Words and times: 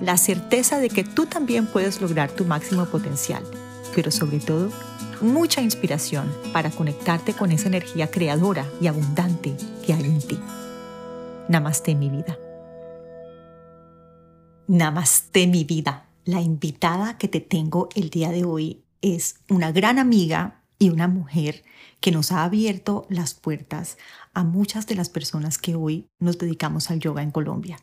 La 0.00 0.16
certeza 0.16 0.78
de 0.78 0.90
que 0.90 1.04
tú 1.04 1.26
también 1.26 1.66
puedes 1.66 2.00
lograr 2.00 2.30
tu 2.30 2.44
máximo 2.44 2.86
potencial, 2.86 3.42
pero 3.94 4.10
sobre 4.10 4.38
todo, 4.38 4.70
mucha 5.20 5.60
inspiración 5.60 6.32
para 6.52 6.70
conectarte 6.70 7.34
con 7.34 7.52
esa 7.52 7.68
energía 7.68 8.10
creadora 8.10 8.66
y 8.80 8.86
abundante 8.86 9.56
que 9.84 9.92
hay 9.92 10.04
en 10.04 10.20
ti. 10.20 10.38
Namaste 11.48 11.94
mi 11.94 12.08
vida. 12.10 12.38
Namaste 14.68 15.46
mi 15.46 15.64
vida. 15.64 16.06
La 16.24 16.40
invitada 16.40 17.18
que 17.18 17.28
te 17.28 17.40
tengo 17.40 17.88
el 17.94 18.10
día 18.10 18.30
de 18.30 18.44
hoy 18.44 18.84
es 19.02 19.36
una 19.48 19.72
gran 19.72 19.98
amiga 19.98 20.62
y 20.78 20.90
una 20.90 21.08
mujer 21.08 21.64
que 22.00 22.12
nos 22.12 22.30
ha 22.30 22.44
abierto 22.44 23.06
las 23.08 23.34
puertas 23.34 23.98
a 24.32 24.44
muchas 24.44 24.86
de 24.86 24.94
las 24.94 25.08
personas 25.08 25.58
que 25.58 25.74
hoy 25.74 26.06
nos 26.20 26.38
dedicamos 26.38 26.90
al 26.90 27.00
yoga 27.00 27.22
en 27.22 27.30
Colombia. 27.30 27.78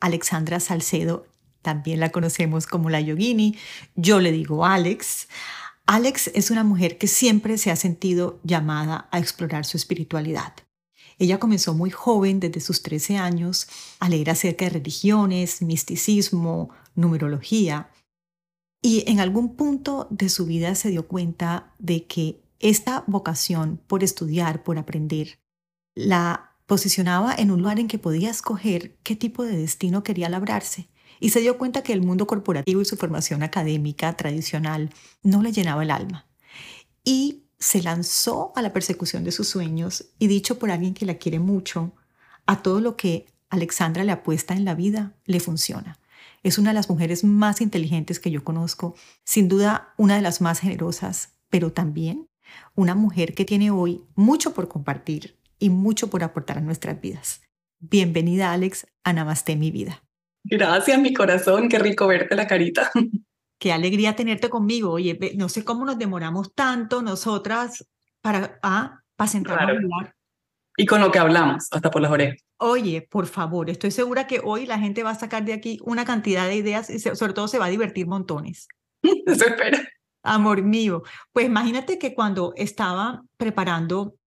Alexandra 0.00 0.60
Salcedo, 0.60 1.26
también 1.62 2.00
la 2.00 2.10
conocemos 2.10 2.66
como 2.66 2.90
la 2.90 3.00
yogini, 3.00 3.56
yo 3.94 4.20
le 4.20 4.32
digo 4.32 4.64
Alex. 4.64 5.28
Alex 5.86 6.30
es 6.34 6.50
una 6.50 6.64
mujer 6.64 6.98
que 6.98 7.06
siempre 7.06 7.58
se 7.58 7.70
ha 7.70 7.76
sentido 7.76 8.40
llamada 8.44 9.08
a 9.10 9.18
explorar 9.18 9.64
su 9.64 9.76
espiritualidad. 9.76 10.54
Ella 11.18 11.40
comenzó 11.40 11.74
muy 11.74 11.90
joven, 11.90 12.38
desde 12.38 12.60
sus 12.60 12.82
13 12.82 13.16
años, 13.16 13.68
a 13.98 14.08
leer 14.08 14.30
acerca 14.30 14.66
de 14.66 14.70
religiones, 14.70 15.62
misticismo, 15.62 16.70
numerología, 16.94 17.90
y 18.80 19.04
en 19.10 19.18
algún 19.18 19.56
punto 19.56 20.06
de 20.10 20.28
su 20.28 20.46
vida 20.46 20.74
se 20.74 20.90
dio 20.90 21.08
cuenta 21.08 21.74
de 21.78 22.06
que 22.06 22.40
esta 22.60 23.04
vocación 23.06 23.80
por 23.86 24.04
estudiar, 24.04 24.62
por 24.62 24.78
aprender, 24.78 25.40
la 25.94 26.47
posicionaba 26.68 27.34
en 27.34 27.50
un 27.50 27.62
lugar 27.62 27.80
en 27.80 27.88
que 27.88 27.98
podía 27.98 28.28
escoger 28.30 28.94
qué 29.02 29.16
tipo 29.16 29.42
de 29.42 29.56
destino 29.56 30.02
quería 30.02 30.28
labrarse 30.28 30.90
y 31.18 31.30
se 31.30 31.40
dio 31.40 31.56
cuenta 31.56 31.82
que 31.82 31.94
el 31.94 32.02
mundo 32.02 32.26
corporativo 32.26 32.82
y 32.82 32.84
su 32.84 32.98
formación 32.98 33.42
académica 33.42 34.14
tradicional 34.16 34.90
no 35.22 35.42
le 35.42 35.50
llenaba 35.50 35.82
el 35.82 35.90
alma. 35.90 36.26
Y 37.02 37.44
se 37.58 37.82
lanzó 37.82 38.52
a 38.54 38.60
la 38.60 38.74
persecución 38.74 39.24
de 39.24 39.32
sus 39.32 39.48
sueños 39.48 40.10
y 40.18 40.26
dicho 40.26 40.58
por 40.58 40.70
alguien 40.70 40.92
que 40.92 41.06
la 41.06 41.14
quiere 41.14 41.40
mucho, 41.40 41.94
a 42.44 42.62
todo 42.62 42.82
lo 42.82 42.96
que 42.96 43.24
Alexandra 43.48 44.04
le 44.04 44.12
apuesta 44.12 44.52
en 44.52 44.66
la 44.66 44.74
vida 44.74 45.14
le 45.24 45.40
funciona. 45.40 45.98
Es 46.42 46.58
una 46.58 46.70
de 46.70 46.74
las 46.74 46.90
mujeres 46.90 47.24
más 47.24 47.62
inteligentes 47.62 48.20
que 48.20 48.30
yo 48.30 48.44
conozco, 48.44 48.94
sin 49.24 49.48
duda 49.48 49.94
una 49.96 50.16
de 50.16 50.22
las 50.22 50.42
más 50.42 50.60
generosas, 50.60 51.30
pero 51.48 51.72
también 51.72 52.28
una 52.74 52.94
mujer 52.94 53.34
que 53.34 53.46
tiene 53.46 53.70
hoy 53.70 54.04
mucho 54.14 54.52
por 54.52 54.68
compartir 54.68 55.37
y 55.58 55.70
mucho 55.70 56.10
por 56.10 56.22
aportar 56.24 56.58
a 56.58 56.60
nuestras 56.60 57.00
vidas. 57.00 57.42
Bienvenida, 57.80 58.52
Alex, 58.52 58.86
a 59.04 59.12
Namaste, 59.12 59.56
mi 59.56 59.70
vida. 59.70 60.02
Gracias, 60.44 60.98
mi 60.98 61.12
corazón. 61.12 61.68
Qué 61.68 61.78
rico 61.78 62.06
verte 62.06 62.34
la 62.34 62.46
carita. 62.46 62.90
Qué 63.58 63.72
alegría 63.72 64.14
tenerte 64.14 64.48
conmigo. 64.48 64.92
Oye, 64.92 65.18
no 65.36 65.48
sé 65.48 65.64
cómo 65.64 65.84
nos 65.84 65.98
demoramos 65.98 66.54
tanto 66.54 67.02
nosotras 67.02 67.88
para, 68.20 68.58
ah, 68.62 69.00
para 69.16 69.28
sentarnos 69.28 69.68
a 69.68 69.72
hablar. 69.72 70.14
Y 70.76 70.86
con 70.86 71.00
lo 71.00 71.10
que 71.10 71.18
hablamos, 71.18 71.66
hasta 71.72 71.90
por 71.90 72.00
las 72.00 72.12
orejas. 72.12 72.40
Oye, 72.58 73.06
por 73.10 73.26
favor, 73.26 73.68
estoy 73.68 73.90
segura 73.90 74.28
que 74.28 74.40
hoy 74.42 74.64
la 74.64 74.78
gente 74.78 75.02
va 75.02 75.10
a 75.10 75.16
sacar 75.16 75.44
de 75.44 75.52
aquí 75.52 75.80
una 75.82 76.04
cantidad 76.04 76.46
de 76.46 76.54
ideas 76.54 76.88
y 76.88 77.00
sobre 77.00 77.32
todo 77.32 77.48
se 77.48 77.58
va 77.58 77.66
a 77.66 77.70
divertir 77.70 78.06
montones. 78.06 78.68
Eso 79.26 79.46
espera. 79.46 79.80
Amor 80.22 80.62
mío. 80.62 81.02
Pues 81.32 81.46
imagínate 81.46 81.98
que 81.98 82.14
cuando 82.14 82.52
estaba 82.56 83.22
preparando 83.36 84.17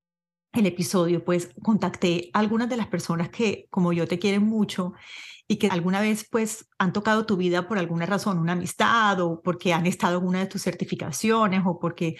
el 0.54 0.66
episodio, 0.66 1.24
pues 1.24 1.50
contacté 1.62 2.30
a 2.34 2.40
algunas 2.40 2.70
de 2.70 2.78
las 2.78 2.88
personas 2.88 3.30
que, 3.30 3.68
como 3.70 3.94
yo, 3.94 4.08
te 4.08 4.20
quieren 4.20 4.44
mucho 4.44 4.94
y 5.48 5.58
que 5.58 5.68
alguna 5.68 6.02
vez 6.02 6.28
pues 6.30 6.70
han 6.78 6.94
tocado 6.94 7.26
tu 7.26 7.38
vida 7.38 7.68
por 7.68 7.78
alguna 7.78 8.06
razón, 8.06 8.38
una 8.38 8.54
amistad 8.54 9.20
o 9.22 9.42
porque 9.42 9.74
han 9.74 9.86
estado 9.86 10.20
en 10.20 10.28
una 10.28 10.40
de 10.40 10.48
tus 10.48 10.64
certificaciones 10.64 11.62
o 11.66 11.80
porque 11.80 12.16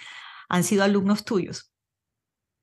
han 0.50 0.64
sido 0.64 0.84
alumnos 0.84 1.24
tuyos. 1.24 1.72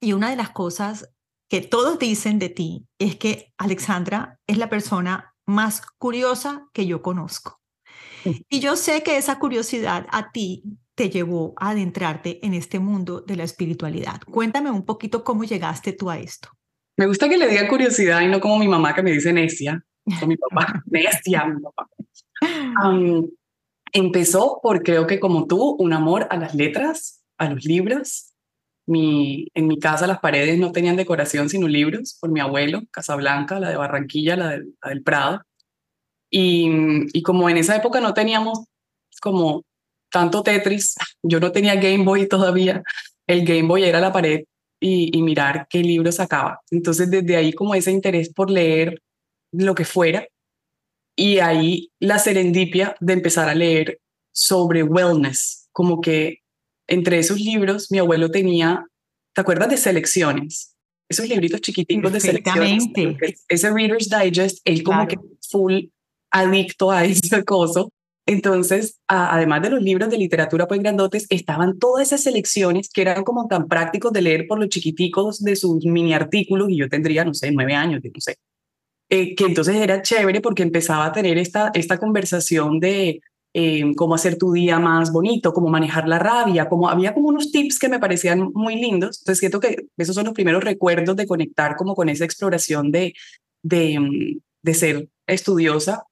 Y 0.01 0.13
una 0.13 0.31
de 0.31 0.37
las 0.37 0.51
cosas 0.51 1.11
que 1.49 1.61
todos 1.61 1.99
dicen 1.99 2.39
de 2.39 2.51
ti 2.51 2.87
es 2.99 3.17
que 3.17 3.53
Alexandra 3.57 4.39
es 4.47 4.59
la 4.59 4.69
persona 4.69 5.35
más 5.47 5.83
curiosa 5.99 6.69
que 6.73 6.87
yo 6.87 7.03
conozco. 7.03 7.61
Y 8.49 8.61
yo 8.61 8.77
sé 8.77 9.03
que 9.03 9.17
esa 9.17 9.39
curiosidad 9.39 10.07
a 10.11 10.31
ti 10.31 10.65
te 10.99 11.11
llevó 11.11 11.55
a 11.57 11.71
adentrarte 11.71 12.45
en 12.45 12.55
este 12.55 12.81
mundo 12.81 13.21
de 13.21 13.37
la 13.37 13.45
espiritualidad. 13.45 14.21
Cuéntame 14.29 14.69
un 14.73 14.85
poquito 14.85 15.23
cómo 15.23 15.45
llegaste 15.45 15.93
tú 15.93 16.11
a 16.11 16.19
esto. 16.19 16.49
Me 16.97 17.07
gusta 17.07 17.29
que 17.29 17.39
le 17.39 17.47
diga 17.47 17.69
curiosidad 17.69 18.21
y 18.23 18.27
no 18.27 18.41
como 18.41 18.59
mi 18.59 18.67
mamá 18.67 18.97
que 18.97 19.05
me 19.05 19.13
dice 19.13 19.33
necia, 19.33 19.81
o 20.21 20.27
mi 20.27 20.37
papá, 20.37 20.83
necia, 20.87 21.47
mi 21.47 21.63
papá. 21.63 21.89
empezó 23.93 24.59
por 24.61 24.83
creo 24.83 25.07
que 25.07 25.21
como 25.21 25.47
tú, 25.47 25.77
un 25.79 25.93
amor 25.93 26.27
a 26.31 26.37
las 26.37 26.57
letras, 26.57 27.23
a 27.39 27.49
los 27.49 27.65
libros. 27.65 28.35
Mi, 28.85 29.47
en 29.55 29.69
mi 29.69 29.79
casa 29.79 30.09
las 30.09 30.19
paredes 30.19 30.59
no 30.59 30.73
tenían 30.73 30.97
decoración 30.97 31.49
sino 31.49 31.69
libros 31.69 32.17
por 32.21 32.31
mi 32.31 32.41
abuelo, 32.41 32.83
Casablanca, 32.91 33.61
la 33.61 33.69
de 33.69 33.77
Barranquilla, 33.77 34.35
la, 34.35 34.51
del 34.51 35.03
Prado. 35.05 35.43
Y, 36.29 36.69
y 37.13 37.23
como 37.23 37.49
en 37.49 37.59
esa 37.59 37.77
época 37.77 38.01
no 38.01 38.15
teníamos 38.15 38.65
como 39.21 39.63
tanto 40.11 40.43
Tetris, 40.43 40.97
yo 41.23 41.41
no 41.41 41.53
tenía 41.53 41.75
Game 41.77 42.05
Boy 42.05 42.29
todavía, 42.29 42.83
el 43.27 43.45
Game 43.45 43.69
Boy 43.69 43.85
era 43.85 44.01
la 44.01 44.13
pared 44.13 44.45
y, 44.81 45.23
mirar 45.23 45.67
qué 45.69 45.83
libro 45.83 46.11
sacaba. 46.13 46.61
Entonces 46.71 47.11
desde 47.11 47.37
ahí 47.37 47.53
como 47.53 47.75
ese 47.75 47.91
interés 47.91 48.33
por 48.33 48.51
leer 48.51 49.03
lo 49.53 49.75
que 49.75 49.85
fuera 49.85 50.27
y 51.17 51.39
ahí 51.39 51.91
la 51.99 52.19
serendipia 52.19 52.95
de 53.01 53.13
empezar 53.13 53.49
a 53.49 53.55
leer 53.55 54.01
sobre 54.33 54.83
wellness, 54.83 55.69
como 55.73 56.01
que 56.01 56.39
entre 56.87 57.19
esos 57.19 57.41
libros 57.41 57.91
mi 57.91 57.99
abuelo 57.99 58.31
tenía, 58.31 58.87
¿te 59.35 59.41
acuerdas 59.41 59.69
de 59.69 59.77
selecciones? 59.77 60.75
Esos 61.09 61.29
libritos 61.29 61.61
chiquititos 61.61 62.13
de 62.13 62.21
selecciones. 62.21 62.87
Ese 63.49 63.71
Reader's 63.71 64.09
Digest, 64.09 64.61
él 64.65 64.83
como 64.83 65.09
que 65.09 65.17
full 65.51 65.87
adicto 66.31 66.91
a 66.91 67.05
ese 67.05 67.45
coso 67.45 67.93
entonces, 68.29 69.01
además 69.07 69.63
de 69.63 69.71
los 69.71 69.81
libros 69.81 70.11
de 70.11 70.19
literatura 70.19 70.69
pues 70.69 70.81
grandotes, 70.81 71.25
estaban 71.31 71.79
todas 71.79 72.09
esas 72.09 72.23
selecciones 72.23 72.91
que 72.91 73.01
eran 73.01 73.25
como 73.25 73.49
tan 73.49 73.69
prácticos 73.69 74.13
de 74.13 74.21
leer 74.21 74.47
por 74.47 74.59
los 74.59 74.69
chiquiticos 74.69 75.43
de 75.43 75.57
sus 75.57 75.83
mini 75.87 76.13
artículos 76.13 76.69
y 76.69 76.77
yo 76.77 76.91
tendría, 76.91 77.25
no 77.25 77.33
sé, 77.33 77.51
nueve 77.53 77.75
años, 77.75 78.03
no 78.05 78.21
sé. 78.21 78.37
Eh, 79.09 79.35
que 79.35 79.45
entonces 79.45 79.77
era 79.77 80.03
chévere 80.03 80.43
porque 80.43 80.63
empezaba 80.63 81.07
a 81.07 81.13
tener 81.13 81.39
esta, 81.39 81.71
esta 81.73 81.97
conversación 81.97 82.81
de 82.81 83.23
eh, 83.55 83.95
cómo 83.97 84.15
hacer 84.15 84.37
tu 84.37 84.53
día 84.53 84.79
más 84.79 85.11
bonito, 85.11 85.55
cómo 85.55 85.69
manejar 85.71 86.07
la 86.07 86.19
rabia, 86.19 86.69
como 86.69 86.91
había 86.91 87.15
como 87.15 87.29
unos 87.29 87.51
tips 87.51 87.79
que 87.79 87.89
me 87.89 87.99
parecían 87.99 88.51
muy 88.53 88.77
lindos. 88.77 89.21
Entonces 89.23 89.39
siento 89.39 89.59
que 89.59 89.87
esos 89.97 90.15
son 90.15 90.27
los 90.27 90.35
primeros 90.35 90.63
recuerdos 90.63 91.17
de 91.17 91.27
conectar 91.27 91.77
como 91.77 91.95
con 91.95 92.11
esa 92.11 92.27
exploración 92.27 92.93
de, 92.93 93.15
de, 93.63 93.99
mm, 93.99 94.41
de 94.61 94.75
ser 94.75 95.09
estudiosa, 95.27 96.05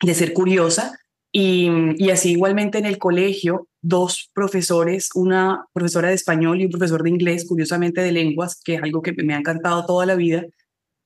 de 0.00 0.14
ser 0.14 0.32
curiosa 0.32 0.99
y, 1.32 2.10
así 2.10 2.32
igualmente 2.32 2.78
en 2.78 2.86
el 2.86 2.98
colegio, 2.98 3.68
dos 3.80 4.30
profesores, 4.34 5.10
una 5.14 5.66
profesora 5.72 6.08
de 6.08 6.14
español 6.14 6.60
y 6.60 6.64
un 6.64 6.70
profesor 6.70 7.02
de 7.02 7.10
inglés, 7.10 7.46
curiosamente 7.46 8.00
de 8.00 8.12
lenguas, 8.12 8.60
que 8.64 8.74
es 8.74 8.82
algo 8.82 9.00
que 9.00 9.12
me 9.12 9.34
ha 9.34 9.38
encantado 9.38 9.86
toda 9.86 10.06
la 10.06 10.16
vida, 10.16 10.44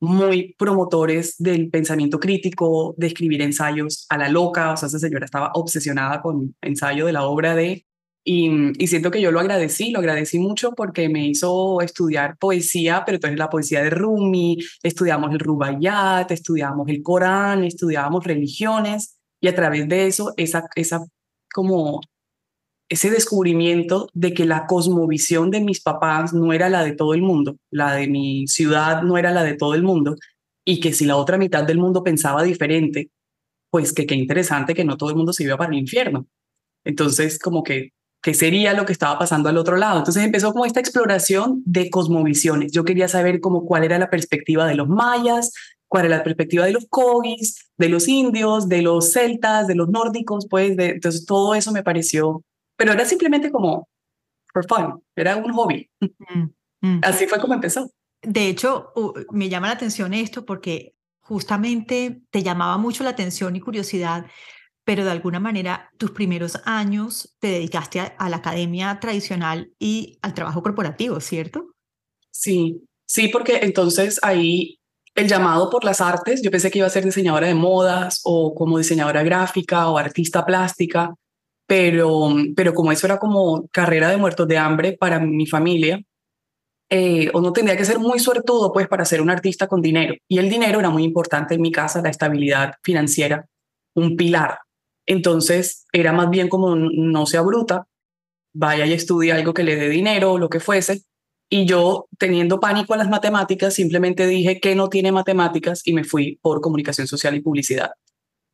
muy 0.00 0.54
promotores 0.58 1.36
del 1.38 1.70
pensamiento 1.70 2.18
crítico, 2.18 2.94
de 2.96 3.08
escribir 3.08 3.42
ensayos 3.42 4.06
a 4.08 4.18
la 4.18 4.28
loca, 4.28 4.72
o 4.72 4.76
sea, 4.76 4.88
esa 4.88 4.98
señora 4.98 5.26
estaba 5.26 5.50
obsesionada 5.54 6.22
con 6.22 6.54
ensayo 6.62 7.06
de 7.06 7.12
la 7.12 7.24
obra 7.24 7.54
de... 7.54 7.86
Y, 8.26 8.50
y, 8.82 8.86
siento 8.86 9.10
que 9.10 9.20
yo 9.20 9.30
lo 9.30 9.40
agradecí, 9.40 9.90
lo 9.90 9.98
agradecí 9.98 10.38
mucho 10.38 10.72
porque 10.72 11.10
me 11.10 11.26
hizo 11.26 11.82
estudiar 11.82 12.38
poesía, 12.38 13.02
pero 13.04 13.16
entonces 13.16 13.38
la 13.38 13.50
poesía 13.50 13.82
de 13.82 13.90
Rumi, 13.90 14.56
estudiamos 14.82 15.30
el 15.32 15.40
Rubaiyat, 15.40 16.30
estudiamos 16.30 16.88
el 16.88 17.02
Corán, 17.02 17.64
estudiábamos 17.64 18.24
religiones 18.24 19.18
y 19.40 19.48
a 19.48 19.54
través 19.54 19.88
de 19.88 20.06
eso, 20.06 20.32
esa, 20.36 20.64
esa 20.76 21.00
como 21.52 22.00
ese 22.88 23.10
descubrimiento 23.10 24.08
de 24.12 24.34
que 24.34 24.44
la 24.44 24.66
cosmovisión 24.66 25.50
de 25.50 25.60
mis 25.60 25.80
papás 25.80 26.32
no 26.32 26.52
era 26.52 26.68
la 26.68 26.84
de 26.84 26.92
todo 26.92 27.14
el 27.14 27.22
mundo, 27.22 27.56
la 27.70 27.94
de 27.94 28.08
mi 28.08 28.46
ciudad 28.46 29.02
no 29.02 29.18
era 29.18 29.30
la 29.30 29.42
de 29.42 29.54
todo 29.54 29.74
el 29.74 29.82
mundo, 29.82 30.16
y 30.64 30.80
que 30.80 30.92
si 30.92 31.04
la 31.04 31.16
otra 31.16 31.38
mitad 31.38 31.64
del 31.64 31.78
mundo 31.78 32.02
pensaba 32.02 32.42
diferente, 32.42 33.10
pues 33.70 33.92
que 33.92 34.06
qué 34.06 34.14
interesante 34.14 34.74
que 34.74 34.84
no 34.84 34.96
todo 34.96 35.10
el 35.10 35.16
mundo 35.16 35.32
se 35.32 35.44
iba 35.44 35.56
para 35.56 35.72
el 35.72 35.78
infierno. 35.78 36.26
Entonces, 36.84 37.38
como 37.38 37.62
que, 37.62 37.90
¿qué 38.22 38.34
sería 38.34 38.74
lo 38.74 38.86
que 38.86 38.92
estaba 38.92 39.18
pasando 39.18 39.48
al 39.48 39.56
otro 39.56 39.76
lado? 39.76 39.98
Entonces 39.98 40.22
empezó 40.22 40.52
como 40.52 40.66
esta 40.66 40.80
exploración 40.80 41.62
de 41.64 41.90
cosmovisiones. 41.90 42.72
Yo 42.72 42.84
quería 42.84 43.08
saber 43.08 43.40
como 43.40 43.64
cuál 43.64 43.84
era 43.84 43.98
la 43.98 44.10
perspectiva 44.10 44.66
de 44.66 44.76
los 44.76 44.88
mayas, 44.88 45.52
cuál 45.88 46.06
era 46.06 46.18
la 46.18 46.24
perspectiva 46.24 46.66
de 46.66 46.72
los 46.72 46.86
kogis, 46.88 47.63
de 47.76 47.88
los 47.88 48.08
indios, 48.08 48.68
de 48.68 48.82
los 48.82 49.12
celtas, 49.12 49.66
de 49.66 49.74
los 49.74 49.88
nórdicos, 49.88 50.46
pues, 50.48 50.76
de, 50.76 50.90
entonces 50.90 51.26
todo 51.26 51.54
eso 51.54 51.72
me 51.72 51.82
pareció, 51.82 52.42
pero 52.76 52.92
era 52.92 53.04
simplemente 53.04 53.50
como 53.50 53.88
for 54.52 54.66
fun, 54.66 55.02
era 55.16 55.36
un 55.36 55.52
hobby. 55.52 55.90
Mm, 56.00 56.42
mm. 56.80 57.00
Así 57.02 57.26
fue 57.26 57.40
como 57.40 57.54
empezó. 57.54 57.90
De 58.22 58.48
hecho, 58.48 58.92
me 59.32 59.48
llama 59.48 59.66
la 59.66 59.74
atención 59.74 60.14
esto 60.14 60.46
porque 60.46 60.94
justamente 61.20 62.22
te 62.30 62.42
llamaba 62.42 62.78
mucho 62.78 63.04
la 63.04 63.10
atención 63.10 63.56
y 63.56 63.60
curiosidad, 63.60 64.26
pero 64.84 65.04
de 65.04 65.10
alguna 65.10 65.40
manera 65.40 65.90
tus 65.98 66.12
primeros 66.12 66.60
años 66.64 67.36
te 67.40 67.48
dedicaste 67.48 68.00
a, 68.00 68.28
la 68.28 68.36
academia 68.36 68.98
tradicional 69.00 69.72
y 69.78 70.18
al 70.22 70.34
trabajo 70.34 70.62
corporativo, 70.62 71.20
¿cierto? 71.20 71.74
Sí, 72.30 72.82
sí, 73.06 73.28
porque 73.28 73.60
entonces 73.62 74.20
ahí 74.22 74.78
el 75.14 75.28
llamado 75.28 75.70
por 75.70 75.84
las 75.84 76.00
artes, 76.00 76.42
yo 76.42 76.50
pensé 76.50 76.70
que 76.70 76.78
iba 76.78 76.86
a 76.86 76.90
ser 76.90 77.04
diseñadora 77.04 77.46
de 77.46 77.54
modas 77.54 78.20
o 78.24 78.54
como 78.54 78.78
diseñadora 78.78 79.22
gráfica 79.22 79.88
o 79.88 79.98
artista 79.98 80.44
plástica, 80.44 81.14
pero, 81.66 82.34
pero 82.56 82.74
como 82.74 82.92
eso 82.92 83.06
era 83.06 83.18
como 83.18 83.68
carrera 83.68 84.08
de 84.08 84.16
muertos 84.16 84.48
de 84.48 84.58
hambre 84.58 84.96
para 84.98 85.20
mi 85.20 85.46
familia, 85.46 86.00
eh, 86.90 87.30
o 87.32 87.40
no 87.40 87.52
tendría 87.52 87.76
que 87.76 87.84
ser 87.84 87.98
muy 87.98 88.18
suertudo 88.18 88.72
pues 88.72 88.88
para 88.88 89.04
ser 89.04 89.20
un 89.20 89.30
artista 89.30 89.66
con 89.66 89.80
dinero. 89.80 90.14
Y 90.28 90.38
el 90.38 90.50
dinero 90.50 90.80
era 90.80 90.90
muy 90.90 91.04
importante 91.04 91.54
en 91.54 91.62
mi 91.62 91.72
casa, 91.72 92.02
la 92.02 92.10
estabilidad 92.10 92.74
financiera, 92.82 93.46
un 93.94 94.16
pilar. 94.16 94.58
Entonces 95.06 95.86
era 95.92 96.12
más 96.12 96.30
bien 96.30 96.48
como 96.48 96.76
no 96.76 97.26
sea 97.26 97.42
bruta, 97.42 97.86
vaya 98.52 98.86
y 98.86 98.92
estudie 98.92 99.32
algo 99.32 99.54
que 99.54 99.64
le 99.64 99.76
dé 99.76 99.88
dinero 99.88 100.32
o 100.32 100.38
lo 100.38 100.48
que 100.48 100.60
fuese, 100.60 101.02
y 101.54 101.66
yo, 101.66 102.08
teniendo 102.18 102.58
pánico 102.58 102.94
a 102.94 102.96
las 102.96 103.08
matemáticas, 103.08 103.74
simplemente 103.74 104.26
dije 104.26 104.58
que 104.58 104.74
no 104.74 104.88
tiene 104.88 105.12
matemáticas 105.12 105.82
y 105.84 105.92
me 105.92 106.02
fui 106.02 106.36
por 106.42 106.60
comunicación 106.60 107.06
social 107.06 107.36
y 107.36 107.42
publicidad. 107.42 107.92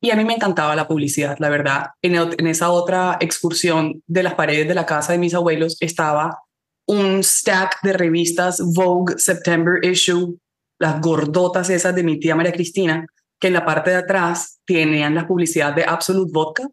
Y 0.03 0.11
a 0.11 0.17
mí 0.17 0.25
me 0.27 0.35
encantaba 0.35 0.77
la 0.77 0.87
publicidad, 0.87 1.39
la 1.39 1.49
verdad. 1.49 1.87
En, 2.03 2.47
esa 2.47 2.69
otra 2.69 3.17
excursión 3.19 4.03
de 4.07 4.23
las 4.23 4.35
paredes 4.35 4.69
de 4.69 4.75
la 4.75 4.85
casa 4.85 5.13
de 5.13 5.19
mis 5.19 5.33
abuelos 5.33 5.79
estaba 5.81 6.43
un 6.87 7.25
stack 7.25 7.81
de 7.83 7.95
revistas 7.95 8.61
Vogue 8.75 9.15
September 9.17 9.83
Issue, 9.83 10.39
las 10.79 11.01
gordotas 11.01 11.71
esas 11.71 11.95
de 11.95 12.03
mi 12.03 12.21
tía 12.21 12.37
María 12.37 12.53
Cristina, 12.53 13.07
que 13.41 13.47
en 13.47 13.55
la 13.55 13.65
parte 13.65 13.93
de 13.93 13.97
atrás 13.97 14.61
tenían 14.67 15.15
la 15.15 15.27
publicidad 15.27 15.75
de 15.75 15.85
Absolute 15.85 16.33
Vodka 16.35 16.69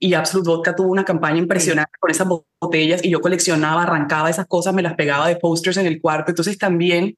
y 0.00 0.14
Absolute 0.14 0.48
Vodka 0.48 0.74
tuvo 0.74 0.90
una 0.90 1.04
campaña 1.04 1.38
impresionante 1.38 1.92
con 2.00 2.10
esas 2.10 2.26
botellas 2.26 3.04
y 3.04 3.10
yo 3.10 3.20
coleccionaba, 3.20 3.82
arrancaba 3.82 4.30
esas 4.30 4.46
cosas, 4.46 4.74
me 4.74 4.82
las 4.82 4.94
pegaba 4.94 5.28
de 5.28 5.36
posters 5.36 5.76
en 5.76 5.86
el 5.86 6.00
cuarto. 6.00 6.32
Entonces 6.32 6.56
también 6.56 7.16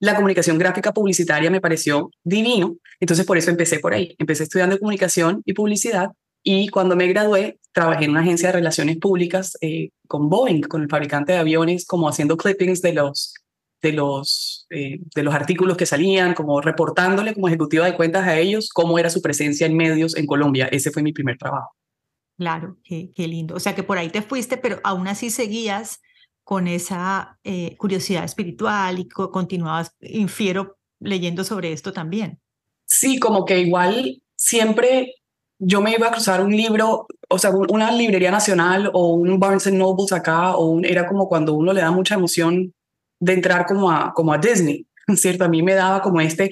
la 0.00 0.16
comunicación 0.16 0.58
gráfica 0.58 0.92
publicitaria 0.92 1.48
me 1.50 1.60
pareció 1.60 2.10
divino. 2.24 2.76
Entonces 2.98 3.24
por 3.24 3.38
eso 3.38 3.50
empecé 3.50 3.78
por 3.78 3.94
ahí. 3.94 4.16
Empecé 4.18 4.42
estudiando 4.42 4.78
comunicación 4.78 5.42
y 5.46 5.54
publicidad 5.54 6.10
y 6.42 6.68
cuando 6.68 6.96
me 6.96 7.06
gradué 7.06 7.60
trabajé 7.72 8.06
en 8.06 8.10
una 8.10 8.20
agencia 8.20 8.48
de 8.48 8.54
relaciones 8.54 8.98
públicas 8.98 9.56
eh, 9.60 9.90
con 10.08 10.28
Boeing, 10.28 10.62
con 10.62 10.82
el 10.82 10.88
fabricante 10.88 11.32
de 11.32 11.38
aviones, 11.38 11.86
como 11.86 12.08
haciendo 12.08 12.36
clippings 12.36 12.82
de 12.82 12.94
los 12.94 13.34
de 13.80 13.92
los, 13.92 14.66
eh, 14.70 14.98
de 15.14 15.22
los 15.22 15.34
artículos 15.34 15.76
que 15.76 15.84
salían, 15.84 16.32
como 16.32 16.60
reportándole 16.62 17.34
como 17.34 17.48
ejecutiva 17.48 17.84
de 17.84 17.94
cuentas 17.94 18.26
a 18.26 18.38
ellos 18.38 18.70
cómo 18.72 18.98
era 18.98 19.10
su 19.10 19.20
presencia 19.20 19.66
en 19.66 19.76
medios 19.76 20.16
en 20.16 20.26
Colombia. 20.26 20.66
Ese 20.72 20.90
fue 20.90 21.02
mi 21.02 21.12
primer 21.12 21.36
trabajo. 21.36 21.74
Claro, 22.36 22.78
qué, 22.82 23.12
qué, 23.14 23.28
lindo. 23.28 23.54
O 23.54 23.60
sea 23.60 23.74
que 23.74 23.82
por 23.82 23.98
ahí 23.98 24.10
te 24.10 24.22
fuiste, 24.22 24.56
pero 24.56 24.80
aún 24.82 25.06
así 25.06 25.30
seguías 25.30 26.00
con 26.42 26.66
esa 26.68 27.38
eh, 27.44 27.76
curiosidad 27.76 28.24
espiritual 28.24 28.98
y 28.98 29.08
continuabas, 29.08 29.96
infiero, 30.00 30.76
leyendo 31.00 31.44
sobre 31.44 31.72
esto 31.72 31.92
también. 31.92 32.40
Sí, 32.84 33.18
como 33.18 33.44
que 33.44 33.60
igual 33.60 34.22
siempre 34.36 35.14
yo 35.58 35.80
me 35.80 35.92
iba 35.92 36.08
a 36.08 36.12
cruzar 36.12 36.42
un 36.42 36.54
libro, 36.54 37.06
o 37.28 37.38
sea, 37.38 37.50
una 37.50 37.90
librería 37.92 38.30
nacional 38.30 38.90
o 38.92 39.14
un 39.14 39.38
Barnes 39.38 39.72
Nobles 39.72 40.12
acá, 40.12 40.56
o 40.56 40.80
era 40.82 41.06
como 41.06 41.28
cuando 41.28 41.54
uno 41.54 41.72
le 41.72 41.80
da 41.80 41.90
mucha 41.90 42.16
emoción 42.16 42.74
de 43.20 43.32
entrar 43.32 43.64
como 43.66 43.90
a, 43.90 44.12
como 44.12 44.32
a 44.32 44.38
Disney, 44.38 44.86
¿cierto? 45.16 45.44
A 45.44 45.48
mí 45.48 45.62
me 45.62 45.74
daba 45.74 46.02
como 46.02 46.20
este, 46.20 46.50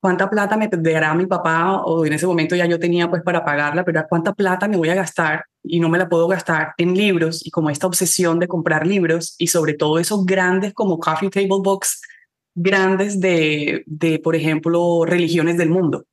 cuánta 0.00 0.30
plata 0.30 0.56
me 0.56 0.68
dará 0.68 1.14
mi 1.14 1.26
papá, 1.26 1.82
o 1.82 2.04
en 2.04 2.12
ese 2.12 2.26
momento 2.26 2.54
ya 2.56 2.66
yo 2.66 2.78
tenía 2.78 3.08
pues 3.08 3.22
para 3.22 3.44
pagarla, 3.44 3.84
pero 3.84 4.04
cuánta 4.08 4.32
plata 4.32 4.68
me 4.68 4.76
voy 4.76 4.88
a 4.90 4.94
gastar 4.94 5.44
y 5.62 5.80
no 5.80 5.88
me 5.88 5.98
la 5.98 6.08
puedo 6.08 6.28
gastar 6.28 6.74
en 6.78 6.94
libros 6.94 7.44
y 7.46 7.50
como 7.50 7.70
esta 7.70 7.86
obsesión 7.86 8.38
de 8.38 8.48
comprar 8.48 8.86
libros 8.86 9.34
y 9.38 9.48
sobre 9.48 9.74
todo 9.74 9.98
esos 9.98 10.24
grandes 10.24 10.72
como 10.74 10.98
coffee 10.98 11.30
table 11.30 11.62
books, 11.62 12.00
grandes 12.54 13.20
de, 13.20 13.82
de 13.86 14.18
por 14.18 14.36
ejemplo, 14.36 15.04
religiones 15.04 15.56
del 15.56 15.70
mundo. 15.70 16.04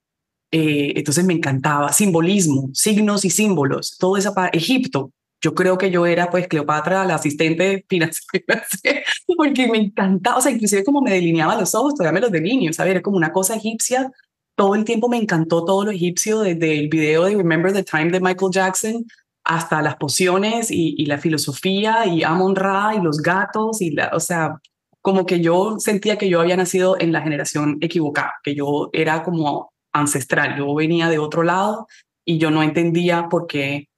Eh, 0.51 0.93
entonces 0.95 1.25
me 1.25 1.33
encantaba, 1.33 1.91
simbolismo, 1.91 2.69
signos 2.73 3.25
y 3.25 3.29
símbolos, 3.29 3.97
todo 3.97 4.17
eso 4.17 4.33
para 4.33 4.49
Egipto. 4.49 5.11
Yo 5.45 5.53
creo 5.53 5.77
que 5.77 5.91
yo 5.91 6.07
era 6.07 6.31
pues 6.31 6.47
Cleopatra, 6.47 7.05
la 7.05 7.15
asistente 7.15 7.85
financiera, 7.87 8.63
porque 9.37 9.67
me 9.67 9.77
encantaba, 9.77 10.37
o 10.37 10.41
sea, 10.41 10.51
inclusive 10.51 10.83
como 10.83 11.01
me 11.01 11.11
delineaba 11.11 11.55
los 11.55 11.75
ojos, 11.75 11.93
todavía 11.93 12.13
me 12.13 12.21
los 12.21 12.31
delineo, 12.31 12.73
¿sabes? 12.73 12.89
Era 12.89 13.03
como 13.03 13.17
una 13.17 13.31
cosa 13.31 13.53
egipcia. 13.55 14.11
Todo 14.55 14.73
el 14.73 14.83
tiempo 14.85 15.07
me 15.07 15.17
encantó 15.17 15.63
todo 15.63 15.85
lo 15.85 15.91
egipcio, 15.91 16.39
desde 16.39 16.79
el 16.79 16.89
video 16.89 17.25
de 17.25 17.35
Remember 17.35 17.71
the 17.71 17.83
Time 17.83 18.09
de 18.09 18.21
Michael 18.21 18.51
Jackson 18.51 19.05
hasta 19.43 19.83
las 19.83 19.97
pociones 19.97 20.71
y, 20.71 21.05
la 21.05 21.19
filosofía 21.19 22.07
y 22.07 22.23
Amon 22.23 22.55
Ra 22.55 22.95
y 22.95 23.01
los 23.03 23.19
gatos 23.21 23.83
y 23.83 23.91
la, 23.91 24.09
o 24.13 24.19
sea, 24.19 24.59
como 24.99 25.27
que 25.27 25.41
yo 25.41 25.75
sentía 25.77 26.17
que 26.17 26.27
yo 26.27 26.41
había 26.41 26.57
nacido 26.57 26.99
en 26.99 27.11
la 27.11 27.21
generación 27.21 27.77
equivocada, 27.81 28.33
que 28.43 28.55
yo 28.55 28.89
era 28.93 29.21
como 29.21 29.71
ancestral, 29.93 30.57
yo 30.57 30.73
venía 30.73 31.07
de 31.07 31.19
otro 31.19 31.43
lado 31.43 31.85
y 32.25 32.39
yo 32.39 32.49
no 32.49 32.63
entendía 32.63 33.29
por 33.29 33.45
qué 33.45 33.89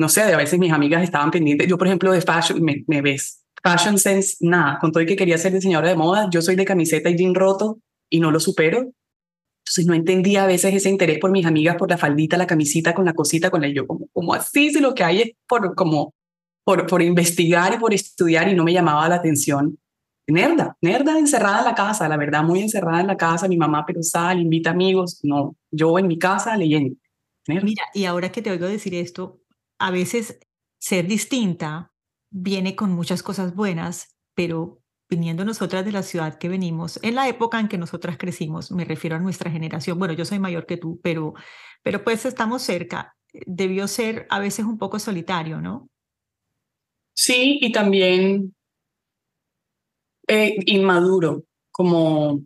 no 0.00 0.08
sé, 0.08 0.22
a 0.22 0.36
veces 0.36 0.58
mis 0.58 0.72
amigas 0.72 1.02
estaban 1.02 1.30
pendientes. 1.30 1.68
Yo, 1.68 1.76
por 1.76 1.86
ejemplo, 1.86 2.10
de 2.10 2.22
fashion, 2.22 2.62
me, 2.62 3.02
ves, 3.02 3.44
fashion 3.62 3.98
sense, 3.98 4.38
nada. 4.40 4.78
Con 4.80 4.92
todo 4.92 5.02
el 5.02 5.06
que 5.06 5.14
quería 5.14 5.36
ser 5.36 5.52
diseñadora 5.52 5.90
de 5.90 5.94
moda, 5.94 6.28
yo 6.32 6.40
soy 6.40 6.56
de 6.56 6.64
camiseta 6.64 7.10
y 7.10 7.18
jean 7.18 7.34
roto 7.34 7.80
y 8.08 8.18
no 8.18 8.30
lo 8.30 8.40
supero. 8.40 8.78
Entonces 8.78 9.86
no 9.86 9.92
entendía 9.92 10.44
a 10.44 10.46
veces 10.46 10.74
ese 10.74 10.88
interés 10.88 11.18
por 11.18 11.30
mis 11.30 11.44
amigas, 11.44 11.76
por 11.76 11.90
la 11.90 11.98
faldita, 11.98 12.38
la 12.38 12.46
camisita, 12.46 12.94
con 12.94 13.04
la 13.04 13.12
cosita, 13.12 13.50
con 13.50 13.62
el 13.62 13.74
yo, 13.74 13.86
como, 13.86 14.08
como 14.10 14.32
así, 14.32 14.72
si 14.72 14.80
lo 14.80 14.94
que 14.94 15.04
hay 15.04 15.20
es 15.20 15.30
por, 15.46 15.74
como, 15.74 16.14
por, 16.64 16.86
por 16.86 17.02
investigar 17.02 17.74
y 17.74 17.78
por 17.78 17.92
estudiar 17.92 18.48
y 18.48 18.54
no 18.54 18.64
me 18.64 18.72
llamaba 18.72 19.06
la 19.06 19.16
atención. 19.16 19.78
Nerda, 20.26 20.78
nerda 20.80 21.18
encerrada 21.18 21.58
en 21.58 21.64
la 21.66 21.74
casa, 21.74 22.08
la 22.08 22.16
verdad, 22.16 22.42
muy 22.42 22.60
encerrada 22.60 23.02
en 23.02 23.06
la 23.06 23.18
casa. 23.18 23.48
Mi 23.48 23.58
mamá, 23.58 23.84
pero 23.86 24.02
sal, 24.02 24.40
invita 24.40 24.70
amigos. 24.70 25.20
No, 25.24 25.56
yo 25.70 25.98
en 25.98 26.06
mi 26.06 26.18
casa 26.18 26.56
leyendo. 26.56 26.96
Mira, 27.46 27.84
y 27.92 28.06
ahora 28.06 28.32
que 28.32 28.40
te 28.40 28.50
oigo 28.50 28.66
decir 28.66 28.94
esto, 28.94 29.39
a 29.80 29.90
veces 29.90 30.38
ser 30.78 31.06
distinta 31.06 31.92
viene 32.30 32.76
con 32.76 32.92
muchas 32.92 33.22
cosas 33.22 33.54
buenas, 33.54 34.16
pero 34.34 34.82
viniendo 35.08 35.44
nosotras 35.44 35.84
de 35.84 35.90
la 35.90 36.04
ciudad 36.04 36.38
que 36.38 36.48
venimos, 36.48 37.00
en 37.02 37.16
la 37.16 37.28
época 37.28 37.58
en 37.58 37.66
que 37.66 37.78
nosotras 37.78 38.16
crecimos, 38.16 38.70
me 38.70 38.84
refiero 38.84 39.16
a 39.16 39.18
nuestra 39.18 39.50
generación, 39.50 39.98
bueno, 39.98 40.14
yo 40.14 40.24
soy 40.24 40.38
mayor 40.38 40.66
que 40.66 40.76
tú, 40.76 41.00
pero, 41.02 41.34
pero 41.82 42.04
pues 42.04 42.24
estamos 42.26 42.62
cerca, 42.62 43.16
debió 43.32 43.88
ser 43.88 44.26
a 44.30 44.38
veces 44.38 44.66
un 44.66 44.78
poco 44.78 44.98
solitario, 45.00 45.60
¿no? 45.60 45.88
Sí, 47.14 47.58
y 47.60 47.72
también 47.72 48.54
eh, 50.28 50.56
inmaduro, 50.66 51.44
como 51.72 52.44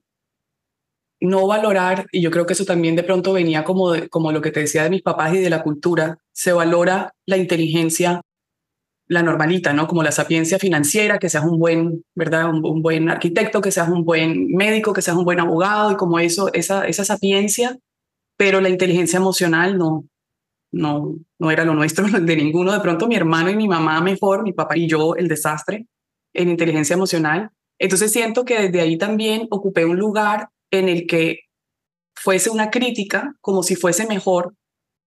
no 1.24 1.46
valorar, 1.46 2.06
y 2.12 2.20
yo 2.20 2.30
creo 2.30 2.46
que 2.46 2.52
eso 2.52 2.64
también 2.64 2.96
de 2.96 3.02
pronto 3.02 3.32
venía 3.32 3.64
como, 3.64 3.94
como 4.10 4.30
lo 4.30 4.42
que 4.42 4.50
te 4.50 4.60
decía 4.60 4.84
de 4.84 4.90
mis 4.90 5.02
papás 5.02 5.34
y 5.34 5.38
de 5.38 5.50
la 5.50 5.62
cultura, 5.62 6.18
se 6.32 6.52
valora 6.52 7.14
la 7.24 7.38
inteligencia, 7.38 8.20
la 9.08 9.22
normalita, 9.22 9.72
¿no? 9.72 9.88
Como 9.88 10.02
la 10.02 10.12
sapiencia 10.12 10.58
financiera, 10.58 11.18
que 11.18 11.30
seas 11.30 11.44
un 11.44 11.58
buen, 11.58 12.04
¿verdad? 12.14 12.50
Un, 12.50 12.82
buen 12.82 13.08
arquitecto, 13.08 13.62
que 13.62 13.70
seas 13.70 13.88
un 13.88 14.04
buen 14.04 14.48
médico, 14.48 14.92
que 14.92 15.02
seas 15.02 15.16
un 15.16 15.24
buen 15.24 15.40
abogado 15.40 15.92
y 15.92 15.96
como 15.96 16.18
eso, 16.18 16.52
esa, 16.52 16.86
esa 16.86 17.04
sapiencia, 17.04 17.78
pero 18.36 18.60
la 18.60 18.68
inteligencia 18.68 19.16
emocional 19.16 19.78
no, 19.78 20.04
no, 20.72 21.16
no 21.38 21.50
era 21.50 21.64
lo 21.64 21.74
nuestro, 21.74 22.06
de 22.20 22.36
ninguno. 22.36 22.72
De 22.72 22.80
pronto 22.80 23.08
mi 23.08 23.16
hermano 23.16 23.50
y 23.50 23.56
mi 23.56 23.68
mamá 23.68 24.00
mejor, 24.02 24.42
mi 24.42 24.52
papá 24.52 24.76
y 24.76 24.88
yo 24.88 25.14
el 25.16 25.28
desastre 25.28 25.86
en 26.34 26.50
inteligencia 26.50 26.94
emocional. 26.94 27.50
Entonces 27.78 28.12
siento 28.12 28.44
que 28.44 28.60
desde 28.60 28.80
ahí 28.80 28.98
también 28.98 29.46
ocupé 29.50 29.84
un 29.84 29.96
lugar 29.96 30.48
en 30.78 30.88
el 30.88 31.06
que 31.06 31.40
fuese 32.14 32.50
una 32.50 32.70
crítica, 32.70 33.34
como 33.40 33.62
si 33.62 33.76
fuese 33.76 34.06
mejor 34.06 34.54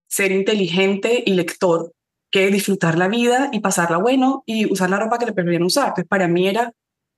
ser 0.08 0.32
inteligente 0.32 1.24
y 1.26 1.34
lector 1.34 1.92
que 2.32 2.50
disfrutar 2.50 2.98
la 2.98 3.08
vida 3.08 3.50
y 3.52 3.60
pasarla 3.60 3.98
bueno 3.98 4.44
y 4.46 4.72
usar 4.72 4.90
la 4.90 5.00
ropa 5.00 5.18
que 5.18 5.26
le 5.26 5.34
permitían 5.34 5.64
usar. 5.64 5.90
Entonces, 5.90 6.08
para 6.08 6.28
mí 6.28 6.48
era 6.48 6.74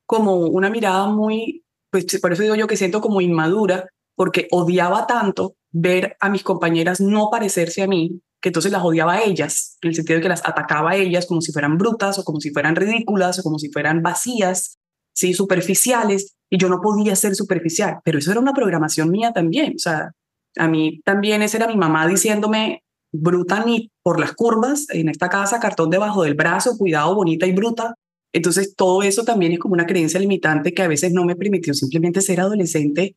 como 0.06 0.36
una 0.36 0.70
mirada 0.70 1.08
muy, 1.08 1.64
pues 1.92 2.06
por 2.20 2.34
eso 2.34 2.44
digo 2.44 2.56
yo 2.56 2.68
que 2.68 2.78
siento 2.78 3.02
como 3.02 3.22
inmadura, 3.22 3.90
porque 4.16 4.48
odiaba 4.52 5.08
tanto 5.08 5.56
ver 5.72 6.18
a 6.20 6.30
mis 6.30 6.44
compañeras 6.44 7.00
no 7.00 7.30
parecerse 7.32 7.84
a 7.84 7.88
mí, 7.88 8.22
que 8.42 8.50
entonces 8.50 8.72
las 8.72 8.84
odiaba 8.84 9.16
a 9.16 9.24
ellas, 9.24 9.78
en 9.82 9.90
el 9.90 9.96
sentido 9.96 10.18
de 10.18 10.24
que 10.24 10.30
las 10.30 10.46
atacaba 10.48 10.92
a 10.92 10.96
ellas 10.96 11.26
como 11.26 11.42
si 11.42 11.52
fueran 11.52 11.78
brutas 11.78 12.20
o 12.20 12.24
como 12.24 12.40
si 12.40 12.52
fueran 12.52 12.76
ridículas 12.76 13.40
o 13.40 13.44
como 13.44 13.60
si 13.60 13.72
fueran 13.72 14.02
vacías, 14.02 14.78
¿sí? 15.14 15.34
superficiales, 15.34 16.36
y 16.50 16.58
yo 16.58 16.70
no 16.70 16.82
podía 16.82 17.16
ser 17.16 17.36
superficial, 17.36 18.00
pero 18.04 18.20
eso 18.20 18.32
era 18.32 18.40
una 18.40 18.54
programación 18.54 19.10
mía 19.12 19.32
también, 19.34 19.74
o 19.76 19.80
sea, 19.80 20.12
a 20.58 20.68
mí 20.68 21.02
también 21.06 21.42
esa 21.42 21.58
era 21.58 21.68
mi 21.68 21.78
mamá 21.78 22.08
diciéndome, 22.08 22.84
bruta 23.12 23.64
ni 23.66 23.92
por 24.04 24.20
las 24.20 24.34
curvas, 24.34 24.88
en 24.90 25.10
esta 25.10 25.30
casa, 25.30 25.60
cartón 25.60 25.90
debajo 25.90 26.24
del 26.24 26.36
brazo, 26.36 26.78
cuidado, 26.78 27.16
bonita 27.16 27.46
y 27.46 27.54
bruta. 27.54 27.96
Entonces, 28.34 28.76
todo 28.76 29.02
eso 29.02 29.24
también 29.24 29.52
es 29.52 29.60
como 29.60 29.74
una 29.74 29.88
creencia 29.88 30.20
limitante 30.20 30.74
que 30.74 30.84
a 30.84 30.88
veces 30.88 31.12
no 31.12 31.26
me 31.26 31.36
permitió 31.36 31.74
simplemente 31.74 32.22
ser 32.22 32.40
adolescente 32.40 33.16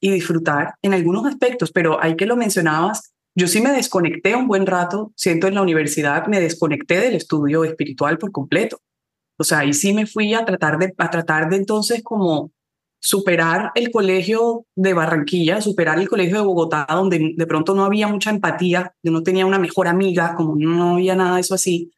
y 0.00 0.10
disfrutar 0.10 0.74
en 0.82 0.94
algunos 0.94 1.26
aspectos, 1.26 1.72
pero 1.72 2.02
hay 2.02 2.16
que 2.16 2.26
lo 2.26 2.36
mencionabas, 2.36 3.12
yo 3.34 3.46
sí 3.46 3.60
me 3.60 3.72
desconecté 3.72 4.36
un 4.36 4.46
buen 4.46 4.66
rato, 4.66 5.12
siento 5.16 5.46
en 5.46 5.54
la 5.54 5.62
universidad, 5.62 6.26
me 6.26 6.40
desconecté 6.40 7.00
del 7.00 7.14
estudio 7.14 7.64
espiritual 7.64 8.18
por 8.18 8.30
completo. 8.30 8.78
O 9.38 9.44
sea, 9.44 9.60
ahí 9.60 9.72
sí 9.72 9.92
me 9.92 10.06
fui 10.06 10.34
a 10.34 10.44
tratar 10.44 10.78
de, 10.78 10.92
a 10.98 11.10
tratar 11.10 11.48
de 11.48 11.56
entonces 11.56 12.02
como 12.02 12.52
superar 13.02 13.72
el 13.74 13.90
colegio 13.90 14.64
de 14.76 14.94
Barranquilla, 14.94 15.60
superar 15.60 15.98
el 15.98 16.08
colegio 16.08 16.36
de 16.36 16.46
Bogotá, 16.46 16.86
donde 16.88 17.34
de 17.36 17.46
pronto 17.48 17.74
no 17.74 17.84
había 17.84 18.06
mucha 18.06 18.30
empatía, 18.30 18.94
yo 19.02 19.10
no 19.10 19.24
tenía 19.24 19.44
una 19.44 19.58
mejor 19.58 19.88
amiga, 19.88 20.36
como 20.36 20.54
no 20.54 20.94
había 20.94 21.16
nada 21.16 21.34
de 21.34 21.40
eso 21.40 21.56
así, 21.56 21.92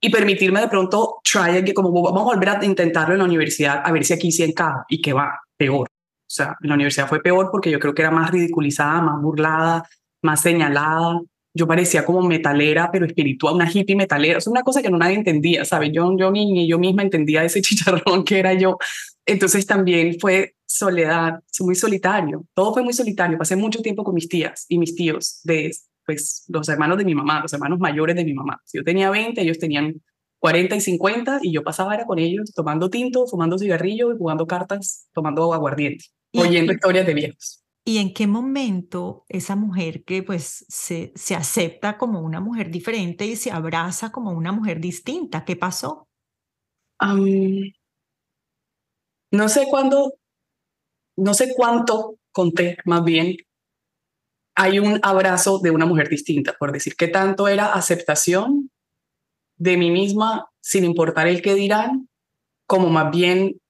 y 0.00 0.08
permitirme 0.08 0.60
de 0.60 0.68
pronto 0.68 1.18
try 1.22 1.62
que 1.62 1.74
como 1.74 1.92
vamos 1.92 2.22
a 2.22 2.34
volver 2.34 2.48
a 2.48 2.64
intentarlo 2.64 3.12
en 3.12 3.18
la 3.18 3.26
universidad, 3.26 3.82
a 3.84 3.92
ver 3.92 4.02
si 4.06 4.14
aquí 4.14 4.32
sí 4.32 4.42
encaja, 4.42 4.86
y 4.88 5.02
que 5.02 5.12
va, 5.12 5.38
peor. 5.58 5.86
O 5.86 6.32
sea, 6.32 6.56
la 6.60 6.74
universidad 6.74 7.06
fue 7.06 7.20
peor 7.20 7.50
porque 7.50 7.70
yo 7.70 7.78
creo 7.78 7.92
que 7.92 8.00
era 8.00 8.10
más 8.10 8.30
ridiculizada, 8.30 9.02
más 9.02 9.20
burlada, 9.20 9.86
más 10.22 10.40
señalada. 10.40 11.20
Yo 11.52 11.66
parecía 11.66 12.06
como 12.06 12.22
metalera, 12.22 12.90
pero 12.90 13.04
espiritual, 13.04 13.56
una 13.56 13.70
hippie 13.70 13.96
metalera. 13.96 14.38
Es 14.38 14.46
una 14.46 14.62
cosa 14.62 14.80
que 14.80 14.90
no 14.90 14.96
nadie 14.96 15.16
entendía, 15.16 15.64
¿sabes? 15.64 15.90
Yo, 15.92 16.16
yo 16.16 16.30
ni 16.30 16.68
yo 16.68 16.78
misma 16.78 17.02
entendía 17.02 17.44
ese 17.44 17.60
chicharrón 17.62 18.24
que 18.24 18.38
era 18.38 18.54
yo. 18.54 18.78
Entonces 19.26 19.66
también 19.66 20.18
fue 20.20 20.54
soledad, 20.66 21.40
muy 21.60 21.74
solitario. 21.74 22.46
Todo 22.54 22.72
fue 22.72 22.82
muy 22.82 22.92
solitario. 22.92 23.38
Pasé 23.38 23.56
mucho 23.56 23.80
tiempo 23.82 24.04
con 24.04 24.14
mis 24.14 24.28
tías 24.28 24.66
y 24.68 24.78
mis 24.78 24.94
tíos, 24.94 25.40
de 25.44 25.72
pues, 26.06 26.44
los 26.48 26.68
hermanos 26.68 26.98
de 26.98 27.04
mi 27.04 27.14
mamá, 27.14 27.40
los 27.40 27.52
hermanos 27.52 27.78
mayores 27.78 28.16
de 28.16 28.24
mi 28.24 28.34
mamá. 28.34 28.60
Si 28.64 28.78
yo 28.78 28.84
tenía 28.84 29.10
20, 29.10 29.40
ellos 29.40 29.58
tenían 29.58 30.00
40 30.38 30.76
y 30.76 30.80
50 30.80 31.40
y 31.42 31.52
yo 31.52 31.62
pasaba 31.62 31.94
era 31.94 32.06
con 32.06 32.18
ellos 32.18 32.52
tomando 32.54 32.88
tinto, 32.88 33.26
fumando 33.26 33.58
cigarrillo 33.58 34.12
y 34.12 34.18
jugando 34.18 34.46
cartas, 34.46 35.08
tomando 35.12 35.52
aguardiente, 35.52 36.06
oyendo 36.34 36.72
historias 36.72 37.06
de 37.06 37.14
viejos. 37.14 37.62
¿Y 37.84 37.98
en 37.98 38.12
qué 38.12 38.26
momento 38.26 39.24
esa 39.28 39.56
mujer 39.56 40.04
que 40.04 40.22
pues 40.22 40.64
se, 40.68 41.12
se 41.14 41.34
acepta 41.34 41.98
como 41.98 42.20
una 42.20 42.40
mujer 42.40 42.70
diferente 42.70 43.26
y 43.26 43.36
se 43.36 43.50
abraza 43.50 44.12
como 44.12 44.32
una 44.32 44.52
mujer 44.52 44.80
distinta? 44.80 45.44
¿Qué 45.44 45.56
pasó? 45.56 46.08
No 49.30 49.48
sé 49.48 49.66
cuándo, 49.68 50.14
no 51.16 51.34
sé 51.34 51.54
cuánto 51.54 52.16
conté 52.32 52.78
más 52.84 53.04
bien. 53.04 53.36
Hay 54.56 54.78
un 54.78 55.00
abrazo 55.02 55.58
de 55.58 55.70
una 55.70 55.86
mujer 55.86 56.08
distinta, 56.08 56.54
por 56.58 56.72
decir 56.72 56.96
que 56.96 57.08
tanto 57.08 57.48
era 57.48 57.72
aceptación 57.72 58.70
de 59.56 59.76
mí 59.76 59.90
misma 59.90 60.50
sin 60.60 60.84
importar 60.84 61.28
el 61.28 61.42
que 61.42 61.54
dirán, 61.54 62.08
como 62.66 62.88
más 62.88 63.10
bien 63.10 63.60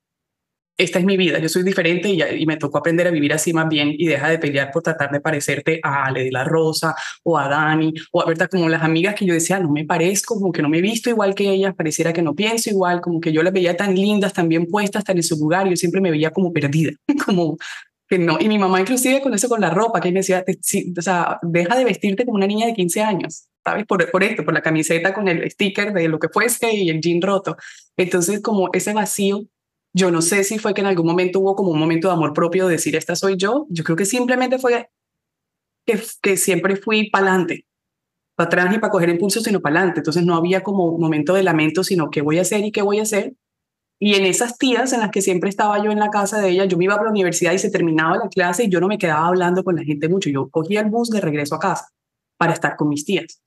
esta 0.82 0.99
es 0.99 1.04
mi 1.04 1.16
vida, 1.16 1.38
yo 1.38 1.49
soy 1.49 1.62
diferente 1.62 2.08
y, 2.08 2.46
me 2.46 2.56
tocó 2.56 2.78
aprender 2.78 3.06
a 3.06 3.10
vivir 3.10 3.32
así 3.34 3.52
más 3.52 3.68
bien 3.68 3.94
y 3.96 4.06
deja 4.06 4.30
de 4.30 4.38
pelear 4.38 4.70
por 4.72 4.82
tratar 4.82 5.10
de 5.10 5.20
parecerte 5.20 5.78
a 5.82 6.06
Ale 6.06 6.30
la 6.30 6.42
Rosa 6.42 6.94
o 7.22 7.38
a 7.38 7.49
Dani 7.49 7.92
o 8.12 8.22
a 8.22 8.25
Berta, 8.25 8.49
como 8.49 8.68
las 8.68 8.82
amigas 8.82 9.14
que 9.14 9.26
yo 9.26 9.34
decía, 9.34 9.60
no 9.60 9.70
me 9.70 9.84
parezco, 9.84 10.37
como 10.37 10.50
que 10.50 10.62
no 10.62 10.70
me 10.70 10.78
he 10.78 10.80
visto 10.80 11.10
igual 11.10 11.34
que 11.34 11.50
ellas, 11.50 11.75
pareciera 11.75 12.12
que 12.14 12.22
no 12.22 12.34
pienso 12.34 12.70
igual, 12.70 13.02
como 13.02 13.20
que 13.20 13.30
yo 13.30 13.42
las 13.42 13.52
veía 13.52 13.76
tan 13.76 13.94
lindas, 13.94 14.32
tan 14.32 14.49
bien 14.49 14.66
puestas, 14.66 15.04
tan 15.04 15.18
en 15.18 15.22
su 15.22 15.37
lugar, 15.37 15.68
yo 15.68 15.76
siempre 15.76 16.00
me 16.00 16.10
veía 16.10 16.30
como 16.30 16.50
perdida, 16.50 16.92
como 17.26 17.58
que 18.08 18.18
no. 18.18 18.38
Y 18.40 18.49
mi 18.49 18.58
mamá 18.58 18.80
inclusive 18.80 19.20
con 19.20 19.34
eso, 19.34 19.49
con 19.49 19.60
la 19.60 19.70
ropa, 19.70 20.00
que 20.00 20.10
me 20.10 20.20
decía, 20.20 20.44
o 20.99 21.02
sea, 21.02 21.38
deja 21.42 21.76
de 21.76 21.84
vestirte 21.84 22.25
como 22.25 22.37
una 22.37 22.46
niña 22.46 22.66
de 22.66 22.72
15 22.72 23.02
años, 23.02 23.49
¿sabes? 23.64 23.84
Por, 23.87 24.10
por 24.10 24.25
esto, 24.25 24.44
por 24.44 24.54
la 24.54 24.62
camiseta 24.62 25.12
con 25.12 25.28
el 25.28 25.49
sticker 25.50 25.92
de 25.92 26.08
lo 26.08 26.18
que 26.18 26.28
fuese 26.30 26.75
y 26.75 26.88
el 26.88 27.00
jean 27.00 27.20
roto. 27.20 27.56
Entonces, 27.99 28.40
como 28.40 28.70
ese 28.72 28.94
vacío 28.94 29.44
yo 29.92 30.11
no 30.11 30.23
sé 30.23 30.44
si 30.44 30.59
fue 30.59 30.75
que 30.75 30.80
en 30.80 30.87
algún 30.87 31.06
momento 31.06 31.40
hubo 31.40 31.56
como 31.56 31.70
un 31.70 31.78
momento 31.78 32.09
de 32.09 32.14
amor 32.14 32.32
propio 32.32 32.66
de 32.66 32.73
decir, 32.73 32.94
esta 32.94 33.16
soy 33.16 33.37
yo. 33.37 33.66
Yo 33.70 33.82
creo 33.82 33.97
que 33.97 34.04
simplemente 34.04 34.59
fue 34.59 34.88
que, 35.85 36.37
siempre 36.37 36.76
fui 36.76 37.11
para 37.11 37.28
adelante, 37.28 37.66
para 38.37 38.47
atrás 38.47 38.75
y 38.75 38.78
para 38.78 38.92
coger 38.92 39.09
impulso, 39.09 39.40
sino 39.40 39.61
para 39.61 39.76
adelante. 39.76 40.00
Entonces 40.00 40.25
no 40.25 40.37
había 40.37 40.62
como 40.62 40.97
momento 40.97 41.35
de 41.35 41.42
lamento, 41.42 41.82
sino 41.82 42.11
qué 42.11 42.23
voy 42.23 42.38
a 42.38 42.42
hacer 42.42 42.64
y 42.64 42.70
qué 42.70 42.82
voy 42.82 43.00
a 43.00 43.02
hacer. 43.02 43.35
Y 43.99 44.14
en 44.14 44.25
esas 44.25 44.56
tías 44.56 44.92
en 44.92 45.00
las 45.00 45.11
que 45.11 45.20
siempre 45.20 45.50
estaba 45.50 45.82
yo 45.82 45.90
en 45.90 45.99
la 45.99 46.09
casa 46.09 46.40
de 46.40 46.50
ella, 46.50 46.64
yo 46.64 46.78
me 46.78 46.85
iba 46.85 46.94
a 46.94 47.02
la 47.02 47.11
universidad 47.11 47.52
y 47.52 47.59
se 47.59 47.70
terminaba 47.70 48.16
la 48.16 48.28
clase 48.28 48.64
y 48.64 48.70
yo 48.70 48.80
no 48.80 48.87
me 48.87 48.97
quedaba 48.97 49.26
hablando 49.26 49.62
con 49.64 49.76
la 49.76 49.85
gente 49.85 50.09
mucho. 50.09 50.30
Yo 50.30 50.49
cogía 50.49 50.80
el 50.80 50.88
bus 50.88 51.11
de 51.11 51.20
regreso 51.20 51.56
a 51.56 51.59
casa 51.59 51.88
para 52.38 52.52
estar 52.52 52.76
con 52.76 52.88
mis 52.88 53.04
tías. 53.04 53.42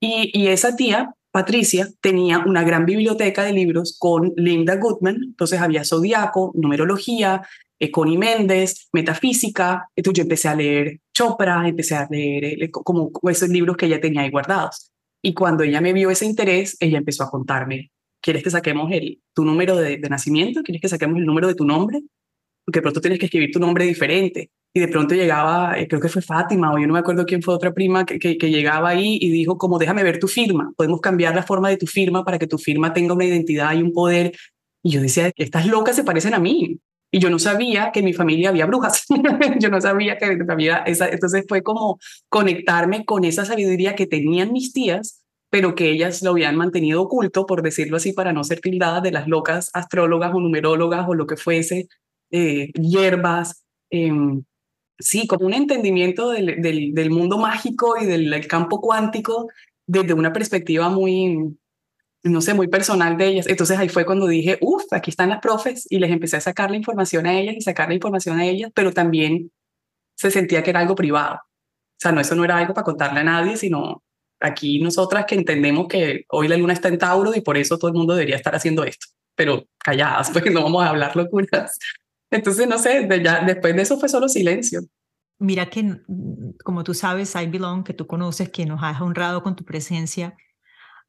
Y 0.00 0.48
esa 0.48 0.74
tía 0.74 1.14
Patricia 1.32 1.88
tenía 2.02 2.40
una 2.40 2.62
gran 2.62 2.84
biblioteca 2.84 3.42
de 3.42 3.54
libros 3.54 3.96
con 3.98 4.34
Linda 4.36 4.76
Goodman, 4.76 5.16
entonces 5.24 5.60
había 5.60 5.82
zodiaco, 5.82 6.52
numerología, 6.54 7.42
eh, 7.80 7.90
Connie 7.90 8.18
Méndez, 8.18 8.88
metafísica, 8.92 9.88
entonces 9.96 10.18
yo 10.18 10.22
empecé 10.24 10.48
a 10.48 10.54
leer 10.54 11.00
Chopra, 11.14 11.66
empecé 11.66 11.96
a 11.96 12.06
leer 12.10 12.62
eh, 12.62 12.70
como 12.70 13.10
esos 13.30 13.48
libros 13.48 13.78
que 13.78 13.86
ella 13.86 14.00
tenía 14.00 14.20
ahí 14.20 14.30
guardados. 14.30 14.90
Y 15.22 15.32
cuando 15.32 15.64
ella 15.64 15.80
me 15.80 15.94
vio 15.94 16.10
ese 16.10 16.26
interés, 16.26 16.76
ella 16.80 16.98
empezó 16.98 17.24
a 17.24 17.30
contarme, 17.30 17.90
¿quieres 18.20 18.42
que 18.42 18.50
saquemos 18.50 18.92
el, 18.92 19.22
tu 19.34 19.44
número 19.44 19.76
de, 19.76 19.96
de 19.96 20.08
nacimiento? 20.10 20.62
¿Quieres 20.62 20.82
que 20.82 20.88
saquemos 20.88 21.16
el 21.18 21.24
número 21.24 21.48
de 21.48 21.54
tu 21.54 21.64
nombre? 21.64 22.02
Porque 22.64 22.82
pronto 22.82 23.00
tienes 23.00 23.18
que 23.18 23.26
escribir 23.26 23.50
tu 23.50 23.58
nombre 23.58 23.86
diferente 23.86 24.50
y 24.74 24.80
de 24.80 24.88
pronto 24.88 25.14
llegaba, 25.14 25.78
eh, 25.78 25.86
creo 25.86 26.00
que 26.00 26.08
fue 26.08 26.22
Fátima 26.22 26.72
o 26.72 26.78
yo 26.78 26.86
no 26.86 26.94
me 26.94 27.00
acuerdo 27.00 27.26
quién 27.26 27.42
fue 27.42 27.54
otra 27.54 27.74
prima 27.74 28.06
que, 28.06 28.18
que, 28.18 28.50
llegaba 28.50 28.88
ahí 28.88 29.18
y 29.20 29.30
dijo 29.30 29.58
como 29.58 29.78
déjame 29.78 30.02
ver 30.02 30.18
tu 30.18 30.28
firma, 30.28 30.72
podemos 30.76 31.00
cambiar 31.00 31.34
la 31.34 31.42
forma 31.42 31.68
de 31.68 31.76
tu 31.76 31.86
firma 31.86 32.24
para 32.24 32.38
que 32.38 32.46
tu 32.46 32.56
firma 32.56 32.92
tenga 32.94 33.12
una 33.14 33.24
identidad 33.24 33.74
y 33.74 33.82
un 33.82 33.92
poder. 33.92 34.32
Y 34.82 34.92
yo 34.92 35.00
decía, 35.02 35.30
estas 35.36 35.66
locas 35.66 35.94
se 35.96 36.04
parecen 36.04 36.34
a 36.34 36.38
mí. 36.38 36.80
Y 37.14 37.18
yo 37.18 37.28
no 37.28 37.38
sabía 37.38 37.92
que 37.92 37.98
en 37.98 38.06
mi 38.06 38.14
familia 38.14 38.48
había 38.48 38.64
brujas. 38.64 39.04
yo 39.60 39.68
no 39.68 39.80
sabía 39.80 40.16
que 40.16 40.38
había 40.48 40.78
esa. 40.78 41.08
Entonces 41.10 41.44
fue 41.46 41.62
como 41.62 41.98
conectarme 42.30 43.04
con 43.04 43.24
esa 43.24 43.44
sabiduría 43.44 43.94
que 43.94 44.06
tenían 44.06 44.52
mis 44.52 44.72
tías, 44.72 45.22
pero 45.50 45.74
que 45.74 45.90
ellas 45.90 46.22
lo 46.22 46.30
habían 46.30 46.56
mantenido 46.56 47.02
oculto, 47.02 47.44
por 47.44 47.62
decirlo 47.62 47.98
así, 47.98 48.14
para 48.14 48.32
no 48.32 48.42
ser 48.44 48.60
tildadas 48.60 49.02
de 49.02 49.12
las 49.12 49.28
locas 49.28 49.70
astrólogas 49.74 50.32
o 50.34 50.40
numerólogas 50.40 51.06
o 51.06 51.14
lo 51.14 51.26
que 51.26 51.36
fuese, 51.36 51.88
eh, 52.30 52.72
hierbas. 52.72 53.66
Eh, 53.90 54.10
sí, 55.02 55.26
como 55.26 55.46
un 55.46 55.54
entendimiento 55.54 56.30
del, 56.30 56.60
del, 56.94 57.10
mundo 57.10 57.38
mágico 57.38 57.96
y 58.00 58.06
del, 58.06 58.46
campo 58.46 58.80
cuántico 58.80 59.48
desde 59.86 60.14
una 60.14 60.32
perspectiva 60.32 60.88
muy, 60.88 61.56
no 62.22 62.40
sé, 62.40 62.54
muy 62.54 62.68
personal 62.68 63.16
de 63.16 63.26
ellas. 63.26 63.46
Entonces 63.46 63.78
ahí 63.78 63.88
fue 63.88 64.06
cuando 64.06 64.26
dije, 64.26 64.58
uff, 64.60 64.84
aquí 64.92 65.10
están 65.10 65.30
las 65.30 65.40
profes 65.40 65.86
y 65.90 65.98
les 65.98 66.10
empecé 66.10 66.36
a 66.36 66.40
sacar 66.40 66.70
la 66.70 66.76
información 66.76 67.26
a 67.26 67.38
ellas 67.38 67.56
y 67.56 67.60
sacar 67.60 67.88
la 67.88 67.94
información 67.94 68.38
a 68.38 68.46
ellas, 68.46 68.70
pero 68.74 68.92
también 68.92 69.50
se 70.16 70.30
sentía 70.30 70.62
que 70.62 70.70
era 70.70 70.80
algo 70.80 70.94
privado. 70.94 71.36
O 71.36 72.00
sea, 72.02 72.12
no, 72.12 72.20
eso 72.20 72.34
no 72.34 72.44
era 72.44 72.56
algo 72.58 72.74
para 72.74 72.84
contarle 72.84 73.20
a 73.20 73.24
nadie, 73.24 73.56
sino 73.56 74.02
aquí 74.40 74.80
nosotras 74.80 75.24
que 75.26 75.34
entendemos 75.34 75.86
que 75.88 76.24
hoy 76.28 76.48
la 76.48 76.56
luna 76.56 76.72
está 76.72 76.88
en 76.88 76.98
Tauro 76.98 77.34
y 77.34 77.40
por 77.40 77.56
eso 77.56 77.78
todo 77.78 77.90
el 77.90 77.96
mundo 77.96 78.14
debería 78.14 78.36
estar 78.36 78.54
haciendo 78.54 78.84
esto, 78.84 79.06
pero 79.34 79.64
calladas, 79.78 80.30
porque 80.32 80.50
no 80.50 80.62
vamos 80.62 80.84
a 80.84 80.88
hablar 80.90 81.16
locuras. 81.16 81.78
Entonces, 82.32 82.66
no 82.66 82.78
sé, 82.78 83.08
ya, 83.22 83.44
después 83.44 83.76
de 83.76 83.82
eso 83.82 83.98
fue 83.98 84.08
solo 84.08 84.28
silencio. 84.28 84.80
Mira 85.38 85.68
que, 85.68 86.00
como 86.64 86.82
tú 86.82 86.94
sabes, 86.94 87.34
I 87.34 87.46
Belong, 87.46 87.84
que 87.84 87.94
tú 87.94 88.06
conoces, 88.06 88.50
que 88.50 88.64
nos 88.64 88.82
has 88.82 89.00
honrado 89.00 89.42
con 89.42 89.54
tu 89.54 89.64
presencia, 89.64 90.36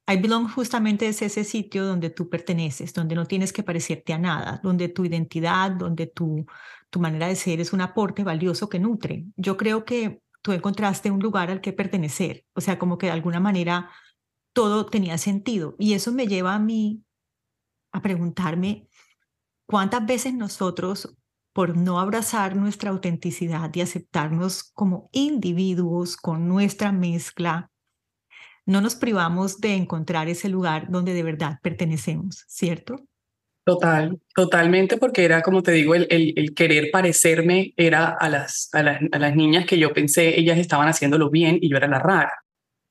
I 0.06 0.18
Belong 0.18 0.50
justamente 0.50 1.08
es 1.08 1.22
ese 1.22 1.46
sitio 1.46 1.86
donde 1.86 2.10
tú 2.10 2.30
perteneces, 2.30 2.94
donde 2.94 3.16
no 3.16 3.26
tienes 3.26 3.54
que 3.54 3.64
parecerte 3.64 4.12
a 4.12 4.18
nada, 4.18 4.60
donde 4.62 4.90
tu 4.90 5.06
identidad, 5.06 5.72
donde 5.72 6.08
tu, 6.08 6.46
tu 6.90 7.00
manera 7.00 7.28
de 7.28 7.36
ser 7.38 7.62
es 7.62 7.72
un 7.72 7.80
aporte 7.80 8.24
valioso 8.24 8.68
que 8.68 8.80
nutre. 8.80 9.26
Yo 9.38 9.56
creo 9.56 9.86
que 9.86 10.22
tú 10.42 10.52
encontraste 10.52 11.10
un 11.10 11.22
lugar 11.22 11.50
al 11.52 11.62
que 11.62 11.72
pertenecer, 11.72 12.44
o 12.54 12.60
sea, 12.60 12.78
como 12.78 12.98
que 12.98 13.06
de 13.06 13.14
alguna 13.14 13.40
manera 13.40 13.90
todo 14.52 14.86
tenía 14.88 15.18
sentido. 15.18 15.76
Y 15.80 15.94
eso 15.94 16.12
me 16.12 16.28
lleva 16.28 16.54
a 16.54 16.60
mí 16.60 17.02
a 17.94 18.02
preguntarme 18.02 18.90
¿Cuántas 19.66 20.06
veces 20.06 20.34
nosotros, 20.34 21.16
por 21.54 21.78
no 21.78 22.00
abrazar 22.00 22.56
nuestra 22.56 22.90
autenticidad 22.92 23.74
y 23.74 23.82
aceptarnos 23.82 24.64
como 24.74 25.10
individuos 25.12 26.18
con 26.18 26.48
nuestra 26.48 26.92
mezcla, 26.92 27.72
no 28.66 28.82
nos 28.82 28.96
privamos 28.96 29.60
de 29.60 29.76
encontrar 29.76 30.30
ese 30.30 30.50
lugar 30.50 30.88
donde 30.90 31.14
de 31.14 31.24
verdad 31.24 31.60
pertenecemos, 31.62 32.46
¿cierto? 32.48 32.96
Total, 33.66 34.20
totalmente, 34.36 34.98
porque 34.98 35.24
era, 35.24 35.42
como 35.42 35.64
te 35.64 35.72
digo, 35.72 35.96
el, 35.96 36.08
el, 36.10 36.54
querer 36.54 36.90
parecerme 36.92 37.74
era 37.78 38.10
a 38.10 38.28
las, 38.28 38.70
a 38.74 38.84
las, 38.84 39.00
a, 39.10 39.20
las, 39.20 39.36
niñas 39.36 39.66
que 39.66 39.80
yo 39.80 39.94
pensé, 39.94 40.38
ellas 40.38 40.58
estaban 40.58 40.90
haciéndolo 40.90 41.30
bien 41.30 41.60
y 41.62 41.70
yo 41.70 41.78
era 41.78 41.88
la 41.88 42.00
rara. 42.00 42.44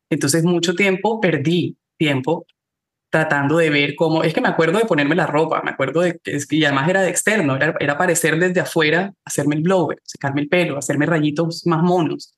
Entonces, 0.08 0.44
mucho 0.44 0.74
tiempo 0.74 1.20
perdí 1.20 1.76
tiempo 1.98 2.46
tratando 3.12 3.58
de 3.58 3.68
ver 3.68 3.94
cómo, 3.94 4.22
es 4.24 4.32
que 4.32 4.40
me 4.40 4.48
acuerdo 4.48 4.78
de 4.78 4.86
ponerme 4.86 5.14
la 5.14 5.26
ropa, 5.26 5.60
me 5.62 5.72
acuerdo 5.72 6.00
de 6.00 6.18
que, 6.18 6.38
y 6.48 6.64
además 6.64 6.88
era 6.88 7.02
de 7.02 7.10
externo, 7.10 7.56
era, 7.56 7.74
era 7.78 7.92
aparecer 7.92 8.38
desde 8.38 8.60
afuera, 8.60 9.12
hacerme 9.26 9.54
el 9.56 9.62
blower, 9.62 9.98
secarme 10.02 10.40
el 10.40 10.48
pelo, 10.48 10.78
hacerme 10.78 11.04
rayitos 11.04 11.66
más 11.66 11.82
monos. 11.82 12.34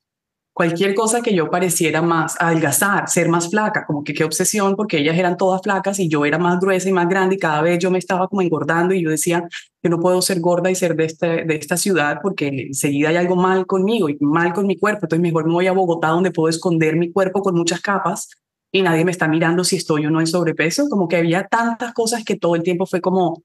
Cualquier 0.51 0.93
cosa 0.93 1.21
que 1.21 1.33
yo 1.33 1.49
pareciera 1.49 2.01
más 2.01 2.35
adelgazar, 2.41 3.07
ser 3.07 3.29
más 3.29 3.49
flaca, 3.49 3.85
como 3.85 4.03
que 4.03 4.13
qué 4.13 4.25
obsesión, 4.25 4.75
porque 4.75 4.97
ellas 4.97 5.17
eran 5.17 5.37
todas 5.37 5.61
flacas 5.61 5.97
y 5.99 6.09
yo 6.09 6.25
era 6.25 6.37
más 6.39 6.59
gruesa 6.59 6.89
y 6.89 6.93
más 6.93 7.07
grande 7.07 7.35
y 7.35 7.39
cada 7.39 7.61
vez 7.61 7.79
yo 7.79 7.89
me 7.89 7.97
estaba 7.97 8.27
como 8.27 8.41
engordando 8.41 8.93
y 8.93 9.01
yo 9.01 9.09
decía 9.09 9.47
que 9.81 9.87
no 9.87 9.97
puedo 9.99 10.21
ser 10.21 10.41
gorda 10.41 10.69
y 10.69 10.75
ser 10.75 10.97
de, 10.97 11.05
este, 11.05 11.45
de 11.45 11.55
esta 11.55 11.77
ciudad 11.77 12.19
porque 12.21 12.47
enseguida 12.47 13.09
hay 13.09 13.15
algo 13.15 13.37
mal 13.37 13.65
conmigo 13.65 14.09
y 14.09 14.17
mal 14.19 14.51
con 14.51 14.67
mi 14.67 14.77
cuerpo, 14.77 15.05
entonces 15.05 15.21
mejor 15.21 15.45
me 15.45 15.53
voy 15.53 15.67
a 15.67 15.71
Bogotá 15.71 16.09
donde 16.09 16.31
puedo 16.31 16.49
esconder 16.49 16.97
mi 16.97 17.13
cuerpo 17.13 17.41
con 17.41 17.55
muchas 17.55 17.79
capas 17.79 18.29
y 18.75 18.81
nadie 18.81 19.05
me 19.05 19.11
está 19.11 19.29
mirando 19.29 19.63
si 19.63 19.77
estoy 19.77 20.05
o 20.05 20.11
no 20.11 20.19
en 20.19 20.27
sobrepeso, 20.27 20.89
como 20.89 21.07
que 21.07 21.15
había 21.15 21.47
tantas 21.47 21.93
cosas 21.93 22.25
que 22.25 22.35
todo 22.35 22.55
el 22.55 22.63
tiempo 22.63 22.85
fue 22.85 22.99
como 22.99 23.41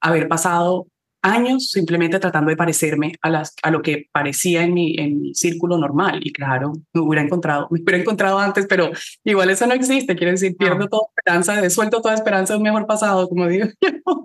haber 0.00 0.26
pasado 0.26 0.86
años 1.20 1.68
simplemente 1.68 2.18
tratando 2.18 2.48
de 2.48 2.56
parecerme 2.56 3.12
a, 3.20 3.28
las, 3.28 3.52
a 3.62 3.70
lo 3.70 3.82
que 3.82 4.06
parecía 4.10 4.62
en 4.62 4.72
mi, 4.72 4.94
en 4.98 5.20
mi 5.20 5.34
círculo 5.34 5.76
normal. 5.76 6.20
Y 6.22 6.32
claro, 6.32 6.72
me 6.94 7.00
hubiera 7.02 7.22
encontrado, 7.22 7.68
me 7.70 7.82
hubiera 7.82 7.98
encontrado 7.98 8.38
antes, 8.38 8.66
pero 8.66 8.90
igual 9.22 9.50
eso 9.50 9.66
no 9.66 9.74
existe. 9.74 10.16
Quiere 10.16 10.32
decir, 10.32 10.56
pierdo 10.56 10.88
toda 10.88 11.08
esperanza, 11.14 11.68
suelto 11.68 12.00
toda 12.00 12.14
esperanza 12.14 12.54
de 12.54 12.56
un 12.56 12.64
mejor 12.64 12.86
pasado, 12.86 13.28
como 13.28 13.48
digo 13.48 13.66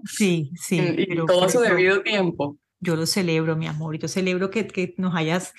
Sí, 0.06 0.52
sí. 0.56 0.80
Y 0.98 1.06
pero 1.08 1.26
todo 1.26 1.50
su 1.50 1.60
debido 1.60 2.02
tiempo. 2.02 2.58
Yo 2.80 2.96
lo 2.96 3.06
celebro, 3.06 3.58
mi 3.58 3.68
amor. 3.68 3.98
Yo 3.98 4.08
celebro 4.08 4.50
que, 4.52 4.66
que 4.68 4.94
nos 4.98 5.16
hayas 5.16 5.52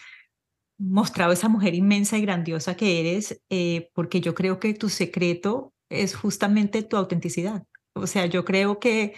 mostrado 0.78 1.33
esa 1.33 1.49
mujer 1.49 1.75
inmensa 1.75 2.18
y 2.18 2.23
grandiosa 2.23 2.76
que 2.76 3.00
eres, 3.00 3.42
eh, 3.50 3.90
porque 3.95 4.21
yo 4.21 4.35
creo 4.35 4.59
que 4.61 4.75
tu 4.75 4.88
secreto 4.88 5.73
es 5.88 6.14
justamente 6.14 6.83
tu 6.83 6.97
autenticidad. 6.97 7.64
O 7.95 8.06
sea, 8.06 8.26
yo 8.26 8.45
creo 8.45 8.78
que 8.78 9.14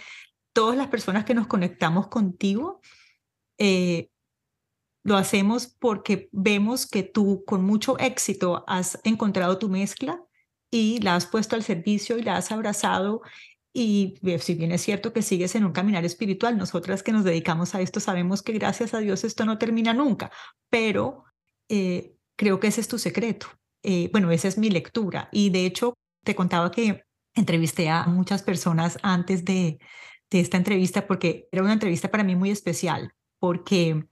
todas 0.53 0.77
las 0.77 0.87
personas 0.87 1.25
que 1.25 1.33
nos 1.33 1.47
conectamos 1.47 2.07
contigo, 2.07 2.81
eh, 3.57 4.09
lo 5.03 5.17
hacemos 5.17 5.67
porque 5.67 6.29
vemos 6.31 6.85
que 6.87 7.03
tú 7.03 7.43
con 7.45 7.63
mucho 7.63 7.97
éxito 7.99 8.63
has 8.67 8.99
encontrado 9.03 9.57
tu 9.57 9.69
mezcla 9.69 10.21
y 10.71 10.99
la 10.99 11.15
has 11.15 11.25
puesto 11.25 11.55
al 11.55 11.63
servicio 11.63 12.17
y 12.17 12.23
la 12.23 12.37
has 12.37 12.51
abrazado. 12.51 13.21
Y 13.73 14.15
eh, 14.23 14.39
si 14.39 14.55
bien 14.55 14.71
es 14.71 14.81
cierto 14.81 15.13
que 15.13 15.21
sigues 15.21 15.55
en 15.55 15.65
un 15.65 15.71
caminar 15.71 16.05
espiritual, 16.05 16.57
nosotras 16.57 17.03
que 17.03 17.11
nos 17.11 17.23
dedicamos 17.23 17.75
a 17.75 17.81
esto 17.81 17.99
sabemos 17.99 18.41
que 18.41 18.53
gracias 18.53 18.93
a 18.93 18.99
Dios 18.99 19.23
esto 19.23 19.45
no 19.45 19.57
termina 19.57 19.93
nunca, 19.93 20.31
pero 20.69 21.25
eh, 21.69 22.15
creo 22.35 22.59
que 22.59 22.67
ese 22.67 22.81
es 22.81 22.87
tu 22.87 22.99
secreto. 22.99 23.47
bueno, 24.11 24.31
esa 24.31 24.47
es 24.47 24.57
mi 24.57 24.69
lectura. 24.69 25.29
Y 25.31 25.49
de 25.51 25.65
hecho, 25.65 25.93
te 26.23 26.35
contaba 26.35 26.71
que 26.71 27.03
entrevisté 27.35 27.89
a 27.89 28.05
muchas 28.05 28.43
personas 28.43 28.97
antes 29.01 29.45
de, 29.45 29.79
de 30.29 30.39
esta 30.39 30.57
entrevista 30.57 31.07
porque 31.07 31.47
era 31.51 31.63
una 31.63 31.73
entrevista 31.73 32.09
para 32.11 32.23
mí 32.23 32.35
muy 32.35 32.51
especial, 32.51 33.13
porque 33.39 34.05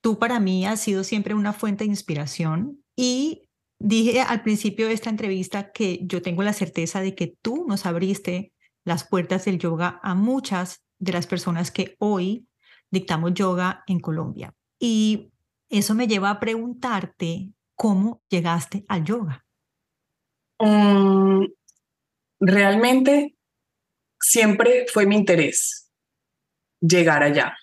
tú 0.00 0.18
para 0.18 0.40
mí 0.40 0.66
has 0.66 0.80
sido 0.80 1.04
siempre 1.04 1.34
una 1.34 1.52
fuente 1.52 1.84
de 1.84 1.90
inspiración 1.90 2.82
y 2.96 3.48
dije 3.78 4.20
al 4.20 4.42
principio 4.42 4.86
de 4.86 4.94
esta 4.94 5.10
entrevista 5.10 5.72
que 5.72 6.00
yo 6.02 6.22
tengo 6.22 6.42
la 6.42 6.52
certeza 6.52 7.00
de 7.00 7.14
que 7.14 7.34
tú 7.42 7.66
nos 7.68 7.86
abriste 7.86 8.52
las 8.84 9.06
puertas 9.06 9.44
del 9.44 9.58
yoga 9.58 10.00
a 10.02 10.14
muchas 10.14 10.82
de 10.98 11.12
las 11.12 11.26
personas 11.26 11.70
que 11.70 11.96
hoy 11.98 12.46
dictamos 12.90 13.34
yoga 13.34 13.82
en 13.86 14.00
Colombia. 14.00 14.54
Y 14.78 15.31
eso 15.78 15.94
me 15.94 16.06
lleva 16.06 16.30
a 16.30 16.40
preguntarte 16.40 17.52
cómo 17.74 18.22
llegaste 18.28 18.84
al 18.88 19.04
yoga. 19.04 19.44
Mm, 20.58 21.46
realmente 22.40 23.36
siempre 24.20 24.86
fue 24.92 25.06
mi 25.06 25.16
interés 25.16 25.90
llegar 26.80 27.22
allá, 27.22 27.56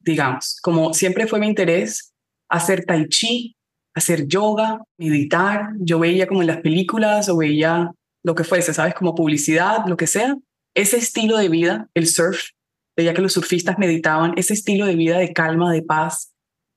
digamos, 0.00 0.58
como 0.62 0.94
siempre 0.94 1.26
fue 1.26 1.38
mi 1.38 1.46
interés 1.46 2.12
hacer 2.48 2.84
tai 2.84 3.08
chi, 3.08 3.56
hacer 3.94 4.26
yoga, 4.26 4.82
meditar. 4.98 5.70
Yo 5.78 5.98
veía 5.98 6.26
como 6.26 6.42
en 6.42 6.48
las 6.48 6.60
películas 6.60 7.28
o 7.28 7.36
veía 7.36 7.90
lo 8.22 8.34
que 8.34 8.44
fuese, 8.44 8.74
¿sabes? 8.74 8.94
Como 8.94 9.14
publicidad, 9.14 9.86
lo 9.86 9.96
que 9.96 10.06
sea. 10.06 10.36
Ese 10.74 10.98
estilo 10.98 11.36
de 11.36 11.48
vida, 11.48 11.88
el 11.94 12.06
surf, 12.06 12.40
veía 12.96 13.14
que 13.14 13.22
los 13.22 13.32
surfistas 13.32 13.78
meditaban, 13.78 14.34
ese 14.36 14.54
estilo 14.54 14.86
de 14.86 14.96
vida 14.96 15.18
de 15.18 15.32
calma, 15.32 15.72
de 15.72 15.82
paz, 15.82 16.31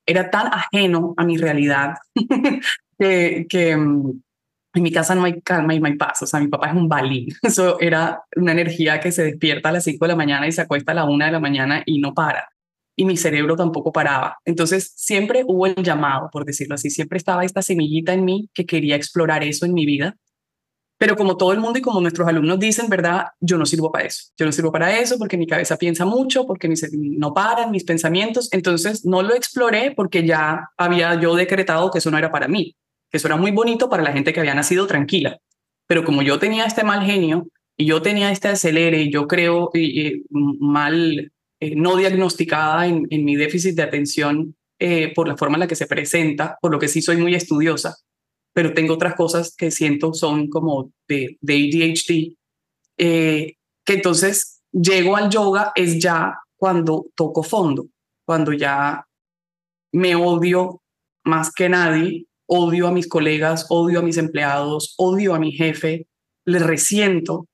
era 0.05 0.29
tan 0.29 0.47
ajeno 0.47 1.13
a 1.17 1.23
mi 1.25 1.37
realidad 1.37 1.95
que, 2.99 3.75
mm, 3.77 4.21
en 4.75 4.83
mi 4.83 4.91
casa 4.91 5.15
no 5.15 5.23
hay 5.23 5.41
calma 5.41 5.73
y 5.73 5.79
no 5.79 5.87
hay 5.87 5.95
paz. 5.95 6.21
O 6.21 6.27
sea, 6.27 6.39
mi 6.39 6.47
papá 6.47 6.67
es 6.67 6.75
un 6.75 6.89
balín. 6.89 7.29
Eso 7.41 7.79
era 7.79 8.23
una 8.35 8.51
energía 8.51 8.99
que 8.99 9.11
se 9.11 9.23
despierta 9.23 9.69
a 9.69 9.71
las 9.71 9.85
5 9.85 10.03
de 10.03 10.09
la 10.09 10.15
mañana 10.15 10.47
y 10.47 10.51
se 10.51 10.61
acuesta 10.61 10.91
a 10.91 10.95
la 10.95 11.05
1 11.05 11.25
de 11.25 11.31
la 11.31 11.39
mañana 11.39 11.81
y 11.85 11.99
no 11.99 12.13
para. 12.13 12.49
Y 12.97 13.05
mi 13.05 13.17
cerebro 13.17 13.55
tampoco 13.55 13.91
paraba. 13.91 14.37
Entonces, 14.45 14.93
siempre 14.95 15.43
hubo 15.45 15.65
el 15.65 15.75
llamado, 15.75 16.29
por 16.31 16.45
decirlo 16.45 16.75
así. 16.75 16.89
Siempre 16.89 17.17
estaba 17.17 17.43
esta 17.43 17.61
semillita 17.61 18.13
en 18.13 18.25
mí 18.25 18.49
que 18.53 18.65
quería 18.65 18.95
explorar 18.95 19.43
eso 19.43 19.65
en 19.65 19.73
mi 19.73 19.85
vida. 19.85 20.15
Pero 20.97 21.15
como 21.15 21.36
todo 21.36 21.51
el 21.51 21.60
mundo 21.60 21.79
y 21.79 21.81
como 21.81 21.99
nuestros 21.99 22.27
alumnos 22.27 22.58
dicen, 22.60 22.88
¿verdad? 22.89 23.25
Yo 23.41 23.58
no 23.58 23.65
sirvo 23.65 23.91
para 23.91 24.05
eso. 24.05 24.31
Yo 24.38 24.45
no 24.45 24.51
sirvo 24.51 24.71
para 24.71 24.97
eso 24.97 25.17
porque 25.17 25.38
mi 25.38 25.45
cabeza 25.45 25.77
piensa 25.77 26.05
mucho, 26.05 26.45
porque 26.45 26.73
no 26.93 27.34
paran 27.34 27.71
mis 27.71 27.84
pensamientos. 27.84 28.47
Entonces, 28.53 29.05
no 29.05 29.21
lo 29.21 29.36
exploré 29.36 29.91
porque 29.95 30.25
ya 30.25 30.69
había 30.77 31.19
yo 31.19 31.36
decretado 31.36 31.91
que 31.91 31.97
eso 31.97 32.12
no 32.12 32.17
era 32.17 32.31
para 32.31 32.47
mí 32.47 32.75
que 33.10 33.17
eso 33.17 33.27
era 33.27 33.38
muy 33.38 33.51
bonito 33.51 33.89
para 33.89 34.03
la 34.03 34.12
gente 34.12 34.34
que 34.34 34.39
había 34.39 34.55
nacido 34.55 34.88
tranquila. 34.88 35.39
Pero 35.88 36.03
como 36.03 36.21
yo 36.21 36.39
tenía 36.39 36.65
este 36.65 36.84
mal 36.84 37.05
genio 37.05 37.47
y 37.77 37.86
yo 37.86 38.01
tenía 38.01 38.31
este 38.31 38.47
acelere, 38.47 39.03
y 39.03 39.12
yo 39.12 39.27
creo 39.27 39.69
mal, 40.31 41.31
eh, 41.60 41.75
no 41.75 41.97
diagnosticada 41.97 42.88
en, 42.88 43.08
mi 43.10 43.36
déficit 43.36 43.75
de 43.75 43.84
atención 43.84 44.55
eh, 44.79 45.13
por 45.13 45.27
la 45.27 45.38
forma 45.38 45.55
en 45.55 45.62
la 45.62 45.67
que 45.67 45.75
se 45.75 45.88
presenta, 45.88 46.58
por 46.62 46.71
lo 46.71 46.79
que 46.79 46.88
sí 46.88 47.01
soy 47.01 47.17
muy 47.17 47.36
estudiosa, 47.36 47.95
pero 48.55 48.73
tengo 48.73 48.93
otras 48.93 49.15
cosas 49.15 49.53
que 49.53 49.69
siento 49.69 50.13
son 50.13 50.49
como 50.49 50.93
de, 51.09 51.37
de 51.41 51.53
ADHD, 51.55 52.37
eh, 52.97 53.55
que 53.83 53.93
entonces 53.93 54.61
llego 54.71 55.17
al 55.17 55.29
yoga 55.29 55.73
es 55.75 55.99
ya 55.99 56.39
cuando 56.55 57.07
toco 57.15 57.43
fondo, 57.43 57.87
cuando 58.25 58.53
ya 58.53 59.05
me 59.91 60.15
odio 60.15 60.81
más 61.25 61.51
que 61.51 61.67
nadie 61.67 62.27
odio 62.47 62.87
a 62.87 62.91
mis 62.91 63.07
colegas, 63.07 63.65
odio 63.69 63.99
a 63.99 64.03
mis 64.03 64.17
empleados, 64.17 64.93
odio 64.97 65.33
a 65.33 65.39
mi 65.39 65.51
jefe, 65.51 66.07
le 66.45 66.59
resiento, 66.59 67.47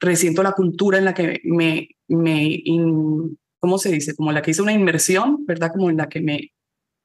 resiento 0.00 0.42
la 0.42 0.52
cultura 0.52 0.98
en 0.98 1.04
la 1.04 1.14
que 1.14 1.40
me, 1.44 1.88
me 2.08 2.62
¿cómo 3.60 3.78
se 3.78 3.92
dice? 3.92 4.14
Como 4.14 4.32
la 4.32 4.42
que 4.42 4.50
hice 4.50 4.62
una 4.62 4.72
inmersión, 4.72 5.46
¿verdad? 5.46 5.72
Como 5.72 5.88
en 5.88 5.96
la 5.96 6.08
que 6.08 6.20
me, 6.20 6.52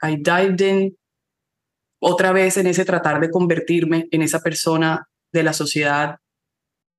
I 0.02 0.18
dived 0.18 0.60
in 0.62 0.98
otra 2.00 2.32
vez 2.32 2.58
en 2.58 2.68
ese 2.68 2.86
tratar 2.86 3.20
de 3.20 3.30
convertirme 3.30 4.08
en 4.12 4.22
esa 4.22 4.40
persona 4.40 5.08
de 5.32 5.44
la 5.44 5.54
sociedad 5.54 6.18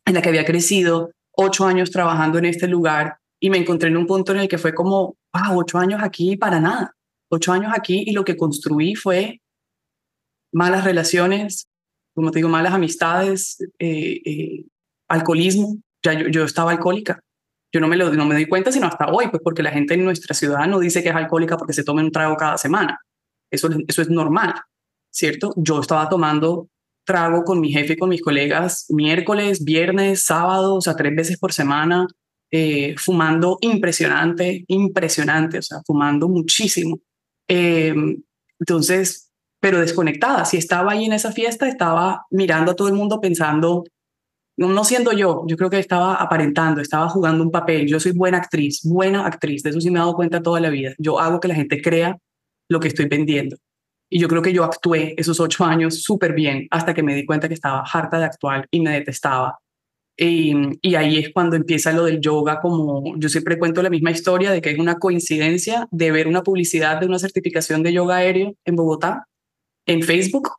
en 0.04 0.14
la 0.14 0.22
que 0.22 0.28
había 0.28 0.44
crecido, 0.44 1.10
ocho 1.32 1.64
años 1.66 1.90
trabajando 1.90 2.38
en 2.38 2.44
este 2.44 2.68
lugar 2.68 3.18
y 3.40 3.50
me 3.50 3.58
encontré 3.58 3.88
en 3.88 3.96
un 3.96 4.06
punto 4.06 4.32
en 4.32 4.40
el 4.40 4.48
que 4.48 4.58
fue 4.58 4.74
como, 4.74 5.16
wow, 5.32 5.58
ocho 5.58 5.78
años 5.78 6.02
aquí 6.02 6.36
para 6.36 6.60
nada, 6.60 6.94
ocho 7.30 7.52
años 7.52 7.72
aquí 7.74 8.04
y 8.06 8.12
lo 8.12 8.24
que 8.24 8.36
construí 8.36 8.94
fue 8.94 9.40
malas 10.52 10.84
relaciones, 10.84 11.68
como 12.14 12.30
te 12.30 12.40
digo, 12.40 12.48
malas 12.48 12.74
amistades, 12.74 13.58
eh, 13.78 14.20
eh, 14.24 14.64
alcoholismo. 15.08 15.78
Ya 16.02 16.14
yo, 16.14 16.28
yo, 16.28 16.44
estaba 16.44 16.72
alcohólica. 16.72 17.20
Yo 17.72 17.80
no 17.80 17.86
me, 17.86 17.96
lo, 17.96 18.12
no 18.12 18.24
me 18.24 18.34
doy 18.34 18.46
cuenta 18.46 18.72
sino 18.72 18.86
hasta 18.86 19.08
hoy, 19.12 19.28
pues 19.28 19.42
porque 19.44 19.62
la 19.62 19.70
gente 19.70 19.94
en 19.94 20.04
nuestra 20.04 20.34
ciudad 20.34 20.66
no 20.66 20.80
dice 20.80 21.02
que 21.02 21.10
es 21.10 21.14
alcohólica 21.14 21.56
porque 21.56 21.72
se 21.72 21.84
tome 21.84 22.02
un 22.02 22.10
trago 22.10 22.36
cada 22.36 22.58
semana. 22.58 22.98
Eso, 23.50 23.68
eso 23.86 24.02
es 24.02 24.08
normal, 24.08 24.54
¿cierto? 25.10 25.52
Yo 25.56 25.80
estaba 25.80 26.08
tomando 26.08 26.68
trago 27.04 27.44
con 27.44 27.60
mi 27.60 27.72
jefe 27.72 27.94
y 27.94 27.96
con 27.96 28.10
mis 28.10 28.22
colegas 28.22 28.86
miércoles, 28.88 29.64
viernes, 29.64 30.24
sábado, 30.24 30.76
o 30.76 30.80
sea, 30.80 30.94
tres 30.94 31.14
veces 31.14 31.38
por 31.38 31.52
semana, 31.52 32.06
eh, 32.50 32.94
fumando 32.98 33.58
impresionante, 33.60 34.64
impresionante, 34.68 35.58
o 35.58 35.62
sea, 35.62 35.80
fumando 35.86 36.28
muchísimo. 36.28 37.00
entonces, 38.60 39.30
pero 39.60 39.80
desconectada. 39.80 40.44
Si 40.44 40.56
estaba 40.56 40.92
ahí 40.92 41.04
en 41.04 41.12
esa 41.12 41.32
fiesta, 41.32 41.68
estaba 41.68 42.26
mirando 42.30 42.72
a 42.72 42.76
todo 42.76 42.88
el 42.88 42.94
mundo 42.94 43.20
pensando, 43.20 43.84
no 44.56 44.84
siendo 44.84 45.12
yo, 45.12 45.44
yo 45.46 45.56
creo 45.56 45.70
que 45.70 45.78
estaba 45.78 46.14
aparentando, 46.14 46.80
estaba 46.80 47.08
jugando 47.08 47.44
un 47.44 47.50
papel. 47.50 47.86
Yo 47.86 48.00
soy 48.00 48.12
buena 48.12 48.38
actriz, 48.38 48.80
buena 48.84 49.26
actriz, 49.26 49.62
de 49.62 49.70
eso 49.70 49.80
sí 49.80 49.90
me 49.90 49.98
he 49.98 50.00
dado 50.00 50.14
cuenta 50.14 50.42
toda 50.42 50.60
la 50.60 50.70
vida. 50.70 50.94
Yo 50.98 51.20
hago 51.20 51.40
que 51.40 51.48
la 51.48 51.54
gente 51.54 51.80
crea 51.82 52.18
lo 52.68 52.80
que 52.80 52.88
estoy 52.88 53.06
vendiendo. 53.06 53.56
Y 54.10 54.18
yo 54.18 54.28
creo 54.28 54.42
que 54.42 54.52
yo 54.52 54.64
actué 54.64 55.14
esos 55.16 55.38
ocho 55.40 55.64
años 55.64 56.02
súper 56.02 56.34
bien 56.34 56.66
hasta 56.70 56.92
que 56.92 57.02
me 57.02 57.14
di 57.14 57.24
cuenta 57.24 57.48
que 57.48 57.54
estaba 57.54 57.84
harta 57.90 58.18
de 58.18 58.24
actuar 58.24 58.66
y 58.70 58.80
me 58.80 58.90
detestaba. 58.90 59.58
Y, 60.16 60.94
ahí 60.96 61.16
es 61.16 61.32
cuando 61.32 61.56
empieza 61.56 61.92
lo 61.92 62.04
del 62.04 62.20
yoga, 62.20 62.60
como 62.60 63.16
yo 63.16 63.28
siempre 63.30 63.58
cuento 63.58 63.82
la 63.82 63.88
misma 63.88 64.10
historia 64.10 64.50
de 64.50 64.60
que 64.60 64.70
es 64.70 64.78
una 64.78 64.98
coincidencia 64.98 65.88
de 65.90 66.10
ver 66.10 66.28
una 66.28 66.42
publicidad 66.42 67.00
de 67.00 67.06
una 67.06 67.18
certificación 67.18 67.82
de 67.82 67.94
yoga 67.94 68.16
aéreo 68.16 68.54
en 68.66 68.76
Bogotá, 68.76 69.28
en 69.86 70.02
Facebook, 70.02 70.50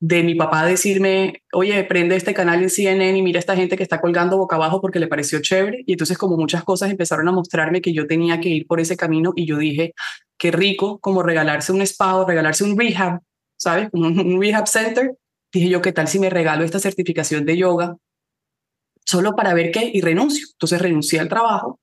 de 0.00 0.22
mi 0.22 0.34
papá 0.34 0.64
decirme, 0.64 1.42
oye, 1.52 1.82
prende 1.84 2.14
este 2.16 2.34
canal 2.34 2.62
en 2.62 2.70
CNN 2.70 3.18
y 3.18 3.22
mira 3.22 3.38
a 3.38 3.40
esta 3.40 3.56
gente 3.56 3.76
que 3.76 3.82
está 3.82 4.00
colgando 4.00 4.36
boca 4.36 4.56
abajo 4.56 4.80
porque 4.80 5.00
le 5.00 5.08
pareció 5.08 5.40
chévere. 5.40 5.82
Y 5.86 5.92
entonces 5.92 6.16
como 6.16 6.36
muchas 6.36 6.64
cosas 6.64 6.90
empezaron 6.90 7.28
a 7.28 7.32
mostrarme 7.32 7.80
que 7.80 7.92
yo 7.92 8.06
tenía 8.06 8.40
que 8.40 8.48
ir 8.48 8.66
por 8.66 8.80
ese 8.80 8.96
camino 8.96 9.32
y 9.34 9.46
yo 9.46 9.58
dije, 9.58 9.94
qué 10.38 10.50
rico 10.52 10.98
como 11.00 11.22
regalarse 11.22 11.72
un 11.72 11.82
spa 11.82 12.16
o 12.16 12.26
regalarse 12.26 12.64
un 12.64 12.78
rehab, 12.78 13.20
¿sabes? 13.56 13.88
Un 13.92 14.40
rehab 14.40 14.68
center. 14.68 15.16
Dije 15.52 15.68
yo, 15.68 15.82
¿qué 15.82 15.92
tal 15.92 16.08
si 16.08 16.18
me 16.18 16.30
regalo 16.30 16.64
esta 16.64 16.78
certificación 16.78 17.44
de 17.44 17.56
yoga? 17.56 17.96
solo 19.08 19.34
para 19.34 19.54
ver 19.54 19.70
qué 19.70 19.90
y 19.92 20.02
renuncio. 20.02 20.46
Entonces 20.52 20.82
renuncié 20.82 21.18
al 21.18 21.30
trabajo 21.30 21.80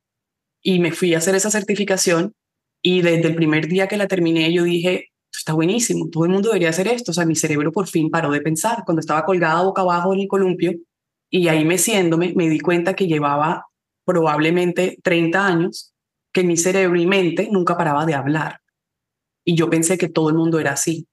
y 0.61 0.79
me 0.79 0.91
fui 0.91 1.15
a 1.15 1.17
hacer 1.17 1.33
esa 1.33 1.49
certificación 1.49 2.33
y 2.83 3.01
desde 3.01 3.29
el 3.29 3.35
primer 3.35 3.67
día 3.67 3.87
que 3.87 3.97
la 3.97 4.07
terminé 4.07 4.53
yo 4.53 4.63
dije, 4.63 5.09
está 5.45 5.53
buenísimo, 5.53 6.09
todo 6.09 6.25
el 6.25 6.31
mundo 6.31 6.49
debería 6.49 6.69
hacer 6.69 6.87
esto. 6.87 7.11
O 7.11 7.13
sea, 7.13 7.23
mi 7.23 7.35
cerebro 7.35 7.71
por 7.71 7.85
fin 7.85 8.09
paró 8.09 8.31
de 8.31 8.41
pensar. 8.41 8.81
Cuando 8.83 8.99
estaba 8.99 9.23
colgada 9.25 9.61
boca 9.61 9.83
abajo 9.83 10.11
en 10.11 10.21
el 10.21 10.27
columpio 10.27 10.73
y 11.29 11.47
ahí 11.49 11.63
meciéndome, 11.63 12.33
me 12.35 12.49
di 12.49 12.59
cuenta 12.59 12.95
que 12.95 13.05
llevaba 13.05 13.67
probablemente 14.05 14.97
30 15.03 15.45
años 15.45 15.93
que 16.33 16.43
mi 16.43 16.57
cerebro 16.57 16.99
y 16.99 17.05
mente 17.05 17.47
nunca 17.51 17.77
paraba 17.77 18.07
de 18.07 18.15
hablar. 18.15 18.59
Y 19.45 19.55
yo 19.55 19.69
pensé 19.69 19.99
que 19.99 20.09
todo 20.09 20.29
el 20.29 20.35
mundo 20.35 20.59
era 20.59 20.71
así. 20.71 21.07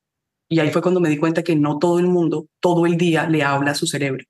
Y 0.49 0.61
ahí 0.61 0.71
fue 0.71 0.81
cuando 0.81 1.01
me 1.01 1.11
di 1.11 1.19
cuenta 1.19 1.43
que 1.43 1.55
no 1.55 1.79
todo 1.79 1.99
el 1.99 2.07
mundo, 2.07 2.47
todo 2.59 2.87
el 2.87 2.97
día 2.97 3.29
le 3.29 3.43
habla 3.43 3.73
a 3.73 3.75
su 3.75 3.87
cerebro 3.87 4.25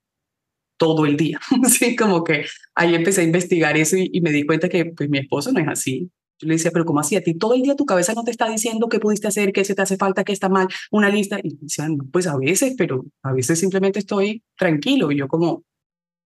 todo 0.78 1.06
el 1.06 1.16
día. 1.16 1.38
sí, 1.68 1.94
como 1.94 2.24
que 2.24 2.44
ahí 2.74 2.96
empecé 2.96 3.20
a 3.20 3.24
investigar 3.24 3.76
eso 3.76 3.96
y, 3.96 4.20
me 4.20 4.32
di 4.32 4.44
cuenta 4.44 4.68
que 4.68 4.86
pues 4.86 5.08
mi 5.08 5.18
esposo 5.18 5.52
no 5.52 5.60
es 5.60 5.68
así. 5.68 6.10
Yo 6.42 6.48
le 6.48 6.54
decía, 6.54 6.72
pero 6.72 6.84
¿cómo 6.84 7.00
así? 7.00 7.14
A 7.14 7.22
ti 7.22 7.34
todo 7.34 7.54
el 7.54 7.62
día 7.62 7.76
tu 7.76 7.86
cabeza 7.86 8.14
no 8.14 8.24
te 8.24 8.32
está 8.32 8.48
diciendo 8.48 8.88
qué 8.88 8.98
pudiste 8.98 9.28
hacer, 9.28 9.52
qué 9.52 9.64
se 9.64 9.76
te 9.76 9.82
hace 9.82 9.96
falta, 9.96 10.24
qué 10.24 10.32
está 10.32 10.48
mal, 10.48 10.66
una 10.90 11.08
lista. 11.08 11.38
Y 11.42 11.56
decían, 11.60 11.96
pues 12.12 12.26
a 12.26 12.36
veces, 12.36 12.74
pero 12.76 13.04
a 13.22 13.32
veces 13.32 13.60
simplemente 13.60 14.00
estoy 14.00 14.42
tranquilo. 14.58 15.12
Y 15.12 15.18
yo 15.18 15.28
como, 15.28 15.62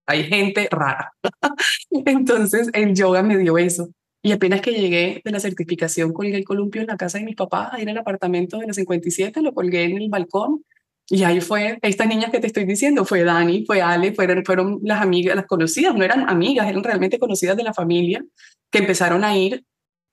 hay 0.06 0.24
gente 0.24 0.68
rara. 0.70 1.12
Entonces 1.90 2.70
el 2.72 2.94
yoga 2.94 3.22
me 3.22 3.36
dio 3.36 3.58
eso. 3.58 3.90
Y 4.22 4.32
apenas 4.32 4.62
que 4.62 4.72
llegué 4.72 5.20
de 5.22 5.30
la 5.30 5.38
certificación, 5.38 6.12
colgué 6.12 6.36
el 6.36 6.44
columpio 6.44 6.80
en 6.80 6.88
la 6.88 6.96
casa 6.96 7.18
de 7.18 7.24
mis 7.24 7.36
papás, 7.36 7.68
ahí 7.72 7.82
en 7.82 7.90
el 7.90 7.98
apartamento 7.98 8.58
de 8.58 8.66
la 8.66 8.72
57, 8.72 9.40
lo 9.42 9.52
colgué 9.52 9.84
en 9.84 9.98
el 9.98 10.08
balcón 10.08 10.64
y 11.08 11.22
ahí 11.22 11.40
fue, 11.40 11.78
estas 11.82 12.08
niñas 12.08 12.32
que 12.32 12.40
te 12.40 12.48
estoy 12.48 12.64
diciendo, 12.64 13.04
fue 13.04 13.22
Dani, 13.22 13.64
fue 13.64 13.80
Ale, 13.80 14.12
fueron, 14.12 14.44
fueron 14.44 14.80
las 14.82 15.00
amigas, 15.00 15.36
las 15.36 15.46
conocidas, 15.46 15.94
no 15.94 16.02
eran 16.02 16.28
amigas, 16.28 16.68
eran 16.68 16.82
realmente 16.82 17.18
conocidas 17.18 17.56
de 17.56 17.62
la 17.62 17.72
familia, 17.72 18.24
que 18.72 18.78
empezaron 18.78 19.22
a 19.22 19.36
ir 19.36 19.64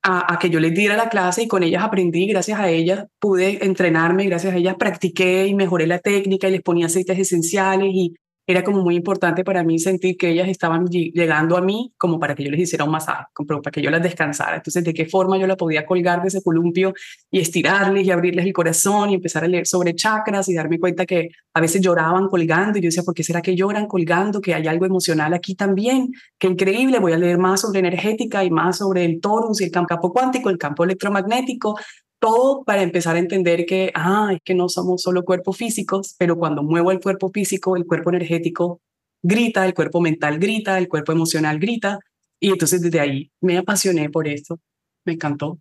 a, 0.04 0.38
que 0.38 0.50
yo 0.50 0.60
les 0.60 0.74
diera 0.74 0.96
la 0.96 1.08
clase 1.08 1.42
y 1.42 1.48
con 1.48 1.62
ellas 1.62 1.82
aprendí, 1.82 2.26
gracias 2.26 2.60
a 2.60 2.68
ellas 2.68 3.06
pude 3.18 3.64
entrenarme, 3.64 4.26
gracias 4.26 4.52
a 4.52 4.56
ellas 4.56 4.76
practiqué 4.78 5.46
y 5.46 5.54
mejoré 5.54 5.86
la 5.86 5.98
técnica 5.98 6.48
y 6.48 6.52
les 6.52 6.62
ponía 6.62 6.86
aceites 6.86 7.18
esenciales 7.18 7.88
y 7.90 8.14
era 8.46 8.62
como 8.62 8.82
muy 8.82 8.96
importante 8.96 9.44
para 9.44 9.62
mí 9.64 9.78
sentir 9.78 10.16
que 10.16 10.30
ellas 10.30 10.48
estaban 10.48 10.86
llegando 10.86 11.56
a 11.56 11.62
mí 11.62 11.92
como 11.96 12.18
para 12.20 12.34
que 12.34 12.44
yo 12.44 12.50
les 12.50 12.60
hiciera 12.60 12.84
un 12.84 12.90
masaje, 12.90 13.24
para 13.34 13.72
que 13.72 13.80
yo 13.80 13.90
las 13.90 14.02
descansara. 14.02 14.56
Entonces, 14.56 14.84
¿de 14.84 14.92
qué 14.92 15.06
forma 15.06 15.38
yo 15.38 15.46
la 15.46 15.56
podía 15.56 15.86
colgar 15.86 16.20
de 16.22 16.28
ese 16.28 16.42
columpio 16.42 16.92
y 17.30 17.40
estirarles 17.40 18.06
y 18.06 18.10
abrirles 18.10 18.44
el 18.44 18.52
corazón 18.52 19.10
y 19.10 19.14
empezar 19.14 19.44
a 19.44 19.48
leer 19.48 19.66
sobre 19.66 19.94
chakras 19.94 20.48
y 20.48 20.54
darme 20.54 20.78
cuenta 20.78 21.06
que 21.06 21.30
a 21.54 21.60
veces 21.60 21.80
lloraban 21.80 22.28
colgando 22.28 22.78
y 22.78 22.82
yo 22.82 22.88
decía, 22.88 23.02
¿por 23.02 23.14
qué 23.14 23.24
será 23.24 23.40
que 23.40 23.56
lloran 23.56 23.86
colgando? 23.86 24.40
Que 24.40 24.54
hay 24.54 24.66
algo 24.66 24.84
emocional 24.84 25.32
aquí 25.32 25.54
también, 25.54 26.12
qué 26.38 26.48
increíble, 26.48 26.98
voy 26.98 27.12
a 27.12 27.18
leer 27.18 27.38
más 27.38 27.62
sobre 27.62 27.78
energética 27.78 28.44
y 28.44 28.50
más 28.50 28.78
sobre 28.78 29.04
el 29.04 29.20
torus 29.20 29.60
y 29.60 29.64
el 29.64 29.70
campo 29.70 30.12
cuántico, 30.12 30.50
el 30.50 30.58
campo 30.58 30.84
electromagnético, 30.84 31.78
todo 32.24 32.64
para 32.64 32.80
empezar 32.80 33.16
a 33.16 33.18
entender 33.18 33.66
que, 33.66 33.92
ah, 33.94 34.30
es 34.34 34.40
que 34.42 34.54
no 34.54 34.70
somos 34.70 35.02
solo 35.02 35.26
cuerpos 35.26 35.58
físicos, 35.58 36.14
pero 36.18 36.38
cuando 36.38 36.62
muevo 36.62 36.90
el 36.90 36.98
cuerpo 36.98 37.30
físico, 37.30 37.76
el 37.76 37.84
cuerpo 37.84 38.08
energético 38.08 38.80
grita, 39.22 39.66
el 39.66 39.74
cuerpo 39.74 40.00
mental 40.00 40.38
grita, 40.38 40.78
el 40.78 40.88
cuerpo 40.88 41.12
emocional 41.12 41.58
grita. 41.58 41.98
Y 42.40 42.48
entonces 42.48 42.80
desde 42.80 42.98
ahí 42.98 43.30
me 43.42 43.58
apasioné 43.58 44.08
por 44.08 44.26
esto, 44.26 44.58
me 45.04 45.12
encantó. 45.12 45.58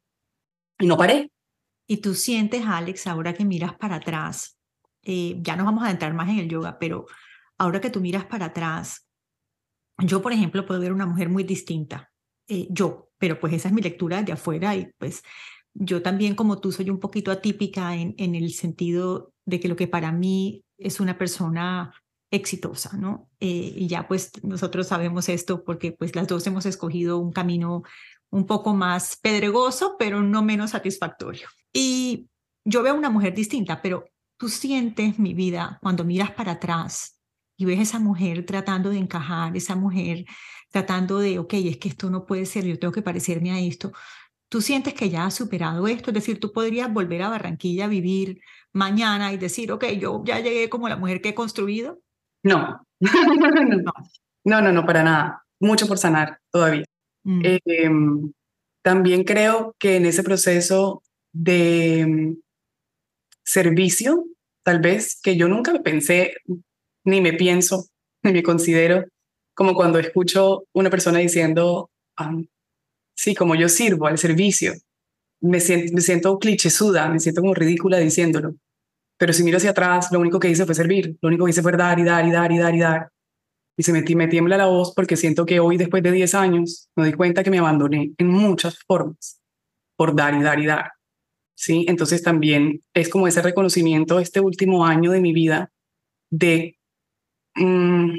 Y 0.80 0.86
no 0.86 0.95
paré. 0.95 1.30
Y 1.86 1.97
tú 1.97 2.13
sientes, 2.13 2.63
Alex, 2.65 3.08
ahora 3.08 3.34
que 3.34 3.43
miras 3.43 3.76
para 3.76 3.95
atrás, 3.95 4.58
eh, 5.02 5.36
ya 5.41 5.58
nos 5.58 5.65
vamos 5.65 5.84
a 5.84 5.91
entrar 5.91 6.13
más 6.13 6.30
en 6.30 6.39
el 6.39 6.47
yoga, 6.47 6.80
pero 6.80 7.08
ahora 7.58 7.82
que 7.82 7.89
tú 7.89 7.99
miras 7.99 8.23
para 8.23 8.45
atrás, 8.45 9.06
yo, 9.97 10.21
por 10.21 10.32
ejemplo, 10.32 10.65
puedo 10.65 10.80
ver 10.80 10.93
una 10.93 11.08
mujer 11.08 11.28
muy 11.28 11.43
distinta. 11.43 12.10
Eh, 12.47 12.67
yo, 12.69 13.10
pero 13.17 13.38
pues 13.38 13.52
esa 13.52 13.67
es 13.67 13.73
mi 13.73 13.82
lectura 13.82 14.23
de 14.23 14.32
afuera 14.32 14.73
y 14.78 14.89
pues 14.97 15.23
yo 15.73 16.01
también, 16.01 16.36
como 16.36 16.59
tú, 16.59 16.71
soy 16.71 16.89
un 16.89 16.99
poquito 16.99 17.31
atípica 17.31 17.95
en, 17.95 18.15
el 18.17 18.53
sentido 18.53 19.33
de 19.45 19.59
que 19.59 19.67
lo 19.67 19.75
que 19.75 19.88
para 19.88 20.12
mí 20.12 20.63
es 20.77 20.99
una 20.99 21.17
persona 21.17 21.93
exitosa, 22.31 22.97
¿no? 22.97 23.29
Eh, 23.39 23.73
y 23.75 23.88
ya 23.88 24.07
pues 24.07 24.31
nosotros 24.43 24.88
sabemos 24.88 25.29
esto 25.29 25.63
porque 25.63 25.91
pues 25.91 26.15
las 26.15 26.27
dos 26.27 26.45
hemos 26.47 26.65
escogido 26.65 27.19
un 27.19 27.31
camino 27.31 27.83
un 28.31 28.45
poco 28.47 28.73
más 28.73 29.17
pedregoso, 29.21 29.95
pero 29.99 30.21
no 30.23 30.43
menos 30.43 30.71
satisfactorio. 30.71 31.47
Y 31.71 32.27
yo 32.65 32.81
veo 32.81 32.95
una 32.95 33.12
mujer 33.12 33.36
distinta, 33.36 33.81
pero 33.81 34.05
tú 34.38 34.49
sientes 34.49 35.19
mi 35.19 35.33
vida 35.33 35.77
cuando 35.81 36.03
miras 36.03 36.31
para 36.31 36.53
atrás 36.53 37.19
y 37.55 37.65
ves 37.65 37.79
a 37.79 37.83
esa 37.83 37.99
mujer 37.99 38.45
tratando 38.45 38.89
de 38.89 38.97
encajar, 38.97 39.55
esa 39.55 39.75
mujer 39.75 40.25
tratando 40.71 41.19
de, 41.19 41.38
ok, 41.38 41.53
es 41.53 41.77
que 41.77 41.89
esto 41.89 42.09
no 42.09 42.25
puede 42.25 42.47
ser, 42.47 42.65
yo 42.65 42.79
tengo 42.79 42.91
que 42.91 43.03
parecerme 43.03 43.51
a 43.51 43.59
esto 43.59 43.93
tú 44.53 44.61
sientes 44.61 44.93
que 44.93 45.09
ya 45.09 45.25
has 45.25 45.33
superado 45.33 45.87
esto, 45.87 46.11
es 46.11 46.13
decir, 46.13 46.39
tú 46.39 46.51
podrías 46.51 46.93
volver 46.93 47.23
a 47.23 47.29
Barranquilla 47.29 47.85
a 47.85 47.87
vivir 47.87 48.39
mañana 48.71 49.33
y 49.33 49.37
decir, 49.37 49.71
ok, 49.71 49.83
yo 49.99 50.21
ya 50.23 50.41
llegué 50.41 50.69
como 50.69 50.87
la 50.87 50.95
mujer 50.95 51.21
que 51.21 51.29
he 51.29 51.33
construido. 51.33 51.99
No, 52.43 52.83
no, 54.43 54.61
no, 54.61 54.71
no, 54.71 54.85
para 54.85 55.01
nada. 55.01 55.43
Mucho 55.59 55.87
por 55.87 55.97
sanar 55.97 56.39
todavía. 56.51 56.85
Mm. 57.23 57.41
Em, 57.65 58.33
también 58.83 59.23
creo 59.23 59.75
que 59.79 59.95
en 59.95 60.05
ese 60.05 60.21
proceso 60.21 61.01
de 61.31 62.01
em, 62.01 62.37
servicio, 63.43 64.25
tal 64.61 64.81
vez, 64.81 65.19
que 65.19 65.35
yo 65.35 65.47
nunca 65.47 65.73
me 65.73 65.79
pensé, 65.79 66.35
ni 67.05 67.21
me 67.21 67.33
pienso, 67.33 67.87
ni 68.21 68.33
me 68.33 68.43
considero, 68.43 69.05
como 69.55 69.73
cuando 69.73 69.97
escucho 69.97 70.65
una 70.73 70.91
persona 70.91 71.17
diciendo, 71.17 71.89
sí, 73.15 73.36
como 73.36 73.56
yo 73.56 73.69
sirvo 73.69 74.08
al 74.08 74.17
servicio, 74.17 74.73
me 75.43 75.60
siento, 75.60 75.93
me 75.93 76.02
siento 76.02 76.39
clichésuda, 76.39 77.10
me 77.10 77.19
siento 77.19 77.41
como 77.41 77.54
ridícula 77.54 77.97
diciéndolo. 77.97 78.56
Pero 79.17 79.34
si 79.34 79.43
miro 79.43 79.58
hacia 79.58 79.71
atrás, 79.71 80.10
lo 80.12 80.19
único 80.19 80.39
que 80.39 80.49
hice 80.49 80.65
fue 80.65 80.73
servir, 80.73 81.17
lo 81.21 81.28
único 81.28 81.45
que 81.45 81.52
hice 81.52 81.62
fue 81.62 81.73
dar 81.73 81.99
y 81.99 82.04
dar 82.04 82.26
y 82.26 82.32
dar 82.32 82.52
y 82.52 82.58
dar 82.58 82.76
y 82.76 82.80
dar. 82.80 83.10
Y 83.78 83.84
se 83.84 83.91
me, 83.91 84.04
me 84.15 84.28
tiembla 84.28 84.58
la 84.58 84.67
voz 84.67 84.93
porque 84.95 85.17
siento 85.17 85.45
que 85.45 85.60
hoy, 85.60 85.78
después 85.78 86.02
de 86.02 86.12
10 86.12 86.34
años, 86.36 86.89
me 86.95 87.04
doy 87.04 87.13
cuenta 87.13 87.43
que 87.43 87.52
me 87.52 87.60
abandoné 87.60 88.13
en 88.17 88.28
muchas 88.28 88.80
formas 88.88 89.41
por 89.97 90.15
dar 90.15 90.34
y 90.34 90.41
dar 90.41 90.60
y 90.60 90.65
dar. 90.65 90.91
¿Sí? 91.56 91.86
Entonces 91.88 92.23
también 92.23 92.82
es 92.93 93.10
como 93.10 93.28
ese 93.28 93.41
reconocimiento 93.41 94.19
este 94.19 94.39
último 94.39 94.86
año 94.86 95.12
de 95.12 95.21
mi 95.21 95.34
vida 95.34 95.71
de 96.32 96.78
mmm, 97.56 98.15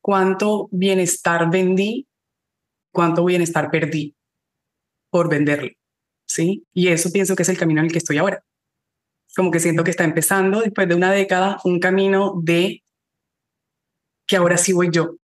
cuánto 0.00 0.68
bienestar 0.72 1.50
vendí, 1.50 2.08
cuánto 2.92 3.24
bienestar 3.24 3.70
perdí 3.70 4.14
por 5.14 5.30
venderlo, 5.30 5.70
¿sí? 6.26 6.66
Y 6.72 6.88
eso 6.88 7.08
pienso 7.12 7.36
que 7.36 7.44
es 7.44 7.48
el 7.48 7.56
camino 7.56 7.78
en 7.78 7.86
el 7.86 7.92
que 7.92 7.98
estoy 7.98 8.18
ahora. 8.18 8.44
Como 9.36 9.52
que 9.52 9.60
siento 9.60 9.84
que 9.84 9.92
está 9.92 10.02
empezando 10.02 10.60
después 10.60 10.88
de 10.88 10.96
una 10.96 11.12
década 11.12 11.60
un 11.62 11.78
camino 11.78 12.40
de 12.42 12.82
que 14.26 14.36
ahora 14.36 14.56
sí 14.56 14.72
voy 14.72 14.88
yo. 14.90 15.14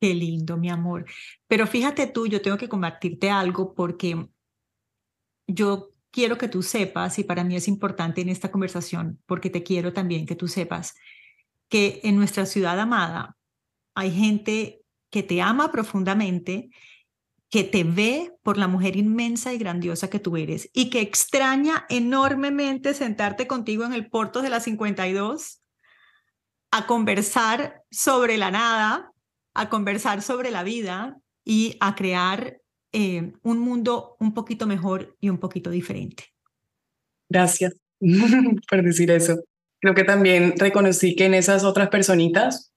Qué 0.00 0.14
lindo, 0.14 0.56
mi 0.56 0.70
amor. 0.70 1.06
Pero 1.48 1.66
fíjate 1.66 2.06
tú, 2.06 2.28
yo 2.28 2.40
tengo 2.40 2.56
que 2.56 2.68
compartirte 2.68 3.30
algo 3.30 3.74
porque 3.74 4.28
yo 5.48 5.90
quiero 6.12 6.38
que 6.38 6.46
tú 6.46 6.62
sepas, 6.62 7.18
y 7.18 7.24
para 7.24 7.42
mí 7.42 7.56
es 7.56 7.66
importante 7.66 8.20
en 8.20 8.28
esta 8.28 8.52
conversación, 8.52 9.20
porque 9.26 9.50
te 9.50 9.64
quiero 9.64 9.92
también 9.92 10.24
que 10.24 10.36
tú 10.36 10.46
sepas, 10.46 10.94
que 11.68 11.98
en 12.04 12.14
nuestra 12.14 12.46
ciudad 12.46 12.78
amada 12.78 13.36
hay 13.96 14.12
gente 14.12 14.82
que 15.10 15.24
te 15.24 15.42
ama 15.42 15.72
profundamente 15.72 16.70
que 17.50 17.64
te 17.64 17.84
ve 17.84 18.32
por 18.42 18.58
la 18.58 18.68
mujer 18.68 18.96
inmensa 18.96 19.52
y 19.52 19.58
grandiosa 19.58 20.10
que 20.10 20.18
tú 20.18 20.36
eres 20.36 20.70
y 20.72 20.90
que 20.90 21.00
extraña 21.00 21.86
enormemente 21.88 22.94
sentarte 22.94 23.46
contigo 23.46 23.84
en 23.84 23.92
el 23.92 24.08
puerto 24.08 24.42
de 24.42 24.50
la 24.50 24.60
52 24.60 25.62
a 26.70 26.86
conversar 26.86 27.82
sobre 27.90 28.36
la 28.36 28.50
nada, 28.50 29.12
a 29.54 29.68
conversar 29.68 30.22
sobre 30.22 30.50
la 30.50 30.64
vida 30.64 31.16
y 31.44 31.76
a 31.80 31.94
crear 31.94 32.58
eh, 32.92 33.32
un 33.42 33.58
mundo 33.60 34.16
un 34.18 34.34
poquito 34.34 34.66
mejor 34.66 35.16
y 35.20 35.28
un 35.28 35.38
poquito 35.38 35.70
diferente. 35.70 36.24
Gracias 37.28 37.74
por 38.70 38.82
decir 38.82 39.10
eso. 39.10 39.36
Creo 39.80 39.94
que 39.94 40.04
también 40.04 40.54
reconocí 40.56 41.14
que 41.14 41.26
en 41.26 41.34
esas 41.34 41.64
otras 41.64 41.88
personitas 41.88 42.72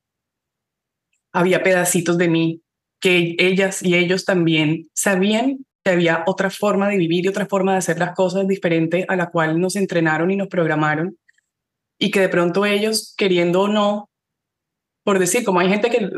había 1.32 1.64
pedacitos 1.64 2.18
de 2.18 2.28
mí 2.28 2.62
que 3.00 3.36
ellas 3.40 3.84
y 3.84 3.96
ellos 3.96 4.26
también 4.26 4.90
sabían 4.94 5.66
que 5.84 5.92
había 5.92 6.24
otra 6.26 6.50
forma 6.50 6.90
de 6.90 6.98
vivir 6.98 7.26
y 7.26 7.30
otra 7.30 7.46
forma 7.46 7.74
de 7.74 7.78
hacer 7.80 8.00
las 8.00 8.16
cosas 8.16 8.48
diferente 8.48 9.06
a 9.08 9.16
la 9.16 9.30
cual 9.30 9.60
nos 9.60 9.76
entrenaron 9.76 10.32
y 10.32 10.36
nos 10.36 10.48
programaron 10.48 11.18
y 12.00 12.12
que 12.12 12.20
de 12.20 12.30
pronto 12.30 12.66
ellos, 12.66 13.14
queriendo 13.18 13.62
o 13.62 13.68
no, 13.68 14.10
por 15.04 15.20
decir, 15.20 15.44
como 15.44 15.60
hay 15.60 15.70
gente 15.70 15.90
que, 15.90 16.10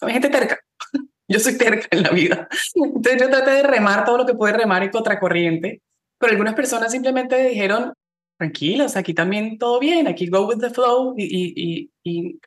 hay 0.00 0.12
gente 0.12 0.30
terca, 0.30 0.60
yo 1.28 1.40
soy 1.40 1.58
terca 1.58 1.88
en 1.90 2.02
la 2.02 2.10
vida, 2.10 2.48
entonces 2.74 3.20
yo 3.20 3.28
traté 3.28 3.50
de 3.50 3.62
remar 3.64 4.04
todo 4.04 4.18
lo 4.18 4.26
que 4.26 4.34
puede 4.34 4.54
remar 4.54 4.82
en 4.82 4.90
contracorriente, 4.90 5.82
pero 6.18 6.32
algunas 6.32 6.54
personas 6.54 6.92
simplemente 6.92 7.48
dijeron, 7.48 7.92
tranquilos, 8.38 8.96
aquí 8.96 9.14
también 9.14 9.58
todo 9.58 9.78
bien, 9.78 10.06
aquí 10.06 10.28
go 10.28 10.46
with 10.46 10.58
the 10.58 10.70
flow 10.70 11.14
y, 11.16 11.24
y, 11.24 11.90
y, 12.02 12.40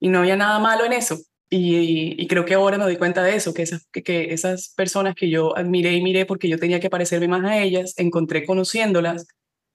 y 0.00 0.08
no 0.08 0.20
había 0.20 0.36
nada 0.36 0.58
malo 0.58 0.84
en 0.84 0.92
eso. 0.92 1.18
Y, 1.56 2.26
creo 2.26 2.44
que 2.44 2.54
ahora 2.54 2.78
me 2.78 2.84
doy 2.84 2.96
cuenta 2.96 3.22
de 3.22 3.36
eso, 3.36 3.54
que 3.54 3.62
esas, 3.62 3.86
que, 3.92 4.32
esas 4.32 4.70
personas 4.70 5.14
que 5.14 5.30
yo 5.30 5.56
admiré 5.56 5.92
y 5.92 6.02
miré 6.02 6.26
porque 6.26 6.48
yo 6.48 6.58
tenía 6.58 6.80
que 6.80 6.90
parecerme 6.90 7.28
más 7.28 7.44
a 7.44 7.58
ellas, 7.58 7.94
encontré 7.96 8.44
conociéndolas 8.44 9.28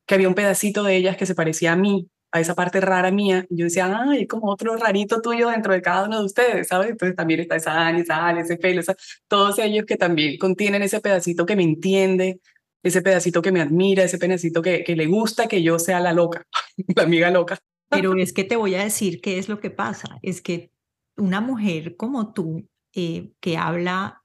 que 0.05 0.15
había 0.15 0.27
un 0.27 0.35
pedacito 0.35 0.83
de 0.83 0.97
ellas 0.97 1.15
que 1.15 1.25
se 1.25 1.35
parecía 1.35 1.71
a 1.73 1.75
mí, 1.77 2.09
a 2.31 2.41
esa 2.41 2.53
parte 2.53 2.81
rara 2.81 3.11
mía. 3.11 3.45
Y 3.49 3.59
yo 3.59 3.65
decía, 3.65 3.97
ay, 3.97 4.27
como 4.27 4.51
otro 4.51 4.75
rarito 4.75 5.21
tuyo 5.21 5.49
dentro 5.49 5.71
de 5.71 5.81
cada 5.81 6.07
uno 6.07 6.19
de 6.19 6.25
ustedes, 6.25 6.67
¿sabes? 6.67 6.91
Entonces 6.91 7.15
también 7.15 7.39
está 7.39 7.55
esa 7.55 7.87
Ani, 7.87 8.01
esa 8.01 8.27
Ani, 8.27 8.41
ese 8.41 8.57
Felo, 8.57 8.81
todos 9.29 9.57
ellos 9.59 9.85
que 9.85 9.95
también 9.95 10.37
contienen 10.37 10.81
ese 10.81 10.99
pedacito 10.99 11.45
que 11.45 11.55
me 11.55 11.63
entiende, 11.63 12.41
ese 12.83 13.01
pedacito 13.01 13.41
que 13.41 13.53
me 13.53 13.61
admira, 13.61 14.03
ese 14.03 14.17
pedacito 14.17 14.61
que, 14.61 14.83
que 14.83 14.97
le 14.97 15.05
gusta 15.05 15.47
que 15.47 15.63
yo 15.63 15.79
sea 15.79 16.01
la 16.01 16.11
loca, 16.11 16.45
la 16.95 17.03
amiga 17.03 17.31
loca. 17.31 17.57
Pero 17.89 18.17
es 18.17 18.33
que 18.33 18.43
te 18.43 18.57
voy 18.57 18.75
a 18.75 18.83
decir 18.83 19.21
qué 19.21 19.39
es 19.39 19.47
lo 19.47 19.61
que 19.61 19.69
pasa, 19.69 20.19
es 20.21 20.41
que 20.41 20.71
una 21.19 21.41
mujer 21.41 21.95
como 21.95 22.33
tú, 22.33 22.67
eh, 22.93 23.33
que 23.39 23.57
habla 23.57 24.23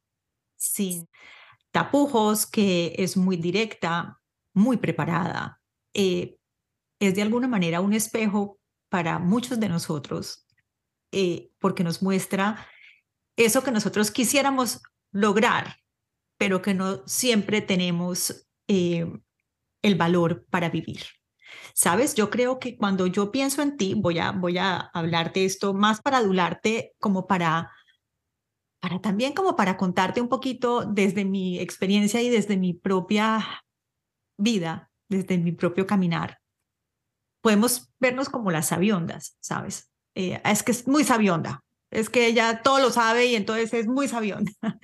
sin 0.56 1.08
tapujos, 1.70 2.46
que 2.46 2.94
es 2.98 3.16
muy 3.16 3.36
directa, 3.36 4.20
muy 4.54 4.76
preparada, 4.76 5.60
eh, 5.92 6.38
es 7.00 7.14
de 7.14 7.22
alguna 7.22 7.48
manera 7.48 7.80
un 7.80 7.92
espejo 7.92 8.58
para 8.88 9.18
muchos 9.18 9.60
de 9.60 9.68
nosotros, 9.68 10.46
eh, 11.12 11.50
porque 11.58 11.84
nos 11.84 12.02
muestra 12.02 12.66
eso 13.36 13.62
que 13.62 13.72
nosotros 13.72 14.10
quisiéramos 14.10 14.80
lograr, 15.10 15.76
pero 16.38 16.62
que 16.62 16.74
no 16.74 17.06
siempre 17.06 17.60
tenemos 17.60 18.48
el 18.66 19.94
valor 19.96 20.46
para 20.48 20.70
vivir. 20.70 21.02
Sabes, 21.74 22.14
yo 22.14 22.30
creo 22.30 22.58
que 22.58 22.76
cuando 22.76 23.06
yo 23.06 23.30
pienso 23.30 23.62
en 23.62 23.76
ti, 23.76 23.94
voy 23.94 24.18
a, 24.18 24.32
voy 24.32 24.58
a 24.58 24.76
hablarte 24.76 25.44
esto 25.44 25.74
más 25.74 26.00
para 26.00 26.18
adularte, 26.18 26.94
como 26.98 27.26
para, 27.26 27.72
para 28.80 29.00
también 29.00 29.32
como 29.32 29.56
para 29.56 29.76
contarte 29.76 30.20
un 30.20 30.28
poquito 30.28 30.84
desde 30.84 31.24
mi 31.24 31.58
experiencia 31.58 32.22
y 32.22 32.28
desde 32.28 32.56
mi 32.56 32.74
propia 32.74 33.64
vida, 34.36 34.90
desde 35.08 35.38
mi 35.38 35.52
propio 35.52 35.86
caminar. 35.86 36.38
Podemos 37.42 37.92
vernos 37.98 38.28
como 38.28 38.50
las 38.50 38.68
sabiondas, 38.68 39.36
¿sabes? 39.40 39.90
Eh, 40.14 40.40
es 40.44 40.62
que 40.62 40.72
es 40.72 40.86
muy 40.86 41.04
sabionda, 41.04 41.62
es 41.90 42.08
que 42.08 42.26
ella 42.26 42.62
todo 42.62 42.78
lo 42.78 42.90
sabe 42.90 43.26
y 43.26 43.36
entonces 43.36 43.74
es 43.74 43.86
muy 43.86 44.08
sabionda. 44.08 44.52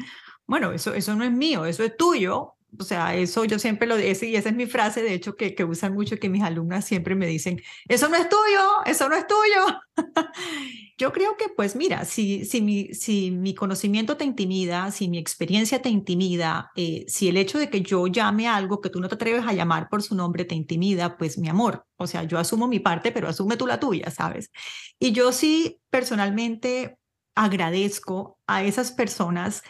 Bueno, 0.47 0.73
eso, 0.73 0.95
eso 0.95 1.15
no 1.15 1.23
es 1.23 1.31
mío, 1.31 1.65
eso 1.65 1.85
es 1.85 1.97
tuyo, 1.97 2.57
o 2.79 2.85
sea, 2.85 3.15
eso 3.15 3.45
yo 3.45 3.59
siempre 3.59 3.87
lo 3.87 3.97
digo, 3.97 4.09
y 4.23 4.37
esa 4.37 4.49
es 4.49 4.55
mi 4.55 4.67
frase, 4.67 5.03
de 5.03 5.15
hecho, 5.15 5.37
que, 5.37 5.55
que 5.55 5.65
usan 5.65 5.95
mucho, 5.95 6.19
que 6.19 6.29
mis 6.29 6.43
alumnas 6.43 6.85
siempre 6.85 7.15
me 7.15 7.27
dicen, 7.27 7.61
eso 7.89 8.09
no 8.09 8.17
es 8.17 8.29
tuyo, 8.29 8.85
eso 8.87 9.09
no 9.09 9.17
es 9.17 9.27
tuyo. 9.27 9.81
yo 10.99 11.13
creo 11.13 11.37
que, 11.37 11.49
pues 11.49 11.77
mira, 11.77 12.05
si, 12.05 12.45
si, 12.45 12.63
mi, 12.63 12.95
si 12.95 13.31
mi 13.31 13.55
conocimiento 13.55 14.17
te 14.17 14.25
intimida, 14.25 14.91
si 14.91 15.09
mi 15.09 15.19
experiencia 15.19 15.83
te 15.83 15.89
intimida, 15.89 16.71
eh, 16.77 17.05
si 17.09 17.29
el 17.29 17.37
hecho 17.37 17.59
de 17.59 17.71
que 17.71 17.83
yo 17.83 18.07
llame 18.07 18.49
algo 18.49 18.81
que 18.81 18.91
tú 18.91 19.01
no 19.01 19.09
te 19.09 19.15
atreves 19.17 19.45
a 19.47 19.53
llamar 19.53 19.89
por 19.89 20.03
su 20.03 20.15
nombre 20.15 20.45
te 20.45 20.55
intimida, 20.55 21.17
pues 21.17 21.39
mi 21.39 21.49
amor, 21.49 21.87
o 21.97 22.07
sea, 22.07 22.25
yo 22.25 22.39
asumo 22.39 22.69
mi 22.69 22.81
parte, 22.81 23.13
pero 23.13 23.29
asume 23.29 23.57
tú 23.57 23.67
la 23.67 23.81
tuya, 23.81 24.11
¿sabes? 24.11 24.51
Y 24.99 25.13
yo 25.13 25.33
sí, 25.33 25.81
personalmente, 25.91 26.99
agradezco 27.35 28.39
a 28.47 28.63
esas 28.65 28.93
personas 28.93 29.63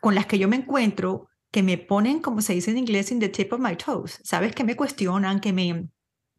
con 0.00 0.14
las 0.14 0.26
que 0.26 0.38
yo 0.38 0.48
me 0.48 0.56
encuentro 0.56 1.28
que 1.54 1.62
me 1.62 1.78
ponen, 1.78 2.18
como 2.18 2.40
se 2.42 2.52
dice 2.52 2.72
en 2.72 2.78
inglés, 2.78 3.12
in 3.12 3.20
the 3.20 3.28
tip 3.28 3.52
of 3.52 3.60
my 3.60 3.76
toes, 3.76 4.18
¿sabes? 4.24 4.56
Que 4.56 4.64
me 4.64 4.74
cuestionan, 4.74 5.38
que 5.38 5.52
me, 5.52 5.86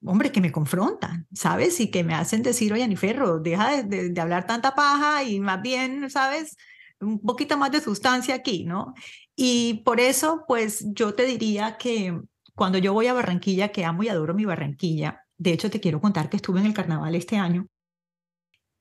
hombre, 0.04 0.30
que 0.30 0.41
me 0.41 0.51
confrontan, 0.51 1.25
¿sabes? 1.34 1.80
Y 1.80 1.89
que 1.89 2.04
me 2.04 2.13
hacen 2.13 2.43
decir, 2.43 2.73
oye, 2.73 2.84
Aniferro, 2.84 3.39
deja 3.39 3.82
de, 3.82 4.10
de, 4.10 4.21
hablar 4.21 4.45
tanta 4.45 4.75
paja 4.75 5.23
y 5.23 5.39
más 5.39 5.62
bien, 5.62 6.10
¿sabes? 6.10 6.58
Un 6.99 7.21
poquito 7.21 7.58
más 7.58 7.71
de 7.71 7.80
sustancia 7.80 8.36
aquí, 8.36 8.65
¿no? 8.65 8.93
Y 9.38 9.84
por 9.86 10.01
eso, 10.01 10.43
pues 10.49 10.86
yo 10.89 11.13
te 11.13 11.25
diría 11.25 11.78
que 11.78 12.19
cuando 12.54 12.78
yo 12.78 12.91
voy 12.91 13.08
a 13.08 13.13
Barranquilla, 13.13 13.69
que 13.69 13.86
amo 13.86 14.04
y 14.04 14.10
adoro 14.10 14.34
mi 14.34 14.43
Barranquilla, 14.43 15.25
de 15.38 15.54
hecho 15.54 15.69
te 15.69 15.80
quiero 15.80 16.01
contar 16.01 16.30
que 16.30 16.36
estuve 16.36 16.60
en 16.60 16.65
el 16.65 16.73
carnaval 16.73 17.15
este 17.15 17.38
año 17.38 17.67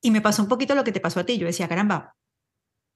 y 0.02 0.10
me 0.10 0.20
pasó 0.20 0.42
un 0.42 0.48
poquito 0.48 0.74
lo 0.74 0.82
que 0.82 0.90
te 0.90 1.00
pasó 1.00 1.20
a 1.20 1.24
ti. 1.26 1.38
Yo 1.38 1.46
decía, 1.46 1.68
caramba, 1.68 2.16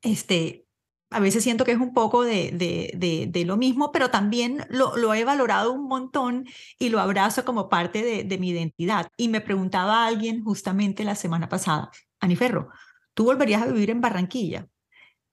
este, 0.02 0.66
a 1.10 1.20
veces 1.20 1.42
siento 1.42 1.64
que 1.64 1.72
es 1.72 1.78
un 1.78 1.94
poco 1.94 2.22
de, 2.22 2.50
de, 2.52 3.26
de, 3.30 3.44
lo 3.44 3.56
mismo, 3.56 3.92
pero 3.92 4.10
también 4.10 4.66
lo, 4.68 4.96
lo, 4.96 5.14
he 5.14 5.24
valorado 5.24 5.72
un 5.72 5.88
montón 5.88 6.46
y 6.78 6.90
lo 6.90 7.00
abrazo 7.00 7.44
como 7.44 7.68
parte 7.68 8.24
de, 8.24 8.38
mi 8.38 8.50
identidad. 8.50 9.08
Y 9.16 9.28
me 9.28 9.40
preguntaba 9.40 10.04
a 10.04 10.06
alguien 10.06 10.44
justamente 10.44 11.04
la 11.04 11.14
semana 11.14 11.48
pasada, 11.48 11.90
Aniferro, 12.20 12.68
¿tú 13.14 13.24
volverías 13.24 13.62
a 13.62 13.66
vivir 13.66 13.90
en 13.90 14.00
Barranquilla? 14.00 14.66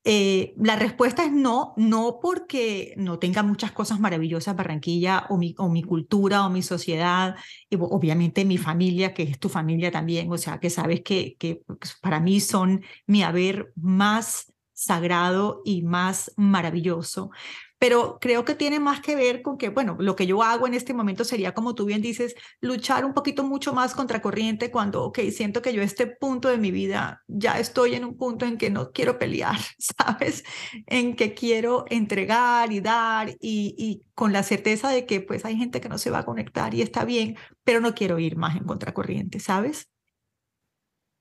Eh, 0.08 0.54
la 0.58 0.76
respuesta 0.76 1.26
es 1.26 1.32
no, 1.32 1.74
no 1.78 2.20
porque 2.22 2.94
no 2.96 3.18
tenga 3.18 3.42
muchas 3.42 3.72
cosas 3.72 4.00
maravillosas 4.00 4.56
Barranquilla 4.56 5.26
o 5.30 5.38
mi, 5.38 5.56
o 5.58 5.68
mi 5.68 5.82
cultura 5.82 6.46
o 6.46 6.50
mi 6.52 6.62
sociedad, 6.62 7.36
y 7.70 7.76
obviamente 7.80 8.46
mi 8.46 8.58
familia, 8.58 9.14
que 9.14 9.24
es 9.24 9.40
tu 9.40 9.50
familia 9.50 9.92
también, 9.92 10.32
o 10.32 10.38
sea, 10.38 10.60
que 10.60 10.70
sabes 10.70 11.02
que, 11.02 11.36
que 11.40 11.64
pues, 11.66 11.98
para 12.02 12.20
mí 12.20 12.40
son 12.40 12.84
mi 13.08 13.24
haber 13.24 13.74
más 13.76 14.54
sagrado 14.76 15.62
y 15.66 15.82
más 15.82 16.32
maravilloso. 16.38 17.32
Pero 17.78 18.18
creo 18.22 18.46
que 18.46 18.56
tiene 18.56 18.80
más 18.80 19.02
que 19.02 19.16
ver 19.16 19.42
con 19.42 19.58
que, 19.58 19.70
bueno, 19.70 19.98
lo 20.00 20.16
que 20.16 20.26
yo 20.26 20.44
hago 20.44 20.66
en 20.66 20.74
este 20.74 20.94
momento 20.94 21.24
sería, 21.24 21.54
como 21.54 21.76
tú 21.76 21.86
bien 21.86 22.02
dices, 22.02 22.36
luchar 22.62 23.06
un 23.06 23.14
poquito 23.14 23.44
mucho 23.44 23.74
más 23.74 23.94
contra 23.94 24.22
corriente 24.22 24.72
cuando, 24.72 25.04
ok, 25.04 25.20
siento 25.32 25.62
que 25.62 25.74
yo 25.74 25.82
este 25.82 26.08
punto 26.08 26.48
de 26.50 26.58
mi 26.58 26.72
vida 26.72 27.24
ya 27.28 27.60
estoy 27.60 27.96
en 27.96 28.06
un 28.06 28.18
punto 28.18 28.46
en 28.46 28.58
que 28.58 28.70
no 28.70 28.92
quiero 28.92 29.20
pelear, 29.20 29.58
¿sabes? 29.80 30.44
En 30.88 31.16
que 31.16 31.34
quiero 31.34 31.86
entregar 31.90 32.72
y 32.72 32.80
dar 32.80 33.30
y, 33.42 33.76
y 33.78 34.04
con 34.14 34.32
la 34.34 34.44
certeza 34.44 34.90
de 34.90 35.06
que 35.06 35.22
pues 35.22 35.46
hay 35.46 35.58
gente 35.58 35.82
que 35.82 35.90
no 35.90 35.98
se 35.98 36.10
va 36.12 36.20
a 36.20 36.26
conectar 36.26 36.74
y 36.74 36.82
está 36.82 37.06
bien, 37.06 37.38
pero 37.64 37.82
no 37.82 37.94
quiero 37.94 38.20
ir 38.20 38.38
más 38.38 38.56
en 38.56 38.64
contracorriente, 38.64 39.40
¿sabes? 39.40 39.90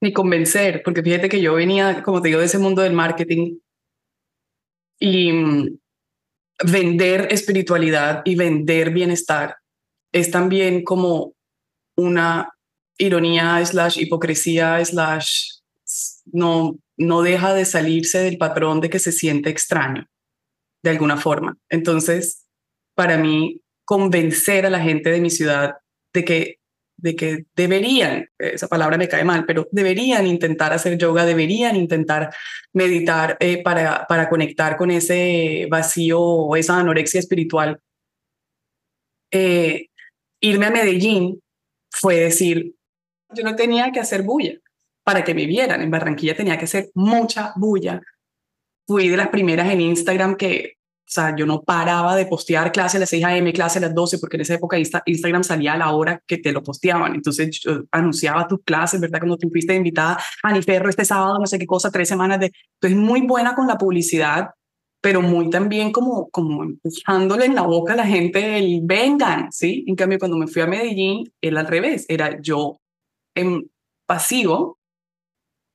Ni 0.00 0.12
convencer, 0.12 0.82
porque 0.84 1.02
fíjate 1.02 1.28
que 1.28 1.40
yo 1.40 1.54
venía, 1.54 2.02
como 2.02 2.20
te 2.20 2.28
digo, 2.28 2.40
de 2.40 2.46
ese 2.46 2.58
mundo 2.58 2.82
del 2.82 2.92
marketing 2.92 3.58
y 5.00 5.32
mm, 5.32 5.78
vender 6.64 7.28
espiritualidad 7.30 8.22
y 8.24 8.36
vender 8.36 8.90
bienestar 8.90 9.56
es 10.12 10.30
también 10.30 10.84
como 10.84 11.34
una 11.96 12.50
ironía 12.98 13.64
slash 13.64 13.98
hipocresía 13.98 14.84
slash 14.84 15.58
no, 16.26 16.78
no 16.96 17.22
deja 17.22 17.52
de 17.54 17.64
salirse 17.64 18.18
del 18.18 18.38
patrón 18.38 18.80
de 18.80 18.90
que 18.90 18.98
se 18.98 19.12
siente 19.12 19.50
extraño 19.50 20.06
de 20.82 20.90
alguna 20.90 21.16
forma. 21.16 21.56
Entonces, 21.68 22.46
para 22.94 23.16
mí, 23.16 23.60
convencer 23.84 24.66
a 24.66 24.70
la 24.70 24.80
gente 24.80 25.10
de 25.10 25.20
mi 25.20 25.30
ciudad 25.30 25.74
de 26.12 26.24
que 26.24 26.58
de 27.04 27.14
que 27.14 27.44
deberían, 27.54 28.30
esa 28.38 28.66
palabra 28.66 28.96
me 28.96 29.08
cae 29.08 29.24
mal, 29.24 29.44
pero 29.44 29.68
deberían 29.70 30.26
intentar 30.26 30.72
hacer 30.72 30.96
yoga, 30.96 31.26
deberían 31.26 31.76
intentar 31.76 32.34
meditar 32.72 33.36
eh, 33.40 33.62
para, 33.62 34.06
para 34.08 34.30
conectar 34.30 34.78
con 34.78 34.90
ese 34.90 35.66
vacío 35.70 36.18
o 36.18 36.56
esa 36.56 36.78
anorexia 36.78 37.20
espiritual. 37.20 37.78
Eh, 39.30 39.88
irme 40.40 40.64
a 40.64 40.70
Medellín 40.70 41.42
fue 41.90 42.20
decir, 42.20 42.74
yo 43.34 43.44
no 43.44 43.54
tenía 43.54 43.92
que 43.92 44.00
hacer 44.00 44.22
bulla 44.22 44.54
para 45.04 45.22
que 45.24 45.34
me 45.34 45.44
vieran. 45.44 45.82
En 45.82 45.90
Barranquilla 45.90 46.34
tenía 46.34 46.56
que 46.56 46.64
hacer 46.64 46.88
mucha 46.94 47.52
bulla. 47.56 48.00
Fui 48.86 49.10
de 49.10 49.18
las 49.18 49.28
primeras 49.28 49.70
en 49.70 49.82
Instagram 49.82 50.36
que 50.36 50.78
sea, 51.14 51.34
yo 51.36 51.46
no 51.46 51.62
paraba 51.62 52.16
de 52.16 52.26
postear 52.26 52.72
clase 52.72 52.96
a 52.96 53.00
las 53.00 53.10
6 53.10 53.24
a.m., 53.24 53.52
clase 53.52 53.78
a 53.78 53.82
las 53.82 53.94
12, 53.94 54.18
porque 54.18 54.36
en 54.36 54.42
esa 54.42 54.54
época 54.54 54.78
Instagram 54.78 55.44
salía 55.44 55.74
a 55.74 55.78
la 55.78 55.92
hora 55.92 56.22
que 56.26 56.38
te 56.38 56.52
lo 56.52 56.62
posteaban. 56.62 57.14
Entonces 57.14 57.60
anunciaba 57.90 58.48
tus 58.48 58.60
clases, 58.64 59.00
¿verdad? 59.00 59.20
Cuando 59.20 59.36
tú 59.36 59.48
fuiste 59.50 59.74
invitada 59.74 60.18
a 60.42 60.52
Niferro 60.52 60.90
este 60.90 61.04
sábado, 61.04 61.38
no 61.38 61.46
sé 61.46 61.58
qué 61.58 61.66
cosa, 61.66 61.90
tres 61.90 62.08
semanas 62.08 62.40
de... 62.40 62.52
Entonces 62.80 62.98
muy 62.98 63.22
buena 63.22 63.54
con 63.54 63.66
la 63.66 63.78
publicidad, 63.78 64.50
pero 65.00 65.20
muy 65.20 65.50
también 65.50 65.92
como, 65.92 66.30
como 66.30 66.64
empujándole 66.64 67.44
en 67.44 67.54
la 67.54 67.62
boca 67.62 67.92
a 67.92 67.96
la 67.96 68.06
gente 68.06 68.58
el 68.58 68.80
vengan, 68.82 69.52
¿sí? 69.52 69.84
En 69.86 69.96
cambio, 69.96 70.18
cuando 70.18 70.36
me 70.36 70.46
fui 70.46 70.62
a 70.62 70.66
Medellín, 70.66 71.30
era 71.40 71.60
al 71.60 71.66
revés, 71.66 72.06
era 72.08 72.40
yo 72.40 72.80
en 73.34 73.70
pasivo 74.06 74.78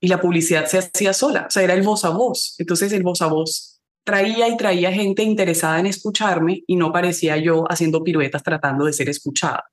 y 0.01 0.07
la 0.07 0.19
publicidad 0.19 0.65
se 0.65 0.79
hacía 0.79 1.13
sola, 1.13 1.45
o 1.47 1.51
sea, 1.51 1.63
era 1.63 1.73
el 1.73 1.83
voz 1.83 2.05
a 2.05 2.09
voz. 2.09 2.55
Entonces 2.57 2.91
el 2.93 3.03
voz 3.03 3.21
a 3.21 3.27
voz 3.27 3.78
traía 4.09 4.47
y 4.47 4.57
traía 4.57 4.91
gente 4.91 5.21
interesada 5.21 5.79
en 5.79 5.85
escucharme 5.85 6.63
y 6.65 6.75
no 6.75 6.91
parecía 6.91 7.37
yo 7.37 7.65
haciendo 7.69 8.03
piruetas 8.03 8.41
tratando 8.41 8.85
de 8.85 8.93
ser 8.93 9.07
escuchada. 9.07 9.65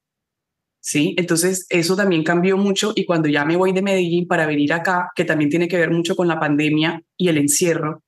¿Sí? 0.78 1.14
Entonces 1.16 1.66
eso 1.70 1.96
también 1.96 2.22
cambió 2.22 2.58
mucho 2.58 2.92
y 2.94 3.06
cuando 3.06 3.28
ya 3.28 3.46
me 3.46 3.56
voy 3.56 3.72
de 3.72 3.80
Medellín 3.80 4.28
para 4.28 4.46
venir 4.46 4.74
acá, 4.74 5.10
que 5.16 5.24
también 5.24 5.48
tiene 5.48 5.68
que 5.68 5.78
ver 5.78 5.90
mucho 5.90 6.14
con 6.14 6.28
la 6.28 6.38
pandemia 6.38 7.02
y 7.16 7.28
el 7.28 7.38
encierro 7.38 8.02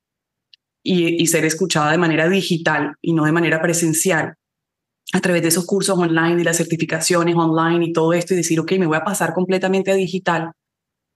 y, 0.83 1.21
y 1.21 1.27
ser 1.29 1.47
escuchada 1.47 1.93
de 1.93 1.99
manera 1.99 2.29
digital 2.29 2.95
y 3.01 3.15
no 3.15 3.25
de 3.25 3.33
manera 3.33 3.63
presencial, 3.63 4.35
a 5.15 5.21
través 5.21 5.41
de 5.41 5.49
esos 5.49 5.65
cursos 5.65 5.99
online 5.99 6.43
y 6.43 6.45
las 6.45 6.59
certificaciones 6.59 7.35
online 7.35 7.87
y 7.87 7.93
todo 7.93 8.13
esto 8.13 8.35
y 8.35 8.37
decir, 8.37 8.61
ok, 8.61 8.73
me 8.73 8.87
voy 8.87 8.99
a 8.99 9.05
pasar 9.05 9.33
completamente 9.33 9.91
a 9.91 9.95
digital, 9.95 10.53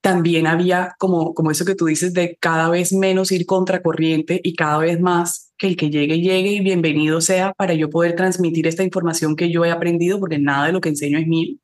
también 0.03 0.49
había 0.49 0.95
como, 0.99 1.33
como 1.33 1.53
eso 1.53 1.65
que 1.65 1.77
tú 1.77 1.87
dices 1.87 2.13
de 2.13 2.37
cada 2.41 2.69
vez 2.69 2.93
menos 2.93 3.31
ir 3.31 3.47
contracorriente 3.47 4.41
y 4.43 4.55
cada 4.57 4.79
vez 4.79 5.01
más 5.01 5.53
que 5.57 5.69
el 5.69 5.77
que 5.77 5.91
llegue, 5.91 6.21
llegue 6.21 6.51
y 6.51 6.61
bienvenido 6.61 7.21
sea 7.21 7.55
para 7.55 7.75
yo 7.75 7.89
poder 7.89 8.17
transmitir 8.17 8.67
esta 8.67 8.83
información 8.83 9.37
que 9.37 9.51
yo 9.51 9.65
he 9.65 9.71
aprendido, 9.71 10.19
porque 10.19 10.41
nada 10.41 10.67
de 10.67 10.73
lo 10.73 10.81
que 10.81 10.89
enseño 10.89 11.19
es 11.19 11.29
mío, 11.29 11.57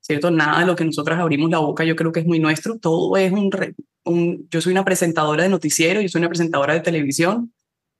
¿cierto? 0.00 0.30
Nada 0.30 0.60
de 0.60 0.66
lo 0.66 0.74
que 0.74 0.86
nosotras 0.86 1.20
abrimos 1.20 1.50
la 1.50 1.58
boca 1.58 1.84
yo 1.84 1.94
creo 1.94 2.12
que 2.12 2.20
es 2.20 2.26
muy 2.26 2.40
nuestro, 2.40 2.78
todo 2.78 3.14
es 3.18 3.30
un, 3.30 3.50
un 4.04 4.48
yo 4.50 4.62
soy 4.62 4.72
una 4.72 4.86
presentadora 4.86 5.42
de 5.42 5.50
noticiero, 5.50 6.00
yo 6.00 6.08
soy 6.08 6.20
una 6.20 6.30
presentadora 6.30 6.72
de 6.72 6.80
televisión, 6.80 7.52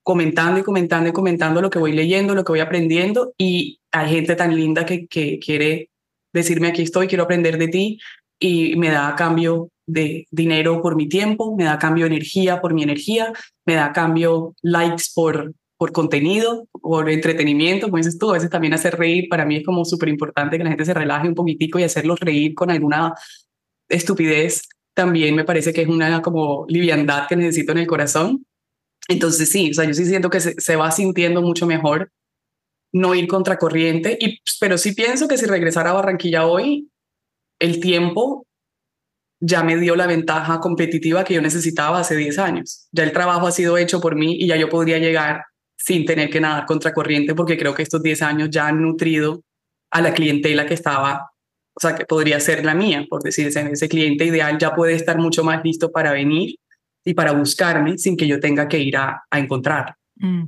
comentando 0.02 0.58
y 0.58 0.62
comentando 0.62 1.10
y 1.10 1.12
comentando 1.12 1.60
lo 1.60 1.68
que 1.68 1.78
voy 1.78 1.92
leyendo, 1.92 2.34
lo 2.34 2.44
que 2.44 2.52
voy 2.52 2.60
aprendiendo 2.60 3.34
y 3.36 3.78
hay 3.92 4.10
gente 4.10 4.36
tan 4.36 4.56
linda 4.56 4.86
que, 4.86 5.06
que 5.06 5.38
quiere 5.38 5.90
decirme 6.32 6.68
aquí 6.68 6.80
estoy, 6.80 7.08
quiero 7.08 7.24
aprender 7.24 7.58
de 7.58 7.68
ti 7.68 7.98
y 8.38 8.74
me 8.76 8.88
da 8.88 9.08
a 9.08 9.16
cambio 9.16 9.68
de 9.86 10.26
dinero 10.30 10.80
por 10.82 10.96
mi 10.96 11.08
tiempo, 11.08 11.56
me 11.56 11.64
da 11.64 11.78
cambio 11.78 12.06
energía 12.06 12.60
por 12.60 12.74
mi 12.74 12.82
energía, 12.82 13.32
me 13.66 13.74
da 13.74 13.92
cambio 13.92 14.54
likes 14.62 15.04
por, 15.14 15.54
por 15.76 15.92
contenido, 15.92 16.68
por 16.80 17.10
entretenimiento, 17.10 17.86
como 17.86 17.98
dices 17.98 18.18
tú, 18.18 18.30
a 18.30 18.34
veces 18.34 18.50
también 18.50 18.74
hacer 18.74 18.96
reír, 18.96 19.28
para 19.28 19.44
mí 19.44 19.56
es 19.56 19.64
como 19.64 19.84
súper 19.84 20.08
importante 20.08 20.56
que 20.56 20.64
la 20.64 20.70
gente 20.70 20.84
se 20.84 20.94
relaje 20.94 21.28
un 21.28 21.34
poquitico 21.34 21.78
y 21.78 21.84
hacerlos 21.84 22.20
reír 22.20 22.54
con 22.54 22.70
alguna 22.70 23.14
estupidez, 23.88 24.62
también 24.94 25.34
me 25.34 25.44
parece 25.44 25.72
que 25.72 25.82
es 25.82 25.88
una 25.88 26.22
como 26.22 26.66
liviandad 26.68 27.26
que 27.28 27.36
necesito 27.36 27.72
en 27.72 27.78
el 27.78 27.86
corazón. 27.86 28.46
Entonces 29.08 29.50
sí, 29.50 29.70
o 29.70 29.74
sea, 29.74 29.84
yo 29.84 29.94
sí 29.94 30.04
siento 30.04 30.30
que 30.30 30.40
se, 30.40 30.54
se 30.60 30.76
va 30.76 30.90
sintiendo 30.90 31.42
mucho 31.42 31.66
mejor 31.66 32.12
no 32.92 33.14
ir 33.14 33.26
contracorriente, 33.26 34.18
y, 34.20 34.38
pero 34.60 34.76
sí 34.76 34.92
pienso 34.92 35.26
que 35.26 35.38
si 35.38 35.46
regresara 35.46 35.90
a 35.90 35.94
Barranquilla 35.94 36.46
hoy, 36.46 36.90
el 37.58 37.80
tiempo 37.80 38.46
ya 39.44 39.64
me 39.64 39.76
dio 39.76 39.96
la 39.96 40.06
ventaja 40.06 40.60
competitiva 40.60 41.24
que 41.24 41.34
yo 41.34 41.42
necesitaba 41.42 41.98
hace 41.98 42.14
10 42.14 42.38
años. 42.38 42.86
Ya 42.92 43.02
el 43.02 43.10
trabajo 43.12 43.48
ha 43.48 43.50
sido 43.50 43.76
hecho 43.76 44.00
por 44.00 44.14
mí 44.14 44.36
y 44.38 44.46
ya 44.46 44.56
yo 44.56 44.68
podría 44.68 44.98
llegar 44.98 45.44
sin 45.76 46.04
tener 46.04 46.30
que 46.30 46.40
nadar 46.40 46.64
contracorriente 46.64 47.34
porque 47.34 47.58
creo 47.58 47.74
que 47.74 47.82
estos 47.82 48.00
10 48.02 48.22
años 48.22 48.50
ya 48.50 48.68
han 48.68 48.80
nutrido 48.80 49.42
a 49.90 50.00
la 50.00 50.14
clientela 50.14 50.64
que 50.64 50.74
estaba, 50.74 51.32
o 51.74 51.80
sea, 51.80 51.96
que 51.96 52.04
podría 52.04 52.38
ser 52.38 52.64
la 52.64 52.76
mía, 52.76 53.04
por 53.10 53.20
decirse, 53.20 53.68
ese 53.68 53.88
cliente 53.88 54.24
ideal 54.24 54.58
ya 54.58 54.76
puede 54.76 54.94
estar 54.94 55.18
mucho 55.18 55.42
más 55.42 55.60
listo 55.64 55.90
para 55.90 56.12
venir 56.12 56.54
y 57.04 57.14
para 57.14 57.32
buscarme 57.32 57.98
sin 57.98 58.16
que 58.16 58.28
yo 58.28 58.38
tenga 58.38 58.68
que 58.68 58.78
ir 58.78 58.96
a, 58.96 59.24
a 59.28 59.38
encontrar. 59.40 59.96
Mm. 60.16 60.44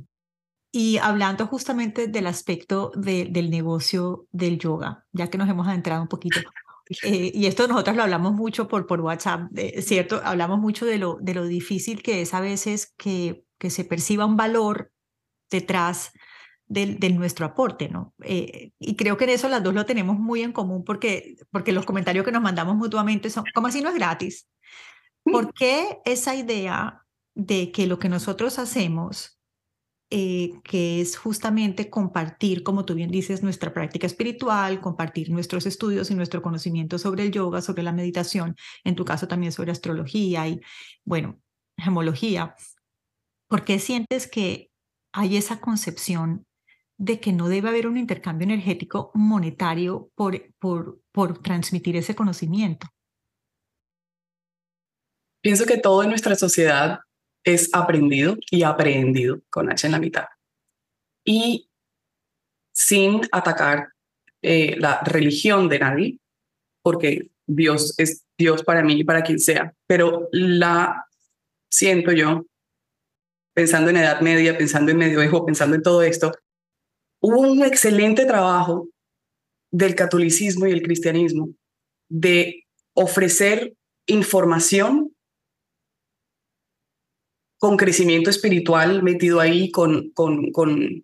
Y 0.71 0.97
hablando 0.99 1.47
justamente 1.47 2.07
del 2.07 2.27
aspecto 2.27 2.93
del 2.95 3.49
negocio 3.49 4.25
del 4.31 4.57
yoga, 4.57 5.05
ya 5.11 5.29
que 5.29 5.37
nos 5.37 5.49
hemos 5.49 5.67
adentrado 5.67 6.01
un 6.01 6.07
poquito, 6.07 6.39
eh, 7.03 7.31
y 7.33 7.45
esto 7.47 7.67
nosotros 7.67 7.95
lo 7.95 8.03
hablamos 8.03 8.33
mucho 8.33 8.67
por, 8.67 8.85
por 8.85 9.01
WhatsApp, 9.01 9.49
¿cierto? 9.79 10.21
Hablamos 10.23 10.59
mucho 10.59 10.85
de 10.85 10.97
lo, 10.97 11.17
de 11.21 11.33
lo 11.33 11.45
difícil 11.45 12.03
que 12.03 12.21
es 12.21 12.33
a 12.33 12.41
veces 12.41 12.93
que, 12.97 13.43
que 13.57 13.69
se 13.69 13.85
perciba 13.85 14.25
un 14.25 14.37
valor 14.37 14.91
detrás 15.49 16.11
de, 16.67 16.95
de 16.95 17.09
nuestro 17.09 17.45
aporte, 17.45 17.89
¿no? 17.89 18.13
Eh, 18.23 18.71
y 18.79 18.95
creo 18.95 19.17
que 19.17 19.25
en 19.25 19.31
eso 19.31 19.49
las 19.49 19.63
dos 19.63 19.73
lo 19.73 19.85
tenemos 19.85 20.17
muy 20.17 20.41
en 20.41 20.51
común 20.51 20.83
porque, 20.83 21.35
porque 21.51 21.71
los 21.71 21.85
comentarios 21.85 22.25
que 22.25 22.31
nos 22.31 22.41
mandamos 22.41 22.75
mutuamente 22.75 23.29
son, 23.29 23.43
como 23.53 23.67
así 23.67 23.81
no 23.81 23.89
es 23.89 23.95
gratis? 23.95 24.47
¿Por 25.23 25.53
qué 25.53 25.99
esa 26.05 26.35
idea 26.35 27.03
de 27.33 27.71
que 27.71 27.87
lo 27.87 27.97
que 27.97 28.09
nosotros 28.09 28.59
hacemos 28.59 29.39
eh, 30.11 30.51
que 30.63 31.01
es 31.01 31.17
justamente 31.17 31.89
compartir, 31.89 32.61
como 32.61 32.85
tú 32.85 32.93
bien 32.93 33.09
dices, 33.09 33.41
nuestra 33.41 33.73
práctica 33.73 34.05
espiritual, 34.05 34.79
compartir 34.79 35.31
nuestros 35.31 35.65
estudios 35.65 36.11
y 36.11 36.15
nuestro 36.15 36.43
conocimiento 36.43 36.99
sobre 36.99 37.23
el 37.23 37.31
yoga, 37.31 37.61
sobre 37.61 37.81
la 37.81 37.91
meditación, 37.91 38.55
en 38.83 38.95
tu 38.95 39.03
caso 39.03 39.27
también 39.27 39.51
sobre 39.51 39.71
astrología 39.71 40.47
y, 40.47 40.61
bueno, 41.03 41.39
gemología. 41.77 42.55
¿Por 43.47 43.65
qué 43.65 43.79
sientes 43.79 44.27
que 44.27 44.69
hay 45.11 45.37
esa 45.37 45.59
concepción 45.59 46.45
de 46.97 47.19
que 47.19 47.33
no 47.33 47.49
debe 47.49 47.69
haber 47.69 47.87
un 47.87 47.97
intercambio 47.97 48.45
energético 48.45 49.11
monetario 49.15 50.11
por, 50.15 50.53
por, 50.59 50.99
por 51.11 51.41
transmitir 51.41 51.95
ese 51.95 52.15
conocimiento? 52.15 52.87
Pienso 55.41 55.65
que 55.65 55.77
todo 55.77 56.03
en 56.03 56.09
nuestra 56.09 56.35
sociedad 56.35 56.99
es 57.45 57.69
aprendido 57.73 58.35
y 58.51 58.63
aprehendido 58.63 59.39
con 59.49 59.71
H 59.71 59.87
en 59.87 59.91
la 59.93 59.99
mitad. 59.99 60.25
Y 61.23 61.69
sin 62.73 63.21
atacar 63.31 63.89
eh, 64.41 64.75
la 64.77 65.01
religión 65.05 65.69
de 65.69 65.79
nadie, 65.79 66.19
porque 66.81 67.29
Dios 67.47 67.93
es 67.97 68.25
Dios 68.37 68.63
para 68.63 68.83
mí 68.83 68.99
y 68.99 69.03
para 69.03 69.23
quien 69.23 69.39
sea, 69.39 69.73
pero 69.87 70.27
la 70.31 71.05
siento 71.69 72.11
yo, 72.11 72.45
pensando 73.53 73.89
en 73.89 73.97
Edad 73.97 74.21
Media, 74.21 74.57
pensando 74.57 74.91
en 74.91 74.97
Medioevo, 74.97 75.45
pensando 75.45 75.75
en 75.75 75.83
todo 75.83 76.03
esto, 76.03 76.31
hubo 77.21 77.41
un 77.41 77.63
excelente 77.63 78.25
trabajo 78.25 78.89
del 79.71 79.95
catolicismo 79.95 80.67
y 80.67 80.71
el 80.71 80.81
cristianismo 80.81 81.49
de 82.09 82.65
ofrecer 82.93 83.73
información 84.07 85.04
con 87.57 87.77
crecimiento 87.77 88.29
espiritual 88.29 89.01
metido 89.01 89.39
ahí, 89.39 89.71
con, 89.71 90.11
con, 90.11 90.51
con 90.51 91.03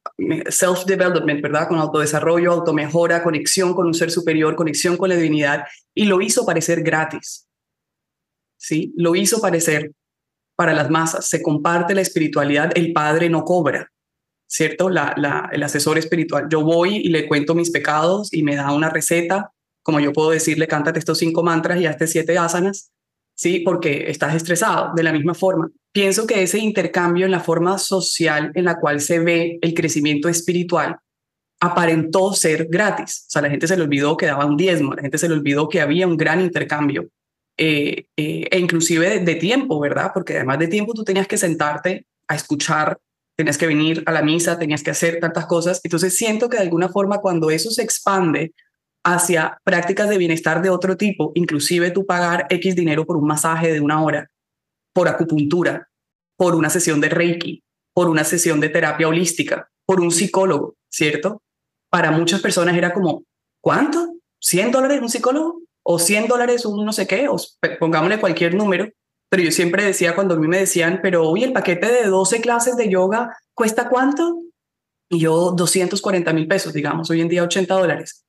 self-development, 0.50 1.42
¿verdad? 1.42 1.68
Con 1.68 1.80
autodesarrollo, 1.80 2.52
automejora, 2.52 3.24
conexión 3.24 3.74
con 3.74 3.88
un 3.88 3.94
ser 3.94 4.12
superior, 4.12 4.56
conexión 4.56 4.98
con 4.98 5.10
la 5.10 5.16
divinidad, 5.16 5.64
y 5.96 6.06
lo 6.06 6.22
hizo 6.22 6.46
parecer 6.46 6.84
gratis. 6.84 7.48
¿Sí? 8.58 8.94
Lo 8.96 9.16
hizo 9.16 9.42
parecer 9.42 9.92
para 10.56 10.74
las 10.74 10.92
masas. 10.92 11.28
Se 11.28 11.42
comparte 11.42 11.96
la 11.96 12.02
espiritualidad, 12.02 12.72
el 12.76 12.94
padre 12.94 13.28
no 13.28 13.44
cobra, 13.44 13.92
¿cierto? 14.46 14.90
La, 14.90 15.16
la, 15.18 15.50
el 15.52 15.64
asesor 15.64 15.98
espiritual. 15.98 16.48
Yo 16.48 16.62
voy 16.62 16.98
y 16.98 17.10
le 17.10 17.28
cuento 17.28 17.56
mis 17.56 17.72
pecados 17.72 18.32
y 18.32 18.44
me 18.44 18.56
da 18.56 18.72
una 18.72 18.92
receta, 18.92 19.52
como 19.82 20.00
yo 20.00 20.14
puedo 20.14 20.30
decirle, 20.30 20.68
cántate 20.68 21.00
estos 21.00 21.18
cinco 21.18 21.42
mantras 21.42 21.82
y 21.82 21.88
hazte 21.88 22.06
siete 22.06 22.38
asanas, 22.38 22.92
¿sí? 23.34 23.62
Porque 23.62 24.12
estás 24.12 24.36
estresado. 24.36 24.94
De 24.94 25.02
la 25.02 25.12
misma 25.12 25.34
forma, 25.34 25.72
pienso 25.92 26.28
que 26.28 26.44
ese 26.44 26.60
intercambio 26.60 27.26
en 27.26 27.32
la 27.32 27.40
forma 27.40 27.78
social 27.78 28.52
en 28.56 28.66
la 28.66 28.80
cual 28.80 29.02
se 29.02 29.20
ve 29.20 29.60
el 29.62 29.74
crecimiento 29.74 30.30
espiritual 30.30 30.98
aparentó 31.62 32.34
ser 32.34 32.68
gratis. 32.70 33.26
O 33.28 33.32
sea, 33.32 33.44
la 33.44 33.50
gente 33.50 33.68
se 33.68 33.78
le 33.78 33.84
olvidó 33.84 34.18
que 34.18 34.26
daba 34.26 34.46
un 34.46 34.58
diezmo, 34.58 34.94
la 34.94 35.04
gente 35.04 35.18
se 35.18 35.30
le 35.30 35.36
olvidó 35.36 35.70
que 35.70 35.80
había 35.80 36.08
un 36.08 36.18
gran 36.18 36.42
intercambio, 36.42 37.08
eh, 37.58 38.06
eh, 38.18 38.48
e 38.50 38.60
inclusive 38.60 39.20
de, 39.20 39.36
tiempo, 39.36 39.80
¿verdad? 39.80 40.12
Porque 40.14 40.38
además 40.38 40.58
de 40.58 40.68
tiempo 40.68 40.94
tú 40.94 41.04
tenías 41.04 41.28
que 41.28 41.38
sentarte 41.38 42.08
a 42.28 42.36
escuchar, 42.36 42.98
tenías 43.38 43.60
que 43.60 43.68
venir 43.68 44.02
a 44.08 44.12
la 44.12 44.24
misa, 44.24 44.58
tenías 44.58 44.82
que 44.82 44.90
hacer 44.90 45.20
tantas 45.20 45.46
cosas. 45.46 45.80
Entonces 45.84 46.18
siento 46.18 46.50
que 46.50 46.58
de 46.58 46.64
alguna 46.64 46.90
forma 46.90 47.20
cuando 47.20 47.52
eso 47.52 47.70
se 47.70 47.84
expande 47.84 48.54
hacia 49.04 49.60
prácticas 49.64 50.10
de 50.10 50.18
bienestar 50.18 50.64
de 50.64 50.72
otro 50.72 50.98
tipo, 50.98 51.32
inclusive 51.36 51.92
tú 51.92 52.08
pagar 52.08 52.48
X 52.50 52.76
dinero 52.76 53.06
por 53.06 53.18
un 53.18 53.28
masaje 53.28 53.72
de 53.72 53.82
una 53.82 54.04
hora, 54.04 54.31
por 54.94 55.08
acupuntura, 55.08 55.90
por 56.38 56.56
una 56.56 56.70
sesión 56.70 57.02
de 57.02 57.10
Reiki, 57.10 57.64
por 57.94 58.10
una 58.10 58.24
sesión 58.24 58.60
de 58.60 58.70
terapia 58.70 59.08
holística, 59.08 59.70
por 59.86 60.00
un 60.00 60.12
psicólogo, 60.12 60.76
¿cierto? 60.90 61.42
Para 61.90 62.12
muchas 62.12 62.42
personas 62.42 62.76
era 62.76 62.94
como, 62.94 63.24
¿cuánto? 63.62 64.16
¿100 64.42 64.72
dólares 64.72 65.02
un 65.02 65.10
psicólogo? 65.10 65.62
¿O 65.84 66.00
100 66.00 66.28
dólares 66.28 66.66
un 66.66 66.86
no 66.86 66.94
sé 66.94 67.08
qué? 67.08 67.28
O 67.28 67.38
pongámosle 67.80 68.20
cualquier 68.20 68.56
número. 68.56 68.88
Pero 69.30 69.44
yo 69.44 69.52
siempre 69.52 69.84
decía, 69.84 70.14
cuando 70.14 70.36
a 70.36 70.38
mí 70.38 70.48
me 70.48 70.60
decían, 70.60 71.00
pero 71.02 71.28
oye, 71.30 71.46
el 71.46 71.54
paquete 71.54 71.88
de 71.88 72.08
12 72.08 72.42
clases 72.42 72.76
de 72.76 72.90
yoga 72.90 73.38
cuesta 73.54 73.88
cuánto? 73.90 74.42
Y 75.10 75.20
yo 75.20 75.52
240 75.52 76.34
mil 76.34 76.48
pesos, 76.48 76.74
digamos, 76.74 77.10
hoy 77.10 77.22
en 77.22 77.30
día 77.30 77.44
80 77.44 77.74
dólares. 77.74 78.26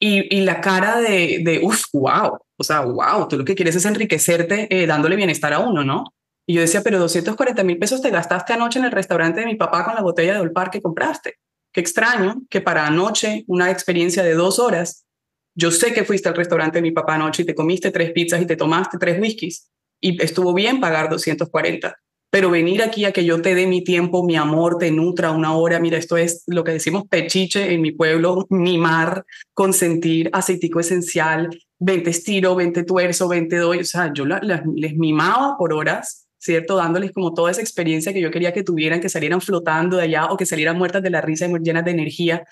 Y, 0.00 0.34
y 0.34 0.42
la 0.42 0.60
cara 0.60 1.00
de, 1.00 1.40
de, 1.44 1.60
uff, 1.62 1.84
wow, 1.92 2.38
o 2.58 2.64
sea, 2.64 2.80
wow, 2.80 3.28
tú 3.28 3.38
lo 3.38 3.44
que 3.44 3.54
quieres 3.54 3.76
es 3.76 3.84
enriquecerte 3.84 4.66
eh, 4.70 4.86
dándole 4.86 5.16
bienestar 5.16 5.52
a 5.52 5.60
uno, 5.60 5.84
¿no? 5.84 6.04
Y 6.46 6.54
yo 6.54 6.60
decía, 6.60 6.82
pero 6.82 6.98
240 6.98 7.62
mil 7.62 7.78
pesos 7.78 8.02
te 8.02 8.10
gastaste 8.10 8.52
anoche 8.52 8.78
en 8.78 8.86
el 8.86 8.90
restaurante 8.90 9.40
de 9.40 9.46
mi 9.46 9.54
papá 9.54 9.84
con 9.84 9.94
la 9.94 10.02
botella 10.02 10.34
de 10.34 10.40
Olpar 10.40 10.70
que 10.70 10.82
compraste. 10.82 11.34
Qué 11.72 11.80
extraño 11.80 12.42
que 12.50 12.60
para 12.60 12.86
anoche, 12.86 13.44
una 13.46 13.70
experiencia 13.70 14.22
de 14.22 14.34
dos 14.34 14.58
horas, 14.58 15.06
yo 15.54 15.70
sé 15.70 15.92
que 15.92 16.04
fuiste 16.04 16.28
al 16.28 16.34
restaurante 16.34 16.78
de 16.78 16.82
mi 16.82 16.90
papá 16.90 17.14
anoche 17.14 17.42
y 17.42 17.46
te 17.46 17.54
comiste 17.54 17.90
tres 17.90 18.12
pizzas 18.12 18.40
y 18.40 18.46
te 18.46 18.56
tomaste 18.56 18.98
tres 18.98 19.20
whiskies, 19.20 19.70
y 20.00 20.22
estuvo 20.22 20.54
bien 20.54 20.80
pagar 20.80 21.08
240. 21.10 21.96
Pero 22.30 22.50
venir 22.50 22.82
aquí 22.82 23.06
a 23.06 23.12
que 23.12 23.24
yo 23.24 23.40
te 23.40 23.54
dé 23.54 23.66
mi 23.66 23.82
tiempo, 23.82 24.22
mi 24.22 24.36
amor, 24.36 24.76
te 24.78 24.90
nutra 24.90 25.30
una 25.30 25.54
hora, 25.54 25.80
mira, 25.80 25.96
esto 25.96 26.18
es 26.18 26.42
lo 26.46 26.62
que 26.62 26.72
decimos 26.72 27.04
pechiche 27.08 27.72
en 27.72 27.80
mi 27.80 27.92
pueblo, 27.92 28.46
mimar, 28.50 29.24
consentir, 29.54 30.28
aceitico 30.32 30.78
esencial, 30.80 31.48
20 31.78 32.10
estiro, 32.10 32.54
20 32.54 32.84
tuerzo, 32.84 33.28
20 33.28 33.56
doy, 33.56 33.78
o 33.78 33.84
sea, 33.84 34.12
yo 34.12 34.26
les 34.26 34.96
mimaba 34.96 35.56
por 35.56 35.72
horas, 35.72 36.28
¿cierto? 36.38 36.76
Dándoles 36.76 37.12
como 37.12 37.32
toda 37.32 37.50
esa 37.50 37.62
experiencia 37.62 38.12
que 38.12 38.20
yo 38.20 38.30
quería 38.30 38.52
que 38.52 38.62
tuvieran, 38.62 39.00
que 39.00 39.08
salieran 39.08 39.40
flotando 39.40 39.96
de 39.96 40.02
allá 40.04 40.26
o 40.26 40.36
que 40.36 40.44
salieran 40.44 40.76
muertas 40.76 41.02
de 41.02 41.10
la 41.10 41.22
risa 41.22 41.46
y 41.46 41.52
llenas 41.62 41.84
de 41.84 41.92
energía 41.92 42.44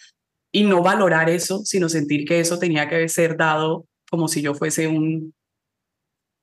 y 0.52 0.64
no 0.64 0.82
valorar 0.82 1.28
eso, 1.28 1.64
sino 1.64 1.90
sentir 1.90 2.24
que 2.24 2.40
eso 2.40 2.58
tenía 2.58 2.88
que 2.88 3.08
ser 3.10 3.36
dado 3.36 3.86
como 4.10 4.28
si 4.28 4.40
yo 4.40 4.54
fuese 4.54 4.86
un, 4.88 5.34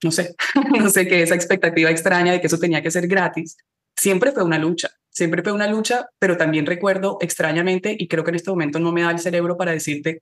no 0.04 0.12
sé, 0.12 0.36
no 0.80 0.90
sé 0.90 1.08
qué, 1.08 1.22
esa 1.22 1.36
expectativa 1.36 1.90
extraña 1.90 2.32
de 2.32 2.42
que 2.42 2.48
eso 2.48 2.58
tenía 2.58 2.82
que 2.82 2.92
ser 2.92 3.08
gratis. 3.08 3.58
Siempre 3.96 4.32
fue 4.32 4.44
una 4.44 4.58
lucha, 4.58 4.90
siempre 5.10 5.44
fue 5.44 5.52
una 5.52 5.68
lucha, 5.68 6.08
pero 6.20 6.38
también 6.38 6.66
recuerdo 6.66 7.18
extrañamente, 7.22 7.96
y 7.98 8.08
creo 8.08 8.24
que 8.24 8.32
en 8.32 8.36
este 8.36 8.50
momento 8.50 8.80
no 8.80 8.92
me 8.92 9.04
da 9.04 9.12
el 9.12 9.20
cerebro 9.20 9.56
para 9.58 9.72
decirte 9.72 10.22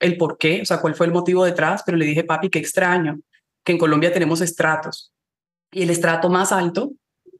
el 0.00 0.16
por 0.16 0.38
qué, 0.38 0.62
o 0.62 0.64
sea, 0.64 0.80
cuál 0.80 0.94
fue 0.94 1.06
el 1.06 1.12
motivo 1.12 1.44
detrás, 1.44 1.82
pero 1.84 1.96
le 1.96 2.06
dije, 2.06 2.24
papi, 2.24 2.50
qué 2.50 2.58
extraño, 2.58 3.20
que 3.64 3.72
en 3.72 3.78
Colombia 3.78 4.12
tenemos 4.12 4.40
estratos. 4.40 5.12
Y 5.72 5.82
el 5.82 5.90
estrato 5.90 6.28
más 6.28 6.52
alto, 6.52 6.92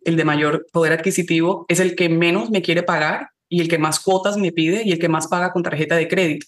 el 0.05 0.17
de 0.17 0.25
mayor 0.25 0.67
poder 0.73 0.93
adquisitivo, 0.93 1.67
es 1.69 1.81
el 1.81 1.95
que 1.95 2.09
menos 2.09 2.51
me 2.51 2.63
quiere 2.63 2.83
pagar 2.83 3.31
y 3.49 3.61
el 3.61 3.69
que 3.69 3.79
más 3.79 4.01
cuotas 4.01 4.37
me 4.37 4.53
pide 4.53 4.83
y 4.85 4.93
el 4.93 4.99
que 4.99 5.09
más 5.09 5.29
paga 5.29 5.53
con 5.53 5.63
tarjeta 5.63 5.97
de 5.97 6.09
crédito. 6.09 6.47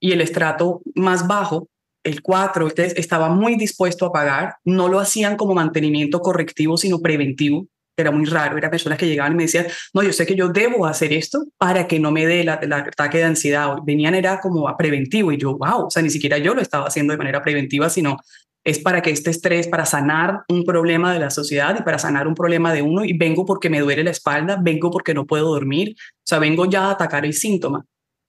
Y 0.00 0.12
el 0.12 0.20
estrato 0.20 0.82
más 0.94 1.26
bajo 1.26 1.68
el 2.04 2.22
4, 2.22 2.66
ustedes 2.66 2.94
estaba 2.96 3.28
muy 3.28 3.56
dispuesto 3.56 4.06
a 4.06 4.12
pagar, 4.12 4.56
no 4.64 4.88
lo 4.88 4.98
hacían 4.98 5.36
como 5.36 5.54
mantenimiento 5.54 6.20
correctivo, 6.20 6.76
sino 6.76 7.00
preventivo. 7.00 7.66
Era 7.96 8.10
muy 8.10 8.24
raro, 8.24 8.56
eran 8.56 8.70
personas 8.70 8.98
que 8.98 9.06
llegaban 9.06 9.32
y 9.32 9.36
me 9.36 9.42
decían, 9.42 9.66
no, 9.92 10.02
yo 10.02 10.12
sé 10.12 10.24
que 10.24 10.34
yo 10.34 10.48
debo 10.48 10.86
hacer 10.86 11.12
esto 11.12 11.44
para 11.58 11.86
que 11.86 12.00
no 12.00 12.10
me 12.10 12.26
dé 12.26 12.40
el 12.40 12.48
ataque 12.48 13.18
de 13.18 13.24
ansiedad. 13.24 13.76
Venían 13.84 14.14
era 14.14 14.40
como 14.40 14.66
a 14.66 14.76
preventivo 14.76 15.30
y 15.30 15.36
yo, 15.36 15.58
wow, 15.58 15.86
o 15.86 15.90
sea, 15.90 16.02
ni 16.02 16.08
siquiera 16.08 16.38
yo 16.38 16.54
lo 16.54 16.62
estaba 16.62 16.86
haciendo 16.86 17.12
de 17.12 17.18
manera 17.18 17.42
preventiva, 17.42 17.90
sino 17.90 18.16
es 18.64 18.78
para 18.78 19.02
que 19.02 19.10
este 19.10 19.30
estrés, 19.30 19.68
para 19.68 19.84
sanar 19.84 20.42
un 20.48 20.64
problema 20.64 21.12
de 21.12 21.18
la 21.18 21.30
sociedad 21.30 21.76
y 21.78 21.82
para 21.82 21.98
sanar 21.98 22.26
un 22.28 22.34
problema 22.34 22.72
de 22.72 22.82
uno 22.82 23.04
y 23.04 23.12
vengo 23.12 23.44
porque 23.44 23.68
me 23.68 23.80
duele 23.80 24.04
la 24.04 24.10
espalda, 24.10 24.58
vengo 24.60 24.90
porque 24.90 25.14
no 25.14 25.26
puedo 25.26 25.48
dormir, 25.48 25.94
o 25.98 26.24
sea, 26.24 26.38
vengo 26.38 26.64
ya 26.66 26.86
a 26.86 26.90
atacar 26.92 27.26
el 27.26 27.34
síntoma. 27.34 27.84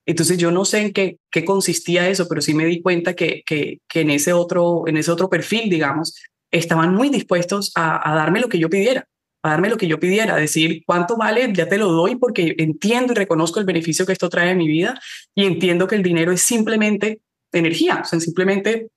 Entonces 0.05 0.37
yo 0.37 0.51
no 0.51 0.65
sé 0.65 0.79
en 0.81 0.93
qué, 0.93 1.17
qué 1.31 1.45
consistía 1.45 2.09
eso, 2.09 2.27
pero 2.27 2.41
sí 2.41 2.53
me 2.53 2.65
di 2.65 2.81
cuenta 2.81 3.13
que, 3.15 3.43
que, 3.45 3.79
que, 3.87 4.01
en, 4.01 4.09
ese 4.09 4.33
otro, 4.33 4.83
en 4.87 4.97
ese 4.97 5.11
otro 5.11 5.29
perfil, 5.29 5.69
digamos, 5.69 6.15
estaban 6.51 6.93
muy 6.93 7.09
dispuestos 7.09 7.71
a, 7.75 8.11
a, 8.11 8.15
darme 8.15 8.41
lo 8.41 8.49
que 8.49 8.59
yo 8.59 8.69
pidiera, 8.69 9.07
a 9.43 9.51
darme 9.51 9.69
lo 9.69 9.77
que 9.77 9.87
yo 9.87 9.99
pidiera, 9.99 10.35
a 10.35 10.39
decir 10.39 10.83
cuánto 10.85 11.15
vale, 11.15 11.51
ya 11.53 11.67
te 11.69 11.77
lo 11.77 11.91
doy 11.91 12.17
porque 12.17 12.55
entiendo 12.57 13.13
y 13.13 13.15
reconozco 13.15 13.59
el 13.59 13.65
beneficio 13.65 14.05
que 14.05 14.13
esto 14.13 14.29
trae 14.29 14.51
a 14.51 14.55
mi 14.55 14.67
vida 14.67 14.99
y 15.33 15.45
entiendo 15.45 15.87
que 15.87 15.95
el 15.95 16.03
dinero 16.03 16.31
es 16.31 16.41
simplemente 16.41 17.21
energía, 17.51 18.01
o 18.03 18.05
sea, 18.05 18.19
simplemente 18.19 18.89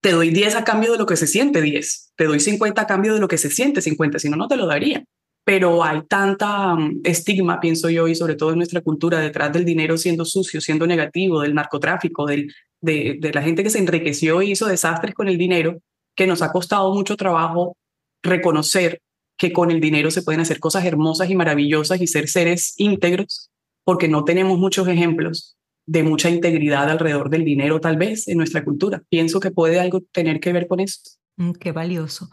te 0.00 0.12
doy 0.12 0.30
10 0.30 0.54
a 0.56 0.64
cambio 0.64 0.92
de 0.92 0.98
lo 0.98 1.06
que 1.06 1.16
se 1.16 1.26
siente 1.26 1.62
10, 1.62 2.12
te 2.16 2.24
doy 2.24 2.38
50 2.38 2.82
a 2.82 2.86
cambio 2.86 3.14
de 3.14 3.20
lo 3.20 3.28
que 3.28 3.38
se 3.38 3.50
siente 3.50 3.80
50, 3.80 4.18
si 4.18 4.28
no, 4.28 4.36
no 4.36 4.48
te 4.48 4.56
lo 4.56 4.66
daría 4.66 5.04
pero 5.44 5.84
hay 5.84 6.02
tanta 6.08 6.74
mm, 6.74 7.02
estigma, 7.04 7.60
pienso 7.60 7.90
yo, 7.90 8.08
y 8.08 8.14
sobre 8.14 8.34
todo 8.34 8.50
en 8.50 8.56
nuestra 8.56 8.80
cultura, 8.80 9.20
detrás 9.20 9.52
del 9.52 9.64
dinero 9.64 9.96
siendo 9.98 10.24
sucio, 10.24 10.60
siendo 10.60 10.86
negativo, 10.86 11.40
del 11.42 11.54
narcotráfico, 11.54 12.26
del, 12.26 12.52
de, 12.80 13.30
la 13.32 13.42
gente 13.42 13.62
que 13.62 13.70
se 13.70 13.78
enriqueció 13.78 14.42
y 14.42 14.52
hizo 14.52 14.66
desastres 14.66 15.14
con 15.14 15.28
el 15.28 15.38
dinero, 15.38 15.80
que 16.16 16.26
nos 16.26 16.42
ha 16.42 16.52
costado 16.52 16.94
mucho 16.94 17.16
trabajo 17.16 17.76
reconocer 18.22 19.00
que 19.36 19.52
con 19.52 19.70
el 19.70 19.80
dinero 19.80 20.10
se 20.10 20.22
pueden 20.22 20.40
hacer 20.40 20.60
cosas 20.60 20.84
hermosas 20.84 21.28
y 21.28 21.34
maravillosas 21.34 22.00
y 22.00 22.06
ser 22.06 22.28
seres 22.28 22.74
íntegros, 22.78 23.50
porque 23.84 24.08
no 24.08 24.24
tenemos 24.24 24.58
muchos 24.58 24.88
ejemplos 24.88 25.56
de 25.86 26.02
mucha 26.02 26.30
integridad 26.30 26.88
alrededor 26.88 27.28
del 27.28 27.44
dinero, 27.44 27.80
tal 27.80 27.98
vez, 27.98 28.28
en 28.28 28.38
nuestra 28.38 28.64
cultura. 28.64 29.02
Pienso 29.10 29.40
que 29.40 29.50
puede 29.50 29.80
algo 29.80 30.00
tener 30.12 30.40
que 30.40 30.52
ver 30.52 30.66
con 30.66 30.80
eso. 30.80 31.00
Mm, 31.36 31.52
qué 31.52 31.72
valioso. 31.72 32.30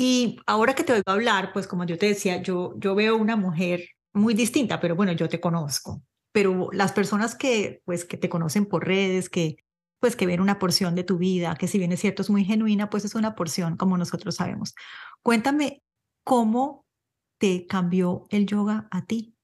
Y 0.00 0.38
ahora 0.46 0.76
que 0.76 0.84
te 0.84 0.92
oigo 0.92 1.10
hablar, 1.10 1.52
pues 1.52 1.66
como 1.66 1.82
yo 1.84 1.98
te 1.98 2.06
decía, 2.06 2.40
yo, 2.40 2.72
yo 2.78 2.94
veo 2.94 3.16
una 3.16 3.34
mujer 3.34 3.82
muy 4.12 4.32
distinta, 4.32 4.78
pero 4.78 4.94
bueno, 4.94 5.10
yo 5.10 5.28
te 5.28 5.40
conozco. 5.40 6.00
Pero 6.30 6.68
las 6.70 6.92
personas 6.92 7.34
que, 7.34 7.82
pues, 7.84 8.04
que 8.04 8.16
te 8.16 8.28
conocen 8.28 8.64
por 8.66 8.86
redes, 8.86 9.28
que, 9.28 9.56
pues, 9.98 10.14
que 10.14 10.26
ven 10.26 10.40
una 10.40 10.60
porción 10.60 10.94
de 10.94 11.02
tu 11.02 11.18
vida, 11.18 11.56
que 11.56 11.66
si 11.66 11.78
bien 11.78 11.90
es 11.90 11.98
cierto 11.98 12.22
es 12.22 12.30
muy 12.30 12.44
genuina, 12.44 12.90
pues 12.90 13.04
es 13.04 13.16
una 13.16 13.34
porción, 13.34 13.76
como 13.76 13.98
nosotros 13.98 14.36
sabemos. 14.36 14.72
Cuéntame 15.24 15.82
cómo 16.22 16.84
te 17.40 17.66
cambió 17.66 18.22
el 18.30 18.46
yoga 18.46 18.86
a 18.92 19.04
ti 19.04 19.34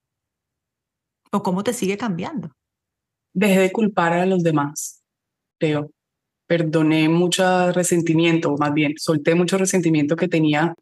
o 1.33 1.43
cómo 1.43 1.65
te 1.65 1.73
sigue 1.73 1.97
cambiando. 1.97 2.51
Dejé 3.33 3.59
de 3.59 3.71
culpar 3.73 4.13
a 4.13 4.25
los 4.25 4.41
demás, 4.41 5.03
creo 5.59 5.91
perdoné 6.47 7.09
mucho 7.09 7.71
resentimiento, 7.71 8.55
más 8.57 8.73
bien, 8.73 8.93
solté 8.97 9.35
mucho 9.35 9.57
resentimiento 9.57 10.15
que 10.15 10.27
tenía 10.27 10.75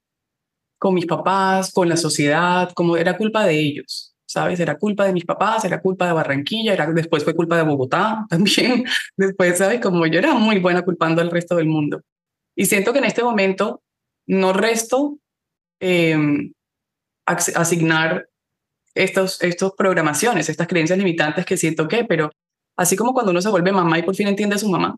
con 0.78 0.94
mis 0.94 1.06
papás, 1.06 1.72
con 1.72 1.88
la 1.88 1.96
sociedad, 1.98 2.72
como 2.74 2.98
era 2.98 3.18
culpa 3.18 3.46
de 3.46 3.58
ellos, 3.60 4.14
¿sabes? 4.26 4.60
Era 4.60 4.78
culpa 4.78 5.06
de 5.06 5.14
mis 5.14 5.26
papás, 5.26 5.64
era 5.64 5.82
culpa 5.82 6.08
de 6.08 6.14
Barranquilla, 6.14 6.74
era, 6.74 6.92
después 6.92 7.24
fue 7.24 7.36
culpa 7.36 7.56
de 7.56 7.64
Bogotá 7.64 8.26
también, 8.30 8.84
después, 9.16 9.58
¿sabes? 9.58 9.80
Como 9.80 10.06
yo 10.08 10.20
era 10.20 10.34
muy 10.34 10.60
buena 10.60 10.82
culpando 10.82 11.22
al 11.22 11.32
resto 11.32 11.56
del 11.56 11.68
mundo. 11.68 12.02
Y 12.56 12.66
siento 12.66 12.92
que 12.92 13.00
en 13.00 13.06
este 13.06 13.24
momento 13.24 13.82
no 14.28 14.54
resto 14.54 15.18
eh, 15.80 16.18
asignar 17.26 18.28
estos, 18.96 19.42
estos 19.42 19.74
programaciones, 19.78 20.50
estas 20.50 20.68
creencias 20.68 21.00
limitantes 21.00 21.46
que 21.46 21.58
siento 21.58 21.88
que, 21.88 22.04
pero 22.06 22.30
así 22.76 22.96
como 22.96 23.14
cuando 23.14 23.32
uno 23.32 23.42
se 23.42 23.50
vuelve 23.50 23.72
mamá 23.72 23.98
y 24.00 24.04
por 24.04 24.16
fin 24.16 24.28
entiende 24.28 24.56
a 24.56 24.60
su 24.60 24.70
mamá, 24.70 24.98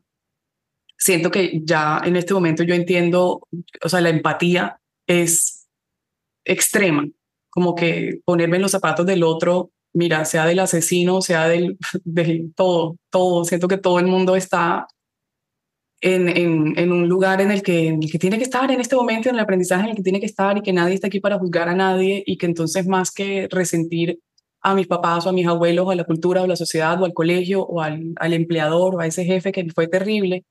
siento 0.98 1.32
que 1.32 1.62
ya 1.64 2.02
en 2.04 2.16
este 2.16 2.34
momento 2.34 2.64
yo 2.64 2.74
entiendo, 2.74 3.48
o 3.84 3.89
sea, 3.89 4.02
la 4.02 4.10
empatía 4.10 4.80
es 5.08 5.68
extrema, 6.46 7.08
como 7.50 7.76
que 7.76 8.20
ponerme 8.26 8.58
en 8.58 8.64
los 8.64 8.72
zapatos 8.72 9.06
del 9.06 9.24
otro, 9.24 9.72
mira, 9.93 10.26
sea 10.26 10.46
del 10.46 10.60
asesino, 10.60 11.22
sea 11.22 11.48
del, 11.48 11.78
del 12.04 12.54
todo, 12.56 12.98
todo, 13.10 13.46
siento 13.46 13.68
que 13.68 13.78
todo 13.78 14.00
el 14.00 14.08
mundo 14.08 14.36
está 14.36 14.88
en, 16.02 16.30
en, 16.30 16.78
en, 16.78 16.91
un 16.91 17.08
lugar 17.08 17.41
en 17.41 17.52
el, 17.52 17.64
que, 17.64 17.88
en 17.88 18.04
el 18.04 18.12
que 18.12 18.20
tiene 18.20 18.38
que 18.38 18.43
estar 18.43 18.70
en 18.70 18.82
este 18.82 18.96
momento, 18.96 19.30
en 19.30 19.36
el 19.36 19.41
aprendizaje 19.41 19.86
en 19.86 19.89
el 19.91 19.96
que 19.96 20.04
tiene 20.04 20.20
que 20.20 20.26
estar 20.26 20.58
y 20.58 20.62
que 20.62 20.74
nadie 20.74 20.96
está 20.96 21.08
aquí 21.08 21.20
para 21.20 21.39
juzgar 21.39 21.70
a 21.70 21.76
nadie 21.76 22.24
y 22.26 22.38
que 22.38 22.46
entonces 22.46 22.86
más 22.86 23.12
que 23.12 23.48
resentir 23.50 24.20
a 24.62 24.76
mis 24.76 24.88
papás 24.88 25.26
o 25.26 25.30
a 25.30 25.34
mis 25.34 25.48
abuelos 25.48 25.88
o 25.88 25.91
a 25.91 25.96
la 25.96 26.04
cultura 26.04 26.41
o 26.41 26.46
a 26.46 26.48
la 26.48 26.56
sociedad 26.56 27.02
o 27.02 27.06
al 27.06 27.14
colegio 27.14 27.64
o 27.66 27.82
al, 27.82 28.14
al 28.18 28.34
empleador 28.34 28.96
o 28.96 29.00
a 29.00 29.08
ese 29.08 29.24
jefe 29.24 29.52
que 29.52 29.66
fue 29.74 29.88
terrible, 29.88 30.43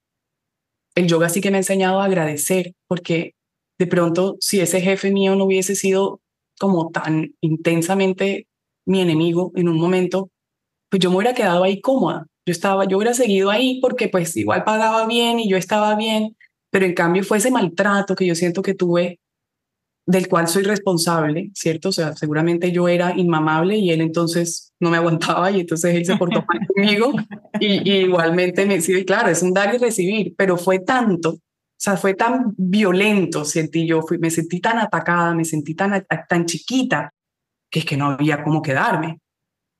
el 0.94 1.06
yoga 1.06 1.28
sí 1.28 1.40
que 1.40 1.50
me 1.50 1.56
ha 1.56 1.60
enseñado 1.60 2.00
a 2.00 2.04
agradecer, 2.04 2.74
porque 2.86 3.34
de 3.78 3.86
pronto 3.86 4.36
si 4.40 4.60
ese 4.60 4.80
jefe 4.80 5.10
mío 5.10 5.34
no 5.36 5.44
hubiese 5.44 5.74
sido 5.74 6.20
como 6.58 6.90
tan 6.90 7.34
intensamente 7.40 8.46
mi 8.86 9.00
enemigo 9.00 9.52
en 9.56 9.68
un 9.68 9.78
momento, 9.78 10.30
pues 10.90 11.00
yo 11.00 11.10
me 11.10 11.16
hubiera 11.16 11.34
quedado 11.34 11.64
ahí 11.64 11.80
cómoda. 11.80 12.26
Yo 12.46 12.52
estaba, 12.52 12.84
yo 12.86 12.98
hubiera 12.98 13.14
seguido 13.14 13.50
ahí 13.50 13.80
porque 13.80 14.08
pues 14.08 14.36
igual 14.36 14.64
pagaba 14.64 15.06
bien 15.06 15.40
y 15.40 15.48
yo 15.48 15.56
estaba 15.56 15.96
bien, 15.96 16.36
pero 16.70 16.86
en 16.86 16.94
cambio 16.94 17.24
fue 17.24 17.38
ese 17.38 17.50
maltrato 17.50 18.14
que 18.14 18.26
yo 18.26 18.34
siento 18.34 18.62
que 18.62 18.74
tuve 18.74 19.18
del 20.06 20.28
cual 20.28 20.48
soy 20.48 20.64
responsable, 20.64 21.50
¿cierto? 21.54 21.88
O 21.88 21.92
sea, 21.92 22.14
seguramente 22.14 22.70
yo 22.70 22.88
era 22.88 23.16
inmamable 23.16 23.76
y 23.76 23.90
él 23.90 24.00
entonces 24.02 24.72
no 24.80 24.90
me 24.90 24.96
aguantaba 24.98 25.50
y 25.50 25.60
entonces 25.60 25.94
él 25.94 26.04
se 26.04 26.16
portó 26.16 26.44
mal 26.46 26.66
conmigo 26.66 27.12
y, 27.58 27.90
igualmente 27.90 28.66
me 28.66 28.74
decía, 28.74 29.02
claro, 29.04 29.30
es 29.30 29.42
un 29.42 29.54
dar 29.54 29.74
y 29.74 29.78
recibir, 29.78 30.34
pero 30.36 30.56
fue 30.56 30.80
tanto, 30.80 31.30
o 31.30 31.40
sea, 31.76 31.96
fue 31.96 32.14
tan 32.14 32.54
violento, 32.56 33.44
sentí 33.44 33.86
yo, 33.86 34.02
fui, 34.02 34.18
me 34.18 34.30
sentí 34.30 34.60
tan 34.60 34.78
atacada, 34.78 35.34
me 35.34 35.44
sentí 35.44 35.74
tan, 35.74 36.04
tan 36.28 36.44
chiquita, 36.46 37.12
que 37.70 37.80
es 37.80 37.84
que 37.84 37.96
no 37.96 38.06
había 38.06 38.44
cómo 38.44 38.62
quedarme, 38.62 39.18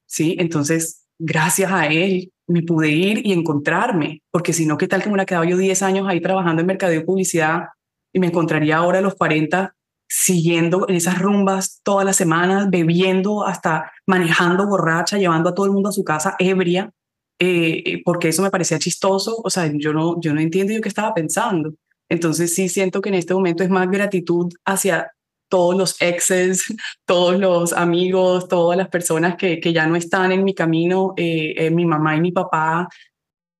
¿sí? 0.07 0.37
Entonces, 0.39 1.07
gracias 1.19 1.71
a 1.71 1.87
él 1.87 2.33
me 2.47 2.63
pude 2.63 2.89
ir 2.89 3.27
y 3.27 3.33
encontrarme, 3.33 4.23
porque 4.31 4.53
si 4.53 4.67
no, 4.67 4.77
¿qué 4.77 4.89
tal 4.89 5.03
que 5.03 5.09
me 5.09 5.13
hubiera 5.13 5.27
quedado 5.27 5.45
yo 5.45 5.57
10 5.57 5.83
años 5.83 6.07
ahí 6.09 6.21
trabajando 6.21 6.61
en 6.61 6.67
mercadeo 6.67 7.01
y 7.01 7.05
publicidad 7.05 7.65
y 8.13 8.21
me 8.21 8.27
encontraría 8.27 8.79
ahora 8.79 8.99
a 8.99 9.03
los 9.03 9.15
40 9.15 9.75
siguiendo 10.17 10.87
en 10.89 10.95
esas 10.95 11.19
rumbas 11.19 11.81
todas 11.83 12.07
las 12.07 12.17
semanas, 12.17 12.71
bebiendo 12.71 13.45
hasta 13.45 13.91
manejando 14.07 14.67
borracha, 14.67 15.19
llevando 15.19 15.51
a 15.51 15.55
todo 15.55 15.67
el 15.67 15.73
mundo 15.73 15.89
a 15.89 15.93
su 15.93 16.05
casa 16.05 16.37
ebria, 16.39 16.93
eh, 17.41 17.83
eh, 17.85 18.03
porque 18.05 18.29
eso 18.29 18.43
me 18.43 18.51
parecía 18.51 18.79
chistoso, 18.79 19.41
o 19.43 19.51
sea, 19.51 19.71
yo 19.75 19.93
no, 19.93 20.21
yo 20.21 20.33
no 20.33 20.41
entiendo 20.41 20.73
yo 20.73 20.81
qué 20.81 20.89
estaba 20.89 21.13
pensando. 21.15 21.75
Entonces 22.09 22.55
sí 22.55 22.69
siento 22.69 23.01
que 23.01 23.09
en 23.09 23.17
este 23.17 23.35
momento 23.35 23.65
es 23.65 23.71
más 23.71 23.91
gratitud 23.91 24.53
hacia 24.65 25.11
todos 25.49 25.77
los 25.77 26.01
exes, 26.01 26.63
todos 27.07 27.39
los 27.39 27.73
amigos, 27.73 28.47
todas 28.47 28.79
las 28.79 28.89
personas 28.89 29.37
que, 29.37 29.59
que 29.59 29.73
ya 29.73 29.87
no 29.89 29.97
están 29.97 30.31
en 30.31 30.45
mi 30.45 30.55
camino, 30.55 31.13
eh, 31.17 31.71
mi 31.73 31.87
mamá 31.87 32.17
y 32.17 32.21
mi 32.21 32.31
papá, 32.31 32.89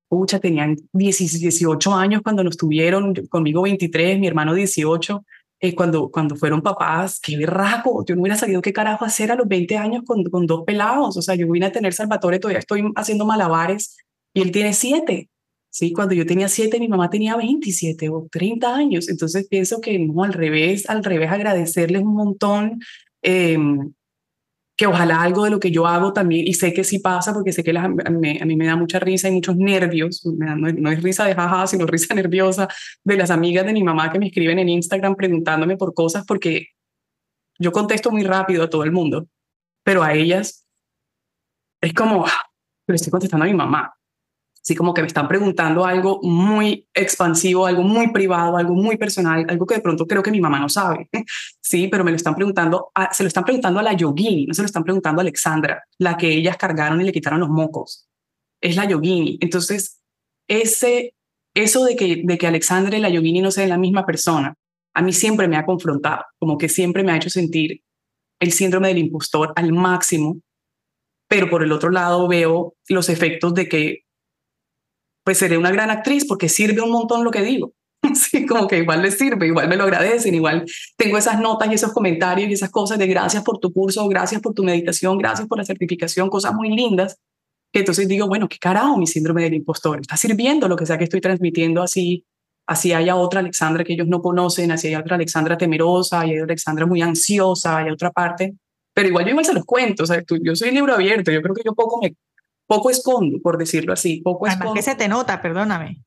pucha, 0.07 0.39
tenían 0.39 0.77
18 0.93 1.93
años 1.93 2.21
cuando 2.23 2.45
nos 2.45 2.55
tuvieron, 2.55 3.13
conmigo 3.29 3.63
23, 3.63 4.19
mi 4.19 4.27
hermano 4.27 4.53
18, 4.53 5.25
eh, 5.59 5.73
cuando, 5.75 6.09
cuando 6.09 6.35
fueron 6.35 6.61
papás, 6.61 7.19
qué 7.19 7.37
berraco, 7.37 8.03
yo 8.05 8.15
no 8.15 8.21
hubiera 8.21 8.37
sabido 8.37 8.61
qué 8.61 8.73
carajo 8.73 9.05
hacer 9.05 9.31
a 9.31 9.35
los 9.35 9.47
20 9.47 9.77
años 9.77 10.03
con, 10.05 10.23
con 10.25 10.45
dos 10.45 10.63
pelados, 10.65 11.17
o 11.17 11.21
sea, 11.21 11.35
yo 11.35 11.49
vine 11.49 11.67
a 11.67 11.71
tener 11.71 11.93
Salvatore, 11.93 12.39
todavía 12.39 12.59
estoy 12.59 12.83
haciendo 12.95 13.25
malabares 13.25 13.97
y 14.33 14.41
él 14.41 14.51
tiene 14.51 14.73
siete. 14.73 15.29
Sí, 15.69 15.91
cuando 15.91 16.15
yo 16.15 16.25
tenía 16.25 16.47
siete, 16.47 16.79
mi 16.79 16.87
mamá 16.87 17.09
tenía 17.09 17.35
27 17.35 18.07
o 18.09 18.27
30 18.31 18.73
años. 18.73 19.09
Entonces 19.09 19.45
pienso 19.49 19.81
que 19.81 19.99
no, 19.99 20.23
al 20.23 20.31
revés, 20.31 20.89
al 20.89 21.03
revés, 21.03 21.29
agradecerles 21.29 22.01
un 22.01 22.13
montón. 22.15 22.79
Eh, 23.21 23.57
que 24.77 24.87
ojalá 24.87 25.21
algo 25.21 25.45
de 25.45 25.51
lo 25.51 25.59
que 25.59 25.71
yo 25.71 25.87
hago 25.87 26.11
también, 26.11 26.47
y 26.47 26.53
sé 26.53 26.73
que 26.73 26.83
sí 26.83 26.99
pasa 26.99 27.33
porque 27.33 27.53
sé 27.53 27.63
que 27.63 27.77
a, 27.77 27.87
mí 27.87 28.55
me 28.55 28.65
da 28.65 28.75
mucha 28.75 28.99
risa 28.99 29.29
y 29.29 29.31
muchos 29.31 29.55
nervios, 29.55 30.21
no, 30.25 30.91
es 30.91 31.01
risa 31.01 31.25
de 31.25 31.33
jaja, 31.33 31.67
sino 31.67 31.85
risa 31.87 32.13
nerviosa 32.13 32.67
de 33.03 33.17
las 33.17 33.31
amigas 33.31 33.65
de 33.65 33.73
mi 33.73 33.83
mamá 33.83 34.11
que 34.11 34.19
me 34.19 34.27
escriben 34.27 34.59
en 34.59 34.69
Instagram 34.69 35.15
preguntándome 35.15 35.77
por 35.77 35.93
cosas 35.93 36.25
porque 36.25 36.67
yo 37.57 37.71
contesto 37.71 38.11
muy 38.11 38.23
rápido 38.23 38.63
a 38.63 38.69
todo 38.69 38.83
el 38.83 38.91
mundo, 38.91 39.27
pero 39.83 40.03
a 40.03 40.13
ellas 40.13 40.67
es 41.81 41.93
como, 41.93 42.25
ah, 42.25 42.41
pero 42.85 42.95
estoy 42.95 43.11
contestando 43.11 43.45
a 43.45 43.47
mi 43.47 43.53
mamá. 43.53 43.93
Así 44.65 44.73
como 44.73 44.95
que 44.95 45.01
me 45.01 45.07
están 45.07 45.27
preguntando 45.27 45.85
algo 45.85 46.19
muy 46.23 46.87
expansivo, 46.91 47.67
algo 47.67 47.83
muy 47.83 48.11
privado, 48.11 48.57
algo 48.57 48.73
muy 48.73 48.97
personal, 48.97 49.45
algo 49.47 49.67
que 49.67 49.75
de 49.75 49.81
pronto 49.81 50.07
creo 50.07 50.23
que 50.23 50.31
mi 50.31 50.41
mamá 50.41 50.59
no 50.59 50.69
sabe. 50.69 51.07
Sí, 51.61 51.87
pero 51.87 52.03
me 52.03 52.11
lo 52.11 52.17
están 52.17 52.35
preguntando, 52.35 52.91
se 53.11 53.23
lo 53.23 53.27
están 53.27 53.43
preguntando 53.43 53.79
a 53.79 53.83
la 53.83 53.93
yogini, 53.93 54.45
no 54.45 54.53
se 54.53 54.61
lo 54.61 54.67
están 54.67 54.83
preguntando 54.83 55.19
a 55.19 55.23
Alexandra, 55.23 55.83
la 55.97 56.15
que 56.15 56.29
ellas 56.29 56.57
cargaron 56.57 57.01
y 57.01 57.03
le 57.03 57.11
quitaron 57.11 57.39
los 57.39 57.49
mocos. 57.49 58.07
Es 58.61 58.75
la 58.75 58.85
yogini. 58.85 59.37
Entonces, 59.41 59.99
ese, 60.47 61.15
eso 61.55 61.83
de 61.85 61.95
que, 61.95 62.21
de 62.23 62.37
que 62.37 62.47
Alexandra 62.47 62.97
y 62.97 63.01
la 63.01 63.09
yogini 63.09 63.41
no 63.41 63.49
sean 63.51 63.69
la 63.69 63.79
misma 63.79 64.05
persona, 64.05 64.53
a 64.93 65.01
mí 65.01 65.11
siempre 65.11 65.47
me 65.47 65.57
ha 65.57 65.65
confrontado, 65.65 66.23
como 66.39 66.57
que 66.57 66.69
siempre 66.69 67.03
me 67.03 67.11
ha 67.11 67.17
hecho 67.17 67.29
sentir 67.29 67.81
el 68.39 68.51
síndrome 68.51 68.89
del 68.89 68.99
impostor 68.99 69.53
al 69.55 69.73
máximo, 69.73 70.39
pero 71.27 71.49
por 71.49 71.63
el 71.63 71.71
otro 71.71 71.89
lado 71.89 72.27
veo 72.27 72.75
los 72.89 73.09
efectos 73.09 73.53
de 73.55 73.67
que 73.67 74.04
pues 75.25 75.39
seré 75.39 75.57
una 75.57 75.71
gran 75.71 75.89
actriz 75.89 76.25
porque 76.25 76.47
sirve 76.47 76.81
un 76.81 76.91
montón 76.91 77.25
lo 77.25 77.31
que 77.31 77.41
digo. 77.41 77.73
Sí, 78.13 78.45
como 78.45 78.67
que 78.67 78.77
igual 78.77 79.01
les 79.01 79.17
sirve, 79.17 79.47
igual 79.47 79.67
me 79.67 79.75
lo 79.75 79.83
agradecen, 79.83 80.35
igual 80.35 80.63
tengo 80.95 81.17
esas 81.17 81.39
notas 81.39 81.69
y 81.71 81.73
esos 81.73 81.91
comentarios 81.91 82.49
y 82.49 82.53
esas 82.53 82.69
cosas 82.69 82.99
de 82.99 83.07
gracias 83.07 83.43
por 83.43 83.57
tu 83.57 83.73
curso, 83.73 84.07
gracias 84.07 84.41
por 84.41 84.53
tu 84.53 84.63
meditación, 84.63 85.17
gracias 85.17 85.47
por 85.47 85.57
la 85.57 85.65
certificación, 85.65 86.29
cosas 86.29 86.53
muy 86.53 86.69
lindas. 86.69 87.17
Que 87.73 87.79
entonces 87.79 88.07
digo, 88.07 88.27
bueno, 88.27 88.47
qué 88.47 88.57
carajo 88.59 88.95
mi 88.95 89.07
síndrome 89.07 89.43
del 89.43 89.55
impostor, 89.55 89.99
está 89.99 90.15
sirviendo 90.15 90.67
lo 90.67 90.75
que 90.75 90.85
sea 90.85 90.99
que 90.99 91.05
estoy 91.05 91.19
transmitiendo 91.19 91.81
así, 91.81 92.23
así 92.67 92.93
haya 92.93 93.15
otra 93.15 93.39
Alexandra 93.39 93.83
que 93.83 93.93
ellos 93.93 94.07
no 94.07 94.21
conocen, 94.21 94.71
así 94.71 94.87
hay 94.87 94.95
otra 94.95 95.15
Alexandra 95.15 95.57
temerosa, 95.57 96.21
hay 96.21 96.33
otra 96.33 96.45
Alexandra 96.45 96.85
muy 96.85 97.01
ansiosa, 97.01 97.77
hay 97.77 97.89
otra 97.89 98.11
parte, 98.11 98.53
pero 98.93 99.09
igual 99.09 99.25
yo 99.25 99.31
igual 99.31 99.45
se 99.45 99.53
los 99.53 99.65
cuento, 99.65 100.03
o 100.03 100.05
sea, 100.05 100.23
yo 100.41 100.55
soy 100.55 100.71
libro 100.71 100.93
abierto, 100.93 101.31
yo 101.31 101.41
creo 101.41 101.55
que 101.55 101.63
yo 101.65 101.73
poco 101.73 101.99
me, 102.01 102.15
poco 102.67 102.89
escondo, 102.89 103.39
por 103.41 103.57
decirlo 103.57 103.93
así, 103.93 104.21
poco 104.21 104.47
Además 104.47 104.73
que 104.73 104.81
se 104.81 104.95
te 104.95 105.07
nota, 105.07 105.41
perdóname. 105.41 106.03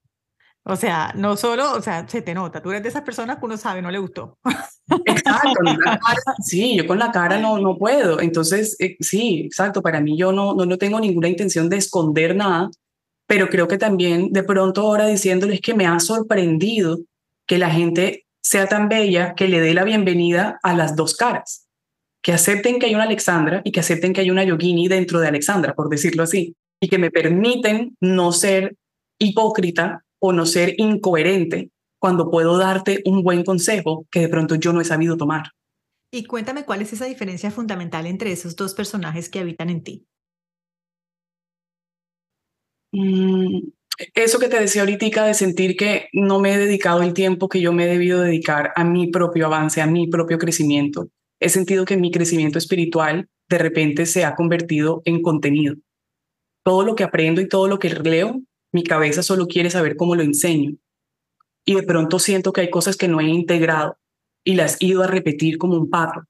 O 0.65 0.77
sea, 0.77 1.13
no 1.17 1.37
solo, 1.37 1.73
o 1.73 1.81
sea, 1.81 2.07
se 2.07 2.21
te 2.21 2.35
nota. 2.35 2.61
Tú 2.61 2.71
eres 2.71 2.83
de 2.83 2.91
esas 2.91 3.03
personas 3.03 3.39
que 3.39 3.47
uno 3.47 3.57
sabe, 3.57 3.81
no 3.81 3.91
le 3.91 3.99
gustó. 3.99 4.39
Exacto. 5.07 5.61
sí, 6.45 6.77
yo 6.77 6.87
con 6.87 6.99
la 6.99 7.11
cara 7.11 7.39
no, 7.39 7.59
no 7.59 7.79
puedo. 7.79 8.21
Entonces, 8.21 8.77
eh, 8.79 8.97
sí, 9.01 9.45
exacto. 9.47 9.81
Para 9.81 10.01
mí 10.01 10.19
yo 10.19 10.31
no, 10.31 10.55
no, 10.55 10.67
no 10.67 10.77
tengo 10.77 11.01
ninguna 11.01 11.29
intención 11.29 11.71
de 11.71 11.79
esconder 11.79 12.37
nada, 12.37 12.71
pero 13.27 13.49
creo 13.49 13.67
que 13.67 13.79
también 13.79 14.31
de 14.31 14.43
pronto 14.43 14.83
ahora 14.83 15.07
diciéndoles 15.07 15.63
que 15.63 15.75
me 15.75 15.87
ha 15.87 15.99
sorprendido 16.01 16.99
que 17.47 17.57
la 17.57 17.71
gente 17.71 18.27
sea 18.43 18.67
tan 18.67 18.91
bella 18.91 19.35
que 19.35 19.49
le 19.49 19.61
dé 19.61 19.73
la 19.73 19.85
bienvenida 19.85 20.59
a 20.63 20.75
las 20.75 20.97
dos 20.97 21.17
caras 21.17 21.68
que 22.23 22.33
acepten 22.33 22.79
que 22.79 22.87
hay 22.87 22.95
una 22.95 23.05
Alexandra 23.05 23.63
y 23.65 23.73
que 23.73 23.81
acepten 23.81 24.13
que 24.13 24.21
hay 24.21 24.31
una 24.31 24.45
Yogini 24.45 24.89
dentro 24.89 25.21
de 25.21 25.29
Alexandra, 25.29 25.75
por 25.75 25.89
decirlo 25.89 26.23
así, 26.23 26.55
y 26.81 26.89
que 26.89 26.99
me 26.99 27.11
permiten 27.11 27.97
no 28.01 28.33
ser 28.33 28.77
hipócrita 29.19 30.05
o 30.21 30.33
no 30.33 30.47
ser 30.47 30.75
incoherente 30.79 31.71
cuando 32.01 32.31
puedo 32.31 32.57
darte 32.59 33.03
un 33.05 33.23
buen 33.23 33.45
consejo 33.45 34.07
que 34.11 34.21
de 34.21 34.29
pronto 34.29 34.55
yo 34.55 34.73
no 34.73 34.81
he 34.81 34.85
sabido 34.85 35.17
tomar. 35.17 35.53
Y 36.13 36.25
cuéntame 36.25 36.65
cuál 36.65 36.83
es 36.83 36.93
esa 36.93 37.05
diferencia 37.05 37.51
fundamental 37.51 38.07
entre 38.07 38.33
esos 38.33 38.57
dos 38.57 38.75
personajes 38.75 39.29
que 39.29 39.41
habitan 39.41 39.69
en 39.69 39.83
ti. 39.83 40.07
Mm, 42.93 43.69
eso 44.15 44.39
que 44.39 44.49
te 44.49 44.59
decía 44.59 44.83
ahorita 44.83 45.27
de 45.27 45.35
sentir 45.35 45.77
que 45.77 46.09
no 46.13 46.41
me 46.41 46.55
he 46.55 46.59
dedicado 46.59 47.03
el 47.03 47.13
tiempo 47.13 47.49
que 47.49 47.61
yo 47.61 47.73
me 47.73 47.85
he 47.85 47.89
debido 47.89 48.21
dedicar 48.21 48.73
a 48.75 48.85
mi 48.85 49.09
propio 49.09 49.47
avance, 49.47 49.83
a 49.83 49.87
mi 49.87 50.09
propio 50.09 50.39
crecimiento 50.39 51.11
he 51.41 51.49
sentido 51.49 51.85
que 51.85 51.97
mi 51.97 52.11
crecimiento 52.11 52.59
espiritual 52.59 53.29
de 53.49 53.59
repente 53.59 54.07
se 54.07 54.25
ha 54.25 54.35
convertido 54.35 55.03
en 55.05 55.23
contenido. 55.23 55.77
Todo 56.65 56.85
lo 56.85 56.95
que 56.95 57.05
aprendo 57.05 57.41
y 57.41 57.49
todo 57.49 57.69
lo 57.69 57.79
que 57.79 57.91
leo, 57.91 58.43
mi 58.73 58.83
cabeza 58.83 59.23
solo 59.23 59.47
quiere 59.47 59.71
saber 59.71 59.97
cómo 59.97 60.15
lo 60.15 60.23
enseño. 60.23 60.73
Y 61.65 61.75
de 61.75 61.83
pronto 61.83 62.19
siento 62.19 62.53
que 62.53 62.63
hay 62.63 62.71
cosas 62.71 62.97
que 62.97 63.09
no 63.09 63.21
he 63.21 63.25
integrado 63.25 63.99
y 64.45 64.55
las 64.55 64.81
he 64.81 64.87
ido 64.87 65.03
a 65.03 65.07
repetir 65.07 65.59
como 65.59 65.77
un 65.77 65.91
patrón, 65.91 66.27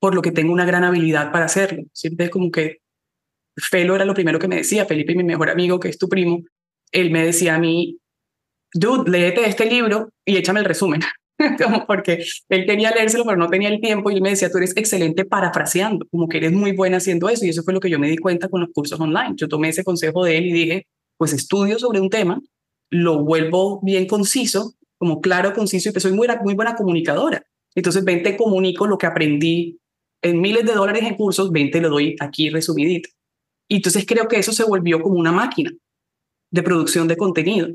por 0.00 0.14
lo 0.14 0.22
que 0.22 0.32
tengo 0.32 0.52
una 0.52 0.64
gran 0.64 0.84
habilidad 0.84 1.32
para 1.32 1.44
hacerlo. 1.44 1.84
Siempre 1.92 2.26
es 2.26 2.30
como 2.30 2.50
que 2.50 2.78
Felo 3.56 3.94
era 3.94 4.04
lo 4.04 4.14
primero 4.14 4.38
que 4.38 4.48
me 4.48 4.56
decía, 4.56 4.86
Felipe, 4.86 5.14
mi 5.14 5.24
mejor 5.24 5.50
amigo, 5.50 5.78
que 5.78 5.88
es 5.88 5.98
tu 5.98 6.08
primo, 6.08 6.40
él 6.90 7.10
me 7.10 7.24
decía 7.24 7.54
a 7.54 7.58
mí, 7.58 7.98
dude, 8.72 9.10
léete 9.10 9.46
este 9.46 9.66
libro 9.66 10.10
y 10.24 10.36
échame 10.36 10.60
el 10.60 10.66
resumen. 10.66 11.00
porque 11.86 12.24
él 12.48 12.66
quería 12.66 12.90
leérselo, 12.90 13.24
pero 13.24 13.36
no 13.36 13.48
tenía 13.48 13.68
el 13.68 13.80
tiempo 13.80 14.10
y 14.10 14.14
él 14.14 14.22
me 14.22 14.30
decía, 14.30 14.50
tú 14.50 14.58
eres 14.58 14.76
excelente 14.76 15.24
parafraseando, 15.24 16.06
como 16.10 16.28
que 16.28 16.38
eres 16.38 16.52
muy 16.52 16.72
buena 16.72 16.98
haciendo 16.98 17.28
eso. 17.28 17.44
Y 17.44 17.50
eso 17.50 17.62
fue 17.62 17.74
lo 17.74 17.80
que 17.80 17.90
yo 17.90 17.98
me 17.98 18.08
di 18.08 18.16
cuenta 18.16 18.48
con 18.48 18.60
los 18.60 18.70
cursos 18.72 18.98
online. 19.00 19.34
Yo 19.36 19.48
tomé 19.48 19.68
ese 19.68 19.84
consejo 19.84 20.24
de 20.24 20.38
él 20.38 20.46
y 20.46 20.52
dije, 20.52 20.86
pues 21.16 21.32
estudio 21.32 21.78
sobre 21.78 22.00
un 22.00 22.10
tema, 22.10 22.40
lo 22.90 23.24
vuelvo 23.24 23.80
bien 23.82 24.06
conciso, 24.06 24.74
como 24.98 25.20
claro, 25.20 25.52
conciso, 25.52 25.88
y 25.88 25.92
pues 25.92 26.02
soy 26.02 26.12
muy, 26.12 26.28
muy 26.42 26.54
buena 26.54 26.74
comunicadora. 26.74 27.44
Entonces, 27.74 28.04
ven, 28.04 28.22
te 28.22 28.36
comunico 28.36 28.86
lo 28.86 28.98
que 28.98 29.06
aprendí 29.06 29.78
en 30.22 30.40
miles 30.40 30.64
de 30.64 30.74
dólares 30.74 31.02
en 31.02 31.16
cursos, 31.16 31.50
ven, 31.50 31.70
te 31.70 31.80
lo 31.80 31.88
doy 31.88 32.16
aquí 32.20 32.50
resumidito. 32.50 33.08
Y 33.68 33.76
entonces 33.76 34.04
creo 34.06 34.28
que 34.28 34.36
eso 34.36 34.52
se 34.52 34.64
volvió 34.64 35.00
como 35.00 35.18
una 35.18 35.32
máquina 35.32 35.70
de 36.50 36.62
producción 36.62 37.08
de 37.08 37.16
contenido. 37.16 37.68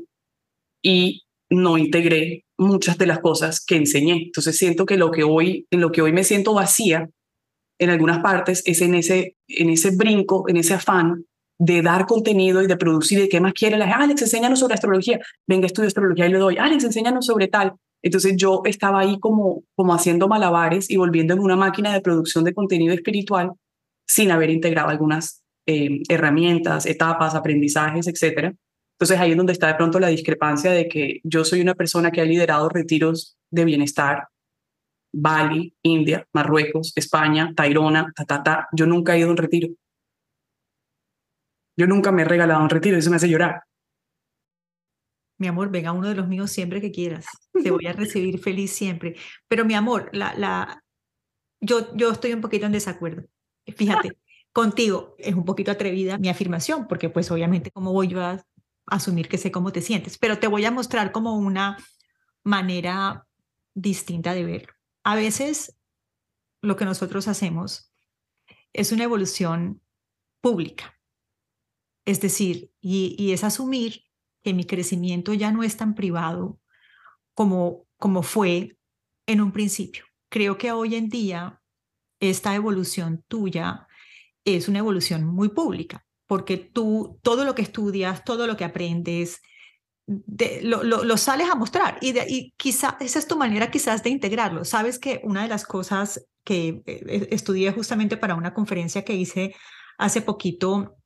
Y 0.82 1.24
no 1.50 1.78
integré 1.78 2.44
muchas 2.58 2.98
de 2.98 3.06
las 3.06 3.20
cosas 3.20 3.64
que 3.64 3.76
enseñé. 3.76 4.24
Entonces 4.26 4.56
siento 4.56 4.86
que 4.86 4.96
lo 4.96 5.10
que 5.10 5.24
hoy, 5.24 5.66
en 5.70 5.80
lo 5.80 5.92
que 5.92 6.02
hoy 6.02 6.12
me 6.12 6.24
siento 6.24 6.54
vacía 6.54 7.08
en 7.78 7.90
algunas 7.90 8.20
partes 8.20 8.62
es 8.66 8.82
en 8.82 8.94
ese, 8.94 9.36
en 9.46 9.70
ese 9.70 9.90
brinco, 9.90 10.48
en 10.48 10.56
ese 10.56 10.74
afán 10.74 11.24
de 11.58 11.82
dar 11.82 12.06
contenido 12.06 12.62
y 12.62 12.66
de 12.66 12.76
producir. 12.76 13.20
¿De 13.20 13.28
qué 13.28 13.40
más 13.40 13.52
quiere 13.52 13.78
la 13.78 13.86
gente? 13.86 14.02
Alex, 14.04 14.22
enséñanos 14.22 14.60
sobre 14.60 14.74
astrología. 14.74 15.20
Venga, 15.46 15.66
estudio 15.66 15.88
astrología 15.88 16.26
y 16.26 16.32
le 16.32 16.38
doy. 16.38 16.56
Alex, 16.58 16.84
enséñanos 16.84 17.26
sobre 17.26 17.48
tal. 17.48 17.74
Entonces 18.02 18.34
yo 18.36 18.62
estaba 18.64 19.00
ahí 19.00 19.18
como, 19.18 19.64
como 19.74 19.94
haciendo 19.94 20.28
malabares 20.28 20.90
y 20.90 20.96
volviéndome 20.96 21.42
una 21.42 21.56
máquina 21.56 21.92
de 21.92 22.00
producción 22.00 22.44
de 22.44 22.54
contenido 22.54 22.94
espiritual 22.94 23.52
sin 24.06 24.30
haber 24.30 24.50
integrado 24.50 24.88
algunas 24.88 25.42
eh, 25.66 26.02
herramientas, 26.08 26.86
etapas, 26.86 27.34
aprendizajes, 27.34 28.06
etcétera. 28.06 28.54
Entonces 28.98 29.20
ahí 29.20 29.30
es 29.30 29.36
donde 29.36 29.52
está 29.52 29.68
de 29.68 29.76
pronto 29.76 30.00
la 30.00 30.08
discrepancia 30.08 30.72
de 30.72 30.88
que 30.88 31.20
yo 31.22 31.44
soy 31.44 31.60
una 31.60 31.76
persona 31.76 32.10
que 32.10 32.20
ha 32.20 32.24
liderado 32.24 32.68
retiros 32.68 33.38
de 33.48 33.64
bienestar, 33.64 34.28
Bali, 35.12 35.72
India, 35.82 36.26
Marruecos, 36.32 36.92
España, 36.96 37.52
Tairona, 37.54 38.12
ta, 38.14 38.24
ta, 38.24 38.42
ta. 38.42 38.68
Yo 38.72 38.86
nunca 38.86 39.14
he 39.14 39.20
ido 39.20 39.28
a 39.28 39.30
un 39.30 39.36
retiro. 39.36 39.68
Yo 41.76 41.86
nunca 41.86 42.10
me 42.10 42.22
he 42.22 42.24
regalado 42.24 42.60
un 42.60 42.70
retiro, 42.70 42.96
eso 42.96 43.08
me 43.08 43.16
hace 43.16 43.28
llorar. 43.28 43.62
Mi 45.38 45.46
amor, 45.46 45.70
venga 45.70 45.92
uno 45.92 46.08
de 46.08 46.16
los 46.16 46.26
míos 46.26 46.50
siempre 46.50 46.80
que 46.80 46.90
quieras. 46.90 47.26
Te 47.62 47.70
voy 47.70 47.86
a 47.86 47.92
recibir 47.92 48.40
feliz 48.40 48.72
siempre. 48.72 49.14
Pero 49.46 49.64
mi 49.64 49.74
amor, 49.74 50.10
la, 50.12 50.34
la, 50.34 50.82
yo, 51.60 51.94
yo 51.94 52.10
estoy 52.10 52.32
un 52.32 52.40
poquito 52.40 52.66
en 52.66 52.72
desacuerdo. 52.72 53.22
Fíjate, 53.64 54.18
contigo 54.52 55.14
es 55.18 55.36
un 55.36 55.44
poquito 55.44 55.70
atrevida 55.70 56.18
mi 56.18 56.28
afirmación, 56.28 56.88
porque 56.88 57.10
pues 57.10 57.30
obviamente 57.30 57.70
como 57.70 57.92
voy 57.92 58.08
yo 58.08 58.20
asumir 58.90 59.28
que 59.28 59.38
sé 59.38 59.50
cómo 59.50 59.72
te 59.72 59.82
sientes, 59.82 60.18
pero 60.18 60.38
te 60.38 60.46
voy 60.46 60.64
a 60.64 60.70
mostrar 60.70 61.12
como 61.12 61.36
una 61.36 61.76
manera 62.44 63.26
distinta 63.74 64.34
de 64.34 64.44
verlo. 64.44 64.72
A 65.04 65.14
veces 65.14 65.78
lo 66.62 66.76
que 66.76 66.84
nosotros 66.84 67.28
hacemos 67.28 67.92
es 68.72 68.92
una 68.92 69.04
evolución 69.04 69.80
pública, 70.40 70.98
es 72.04 72.20
decir, 72.20 72.72
y, 72.80 73.32
es 73.32 73.44
asumir 73.44 74.04
que 74.42 74.54
mi 74.54 74.64
crecimiento 74.64 75.34
ya 75.34 75.52
no 75.52 75.62
es 75.62 75.76
tan 75.76 75.94
privado 75.94 76.60
como, 77.34 77.86
como 77.98 78.22
fue 78.22 78.78
en 79.26 79.40
un 79.40 79.52
principio. 79.52 80.04
Creo 80.30 80.58
que 80.58 80.72
hoy 80.72 80.94
en 80.94 81.08
día 81.08 81.60
esta 82.20 82.54
evolución 82.54 83.24
tuya 83.28 83.86
es 84.44 84.68
una 84.68 84.78
evolución 84.78 85.24
muy 85.24 85.50
pública 85.50 86.07
porque 86.28 86.58
tú 86.58 87.18
todo 87.22 87.44
lo 87.44 87.56
que 87.56 87.62
estudias, 87.62 88.22
todo 88.22 88.46
lo 88.46 88.56
que 88.56 88.64
aprendes, 88.64 89.40
lo, 90.62 91.16
sales 91.16 91.50
a 91.50 91.54
mostrar 91.54 91.98
y, 92.00 92.16
y 92.18 92.54
quizá 92.56 92.96
esa 93.00 93.18
es 93.18 93.26
tu 93.26 93.36
manera 93.36 93.70
quizás 93.70 94.02
de 94.04 94.10
integrarlo. 94.10 94.64
Sabes 94.64 95.00
que 95.00 95.20
una 95.24 95.42
de 95.42 95.48
las 95.48 95.64
cosas 95.64 96.24
que 96.44 96.82
eh, 96.86 97.28
estudié 97.30 97.72
justamente 97.72 98.16
para 98.16 98.36
una 98.36 98.54
conferencia 98.54 99.04
que 99.04 99.14
hice 99.14 99.54
hace 99.98 100.22
poquito 100.22 100.96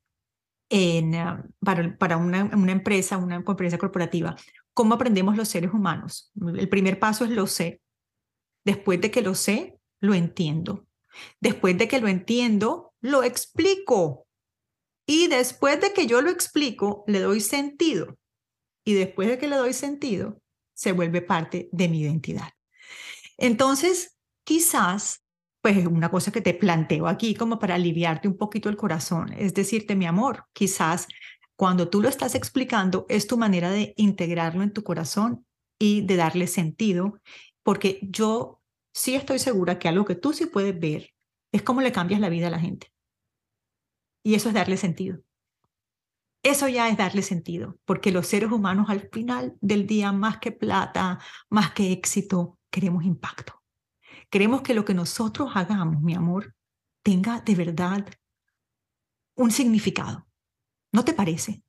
en, 0.69 1.15
ah, 1.15 1.43
para, 1.59 1.97
para 1.97 2.17
una, 2.17 2.45
una, 2.53 2.71
empresa, 2.71 3.17
una 3.17 3.43
conferencia 3.43 3.79
corporativa, 3.79 4.35
cómo 4.73 4.95
aprendemos 4.95 5.35
los 5.35 5.49
seres 5.49 5.73
humanos. 5.73 6.31
El 6.57 6.69
primer 6.69 6.99
paso 6.99 7.25
es 7.25 7.31
lo 7.31 7.47
sé. 7.47 7.81
Después 8.65 9.01
de 9.01 9.11
que 9.11 9.21
lo 9.21 9.35
sé, 9.35 9.77
lo 9.99 10.13
entiendo. 10.13 10.85
Después 11.39 11.77
de 11.77 11.87
que 11.87 11.99
lo 11.99 12.07
entiendo, 12.07 12.93
lo 13.01 13.23
explico. 13.23 14.25
Y 15.05 15.27
después 15.27 15.81
de 15.81 15.93
que 15.93 16.07
yo 16.07 16.21
lo 16.21 16.29
explico, 16.29 17.03
le 17.07 17.19
doy 17.19 17.41
sentido. 17.41 18.17
Y 18.85 18.93
después 18.93 19.27
de 19.27 19.37
que 19.37 19.47
le 19.47 19.57
doy 19.57 19.73
sentido, 19.73 20.41
se 20.73 20.91
vuelve 20.91 21.21
parte 21.21 21.69
de 21.71 21.87
mi 21.87 22.01
identidad. 22.01 22.49
Entonces, 23.37 24.17
quizás, 24.43 25.23
pues 25.61 25.85
una 25.85 26.11
cosa 26.11 26.31
que 26.31 26.41
te 26.41 26.53
planteo 26.53 27.07
aquí 27.07 27.35
como 27.35 27.59
para 27.59 27.75
aliviarte 27.75 28.27
un 28.27 28.37
poquito 28.37 28.69
el 28.69 28.77
corazón, 28.77 29.33
es 29.37 29.53
decirte, 29.53 29.95
mi 29.95 30.05
amor, 30.05 30.45
quizás 30.53 31.07
cuando 31.55 31.89
tú 31.89 32.01
lo 32.01 32.09
estás 32.09 32.35
explicando 32.35 33.05
es 33.09 33.27
tu 33.27 33.37
manera 33.37 33.71
de 33.71 33.93
integrarlo 33.97 34.63
en 34.63 34.73
tu 34.73 34.83
corazón 34.83 35.45
y 35.79 36.01
de 36.01 36.15
darle 36.15 36.47
sentido, 36.47 37.19
porque 37.63 37.99
yo 38.01 38.61
sí 38.93 39.15
estoy 39.15 39.39
segura 39.39 39.79
que 39.79 39.87
algo 39.87 40.05
que 40.05 40.15
tú 40.15 40.33
sí 40.33 40.45
puedes 40.45 40.77
ver 40.79 41.09
es 41.51 41.61
cómo 41.61 41.81
le 41.81 41.91
cambias 41.91 42.19
la 42.19 42.29
vida 42.29 42.47
a 42.47 42.51
la 42.51 42.59
gente. 42.59 42.92
Y 44.23 44.35
eso 44.35 44.49
es 44.49 44.55
darle 44.55 44.77
sentido. 44.77 45.19
Eso 46.43 46.67
ya 46.67 46.89
es 46.89 46.97
darle 46.97 47.21
sentido, 47.21 47.77
porque 47.85 48.11
los 48.11 48.27
seres 48.27 48.51
humanos 48.51 48.89
al 48.89 49.09
final 49.09 49.55
del 49.61 49.87
día, 49.87 50.11
más 50.11 50.39
que 50.39 50.51
plata, 50.51 51.19
más 51.49 51.71
que 51.71 51.91
éxito, 51.91 52.59
queremos 52.69 53.05
impacto. 53.05 53.61
Queremos 54.29 54.61
que 54.61 54.73
lo 54.73 54.83
que 54.83 54.93
nosotros 54.93 55.51
hagamos, 55.55 56.01
mi 56.01 56.13
amor, 56.13 56.53
tenga 57.01 57.39
de 57.39 57.55
verdad 57.55 58.05
un 59.35 59.51
significado. 59.51 60.27
¿No 60.91 61.05
te 61.05 61.13
parece? 61.13 61.63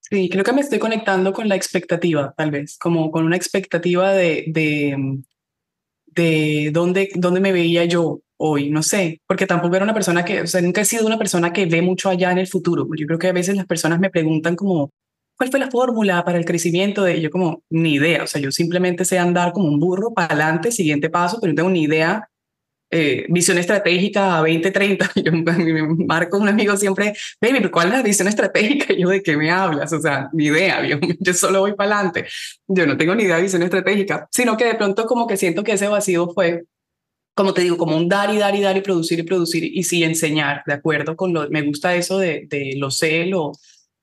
Sí, 0.00 0.28
creo 0.28 0.44
que 0.44 0.52
me 0.52 0.62
estoy 0.62 0.80
conectando 0.80 1.32
con 1.32 1.48
la 1.48 1.54
expectativa, 1.54 2.34
tal 2.36 2.50
vez, 2.50 2.76
como 2.78 3.10
con 3.12 3.24
una 3.24 3.36
expectativa 3.36 4.12
de, 4.12 4.44
de, 4.48 5.22
de 6.06 6.70
dónde, 6.72 7.10
dónde 7.14 7.40
me 7.40 7.52
veía 7.52 7.84
yo 7.84 8.20
hoy, 8.44 8.70
no 8.70 8.82
sé, 8.82 9.20
porque 9.26 9.46
tampoco 9.46 9.76
era 9.76 9.84
una 9.84 9.94
persona 9.94 10.24
que, 10.24 10.42
o 10.42 10.46
sea, 10.46 10.60
nunca 10.60 10.80
he 10.80 10.84
sido 10.84 11.06
una 11.06 11.16
persona 11.18 11.52
que 11.52 11.66
ve 11.66 11.80
mucho 11.80 12.10
allá 12.10 12.32
en 12.32 12.38
el 12.38 12.48
futuro. 12.48 12.88
Yo 12.98 13.06
creo 13.06 13.18
que 13.18 13.28
a 13.28 13.32
veces 13.32 13.56
las 13.56 13.66
personas 13.66 14.00
me 14.00 14.10
preguntan 14.10 14.56
como, 14.56 14.90
¿cuál 15.36 15.50
fue 15.50 15.60
la 15.60 15.70
fórmula 15.70 16.24
para 16.24 16.38
el 16.38 16.44
crecimiento 16.44 17.04
de 17.04 17.20
yo 17.20 17.30
como 17.30 17.62
ni 17.70 17.94
idea, 17.94 18.24
o 18.24 18.26
sea, 18.26 18.40
yo 18.40 18.50
simplemente 18.50 19.04
sé 19.04 19.18
andar 19.18 19.52
como 19.52 19.68
un 19.68 19.78
burro 19.78 20.12
para 20.12 20.34
adelante, 20.34 20.72
siguiente 20.72 21.08
paso, 21.08 21.38
pero 21.40 21.52
no 21.52 21.56
tengo 21.56 21.70
ni 21.70 21.82
idea 21.84 22.28
eh, 22.94 23.26
visión 23.30 23.58
estratégica 23.58 24.36
a 24.36 24.40
2030. 24.40 25.10
Yo 25.24 25.32
me 25.32 25.82
marco 26.04 26.36
un 26.36 26.48
amigo 26.48 26.76
siempre, 26.76 27.14
baby, 27.40 27.70
¿cuál 27.70 27.88
es 27.88 27.94
la 27.94 28.02
visión 28.02 28.28
estratégica? 28.28 28.92
Y 28.92 29.00
yo, 29.00 29.08
¿de 29.08 29.22
qué 29.22 29.34
me 29.36 29.50
hablas? 29.50 29.92
O 29.94 30.00
sea, 30.00 30.28
ni 30.34 30.46
idea, 30.46 30.86
yo, 30.86 30.98
yo 31.18 31.32
solo 31.32 31.60
voy 31.60 31.74
para 31.74 31.94
adelante. 31.94 32.26
Yo 32.68 32.86
no 32.86 32.96
tengo 32.98 33.14
ni 33.14 33.22
idea 33.22 33.36
de 33.36 33.42
visión 33.42 33.62
estratégica, 33.62 34.28
sino 34.30 34.56
que 34.58 34.66
de 34.66 34.74
pronto 34.74 35.06
como 35.06 35.26
que 35.26 35.38
siento 35.38 35.64
que 35.64 35.72
ese 35.72 35.88
vacío 35.88 36.28
fue 36.34 36.64
como 37.34 37.54
te 37.54 37.62
digo, 37.62 37.78
como 37.78 37.96
un 37.96 38.08
dar 38.08 38.32
y 38.34 38.38
dar 38.38 38.54
y 38.54 38.60
dar 38.60 38.76
y 38.76 38.82
producir 38.82 39.18
y 39.18 39.22
producir 39.22 39.64
y 39.64 39.82
sí 39.84 40.04
enseñar, 40.04 40.62
¿de 40.66 40.74
acuerdo? 40.74 41.16
Con 41.16 41.32
lo, 41.32 41.48
me 41.50 41.62
gusta 41.62 41.94
eso 41.94 42.18
de, 42.18 42.46
de 42.48 42.74
lo 42.76 42.90
sé, 42.90 43.26
lo, 43.26 43.52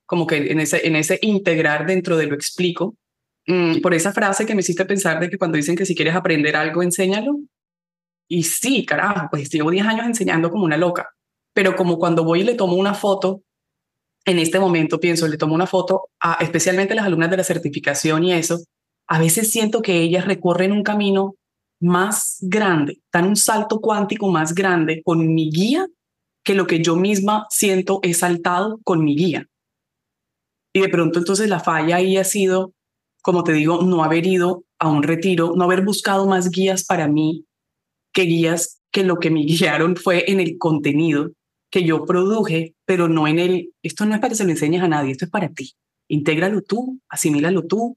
como 0.06 0.26
que 0.26 0.50
en 0.50 0.58
ese, 0.60 0.86
en 0.86 0.96
ese 0.96 1.18
integrar 1.22 1.86
dentro 1.86 2.16
de 2.16 2.26
lo 2.26 2.34
explico. 2.34 2.96
Mm, 3.46 3.80
por 3.80 3.94
esa 3.94 4.12
frase 4.12 4.46
que 4.46 4.54
me 4.54 4.60
hiciste 4.60 4.84
pensar 4.84 5.20
de 5.20 5.30
que 5.30 5.38
cuando 5.38 5.56
dicen 5.56 5.76
que 5.76 5.86
si 5.86 5.94
quieres 5.94 6.14
aprender 6.14 6.56
algo, 6.56 6.82
enséñalo. 6.82 7.38
Y 8.28 8.44
sí, 8.44 8.84
carajo, 8.84 9.28
pues 9.30 9.50
llevo 9.50 9.70
10 9.70 9.86
años 9.86 10.06
enseñando 10.06 10.50
como 10.50 10.64
una 10.64 10.76
loca, 10.76 11.10
pero 11.52 11.74
como 11.76 11.98
cuando 11.98 12.24
voy 12.24 12.40
y 12.40 12.44
le 12.44 12.54
tomo 12.54 12.74
una 12.74 12.94
foto, 12.94 13.42
en 14.24 14.38
este 14.38 14.60
momento 14.60 15.00
pienso, 15.00 15.26
le 15.28 15.36
tomo 15.36 15.54
una 15.54 15.66
foto 15.66 16.10
a 16.20 16.34
especialmente 16.40 16.94
las 16.94 17.06
alumnas 17.06 17.30
de 17.30 17.38
la 17.38 17.44
certificación 17.44 18.24
y 18.24 18.32
eso, 18.32 18.60
a 19.08 19.18
veces 19.18 19.50
siento 19.50 19.82
que 19.82 20.00
ellas 20.00 20.26
recorren 20.26 20.72
un 20.72 20.82
camino 20.82 21.36
más 21.80 22.38
grande, 22.40 23.00
dan 23.12 23.26
un 23.26 23.36
salto 23.36 23.80
cuántico 23.80 24.28
más 24.28 24.54
grande 24.54 25.02
con 25.02 25.34
mi 25.34 25.50
guía 25.50 25.86
que 26.44 26.54
lo 26.54 26.66
que 26.66 26.82
yo 26.82 26.96
misma 26.96 27.46
siento 27.50 28.00
he 28.02 28.14
saltado 28.14 28.80
con 28.84 29.04
mi 29.04 29.16
guía. 29.16 29.46
Y 30.72 30.80
de 30.80 30.88
pronto 30.88 31.18
entonces 31.18 31.48
la 31.48 31.60
falla 31.60 31.96
ahí 31.96 32.16
ha 32.16 32.24
sido, 32.24 32.74
como 33.22 33.42
te 33.42 33.52
digo, 33.52 33.82
no 33.82 34.04
haber 34.04 34.26
ido 34.26 34.64
a 34.78 34.88
un 34.88 35.02
retiro, 35.02 35.52
no 35.56 35.64
haber 35.64 35.82
buscado 35.84 36.26
más 36.26 36.50
guías 36.50 36.84
para 36.84 37.08
mí 37.08 37.44
que 38.12 38.22
guías 38.22 38.80
que 38.92 39.04
lo 39.04 39.18
que 39.18 39.30
me 39.30 39.40
guiaron 39.40 39.96
fue 39.96 40.30
en 40.30 40.40
el 40.40 40.58
contenido 40.58 41.32
que 41.70 41.84
yo 41.84 42.04
produje, 42.04 42.74
pero 42.84 43.08
no 43.08 43.28
en 43.28 43.38
el, 43.38 43.72
esto 43.82 44.04
no 44.04 44.14
es 44.14 44.20
para 44.20 44.30
que 44.30 44.36
se 44.36 44.44
lo 44.44 44.50
enseñes 44.50 44.82
a 44.82 44.88
nadie, 44.88 45.12
esto 45.12 45.24
es 45.24 45.30
para 45.30 45.48
ti. 45.48 45.72
Intégralo 46.08 46.62
tú, 46.62 47.00
asimílalo 47.08 47.66
tú, 47.66 47.96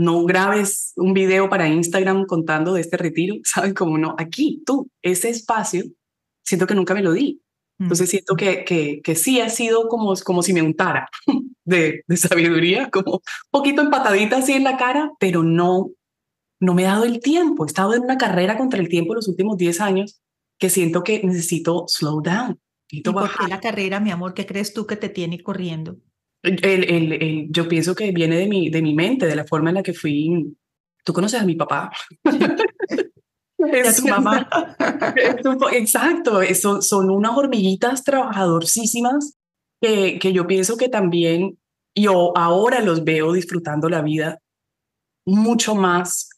no 0.00 0.24
grabes 0.24 0.94
un 0.96 1.12
video 1.12 1.50
para 1.50 1.68
Instagram 1.68 2.24
contando 2.24 2.72
de 2.72 2.80
este 2.80 2.96
retiro, 2.96 3.36
¿sabes? 3.44 3.74
Como 3.74 3.98
no, 3.98 4.14
aquí, 4.18 4.62
tú, 4.64 4.90
ese 5.02 5.28
espacio, 5.28 5.84
siento 6.42 6.66
que 6.66 6.74
nunca 6.74 6.94
me 6.94 7.02
lo 7.02 7.12
di. 7.12 7.42
Entonces 7.78 8.08
mm. 8.08 8.10
siento 8.10 8.36
que, 8.36 8.64
que, 8.64 9.00
que 9.02 9.14
sí 9.14 9.40
ha 9.40 9.48
sido 9.48 9.88
como, 9.88 10.14
como 10.24 10.42
si 10.42 10.52
me 10.52 10.62
untara 10.62 11.08
de, 11.64 12.02
de 12.06 12.16
sabiduría, 12.16 12.90
como 12.90 13.14
un 13.14 13.20
poquito 13.50 13.82
empatadita 13.82 14.38
así 14.38 14.52
en 14.52 14.64
la 14.64 14.76
cara, 14.76 15.12
pero 15.18 15.42
no, 15.42 15.90
no 16.60 16.74
me 16.74 16.82
he 16.82 16.86
dado 16.86 17.04
el 17.04 17.20
tiempo. 17.20 17.64
He 17.64 17.68
estado 17.68 17.94
en 17.94 18.02
una 18.02 18.18
carrera 18.18 18.56
contra 18.56 18.80
el 18.80 18.88
tiempo 18.88 19.14
los 19.14 19.28
últimos 19.28 19.56
10 19.56 19.80
años 19.80 20.20
que 20.58 20.70
siento 20.70 21.02
que 21.02 21.22
necesito 21.22 21.84
slow 21.88 22.22
down. 22.22 22.58
¿Y 22.90 23.02
por 23.02 23.30
qué 23.30 23.48
la 23.48 23.60
carrera, 23.60 24.00
mi 24.00 24.10
amor? 24.10 24.34
¿Qué 24.34 24.46
crees 24.46 24.74
tú 24.74 24.86
que 24.86 24.96
te 24.96 25.08
tiene 25.08 25.42
corriendo? 25.42 25.96
El, 26.42 26.84
el, 26.90 27.48
yo 27.50 27.68
pienso 27.68 27.94
que 27.94 28.12
viene 28.12 28.36
de 28.36 28.46
mi, 28.46 28.70
de 28.70 28.80
mi 28.80 28.94
mente, 28.94 29.26
de 29.26 29.36
la 29.36 29.44
forma 29.44 29.70
en 29.70 29.76
la 29.76 29.82
que 29.82 29.92
fui. 29.92 30.56
Tú 31.04 31.12
conoces 31.12 31.40
a 31.40 31.44
mi 31.44 31.54
papá. 31.54 31.92
es 33.58 33.96
tu 33.96 34.08
mamá. 34.08 34.48
exacto, 35.72 36.40
eso, 36.40 36.80
son 36.80 37.10
unas 37.10 37.36
hormiguitas 37.36 38.04
trabajadorcísimas 38.04 39.36
que, 39.80 40.18
que 40.18 40.32
yo 40.32 40.46
pienso 40.46 40.76
que 40.76 40.88
también 40.88 41.58
yo 41.94 42.36
ahora 42.36 42.80
los 42.80 43.04
veo 43.04 43.32
disfrutando 43.32 43.88
la 43.88 44.02
vida 44.02 44.40
mucho 45.26 45.74
más. 45.74 46.30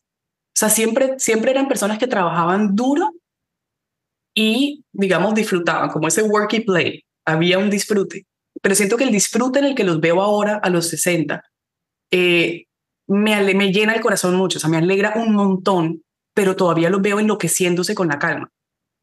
O 0.49 0.59
sea, 0.59 0.69
siempre, 0.69 1.19
siempre 1.19 1.53
eran 1.53 1.69
personas 1.69 1.99
que 1.99 2.07
trabajaban 2.07 2.75
duro 2.75 3.11
y, 4.35 4.85
digamos, 4.93 5.35
disfrutaban, 5.35 5.91
como 5.91 6.09
ese 6.09 6.23
work 6.23 6.53
y 6.55 6.61
play. 6.61 7.05
Había 7.25 7.59
un 7.59 7.71
disfrute 7.71 8.27
pero 8.63 8.75
siento 8.75 8.97
que 8.97 9.05
el 9.05 9.11
disfrute 9.11 9.59
en 9.59 9.67
el 9.67 9.75
que 9.75 9.85
los 9.85 10.01
veo 10.01 10.23
ahora 10.23 10.57
a 10.57 10.71
los 10.71 10.89
60 10.89 11.45
eh, 12.11 12.67
me, 13.09 13.55
me 13.55 13.73
llena 13.73 13.95
el 13.95 14.01
corazón 14.01 14.37
mucho, 14.37 14.59
o 14.59 14.61
sea, 14.61 14.71
me 14.71 14.79
alegra 14.79 15.15
un 15.17 15.35
montón, 15.35 16.03
pero 16.35 16.57
todavía 16.57 16.89
los 16.89 17.03
veo 17.03 17.21
enloqueciéndose 17.21 17.95
con 17.95 18.09
la 18.09 18.19
calma, 18.19 18.51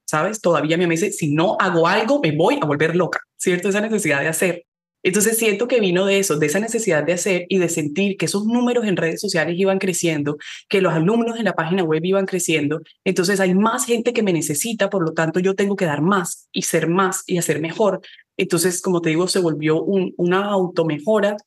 ¿sabes? 0.08 0.42
Todavía 0.42 0.78
me 0.78 0.88
dice, 0.88 1.12
si 1.12 1.34
no 1.34 1.58
hago 1.60 1.88
algo, 1.88 2.20
me 2.22 2.36
voy 2.36 2.58
a 2.62 2.66
volver 2.66 2.96
loca, 2.96 3.20
¿cierto? 3.38 3.70
Esa 3.70 3.82
necesidad 3.82 4.22
de 4.22 4.30
hacer. 4.30 4.66
Entonces 5.02 5.38
siento 5.38 5.68
que 5.68 5.80
vino 5.80 6.06
de 6.06 6.20
eso, 6.20 6.38
de 6.38 6.48
esa 6.48 6.60
necesidad 6.60 7.04
de 7.04 7.14
hacer 7.14 7.46
y 7.48 7.58
de 7.58 7.70
sentir 7.70 8.18
que 8.18 8.26
esos 8.26 8.46
números 8.46 8.86
en 8.86 8.98
redes 8.98 9.22
sociales 9.22 9.56
iban 9.58 9.80
creciendo, 9.80 10.38
que 10.68 10.82
los 10.82 10.94
alumnos 10.94 11.38
en 11.38 11.46
la 11.46 11.54
página 11.54 11.84
web 11.84 12.04
iban 12.04 12.26
creciendo. 12.26 12.82
Entonces 13.06 13.40
hay 13.40 13.54
más 13.54 13.86
gente 13.86 14.12
que 14.12 14.24
me 14.24 14.34
necesita, 14.34 14.90
por 14.90 15.04
lo 15.04 15.14
tanto 15.14 15.40
yo 15.40 15.56
tengo 15.56 15.78
que 15.78 15.86
dar 15.86 16.02
más 16.02 16.50
y 16.52 16.64
ser 16.64 16.90
más 16.90 17.24
y 17.28 17.38
hacer 17.38 17.62
mejor. 17.62 18.02
Entonces, 18.40 18.82
como 18.82 19.02
te 19.02 19.10
digo, 19.10 19.28
se 19.28 19.40
volvió 19.40 19.84
un, 19.84 20.14
una 20.18 20.46
automejora, 20.46 21.38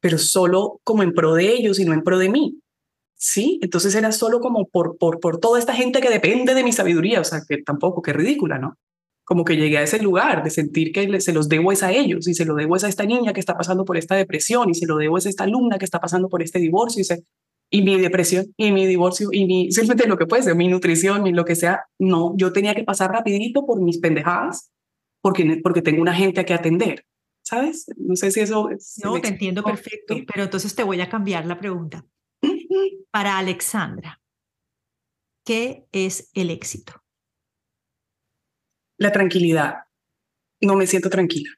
pero 0.00 0.18
solo 0.18 0.80
como 0.82 1.02
en 1.02 1.12
pro 1.12 1.34
de 1.34 1.52
ellos 1.52 1.78
y 1.78 1.84
no 1.84 1.92
en 1.92 2.02
pro 2.02 2.18
de 2.18 2.30
mí. 2.30 2.60
Sí, 3.16 3.58
entonces 3.62 3.94
era 3.94 4.12
solo 4.12 4.40
como 4.40 4.66
por, 4.66 4.96
por, 4.96 5.20
por 5.20 5.38
toda 5.38 5.58
esta 5.58 5.74
gente 5.74 6.00
que 6.00 6.08
depende 6.08 6.54
de 6.54 6.64
mi 6.64 6.72
sabiduría, 6.72 7.20
o 7.20 7.24
sea, 7.24 7.42
que 7.46 7.62
tampoco, 7.62 8.00
que 8.00 8.12
ridícula, 8.12 8.58
¿no? 8.58 8.76
como 9.28 9.44
que 9.44 9.56
llegué 9.56 9.76
a 9.76 9.82
ese 9.82 10.00
lugar 10.00 10.42
de 10.42 10.48
sentir 10.48 10.90
que 10.90 11.20
se 11.20 11.34
los 11.34 11.50
debo 11.50 11.70
es 11.70 11.82
a 11.82 11.92
ellos 11.92 12.26
y 12.26 12.32
se 12.32 12.46
lo 12.46 12.54
debo 12.54 12.76
es 12.76 12.84
a 12.84 12.88
esta 12.88 13.04
niña 13.04 13.34
que 13.34 13.40
está 13.40 13.54
pasando 13.58 13.84
por 13.84 13.98
esta 13.98 14.14
depresión 14.14 14.70
y 14.70 14.74
se 14.74 14.86
lo 14.86 14.96
debo 14.96 15.18
es 15.18 15.26
a 15.26 15.28
esta 15.28 15.44
alumna 15.44 15.76
que 15.76 15.84
está 15.84 16.00
pasando 16.00 16.30
por 16.30 16.42
este 16.42 16.58
divorcio 16.58 17.02
y, 17.02 17.04
se, 17.04 17.24
y 17.68 17.82
mi 17.82 18.00
depresión 18.00 18.46
y 18.56 18.72
mi 18.72 18.86
divorcio 18.86 19.28
y 19.30 19.44
mi, 19.44 19.70
simplemente 19.70 20.08
lo 20.08 20.16
que 20.16 20.24
puede 20.24 20.44
ser, 20.44 20.54
mi 20.54 20.68
nutrición 20.68 21.26
y 21.26 21.32
lo 21.34 21.44
que 21.44 21.56
sea. 21.56 21.82
No, 21.98 22.32
yo 22.38 22.54
tenía 22.54 22.74
que 22.74 22.84
pasar 22.84 23.10
rapidito 23.10 23.66
por 23.66 23.82
mis 23.82 23.98
pendejadas 23.98 24.70
porque, 25.20 25.60
porque 25.62 25.82
tengo 25.82 26.02
una 26.02 26.14
gente 26.14 26.40
a 26.40 26.44
que 26.44 26.54
atender. 26.54 27.04
¿Sabes? 27.42 27.86
No 27.96 28.14
sé 28.14 28.30
si 28.30 28.40
eso... 28.40 28.68
Es, 28.68 29.00
no, 29.02 29.18
te 29.20 29.28
entiendo 29.28 29.62
perfecto, 29.62 30.16
pero 30.26 30.44
entonces 30.44 30.74
te 30.74 30.82
voy 30.82 31.00
a 31.00 31.08
cambiar 31.08 31.46
la 31.46 31.58
pregunta. 31.58 32.04
Para 33.10 33.38
Alexandra, 33.38 34.20
¿qué 35.46 35.86
es 35.92 36.30
el 36.34 36.50
éxito? 36.50 36.92
La 38.98 39.12
tranquilidad. 39.12 39.76
No 40.60 40.74
me 40.74 40.86
siento 40.86 41.08
tranquila. 41.08 41.50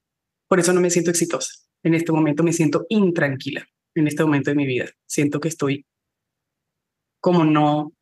Por 0.47 0.61
eso 0.61 0.73
no 0.73 0.81
me 0.81 0.91
siento 0.91 1.11
exitosa. 1.11 1.53
En 1.83 1.95
este 1.95 2.13
momento 2.13 2.45
me 2.45 2.53
siento 2.53 2.87
intranquila. 2.89 3.67
en 3.97 4.07
este 4.07 4.23
momento 4.23 4.51
de 4.51 4.57
mi 4.57 4.67
vida. 4.67 4.87
Siento 5.07 5.41
que 5.41 5.49
estoy 5.49 5.85
como 7.21 7.45
no, 7.45 7.93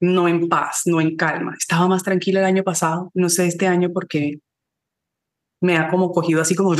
no 0.00 0.28
en 0.28 0.48
paz, 0.48 0.82
no 0.86 1.00
en 1.00 1.16
calma. 1.16 1.54
Estaba 1.56 1.86
más 1.88 2.02
tranquila 2.02 2.40
el 2.40 2.46
año 2.46 2.64
pasado, 2.64 3.10
no 3.14 3.28
sé 3.28 3.46
este 3.46 3.66
año 3.66 3.92
porque 3.92 4.40
me 5.60 5.76
ha 5.76 5.88
como 5.88 6.10
cogido 6.10 6.40
así 6.40 6.54
como 6.54 6.74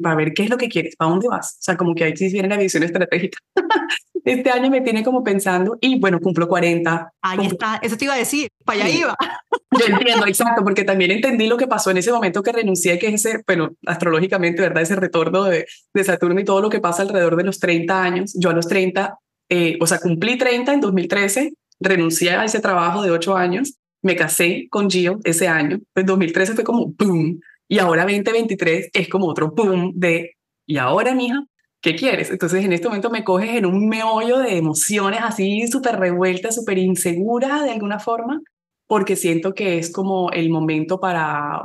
para 0.00 0.14
ver 0.14 0.32
qué 0.32 0.44
es 0.44 0.50
lo 0.50 0.56
que 0.56 0.68
quieres, 0.68 0.96
para 0.96 1.10
dónde 1.10 1.28
vas. 1.28 1.56
O 1.58 1.62
sea, 1.62 1.76
como 1.76 1.94
que 1.94 2.04
ahí 2.04 2.16
sí 2.16 2.28
viene 2.32 2.48
la 2.48 2.56
visión 2.56 2.82
estratégica. 2.82 3.38
este 4.24 4.50
año 4.50 4.70
me 4.70 4.80
tiene 4.80 5.02
como 5.02 5.24
pensando 5.24 5.76
y 5.80 5.98
bueno, 5.98 6.20
cumplo 6.20 6.46
40. 6.46 7.12
Ahí 7.22 7.46
está, 7.46 7.80
eso 7.82 7.96
te 7.96 8.04
iba 8.04 8.14
a 8.14 8.18
decir, 8.18 8.48
para 8.64 8.84
allá 8.84 8.94
iba. 8.94 9.16
Yo 9.78 9.86
entiendo, 9.86 10.26
exacto, 10.26 10.62
porque 10.62 10.84
también 10.84 11.10
entendí 11.10 11.46
lo 11.46 11.56
que 11.56 11.66
pasó 11.66 11.90
en 11.90 11.96
ese 11.96 12.12
momento 12.12 12.42
que 12.42 12.52
renuncié, 12.52 12.98
que 12.98 13.08
es 13.08 13.24
ese, 13.24 13.42
bueno, 13.46 13.70
astrológicamente, 13.86 14.62
¿verdad? 14.62 14.82
Ese 14.82 14.96
retorno 14.96 15.44
de, 15.44 15.66
de 15.94 16.04
Saturno 16.04 16.38
y 16.40 16.44
todo 16.44 16.60
lo 16.60 16.70
que 16.70 16.80
pasa 16.80 17.02
alrededor 17.02 17.36
de 17.36 17.44
los 17.44 17.58
30 17.58 18.02
años. 18.02 18.34
Yo 18.38 18.50
a 18.50 18.54
los 18.54 18.68
30, 18.68 19.18
eh, 19.48 19.78
o 19.80 19.86
sea, 19.86 19.98
cumplí 19.98 20.36
30 20.38 20.74
en 20.74 20.80
2013, 20.80 21.54
renuncié 21.80 22.32
a 22.32 22.44
ese 22.44 22.60
trabajo 22.60 23.02
de 23.02 23.10
8 23.10 23.36
años, 23.36 23.74
me 24.02 24.14
casé 24.14 24.66
con 24.70 24.90
Gio 24.90 25.20
ese 25.24 25.48
año, 25.48 25.78
pues 25.94 26.06
2013 26.06 26.54
fue 26.54 26.64
como 26.64 26.92
¡pum! 26.92 27.38
Y 27.72 27.78
ahora 27.78 28.02
2023 28.02 28.90
es 28.92 29.08
como 29.08 29.28
otro 29.28 29.54
¡pum! 29.54 29.92
de, 29.94 30.32
¿y 30.66 30.76
ahora, 30.76 31.14
mija? 31.14 31.42
¿Qué 31.80 31.96
quieres? 31.96 32.30
Entonces 32.30 32.62
en 32.66 32.74
este 32.74 32.86
momento 32.86 33.08
me 33.08 33.24
coges 33.24 33.48
en 33.48 33.64
un 33.64 33.88
meollo 33.88 34.40
de 34.40 34.58
emociones 34.58 35.20
así 35.22 35.66
súper 35.68 35.98
revueltas, 35.98 36.54
súper 36.54 36.76
insegura 36.76 37.62
de 37.62 37.70
alguna 37.70 37.98
forma, 37.98 38.42
porque 38.86 39.16
siento 39.16 39.54
que 39.54 39.78
es 39.78 39.90
como 39.90 40.30
el 40.32 40.50
momento 40.50 41.00
para, 41.00 41.62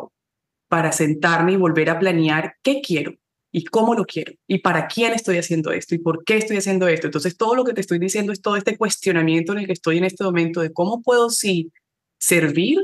para 0.70 0.94
sentarme 0.94 1.52
y 1.52 1.58
volver 1.58 1.90
a 1.90 2.00
planear 2.00 2.54
qué 2.64 2.80
quiero 2.80 3.12
y 3.52 3.66
cómo 3.66 3.94
lo 3.94 4.06
quiero 4.06 4.32
y 4.48 4.60
para 4.60 4.88
quién 4.88 5.12
estoy 5.12 5.40
haciendo 5.40 5.74
esto 5.74 5.94
y 5.94 5.98
por 5.98 6.24
qué 6.24 6.38
estoy 6.38 6.56
haciendo 6.56 6.88
esto. 6.88 7.08
Entonces 7.08 7.36
todo 7.36 7.54
lo 7.54 7.66
que 7.66 7.74
te 7.74 7.82
estoy 7.82 8.00
diciendo 8.00 8.32
es 8.32 8.42
todo 8.42 8.56
este 8.56 8.78
cuestionamiento 8.78 9.52
en 9.52 9.60
el 9.60 9.66
que 9.66 9.74
estoy 9.74 9.98
en 9.98 10.06
este 10.06 10.24
momento 10.24 10.62
de 10.62 10.72
cómo 10.72 11.02
puedo 11.02 11.30
sí 11.30 11.74
servir, 12.18 12.80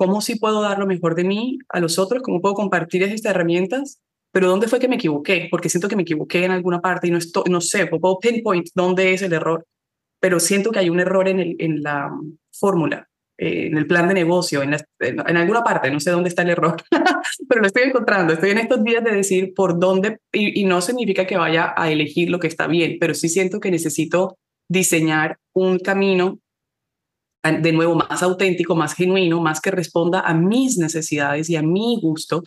cómo 0.00 0.22
sí 0.22 0.36
puedo 0.36 0.62
dar 0.62 0.78
lo 0.78 0.86
mejor 0.86 1.14
de 1.14 1.24
mí 1.24 1.58
a 1.68 1.78
los 1.78 1.98
otros, 1.98 2.22
cómo 2.22 2.40
puedo 2.40 2.54
compartir 2.54 3.02
estas 3.02 3.32
herramientas, 3.32 4.00
pero 4.32 4.48
¿dónde 4.48 4.66
fue 4.66 4.78
que 4.78 4.88
me 4.88 4.94
equivoqué? 4.94 5.48
Porque 5.50 5.68
siento 5.68 5.88
que 5.88 5.96
me 5.96 6.04
equivoqué 6.04 6.42
en 6.42 6.52
alguna 6.52 6.80
parte 6.80 7.08
y 7.08 7.10
no, 7.10 7.18
estoy, 7.18 7.42
no 7.50 7.60
sé, 7.60 7.86
puedo 7.86 8.18
pinpoint 8.18 8.68
dónde 8.74 9.12
es 9.12 9.20
el 9.20 9.34
error, 9.34 9.66
pero 10.18 10.40
siento 10.40 10.70
que 10.70 10.78
hay 10.78 10.88
un 10.88 11.00
error 11.00 11.28
en, 11.28 11.40
el, 11.40 11.56
en 11.58 11.82
la 11.82 12.10
fórmula 12.50 13.10
eh, 13.36 13.66
en 13.66 13.76
el 13.76 13.86
plan 13.86 14.08
de 14.08 14.14
negocio, 14.14 14.62
en, 14.62 14.74
en, 15.00 15.36
alguna 15.36 15.62
parte, 15.62 15.90
no 15.90 16.00
sé 16.00 16.10
dónde 16.12 16.30
está 16.30 16.40
el 16.40 16.50
error, 16.50 16.76
pero 17.48 17.60
lo 17.60 17.66
estoy 17.66 17.82
encontrando. 17.82 18.32
Estoy 18.32 18.52
en 18.52 18.58
estos 18.58 18.82
días 18.82 19.04
de 19.04 19.14
decir 19.14 19.52
por 19.54 19.78
dónde, 19.78 20.16
y, 20.32 20.62
y 20.62 20.64
no 20.64 20.80
significa 20.80 21.26
que 21.26 21.36
vaya 21.36 21.74
a 21.76 21.90
elegir 21.90 22.30
lo 22.30 22.38
que 22.38 22.46
está 22.46 22.66
bien, 22.66 22.96
pero 22.98 23.12
sí 23.12 23.28
siento 23.28 23.60
que 23.60 23.70
necesito 23.70 24.38
diseñar 24.66 25.36
un 25.52 25.78
camino 25.78 26.38
de 27.42 27.72
nuevo 27.72 27.94
más 27.94 28.22
auténtico, 28.22 28.74
más 28.76 28.94
genuino, 28.94 29.40
más 29.40 29.60
que 29.60 29.70
responda 29.70 30.20
a 30.20 30.34
mis 30.34 30.76
necesidades 30.78 31.48
y 31.48 31.56
a 31.56 31.62
mi 31.62 31.98
gusto, 32.00 32.42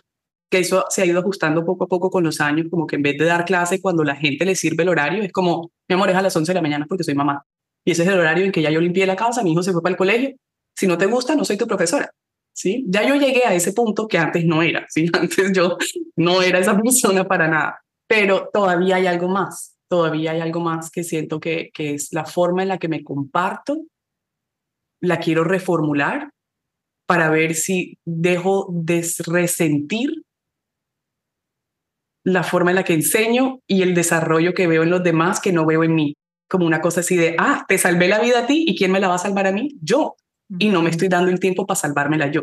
que 0.50 0.58
eso 0.60 0.84
se 0.88 1.02
ha 1.02 1.06
ido 1.06 1.18
ajustando 1.18 1.64
poco 1.64 1.84
a 1.84 1.88
poco 1.88 2.10
con 2.10 2.22
los 2.22 2.40
años, 2.40 2.66
como 2.70 2.86
que 2.86 2.96
en 2.96 3.02
vez 3.02 3.18
de 3.18 3.24
dar 3.24 3.44
clase 3.44 3.80
cuando 3.80 4.04
la 4.04 4.14
gente 4.14 4.44
le 4.44 4.54
sirve 4.54 4.84
el 4.84 4.88
horario, 4.88 5.22
es 5.22 5.32
como, 5.32 5.72
mi 5.88 5.94
amor, 5.94 6.10
es 6.10 6.16
a 6.16 6.22
las 6.22 6.36
11 6.36 6.50
de 6.52 6.54
la 6.54 6.62
mañana 6.62 6.86
porque 6.88 7.04
soy 7.04 7.14
mamá. 7.14 7.44
Y 7.84 7.90
ese 7.90 8.02
es 8.02 8.08
el 8.08 8.18
horario 8.18 8.44
en 8.44 8.52
que 8.52 8.62
ya 8.62 8.70
yo 8.70 8.80
limpié 8.80 9.06
la 9.06 9.16
casa, 9.16 9.42
mi 9.42 9.52
hijo 9.52 9.62
se 9.62 9.72
fue 9.72 9.82
para 9.82 9.92
el 9.92 9.96
colegio, 9.96 10.36
si 10.76 10.86
no 10.86 10.96
te 10.96 11.06
gusta, 11.06 11.34
no 11.34 11.44
soy 11.44 11.56
tu 11.56 11.66
profesora. 11.66 12.10
¿sí? 12.54 12.84
Ya 12.88 13.06
yo 13.06 13.16
llegué 13.16 13.44
a 13.44 13.54
ese 13.54 13.72
punto 13.72 14.08
que 14.08 14.16
antes 14.16 14.44
no 14.44 14.62
era, 14.62 14.86
¿sí? 14.88 15.10
Antes 15.12 15.52
yo 15.52 15.76
no 16.16 16.40
era 16.40 16.60
esa 16.60 16.80
persona 16.80 17.26
para 17.26 17.48
nada, 17.48 17.82
pero 18.06 18.48
todavía 18.52 18.96
hay 18.96 19.06
algo 19.06 19.28
más, 19.28 19.76
todavía 19.88 20.32
hay 20.32 20.40
algo 20.40 20.60
más 20.60 20.90
que 20.90 21.04
siento 21.04 21.40
que, 21.40 21.70
que 21.74 21.94
es 21.94 22.12
la 22.12 22.24
forma 22.24 22.62
en 22.62 22.68
la 22.68 22.78
que 22.78 22.88
me 22.88 23.02
comparto, 23.02 23.82
la 25.04 25.18
quiero 25.18 25.44
reformular 25.44 26.30
para 27.06 27.30
ver 27.30 27.54
si 27.54 27.98
dejo 28.04 28.68
de 28.72 29.06
resentir 29.26 30.22
la 32.24 32.42
forma 32.42 32.70
en 32.70 32.76
la 32.76 32.84
que 32.84 32.94
enseño 32.94 33.60
y 33.66 33.82
el 33.82 33.94
desarrollo 33.94 34.54
que 34.54 34.66
veo 34.66 34.82
en 34.82 34.90
los 34.90 35.02
demás 35.02 35.40
que 35.40 35.52
no 35.52 35.66
veo 35.66 35.84
en 35.84 35.94
mí. 35.94 36.14
Como 36.48 36.66
una 36.66 36.80
cosa 36.80 37.00
así 37.00 37.16
de, 37.16 37.36
ah, 37.38 37.64
te 37.68 37.76
salvé 37.78 38.08
la 38.08 38.20
vida 38.20 38.40
a 38.40 38.46
ti 38.46 38.64
y 38.66 38.76
¿quién 38.76 38.92
me 38.92 39.00
la 39.00 39.08
va 39.08 39.16
a 39.16 39.18
salvar 39.18 39.46
a 39.46 39.52
mí? 39.52 39.76
Yo 39.82 40.16
y 40.58 40.68
no 40.68 40.82
me 40.82 40.90
estoy 40.90 41.08
dando 41.08 41.30
el 41.30 41.40
tiempo 41.40 41.66
para 41.66 41.76
salvármela 41.78 42.30
yo. 42.30 42.42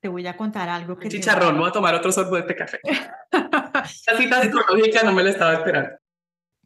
Te 0.00 0.08
voy 0.08 0.26
a 0.26 0.36
contar 0.36 0.68
algo 0.68 0.98
que... 0.98 1.08
Chicharrón, 1.08 1.58
voy 1.58 1.68
a 1.68 1.72
tomar 1.72 1.94
otro 1.94 2.12
sorbo 2.12 2.36
de 2.36 2.42
este 2.42 2.56
café. 2.56 2.78
la 3.32 3.86
cita 3.86 4.42
psicológica 4.42 5.02
no 5.02 5.12
me 5.12 5.22
la 5.22 5.30
estaba 5.30 5.54
esperando. 5.54 5.90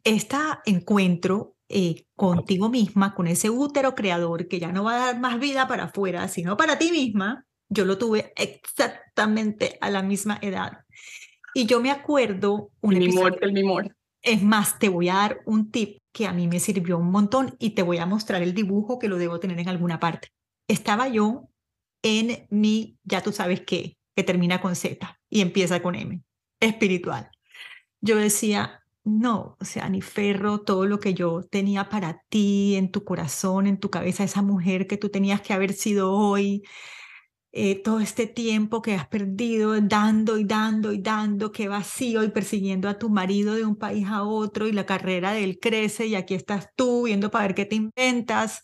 Este 0.03 0.37
encuentro 0.65 1.55
eh, 1.71 2.05
contigo 2.15 2.69
misma, 2.69 3.15
con 3.15 3.27
ese 3.27 3.49
útero 3.49 3.95
creador 3.95 4.47
que 4.47 4.59
ya 4.59 4.71
no 4.71 4.83
va 4.83 4.95
a 4.95 5.05
dar 5.07 5.19
más 5.19 5.39
vida 5.39 5.67
para 5.67 5.85
afuera, 5.85 6.27
sino 6.27 6.57
para 6.57 6.77
ti 6.77 6.91
misma, 6.91 7.45
yo 7.69 7.85
lo 7.85 7.97
tuve 7.97 8.33
exactamente 8.35 9.77
a 9.81 9.89
la 9.89 10.03
misma 10.03 10.37
edad. 10.41 10.79
Y 11.53 11.65
yo 11.65 11.81
me 11.81 11.91
acuerdo... 11.91 12.71
Un 12.81 12.93
el 12.93 13.07
mimor, 13.07 13.37
el 13.41 13.53
mimor. 13.53 13.95
Es 14.21 14.43
más, 14.43 14.77
te 14.77 14.89
voy 14.89 15.09
a 15.09 15.15
dar 15.15 15.41
un 15.45 15.71
tip 15.71 15.99
que 16.11 16.27
a 16.27 16.33
mí 16.33 16.47
me 16.47 16.59
sirvió 16.59 16.97
un 16.97 17.11
montón 17.11 17.55
y 17.59 17.71
te 17.71 17.81
voy 17.81 17.97
a 17.97 18.05
mostrar 18.05 18.41
el 18.41 18.53
dibujo 18.53 18.99
que 18.99 19.07
lo 19.07 19.17
debo 19.17 19.39
tener 19.39 19.59
en 19.59 19.69
alguna 19.69 19.99
parte. 19.99 20.29
Estaba 20.67 21.07
yo 21.07 21.49
en 22.03 22.45
mi, 22.49 22.97
ya 23.03 23.21
tú 23.21 23.31
sabes 23.31 23.61
qué, 23.61 23.97
que 24.15 24.23
termina 24.23 24.61
con 24.61 24.75
Z 24.75 25.19
y 25.29 25.41
empieza 25.41 25.81
con 25.81 25.95
M, 25.95 26.21
espiritual. 26.59 27.29
Yo 28.01 28.17
decía, 28.17 28.80
no, 29.03 29.57
o 29.59 29.65
sea, 29.65 29.89
ni 29.89 30.01
ferro, 30.01 30.61
todo 30.61 30.85
lo 30.85 30.99
que 30.99 31.13
yo 31.13 31.43
tenía 31.43 31.89
para 31.89 32.21
ti, 32.29 32.75
en 32.75 32.91
tu 32.91 33.03
corazón, 33.03 33.67
en 33.67 33.79
tu 33.79 33.89
cabeza, 33.89 34.23
esa 34.23 34.41
mujer 34.43 34.87
que 34.87 34.97
tú 34.97 35.09
tenías 35.09 35.41
que 35.41 35.53
haber 35.53 35.73
sido 35.73 36.13
hoy, 36.13 36.63
eh, 37.53 37.81
todo 37.83 37.99
este 37.99 38.27
tiempo 38.27 38.81
que 38.81 38.93
has 38.95 39.07
perdido 39.07 39.79
dando 39.81 40.37
y 40.37 40.45
dando 40.45 40.93
y 40.93 41.01
dando, 41.01 41.51
qué 41.51 41.67
vacío 41.67 42.23
y 42.23 42.29
persiguiendo 42.29 42.87
a 42.87 42.97
tu 42.97 43.09
marido 43.09 43.55
de 43.55 43.65
un 43.65 43.75
país 43.75 44.07
a 44.07 44.23
otro 44.23 44.67
y 44.67 44.71
la 44.71 44.85
carrera 44.85 45.33
de 45.33 45.43
él 45.43 45.59
crece 45.59 46.05
y 46.07 46.15
aquí 46.15 46.33
estás 46.33 46.69
tú 46.75 47.05
viendo 47.05 47.29
para 47.31 47.47
ver 47.47 47.55
qué 47.55 47.65
te 47.65 47.75
inventas. 47.75 48.61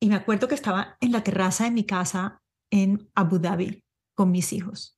Y 0.00 0.08
me 0.08 0.16
acuerdo 0.16 0.48
que 0.48 0.54
estaba 0.54 0.96
en 1.00 1.12
la 1.12 1.22
terraza 1.22 1.64
de 1.64 1.70
mi 1.70 1.84
casa 1.84 2.42
en 2.70 3.08
Abu 3.14 3.38
Dhabi 3.38 3.84
con 4.14 4.30
mis 4.30 4.52
hijos 4.52 4.96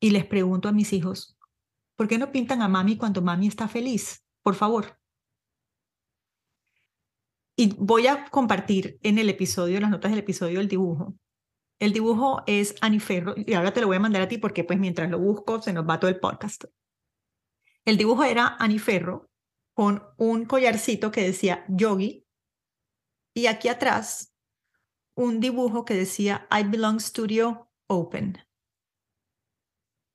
y 0.00 0.10
les 0.10 0.26
pregunto 0.26 0.68
a 0.68 0.72
mis 0.72 0.92
hijos, 0.92 1.38
¿por 2.00 2.08
qué 2.08 2.16
no 2.16 2.32
pintan 2.32 2.62
a 2.62 2.68
mami 2.68 2.96
cuando 2.96 3.20
mami 3.20 3.46
está 3.46 3.68
feliz? 3.68 4.24
Por 4.40 4.54
favor. 4.54 4.98
Y 7.58 7.74
voy 7.76 8.06
a 8.06 8.24
compartir 8.30 8.98
en 9.02 9.18
el 9.18 9.28
episodio, 9.28 9.78
las 9.80 9.90
notas 9.90 10.10
del 10.10 10.20
episodio, 10.20 10.60
el 10.60 10.68
dibujo 10.68 11.14
el 11.78 11.92
dibujo 11.92 12.42
es 12.46 12.74
Aniferro, 12.80 13.34
y 13.36 13.52
ahora 13.52 13.74
te 13.74 13.82
lo 13.82 13.86
voy 13.86 13.96
a 13.96 14.00
mandar 14.00 14.22
a 14.22 14.28
ti 14.28 14.38
porque 14.38 14.64
pues 14.64 14.78
mientras 14.78 15.10
lo 15.10 15.18
busco 15.18 15.60
se 15.60 15.74
nos 15.74 15.86
va 15.86 16.00
todo 16.00 16.10
el 16.10 16.18
podcast. 16.18 16.64
El 17.84 17.98
dibujo 17.98 18.24
era 18.24 18.56
Aniferro 18.58 19.30
con 19.74 20.02
un 20.16 20.46
collarcito 20.46 21.10
que 21.10 21.22
decía 21.22 21.66
Yogi 21.68 22.26
y 23.34 23.44
aquí 23.44 23.68
atrás 23.68 24.34
un 25.14 25.38
dibujo 25.38 25.84
que 25.84 25.92
decía 25.92 26.48
I 26.50 26.64
Belong 26.64 26.98
Studio 26.98 27.70
Open, 27.88 28.38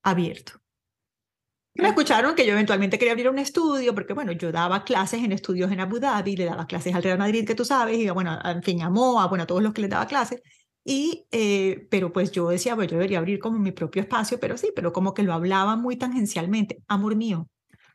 abierto. 0.04 0.65
Me 1.76 1.90
escucharon 1.90 2.36
que 2.36 2.46
yo 2.46 2.54
eventualmente 2.54 2.98
quería 2.98 3.12
abrir 3.12 3.30
un 3.30 3.38
estudio, 3.38 3.94
porque 3.94 4.14
bueno, 4.14 4.32
yo 4.32 4.52
daba 4.52 4.86
clases 4.86 5.22
en 5.24 5.34
estudios 5.34 5.72
en 5.72 5.82
Abu 5.82 6.00
Dhabi, 6.00 6.38
le 6.38 6.46
daba 6.46 6.68
clases 6.68 6.96
al 6.96 7.04
Real 7.04 7.18
Madrid, 7.18 7.46
que 7.46 7.54
tú 7.54 7.66
sabes, 7.66 7.98
y 7.98 8.10
bueno, 8.10 8.40
en 8.46 8.64
fin, 8.64 8.82
a 8.82 8.90
Moa, 8.90 9.28
bueno, 9.28 9.44
a 9.44 9.48
todos 9.48 9.62
los 9.62 9.74
que 9.74 9.82
les 9.82 9.90
daba 9.90 10.08
clases. 10.08 10.42
Y, 10.86 11.28
eh, 11.32 11.88
pero 11.92 12.14
pues 12.14 12.32
yo 12.32 12.48
decía, 12.48 12.76
pues 12.76 12.88
yo 12.88 12.96
debería 12.96 13.18
abrir 13.18 13.40
como 13.40 13.60
mi 13.60 13.72
propio 13.72 14.02
espacio, 14.02 14.40
pero 14.40 14.56
sí, 14.56 14.72
pero 14.74 14.94
como 14.94 15.14
que 15.14 15.24
lo 15.24 15.34
hablaba 15.34 15.76
muy 15.76 15.98
tangencialmente. 15.98 16.82
Amor 16.88 17.16
mío, 17.18 17.50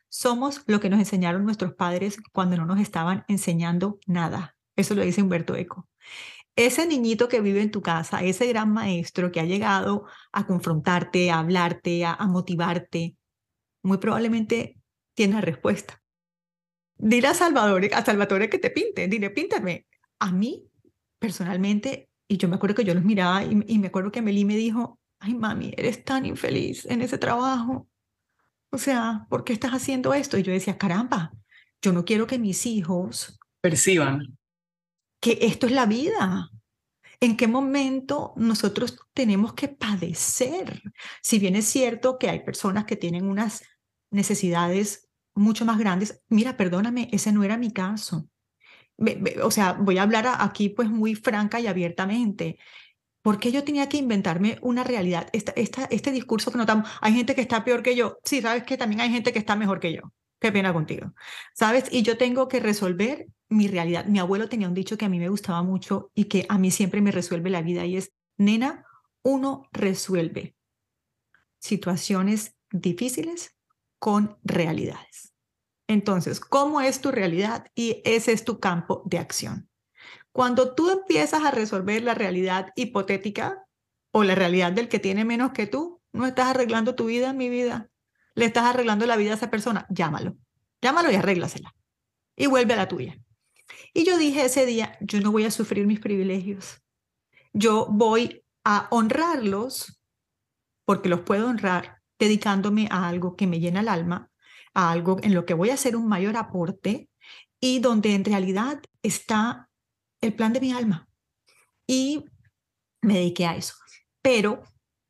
somos 0.09 0.61
lo 0.67 0.79
que 0.79 0.89
nos 0.89 0.99
enseñaron 0.99 1.43
nuestros 1.43 1.73
padres 1.73 2.17
cuando 2.33 2.57
no 2.57 2.65
nos 2.65 2.79
estaban 2.79 3.23
enseñando 3.27 3.99
nada. 4.05 4.55
Eso 4.75 4.93
lo 4.93 5.03
dice 5.03 5.21
Humberto 5.23 5.55
Eco. 5.55 5.87
Ese 6.55 6.85
niñito 6.85 7.29
que 7.29 7.41
vive 7.41 7.61
en 7.61 7.71
tu 7.71 7.81
casa, 7.81 8.23
ese 8.23 8.45
gran 8.47 8.71
maestro 8.73 9.31
que 9.31 9.39
ha 9.39 9.45
llegado 9.45 10.05
a 10.33 10.45
confrontarte, 10.45 11.31
a 11.31 11.39
hablarte, 11.39 12.05
a, 12.05 12.13
a 12.13 12.27
motivarte, 12.27 13.15
muy 13.83 13.97
probablemente 13.97 14.77
tiene 15.13 15.35
la 15.35 15.41
respuesta. 15.41 16.01
Dile 16.97 17.27
a 17.27 17.33
Salvador, 17.33 17.83
a 17.93 18.05
Salvatore 18.05 18.49
que 18.49 18.59
te 18.59 18.69
pinte, 18.69 19.07
dile, 19.07 19.29
píntame. 19.31 19.87
A 20.19 20.31
mí, 20.31 20.67
personalmente, 21.19 22.09
y 22.27 22.37
yo 22.37 22.47
me 22.47 22.55
acuerdo 22.55 22.75
que 22.75 22.83
yo 22.83 22.93
los 22.93 23.03
miraba 23.03 23.43
y, 23.43 23.79
me 23.79 23.87
acuerdo 23.87 24.11
que 24.11 24.21
Meli 24.21 24.45
me 24.45 24.55
dijo, 24.55 24.99
ay 25.19 25.33
mami, 25.33 25.73
eres 25.75 26.03
tan 26.03 26.25
infeliz 26.25 26.85
en 26.85 27.01
ese 27.01 27.17
trabajo. 27.17 27.87
O 28.71 28.77
sea, 28.77 29.25
¿por 29.29 29.43
qué 29.43 29.53
estás 29.53 29.71
haciendo 29.71 30.13
esto? 30.13 30.37
Y 30.37 30.43
yo 30.43 30.51
decía, 30.53 30.77
caramba, 30.77 31.33
yo 31.81 31.91
no 31.91 32.05
quiero 32.05 32.27
que 32.27 32.39
mis 32.39 32.65
hijos 32.65 33.37
perciban 33.61 34.37
que 35.19 35.39
esto 35.41 35.65
es 35.65 35.71
la 35.71 35.85
vida. 35.85 36.49
¿En 37.19 37.37
qué 37.37 37.47
momento 37.47 38.33
nosotros 38.35 38.97
tenemos 39.13 39.53
que 39.53 39.67
padecer? 39.67 40.81
Si 41.21 41.37
bien 41.37 41.55
es 41.55 41.65
cierto 41.65 42.17
que 42.17 42.29
hay 42.29 42.43
personas 42.43 42.85
que 42.85 42.95
tienen 42.95 43.25
unas 43.27 43.63
necesidades 44.11 45.09
mucho 45.33 45.65
más 45.65 45.79
grandes. 45.79 46.21
Mira, 46.29 46.57
perdóname, 46.57 47.09
ese 47.11 47.31
no 47.31 47.43
era 47.43 47.57
mi 47.57 47.71
caso. 47.71 48.29
O 49.43 49.51
sea, 49.51 49.73
voy 49.73 49.97
a 49.97 50.03
hablar 50.03 50.27
aquí 50.39 50.69
pues 50.69 50.89
muy 50.89 51.15
franca 51.15 51.59
y 51.59 51.67
abiertamente. 51.67 52.59
¿Por 53.21 53.39
qué 53.39 53.51
yo 53.51 53.63
tenía 53.63 53.87
que 53.89 53.97
inventarme 53.97 54.57
una 54.61 54.83
realidad? 54.83 55.29
Esta, 55.31 55.53
esta, 55.55 55.85
este 55.85 56.11
discurso 56.11 56.51
que 56.51 56.57
notamos, 56.57 56.89
hay 57.01 57.13
gente 57.13 57.35
que 57.35 57.41
está 57.41 57.63
peor 57.63 57.83
que 57.83 57.95
yo. 57.95 58.19
Sí, 58.23 58.41
sabes 58.41 58.63
que 58.63 58.77
también 58.77 59.01
hay 59.01 59.09
gente 59.09 59.31
que 59.31 59.39
está 59.39 59.55
mejor 59.55 59.79
que 59.79 59.93
yo. 59.93 60.13
Qué 60.39 60.51
pena 60.51 60.73
contigo. 60.73 61.13
¿Sabes? 61.53 61.85
Y 61.91 62.01
yo 62.01 62.17
tengo 62.17 62.47
que 62.47 62.59
resolver 62.59 63.27
mi 63.47 63.67
realidad. 63.67 64.05
Mi 64.05 64.17
abuelo 64.17 64.49
tenía 64.49 64.67
un 64.67 64.73
dicho 64.73 64.97
que 64.97 65.05
a 65.05 65.09
mí 65.09 65.19
me 65.19 65.29
gustaba 65.29 65.61
mucho 65.61 66.11
y 66.15 66.25
que 66.25 66.45
a 66.49 66.57
mí 66.57 66.71
siempre 66.71 67.01
me 67.01 67.11
resuelve 67.11 67.51
la 67.51 67.61
vida 67.61 67.85
y 67.85 67.97
es, 67.97 68.11
nena, 68.37 68.85
uno 69.23 69.67
resuelve 69.71 70.55
situaciones 71.59 72.55
difíciles 72.71 73.55
con 74.01 74.39
realidades. 74.43 75.31
Entonces, 75.87 76.39
¿cómo 76.39 76.81
es 76.81 77.01
tu 77.01 77.11
realidad? 77.11 77.67
Y 77.75 78.01
ese 78.03 78.31
es 78.31 78.43
tu 78.43 78.59
campo 78.59 79.03
de 79.05 79.19
acción. 79.19 79.69
Cuando 80.31 80.73
tú 80.73 80.89
empiezas 80.89 81.43
a 81.43 81.51
resolver 81.51 82.01
la 82.01 82.15
realidad 82.15 82.69
hipotética 82.75 83.63
o 84.11 84.23
la 84.23 84.33
realidad 84.33 84.71
del 84.71 84.89
que 84.89 84.97
tiene 84.97 85.23
menos 85.23 85.51
que 85.51 85.67
tú, 85.67 86.01
no 86.13 86.25
estás 86.25 86.47
arreglando 86.47 86.95
tu 86.95 87.05
vida, 87.05 87.31
mi 87.31 87.49
vida. 87.49 87.91
Le 88.33 88.45
estás 88.45 88.63
arreglando 88.63 89.05
la 89.05 89.17
vida 89.17 89.33
a 89.33 89.35
esa 89.35 89.51
persona. 89.51 89.85
Llámalo. 89.91 90.35
Llámalo 90.81 91.11
y 91.11 91.15
arréglasela. 91.15 91.75
Y 92.35 92.47
vuelve 92.47 92.73
a 92.73 92.77
la 92.77 92.87
tuya. 92.87 93.19
Y 93.93 94.03
yo 94.03 94.17
dije 94.17 94.45
ese 94.45 94.65
día, 94.65 94.97
yo 94.99 95.21
no 95.21 95.31
voy 95.31 95.45
a 95.45 95.51
sufrir 95.51 95.85
mis 95.85 95.99
privilegios. 95.99 96.81
Yo 97.53 97.85
voy 97.87 98.43
a 98.63 98.87
honrarlos 98.89 100.01
porque 100.85 101.07
los 101.07 101.21
puedo 101.21 101.47
honrar 101.47 102.00
dedicándome 102.25 102.87
a 102.91 103.07
algo 103.07 103.35
que 103.35 103.47
me 103.47 103.59
llena 103.59 103.81
el 103.81 103.87
alma, 103.87 104.29
a 104.73 104.91
algo 104.91 105.17
en 105.23 105.33
lo 105.33 105.45
que 105.45 105.53
voy 105.53 105.69
a 105.69 105.75
hacer 105.75 105.95
un 105.95 106.07
mayor 106.07 106.37
aporte 106.37 107.09
y 107.59 107.79
donde 107.79 108.15
en 108.15 108.25
realidad 108.25 108.81
está 109.01 109.69
el 110.21 110.33
plan 110.33 110.53
de 110.53 110.61
mi 110.61 110.71
alma. 110.71 111.07
Y 111.87 112.25
me 113.01 113.15
dediqué 113.15 113.45
a 113.45 113.55
eso. 113.55 113.73
Pero 114.21 114.63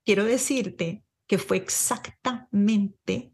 quiero 0.05 0.26
decirte 0.26 1.03
que 1.28 1.38
fue 1.38 1.57
exactamente 1.57 3.34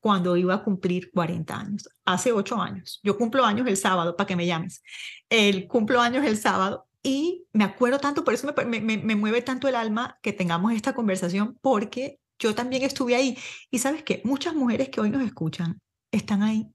cuando 0.00 0.36
iba 0.36 0.54
a 0.54 0.62
cumplir 0.62 1.10
40 1.10 1.56
años, 1.56 1.88
hace 2.04 2.32
8 2.32 2.60
años. 2.60 3.00
Yo 3.02 3.16
cumplo 3.16 3.44
años 3.44 3.66
el 3.66 3.78
sábado, 3.78 4.16
para 4.16 4.26
que 4.26 4.36
me 4.36 4.46
llames. 4.46 4.82
El 5.30 5.66
cumplo 5.66 6.00
años 6.00 6.26
el 6.26 6.36
sábado 6.36 6.86
y 7.02 7.46
me 7.52 7.64
acuerdo 7.64 7.98
tanto, 7.98 8.24
por 8.24 8.34
eso 8.34 8.52
me, 8.66 8.80
me, 8.80 8.98
me, 8.98 9.16
mueve 9.16 9.42
tanto 9.42 9.68
el 9.68 9.74
alma 9.74 10.18
que 10.22 10.32
tengamos 10.32 10.72
esta 10.72 10.94
conversación, 10.94 11.58
porque 11.60 12.18
yo 12.38 12.54
también 12.54 12.82
estuve 12.82 13.14
ahí. 13.14 13.36
Y 13.70 13.78
sabes 13.78 14.02
qué, 14.02 14.20
muchas 14.24 14.54
mujeres 14.54 14.88
que 14.88 15.00
hoy 15.00 15.10
nos 15.10 15.22
escuchan 15.22 15.80
están 16.12 16.42
ahí, 16.42 16.68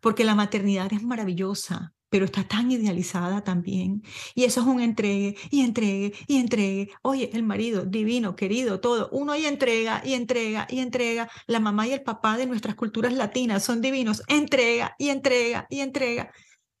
porque 0.00 0.24
la 0.24 0.34
maternidad 0.34 0.92
es 0.92 1.02
maravillosa, 1.02 1.92
pero 2.10 2.24
está 2.24 2.44
tan 2.44 2.70
idealizada 2.70 3.44
también. 3.44 4.02
Y 4.34 4.44
eso 4.44 4.60
es 4.60 4.66
un 4.66 4.80
entregue 4.80 5.36
y 5.50 5.60
entregue 5.60 6.14
y 6.26 6.38
entregue. 6.38 6.90
Oye, 7.02 7.30
el 7.34 7.42
marido, 7.42 7.84
divino, 7.84 8.34
querido, 8.34 8.80
todo. 8.80 9.08
Uno 9.12 9.32
ahí 9.32 9.46
entrega 9.46 10.02
y 10.04 10.14
entrega 10.14 10.66
y 10.70 10.80
entrega. 10.80 11.30
La 11.46 11.60
mamá 11.60 11.86
y 11.86 11.92
el 11.92 12.02
papá 12.02 12.36
de 12.36 12.46
nuestras 12.46 12.76
culturas 12.76 13.12
latinas 13.12 13.64
son 13.64 13.80
divinos. 13.80 14.22
Entrega 14.28 14.94
y 14.98 15.10
entrega 15.10 15.66
y 15.70 15.80
entrega. 15.80 16.32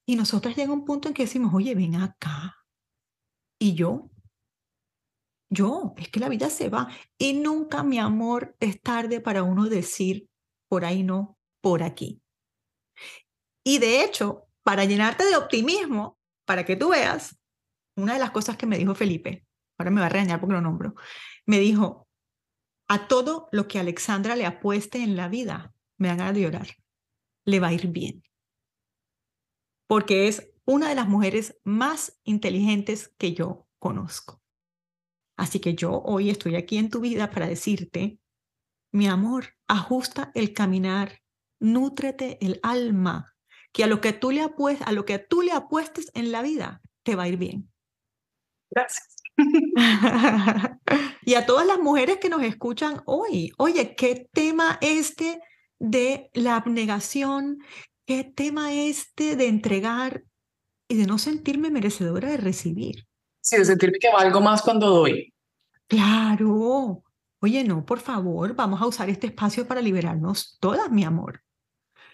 Y 0.06 0.16
nosotras 0.16 0.56
llega 0.56 0.72
un 0.72 0.86
punto 0.86 1.08
en 1.08 1.14
que 1.14 1.24
decimos, 1.24 1.52
oye, 1.54 1.74
ven 1.74 1.96
acá. 1.96 2.56
Y 3.58 3.74
yo, 3.74 4.10
yo, 5.50 5.94
es 5.96 6.08
que 6.08 6.20
la 6.20 6.28
vida 6.28 6.50
se 6.50 6.68
va. 6.68 6.88
Y 7.16 7.34
nunca, 7.34 7.82
mi 7.82 7.98
amor, 7.98 8.56
es 8.60 8.80
tarde 8.80 9.20
para 9.20 9.42
uno 9.42 9.66
decir, 9.66 10.28
por 10.68 10.84
ahí 10.84 11.02
no, 11.02 11.38
por 11.60 11.82
aquí. 11.82 12.22
Y 13.64 13.78
de 13.78 14.04
hecho, 14.04 14.48
para 14.62 14.84
llenarte 14.84 15.24
de 15.24 15.36
optimismo, 15.36 16.18
para 16.44 16.64
que 16.64 16.76
tú 16.76 16.90
veas, 16.90 17.38
una 17.96 18.14
de 18.14 18.20
las 18.20 18.30
cosas 18.30 18.56
que 18.56 18.66
me 18.66 18.78
dijo 18.78 18.94
Felipe, 18.94 19.46
ahora 19.78 19.90
me 19.90 20.00
va 20.00 20.06
a 20.06 20.10
regañar 20.10 20.40
porque 20.40 20.54
lo 20.54 20.60
nombro, 20.60 20.94
me 21.46 21.58
dijo, 21.58 22.08
a 22.88 23.08
todo 23.08 23.48
lo 23.52 23.68
que 23.68 23.78
Alexandra 23.78 24.36
le 24.36 24.46
apueste 24.46 25.02
en 25.02 25.16
la 25.16 25.28
vida, 25.28 25.74
me 25.98 26.08
dan 26.08 26.18
ganas 26.18 26.34
de 26.34 26.42
llorar, 26.42 26.68
le 27.44 27.60
va 27.60 27.68
a 27.68 27.72
ir 27.72 27.88
bien. 27.88 28.22
Porque 29.86 30.28
es 30.28 30.50
una 30.64 30.88
de 30.88 30.94
las 30.94 31.08
mujeres 31.08 31.58
más 31.64 32.18
inteligentes 32.24 33.12
que 33.18 33.32
yo 33.32 33.66
conozco. 33.78 34.42
Así 35.38 35.60
que 35.60 35.74
yo 35.74 36.02
hoy 36.04 36.30
estoy 36.30 36.56
aquí 36.56 36.78
en 36.78 36.90
tu 36.90 37.00
vida 37.00 37.30
para 37.30 37.46
decirte, 37.46 38.18
mi 38.92 39.06
amor, 39.06 39.54
ajusta 39.68 40.32
el 40.34 40.52
caminar, 40.52 41.20
nútrete 41.60 42.44
el 42.44 42.58
alma, 42.64 43.36
que 43.72 43.84
a 43.84 43.86
lo 43.86 44.00
que 44.00 44.12
tú 44.12 44.32
le 44.32 44.42
apuestes, 44.42 44.86
a 44.86 44.92
lo 44.92 45.04
que 45.04 45.20
tú 45.20 45.42
le 45.42 45.52
apuestes 45.52 46.10
en 46.14 46.32
la 46.32 46.42
vida, 46.42 46.82
te 47.04 47.14
va 47.14 47.22
a 47.22 47.28
ir 47.28 47.36
bien. 47.36 47.70
Gracias. 48.68 49.14
y 51.22 51.34
a 51.34 51.46
todas 51.46 51.66
las 51.66 51.78
mujeres 51.78 52.18
que 52.18 52.28
nos 52.28 52.42
escuchan 52.42 53.00
hoy, 53.06 53.52
oye, 53.58 53.94
¿qué 53.94 54.28
tema 54.32 54.78
este 54.80 55.40
de 55.78 56.30
la 56.34 56.56
abnegación? 56.56 57.58
¿Qué 58.06 58.24
tema 58.24 58.72
este 58.72 59.36
de 59.36 59.46
entregar 59.46 60.24
y 60.88 60.96
de 60.96 61.06
no 61.06 61.18
sentirme 61.18 61.70
merecedora 61.70 62.28
de 62.28 62.38
recibir? 62.38 63.07
Sí, 63.48 63.56
de 63.56 63.64
sentirme 63.64 63.98
que 63.98 64.12
valgo 64.12 64.40
más 64.40 64.60
cuando 64.62 64.88
doy. 64.88 65.32
Claro. 65.86 67.02
Oye, 67.40 67.64
no, 67.64 67.84
por 67.86 68.00
favor, 68.00 68.54
vamos 68.54 68.82
a 68.82 68.86
usar 68.86 69.08
este 69.08 69.28
espacio 69.28 69.66
para 69.66 69.80
liberarnos 69.80 70.58
todas, 70.60 70.90
mi 70.90 71.04
amor 71.04 71.42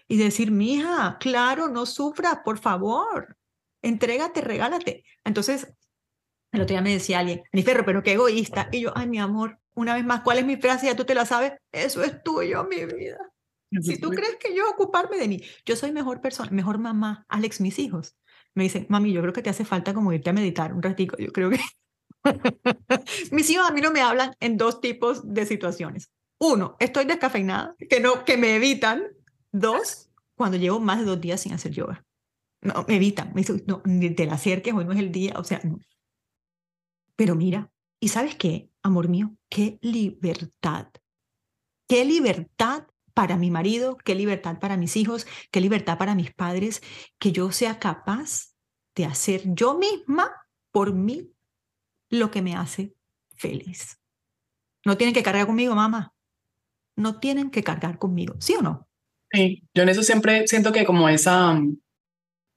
y 0.09 0.17
decir, 0.17 0.51
mija, 0.51 1.17
claro, 1.19 1.69
no 1.69 1.87
sufras, 1.87 2.39
por 2.45 2.59
favor, 2.59 3.37
entrégate, 3.83 4.41
regálate. 4.41 5.05
Entonces, 5.25 5.73
el 6.53 6.61
otro 6.61 6.75
día 6.75 6.83
me 6.83 6.93
decía 6.93 7.21
alguien, 7.21 7.43
mi 7.53 7.63
ferro, 7.63 7.85
pero 7.85 8.03
qué 8.03 8.13
egoísta. 8.13 8.69
Y 8.71 8.83
yo, 8.83 8.93
ay, 8.95 9.09
mi 9.09 9.19
amor, 9.19 9.59
una 9.75 9.95
vez 9.95 10.05
más, 10.05 10.21
¿cuál 10.21 10.39
es 10.39 10.47
mi 10.47 10.57
frase? 10.57 10.87
Ya 10.87 10.97
tú 10.97 11.05
te 11.05 11.15
la 11.15 11.27
sabes, 11.27 11.55
eso 11.73 12.03
es 12.05 12.23
tuyo, 12.23 12.65
mi 12.65 12.85
vida. 12.85 13.19
Si 13.81 13.99
tú 13.99 14.11
crees 14.11 14.37
que 14.37 14.55
yo 14.55 14.71
ocuparme 14.71 15.17
de 15.17 15.27
mí, 15.27 15.43
yo 15.65 15.75
soy 15.75 15.91
mejor 15.91 16.21
persona, 16.21 16.51
mejor 16.53 16.79
mamá, 16.79 17.25
Alex, 17.29 17.61
mis 17.61 17.81
hijos. 17.81 18.17
Me 18.55 18.65
dicen, 18.65 18.87
mami, 18.89 19.13
yo 19.13 19.21
creo 19.21 19.33
que 19.33 19.43
te 19.43 19.51
hace 19.51 19.65
falta 19.65 19.95
como 19.95 20.13
irte 20.13 20.31
a 20.31 20.33
meditar 20.33 20.73
un 20.73 20.83
ratico. 20.83 21.17
Yo 21.19 21.33
creo 21.33 21.51
que 21.51 21.61
mis 23.33 23.51
hijos 23.51 23.69
a 23.69 23.73
mí 23.73 23.81
no 23.81 23.91
me 23.91 24.01
hablan 24.01 24.35
en 24.41 24.57
dos 24.57 24.81
tipos 24.81 25.35
de 25.35 25.47
situaciones. 25.47 26.11
Uno, 26.39 26.77
estoy 26.79 27.05
descafeinada, 27.05 27.75
que, 27.89 28.01
no, 28.01 28.25
que 28.25 28.37
me 28.37 28.57
evitan 28.57 29.05
Dos, 29.57 30.11
cuando 30.35 30.57
llevo 30.57 30.81
más 30.81 30.99
de 30.99 31.05
dos 31.05 31.21
días 31.21 31.41
sin 31.41 31.53
hacer 31.53 31.71
yoga. 31.71 32.05
No, 32.61 32.85
me 32.89 32.97
evitan, 32.97 33.29
me 33.35 33.43
dicen, 33.43 33.63
no, 33.69 33.83
ni 33.85 34.11
te 34.11 34.27
la 34.27 34.35
acerques, 34.35 34.75
hoy 34.75 34.85
no 34.85 34.91
es 34.91 34.99
el 34.99 35.13
día, 35.13 35.35
o 35.37 35.45
sea, 35.45 35.61
no. 35.63 35.79
Pero 37.15 37.37
mira, 37.37 37.71
¿y 38.01 38.09
sabes 38.09 38.35
qué, 38.35 38.69
amor 38.83 39.09
mío? 39.09 39.37
Qué 39.49 39.79
libertad. 39.81 40.89
Qué 41.87 42.05
libertad 42.05 42.89
para 43.15 43.37
mi 43.37 43.51
marido, 43.51 43.97
qué 43.97 44.15
libertad 44.15 44.59
para 44.59 44.77
mis 44.77 44.97
hijos, 44.97 45.27
qué 45.51 45.61
libertad 45.61 45.99
para 45.99 46.15
mis 46.15 46.33
padres, 46.35 46.83
que 47.19 47.33
yo 47.33 47.53
sea 47.53 47.79
capaz 47.79 48.55
de 48.95 49.07
hacer 49.07 49.43
yo 49.47 49.79
misma 49.79 50.31
por 50.73 50.93
mí 50.93 51.33
lo 52.11 52.31
que 52.31 52.43
me 52.43 52.55
hace 52.55 52.95
feliz. 53.37 54.01
No 54.85 54.97
tienen 54.97 55.15
que 55.15 55.23
cargar 55.23 55.47
conmigo, 55.47 55.75
mamá. 55.75 56.13
No 56.97 57.19
tienen 57.19 57.51
que 57.51 57.63
cargar 57.63 57.99
conmigo, 57.99 58.35
¿sí 58.41 58.55
o 58.55 58.63
no? 58.63 58.89
Sí, 59.33 59.63
yo 59.75 59.83
en 59.83 59.89
eso 59.89 60.03
siempre 60.03 60.47
siento 60.47 60.73
que 60.73 60.85
como 60.85 61.09
esa, 61.09 61.61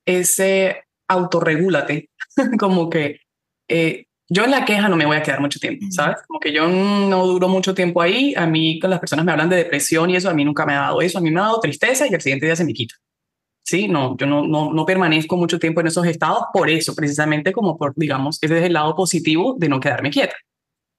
ese 0.05 0.83
autorregúlate, 1.07 2.09
como 2.59 2.89
que 2.89 3.21
eh, 3.67 4.06
yo 4.29 4.43
en 4.43 4.51
la 4.51 4.65
queja 4.65 4.89
no 4.89 4.97
me 4.97 5.05
voy 5.05 5.17
a 5.17 5.23
quedar 5.23 5.39
mucho 5.39 5.59
tiempo, 5.59 5.85
¿sabes? 5.89 6.17
Como 6.27 6.39
que 6.39 6.51
yo 6.51 6.67
no 6.67 7.25
duro 7.25 7.47
mucho 7.47 7.73
tiempo 7.73 8.01
ahí, 8.01 8.33
a 8.35 8.45
mí 8.45 8.79
con 8.79 8.89
las 8.89 8.99
personas 8.99 9.25
me 9.25 9.31
hablan 9.31 9.49
de 9.49 9.55
depresión 9.55 10.09
y 10.09 10.15
eso, 10.15 10.29
a 10.29 10.33
mí 10.33 10.43
nunca 10.43 10.65
me 10.65 10.73
ha 10.73 10.81
dado 10.81 11.01
eso, 11.01 11.17
a 11.17 11.21
mí 11.21 11.31
me 11.31 11.39
ha 11.39 11.43
dado 11.43 11.59
tristeza 11.59 12.07
y 12.07 12.13
al 12.13 12.21
siguiente 12.21 12.45
día 12.45 12.55
se 12.55 12.65
me 12.65 12.73
quita. 12.73 12.95
Sí, 13.63 13.87
no, 13.87 14.15
yo 14.17 14.27
no, 14.27 14.47
no, 14.47 14.73
no 14.73 14.85
permanezco 14.85 15.35
mucho 15.37 15.59
tiempo 15.59 15.81
en 15.81 15.87
esos 15.87 16.05
estados 16.05 16.43
por 16.53 16.69
eso, 16.69 16.95
precisamente 16.95 17.51
como 17.51 17.77
por, 17.77 17.93
digamos, 17.95 18.37
ese 18.41 18.57
es 18.57 18.65
el 18.65 18.73
lado 18.73 18.95
positivo 18.95 19.55
de 19.57 19.69
no 19.69 19.79
quedarme 19.79 20.09
quieta, 20.09 20.35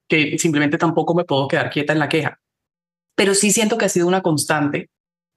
que 0.08 0.38
simplemente 0.38 0.78
tampoco 0.78 1.14
me 1.14 1.24
puedo 1.24 1.48
quedar 1.48 1.70
quieta 1.70 1.92
en 1.92 1.98
la 1.98 2.08
queja. 2.08 2.38
Pero 3.14 3.34
sí 3.34 3.52
siento 3.52 3.78
que 3.78 3.86
ha 3.86 3.88
sido 3.88 4.06
una 4.06 4.22
constante 4.22 4.90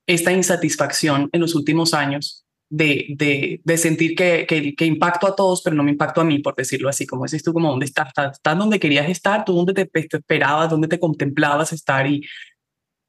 esta 0.08 0.32
insatisfacción 0.32 1.30
en 1.32 1.42
los 1.42 1.56
últimos 1.56 1.94
años 1.94 2.46
de, 2.72 3.08
de, 3.18 3.62
de 3.64 3.78
sentir 3.78 4.16
que, 4.16 4.46
que, 4.48 4.86
impacto 4.86 5.28
a 5.28 5.36
todos, 5.36 5.62
pero 5.62 5.76
no 5.76 5.84
me 5.84 5.92
impacto 5.92 6.22
a 6.22 6.24
mí, 6.24 6.40
por 6.40 6.56
decirlo 6.56 6.88
así, 6.88 7.06
como 7.06 7.26
dices 7.26 7.44
tú, 7.44 7.54
como 7.54 7.70
dónde 7.70 7.86
estás, 7.86 8.08
estás, 8.08 8.58
donde 8.58 8.80
querías 8.80 9.10
estar, 9.10 9.44
tú 9.44 9.54
dónde 9.54 9.74
te, 9.74 9.90
esperabas, 9.94 10.70
dónde 10.70 10.88
te 10.88 10.98
contemplabas 10.98 11.74
estar 11.74 12.08
y 12.08 12.22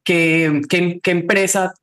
qué, 0.04 0.62
qué, 0.68 0.98
qué 1.00 1.10
empresa 1.12 1.74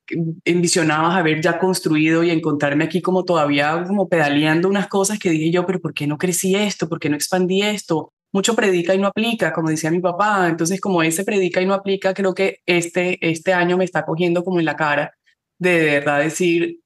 envisionabas 0.44 1.16
haber 1.16 1.40
ya 1.40 1.58
construido 1.58 2.22
y 2.22 2.30
encontrarme 2.30 2.84
aquí 2.84 3.00
como 3.00 3.24
todavía 3.24 3.82
como 3.86 4.08
pedaleando 4.10 4.68
unas 4.68 4.86
cosas 4.88 5.18
que 5.18 5.30
dije 5.30 5.50
yo, 5.50 5.64
pero 5.64 5.80
¿por 5.80 5.94
qué 5.94 6.06
no 6.06 6.18
crecí 6.18 6.54
esto? 6.54 6.86
¿Por 6.86 7.00
qué 7.00 7.08
no 7.08 7.16
expandí 7.16 7.62
esto? 7.62 8.12
mucho 8.32 8.54
predica 8.54 8.94
y 8.94 8.98
no 8.98 9.08
aplica, 9.08 9.52
como 9.52 9.70
decía 9.70 9.90
mi 9.90 9.98
papá. 9.98 10.46
Entonces, 10.48 10.80
como 10.80 11.02
ese 11.02 11.24
predica 11.24 11.60
y 11.60 11.66
no 11.66 11.74
aplica, 11.74 12.14
creo 12.14 12.32
que 12.32 12.60
este, 12.64 13.18
este 13.28 13.52
año 13.52 13.76
me 13.76 13.84
está 13.84 14.04
cogiendo 14.04 14.44
como 14.44 14.60
en 14.60 14.66
la 14.66 14.76
cara 14.76 15.12
de 15.58 15.70
de 15.80 15.84
verdad 15.98 16.20
decir 16.20 16.80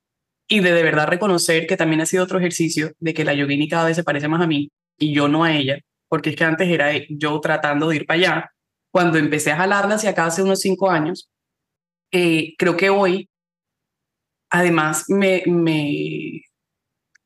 y 0.48 0.60
de 0.60 0.72
de 0.72 0.82
verdad 0.82 1.08
reconocer 1.08 1.66
que 1.66 1.76
también 1.76 2.00
ha 2.00 2.06
sido 2.06 2.24
otro 2.24 2.38
ejercicio 2.38 2.92
de 2.98 3.14
que 3.14 3.24
la 3.24 3.34
yogini 3.34 3.68
cada 3.68 3.86
vez 3.86 3.96
se 3.96 4.04
parece 4.04 4.28
más 4.28 4.42
a 4.42 4.46
mí 4.46 4.70
y 4.98 5.14
yo 5.14 5.28
no 5.28 5.44
a 5.44 5.56
ella, 5.56 5.78
porque 6.08 6.30
es 6.30 6.36
que 6.36 6.44
antes 6.44 6.68
era 6.68 6.90
yo 7.08 7.40
tratando 7.40 7.88
de 7.88 7.96
ir 7.96 8.06
para 8.06 8.18
allá. 8.18 8.50
Cuando 8.92 9.18
empecé 9.18 9.52
a 9.52 9.56
jalarla 9.56 9.96
hacia 9.96 10.10
acá 10.10 10.26
hace 10.26 10.42
unos 10.42 10.60
cinco 10.60 10.90
años, 10.90 11.28
eh, 12.12 12.54
creo 12.58 12.76
que 12.76 12.90
hoy, 12.90 13.28
además, 14.50 15.06
me, 15.08 15.42
me, 15.46 16.42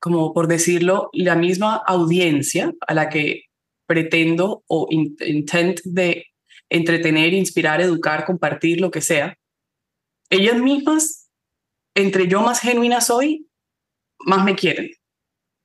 como 0.01 0.33
por 0.33 0.47
decirlo, 0.47 1.11
la 1.13 1.35
misma 1.35 1.77
audiencia 1.77 2.73
a 2.87 2.95
la 2.95 3.09
que 3.09 3.43
pretendo 3.87 4.63
o 4.67 4.87
intent 4.91 5.81
de 5.85 6.27
entretener, 6.71 7.35
inspirar, 7.35 7.81
educar, 7.81 8.25
compartir, 8.25 8.81
lo 8.81 8.91
que 8.91 9.01
sea, 9.01 9.37
ellas 10.31 10.61
mismas, 10.61 11.18
entre 11.99 12.29
yo 12.29 12.43
más 12.43 12.61
genuina 12.61 13.01
soy, 13.01 13.47
más 14.21 14.45
me 14.45 14.55
quieren. 14.55 14.91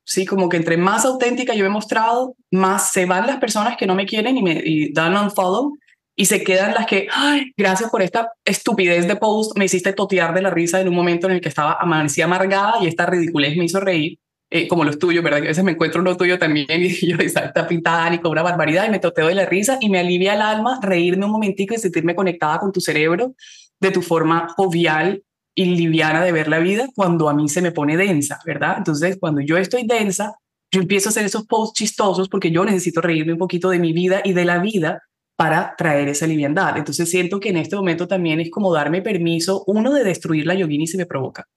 Sí, 0.05 0.25
como 0.25 0.49
que 0.49 0.57
entre 0.57 0.77
más 0.77 1.05
auténtica 1.05 1.53
yo 1.53 1.65
he 1.65 1.69
mostrado, 1.69 2.35
más 2.51 2.91
se 2.91 3.05
van 3.05 3.27
las 3.27 3.37
personas 3.37 3.77
que 3.77 3.85
no 3.85 3.95
me 3.95 4.05
quieren 4.05 4.37
y 4.37 4.43
me 4.43 4.61
y 4.63 4.91
dan 4.91 5.15
un 5.15 5.31
follow 5.31 5.77
y 6.15 6.25
se 6.25 6.43
quedan 6.43 6.73
las 6.73 6.85
que, 6.85 7.07
gracias 7.55 7.89
por 7.89 8.01
esta 8.01 8.31
estupidez 8.43 9.07
de 9.07 9.15
post, 9.15 9.57
me 9.57 9.65
hiciste 9.65 9.93
totear 9.93 10.33
de 10.33 10.41
la 10.41 10.49
risa 10.49 10.81
en 10.81 10.89
un 10.89 10.95
momento 10.95 11.27
en 11.27 11.33
el 11.33 11.41
que 11.41 11.49
estaba 11.49 11.77
amanecía 11.79 12.25
amargada 12.25 12.75
y 12.81 12.87
esta 12.87 13.05
ridiculez 13.05 13.55
me 13.55 13.65
hizo 13.65 13.79
reír, 13.79 14.19
eh, 14.49 14.67
como 14.67 14.83
los 14.83 14.99
tuyos, 14.99 15.23
¿verdad? 15.23 15.39
a 15.39 15.45
veces 15.45 15.63
me 15.63 15.71
encuentro 15.71 16.01
lo 16.01 16.17
tuyo 16.17 16.37
también 16.37 16.67
y 16.69 16.89
yo, 17.07 17.17
está 17.17 17.67
pintada 17.67 18.13
y 18.13 18.19
con 18.19 18.35
barbaridad 18.35 18.87
y 18.87 18.91
me 18.91 18.99
toteo 18.99 19.27
de 19.27 19.35
la 19.35 19.45
risa 19.45 19.77
y 19.79 19.89
me 19.89 19.99
alivia 19.99 20.33
el 20.33 20.41
alma 20.41 20.79
reírme 20.81 21.25
un 21.25 21.31
momentico 21.31 21.73
y 21.73 21.77
sentirme 21.77 22.15
conectada 22.15 22.59
con 22.59 22.71
tu 22.71 22.81
cerebro 22.81 23.35
de 23.79 23.91
tu 23.91 24.01
forma 24.01 24.47
jovial 24.49 25.23
y 25.55 25.65
liviana 25.65 26.23
de 26.23 26.31
ver 26.31 26.47
la 26.47 26.59
vida 26.59 26.87
cuando 26.95 27.29
a 27.29 27.33
mí 27.33 27.47
se 27.49 27.61
me 27.61 27.71
pone 27.71 27.97
densa, 27.97 28.39
¿verdad? 28.45 28.75
Entonces, 28.77 29.17
cuando 29.19 29.41
yo 29.41 29.57
estoy 29.57 29.85
densa, 29.85 30.33
yo 30.71 30.81
empiezo 30.81 31.09
a 31.09 31.11
hacer 31.11 31.25
esos 31.25 31.45
posts 31.45 31.77
chistosos 31.77 32.29
porque 32.29 32.51
yo 32.51 32.65
necesito 32.65 33.01
reírme 33.01 33.33
un 33.33 33.39
poquito 33.39 33.69
de 33.69 33.79
mi 33.79 33.93
vida 33.93 34.21
y 34.23 34.33
de 34.33 34.45
la 34.45 34.59
vida 34.59 35.03
para 35.35 35.75
traer 35.77 36.09
esa 36.09 36.27
liviandad. 36.27 36.77
Entonces 36.77 37.09
siento 37.09 37.39
que 37.39 37.49
en 37.49 37.57
este 37.57 37.75
momento 37.75 38.07
también 38.07 38.39
es 38.39 38.49
como 38.49 38.73
darme 38.73 39.01
permiso, 39.01 39.63
uno, 39.67 39.93
de 39.93 40.03
destruir 40.03 40.47
la 40.47 40.55
yogini 40.55 40.87
si 40.87 40.97
me 40.97 41.05
provoca 41.05 41.47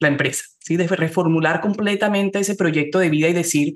la 0.00 0.08
empresa, 0.08 0.44
¿sí? 0.58 0.76
de 0.76 0.86
reformular 0.86 1.60
completamente 1.60 2.38
ese 2.38 2.54
proyecto 2.56 2.98
de 2.98 3.10
vida 3.10 3.28
y 3.28 3.32
decir, 3.32 3.74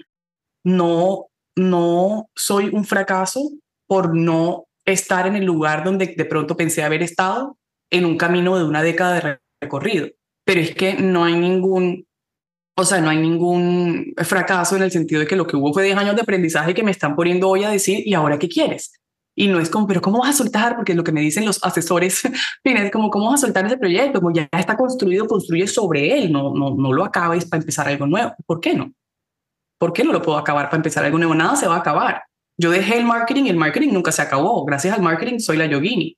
no, 0.65 1.27
no 1.57 2.29
soy 2.35 2.71
un 2.73 2.85
fracaso 2.85 3.51
por 3.87 4.17
no 4.17 4.67
estar 4.85 5.27
en 5.27 5.37
el 5.37 5.45
lugar 5.45 5.85
donde 5.85 6.15
de 6.17 6.25
pronto 6.25 6.57
pensé 6.57 6.83
haber 6.83 7.03
estado 7.03 7.59
en 7.91 8.05
un 8.05 8.17
camino 8.17 8.57
de 8.59 8.65
una 8.65 8.83
década 8.83 9.15
de 9.15 9.39
recorrido. 9.61 10.09
Pero 10.45 10.61
es 10.61 10.75
que 10.75 10.95
no 10.95 11.25
hay 11.25 11.35
ningún, 11.35 12.07
o 12.77 12.85
sea, 12.85 13.01
no 13.01 13.11
hay 13.11 13.19
ningún 13.19 14.15
fracaso 14.19 14.77
en 14.77 14.83
el 14.83 14.91
sentido 14.91 15.21
de 15.21 15.27
que 15.27 15.37
lo 15.37 15.47
que 15.47 15.57
hubo 15.57 15.73
fue 15.73 15.85
10 15.85 15.97
años 15.97 16.17
de 16.17 16.23
aprendizaje 16.23 16.75
que 16.75 16.83
me 16.83 16.91
están 16.91 17.15
poniendo 17.17 17.49
hoy 17.49 17.65
a 17.65 17.71
decir, 17.71 18.03
¿y 18.07 18.15
ahora 18.15 18.39
qué 18.39 18.49
quieres? 18.49 18.93
Y 19.37 19.47
no 19.47 19.61
es 19.61 19.71
como, 19.71 19.87
pero 19.87 20.03
¿cómo 20.03 20.19
vas 20.19 20.31
a 20.31 20.39
soltar? 20.39 20.75
Porque 20.75 20.95
lo 20.95 21.05
que 21.05 21.13
me 21.13 21.21
dicen 21.21 21.45
los 21.47 21.63
asesores, 21.63 22.23
es 22.65 22.91
como, 22.91 23.09
¿cómo 23.09 23.31
vas 23.31 23.43
a 23.43 23.47
soltar 23.47 23.65
ese 23.67 23.77
proyecto? 23.77 24.21
Como 24.21 24.35
ya 24.35 24.49
está 24.51 24.77
construido, 24.77 25.29
construye 25.29 25.69
sobre 25.69 26.19
él, 26.19 26.33
no, 26.33 26.53
no, 26.53 26.75
no 26.75 26.93
lo 26.93 27.05
acabes 27.05 27.45
para 27.45 27.61
empezar 27.61 27.87
algo 27.87 28.07
nuevo. 28.07 28.35
¿Por 28.47 28.59
qué 28.59 28.75
no? 28.75 28.93
¿Por 29.79 29.93
qué 29.93 30.03
no 30.03 30.13
lo 30.13 30.23
puedo 30.23 30.39
acabar 30.39 30.67
para 30.67 30.79
empezar 30.79 31.05
algo 31.05 31.19
nuevo? 31.19 31.37
Nada 31.37 31.55
se 31.55 31.69
va 31.69 31.77
a 31.77 31.79
acabar. 31.79 32.25
Yo 32.61 32.73
dejé 32.73 32.99
el 32.99 33.05
marketing 33.05 33.45
y 33.45 33.51
el 33.51 33.57
marketing 33.57 33.93
nunca 33.93 34.11
se 34.11 34.23
acabó. 34.23 34.65
Gracias 34.65 34.93
al 34.93 35.03
marketing 35.03 35.39
soy 35.39 35.57
la 35.57 35.67
yogini. 35.67 36.18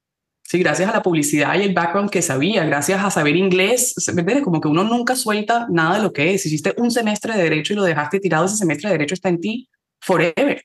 Sí, 0.50 0.58
gracias 0.58 0.90
a 0.90 0.92
la 0.92 1.00
publicidad 1.00 1.54
y 1.54 1.62
el 1.62 1.72
background 1.72 2.10
que 2.10 2.22
sabía, 2.22 2.64
gracias 2.64 3.04
a 3.04 3.08
saber 3.08 3.36
inglés, 3.36 3.94
¿entiendes? 4.08 4.42
Como 4.42 4.60
que 4.60 4.66
uno 4.66 4.82
nunca 4.82 5.14
suelta 5.14 5.68
nada 5.70 5.98
de 5.98 6.02
lo 6.02 6.12
que 6.12 6.34
es. 6.34 6.44
Hiciste 6.44 6.74
un 6.76 6.90
semestre 6.90 7.34
de 7.36 7.44
derecho 7.44 7.72
y 7.72 7.76
lo 7.76 7.84
dejaste 7.84 8.18
tirado, 8.18 8.46
ese 8.46 8.56
semestre 8.56 8.88
de 8.88 8.94
derecho 8.94 9.14
está 9.14 9.28
en 9.28 9.40
ti 9.40 9.68
forever. 10.00 10.64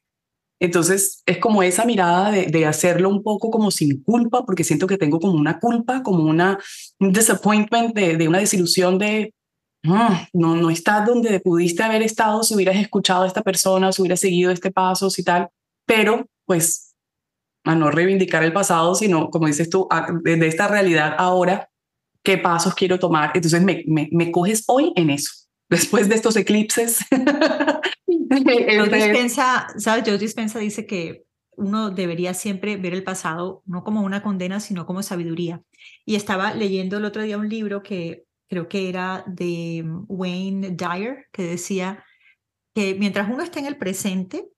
Entonces 0.60 1.22
es 1.28 1.38
como 1.38 1.62
esa 1.62 1.86
mirada 1.86 2.32
de, 2.32 2.66
hacerlo 2.66 3.10
un 3.10 3.22
poco 3.22 3.52
como 3.52 3.70
sin 3.70 4.02
culpa, 4.02 4.44
porque 4.44 4.64
siento 4.64 4.88
que 4.88 4.98
tengo 4.98 5.20
como 5.20 5.34
una 5.34 5.60
culpa, 5.60 6.02
como 6.02 6.24
una, 6.24 6.58
un 7.00 7.14
disappointment 7.14 7.94
de, 7.94 8.28
una 8.28 8.40
desilusión 8.40 8.98
de, 8.98 9.36
ah, 9.86 10.28
no, 10.34 10.56
no 10.56 10.72
estás 10.72 11.06
donde 11.06 11.40
pudiste 11.42 11.84
haber 11.84 12.02
estado 12.02 12.42
si 12.42 12.56
hubieras 12.56 12.78
escuchado 12.78 13.22
a 13.22 13.28
esta 13.28 13.44
persona, 13.44 13.92
si 13.92 14.02
hubieras 14.02 14.20
seguido 14.20 14.50
este 14.50 14.72
paso, 14.72 15.10
y 15.16 15.22
tal, 15.22 15.50
pero 15.86 16.26
pues 16.48 16.85
a 17.66 17.76
no 17.76 17.92
reivindicar 17.92 18.44
el 18.44 18.54
pasado, 18.54 18.96
sino, 18.96 19.30
como 19.30 19.48
dices 19.48 19.70
tú, 19.70 19.88
de 20.24 20.48
esta 20.48 20.68
realidad 20.68 21.16
ahora, 21.18 21.70
qué 22.24 22.38
pasos 22.38 22.76
quiero 22.76 23.00
tomar. 23.00 23.32
Entonces 23.34 23.62
me, 23.62 23.84
me, 23.88 24.10
me 24.12 24.32
coges 24.32 24.64
hoy 24.68 24.94
en 24.96 25.10
eso, 25.10 25.32
después 25.70 26.08
de 26.08 26.16
estos 26.16 26.36
eclipses. 26.36 27.00
Joe 27.10 28.90
Dispensa, 28.92 29.68
¿sabes? 29.78 30.04
Joe 30.06 30.18
Dispensa 30.18 30.60
dice 30.60 30.86
que 30.86 31.26
uno 31.58 31.90
debería 31.90 32.34
siempre 32.34 32.78
ver 32.78 32.94
el 32.94 33.04
pasado 33.04 33.64
no 33.66 33.84
como 33.84 34.02
una 34.02 34.22
condena, 34.22 34.60
sino 34.60 34.86
como 34.86 35.04
sabiduría. 35.04 35.62
Y 36.06 36.16
estaba 36.16 36.54
leyendo 36.54 36.98
el 36.98 37.06
otro 37.06 37.22
día 37.22 37.38
un 37.38 37.50
libro 37.50 37.82
que 37.82 38.26
creo 38.48 38.68
que 38.68 38.90
era 38.90 39.24
de 39.28 39.86
Wayne 40.08 40.72
Dyer, 40.72 41.28
que 41.32 41.44
decía 41.44 42.04
que 42.74 42.96
mientras 42.96 43.30
uno 43.30 43.42
está 43.42 43.60
en 43.60 43.68
el 43.68 43.78
presente, 43.78 44.50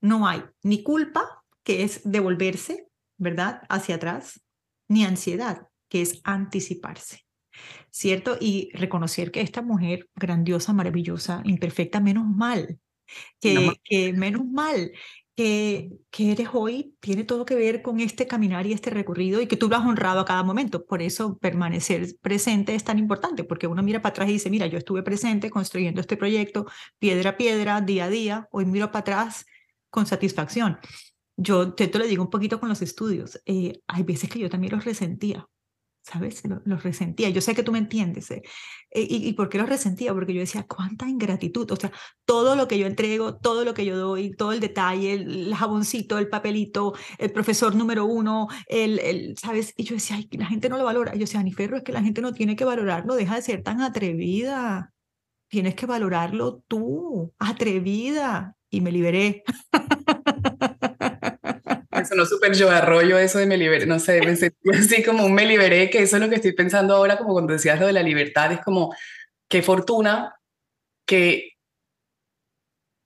no 0.00 0.26
hay 0.26 0.42
ni 0.62 0.82
culpa, 0.82 1.43
que 1.64 1.82
es 1.82 2.00
devolverse, 2.04 2.86
¿verdad?, 3.16 3.62
hacia 3.68 3.96
atrás, 3.96 4.40
ni 4.88 5.04
ansiedad, 5.04 5.66
que 5.88 6.02
es 6.02 6.20
anticiparse. 6.24 7.24
¿Cierto? 7.90 8.36
Y 8.40 8.70
reconocer 8.74 9.30
que 9.30 9.40
esta 9.40 9.62
mujer 9.62 10.08
grandiosa, 10.16 10.72
maravillosa, 10.72 11.40
imperfecta, 11.44 12.00
menos 12.00 12.26
mal, 12.26 12.80
que, 13.40 14.12
menos 14.12 14.44
mal 14.46 14.90
que, 15.36 15.90
que, 16.10 16.32
eres 16.32 16.48
hoy 16.52 16.96
tiene 17.00 17.22
todo 17.22 17.44
que 17.44 17.54
ver 17.54 17.82
con 17.82 18.00
este 18.00 18.26
caminar 18.26 18.66
y 18.66 18.72
este 18.72 18.90
recorrido 18.90 19.40
y 19.40 19.46
que 19.46 19.56
tú 19.56 19.68
lo 19.68 19.76
has 19.76 19.86
honrado 19.86 20.20
a 20.20 20.24
cada 20.24 20.42
momento. 20.42 20.84
Por 20.84 21.00
eso 21.00 21.38
permanecer 21.38 22.16
presente 22.20 22.74
es 22.74 22.82
tan 22.82 22.98
importante, 22.98 23.44
porque 23.44 23.68
uno 23.68 23.82
mira 23.82 24.02
para 24.02 24.10
atrás 24.10 24.28
y 24.28 24.34
dice, 24.34 24.50
mira, 24.50 24.66
yo 24.66 24.78
estuve 24.78 25.04
presente 25.04 25.50
construyendo 25.50 26.00
este 26.00 26.16
proyecto 26.16 26.66
piedra 26.98 27.30
a 27.30 27.36
piedra, 27.36 27.80
día 27.80 28.06
a 28.06 28.10
día, 28.10 28.48
hoy 28.50 28.64
miro 28.64 28.90
para 28.90 29.00
atrás 29.00 29.46
con 29.90 30.06
satisfacción. 30.06 30.78
Yo 31.36 31.74
te, 31.74 31.88
te 31.88 31.98
lo 31.98 32.06
digo 32.06 32.22
un 32.22 32.30
poquito 32.30 32.60
con 32.60 32.68
los 32.68 32.82
estudios. 32.82 33.40
Eh, 33.46 33.80
hay 33.86 34.02
veces 34.02 34.30
que 34.30 34.38
yo 34.38 34.50
también 34.50 34.74
los 34.74 34.84
resentía. 34.84 35.46
¿sabes? 36.04 36.42
Los 36.64 36.82
resentía. 36.82 37.30
Yo 37.30 37.40
sé 37.40 37.54
que 37.54 37.62
tú 37.62 37.72
me 37.72 37.78
entiendes. 37.78 38.30
¿eh? 38.30 38.42
eh 38.90 39.06
¿Y, 39.08 39.32
por 39.32 39.48
qué 39.48 39.58
los 39.58 39.68
resentía? 39.68 40.12
Porque 40.12 40.34
yo 40.34 40.40
decía, 40.40 40.66
cuánta 40.68 41.08
ingratitud. 41.08 41.70
O 41.70 41.76
sea, 41.76 41.90
todo 42.26 42.56
lo 42.56 42.68
que 42.68 42.78
yo 42.78 42.86
entrego, 42.86 43.36
todo 43.36 43.64
lo 43.64 43.72
que 43.74 43.86
yo 43.86 43.96
doy, 43.96 44.30
todo 44.36 44.52
el 44.52 44.60
detalle, 44.60 45.14
el, 45.14 45.54
jaboncito, 45.54 46.18
el 46.18 46.28
papelito, 46.28 46.94
el 47.18 47.32
profesor 47.32 47.74
número 47.74 48.04
uno, 48.04 48.48
el, 48.68 48.98
el, 48.98 49.36
¿sabes? 49.38 49.72
Y 49.76 49.84
yo 49.84 49.94
decía, 49.94 50.16
Ay, 50.16 50.28
la 50.32 50.46
gente 50.46 50.68
no 50.68 50.76
lo 50.76 50.84
valora. 50.84 51.14
Y 51.14 51.18
yo 51.18 51.24
decía, 51.24 51.40
Aniferro, 51.40 51.78
es 51.78 51.82
que 51.82 51.92
la 51.92 52.02
gente 52.02 52.20
no 52.20 52.34
tiene 52.34 52.54
que 52.54 52.64
valorarlo, 52.66 53.14
deja 53.16 53.36
de 53.36 53.42
ser 53.42 53.62
tan 53.62 53.80
atrevida. 53.80 54.92
Tienes 55.48 55.74
que 55.74 55.86
valorarlo 55.86 56.62
tú, 56.68 57.32
atrevida. 57.38 58.56
Y 58.70 58.80
me 58.80 58.92
liberé. 58.92 59.44
sonó 62.04 62.26
súper 62.26 62.54
yo 62.54 62.70
arroyo 62.70 63.18
eso 63.18 63.38
de 63.38 63.46
me 63.46 63.56
liberé, 63.56 63.86
no 63.86 63.98
sé, 63.98 64.20
me 64.20 64.36
sentí 64.36 64.56
así 64.74 65.02
como 65.02 65.24
un 65.24 65.34
me 65.34 65.46
liberé, 65.46 65.90
que 65.90 66.02
eso 66.02 66.16
es 66.16 66.22
lo 66.22 66.28
que 66.28 66.36
estoy 66.36 66.52
pensando 66.52 66.94
ahora, 66.94 67.18
como 67.18 67.32
cuando 67.32 67.52
decías 67.52 67.78
lo 67.80 67.86
de 67.86 67.92
la 67.92 68.02
libertad, 68.02 68.52
es 68.52 68.60
como, 68.60 68.94
qué 69.48 69.62
fortuna 69.62 70.34
que 71.06 71.52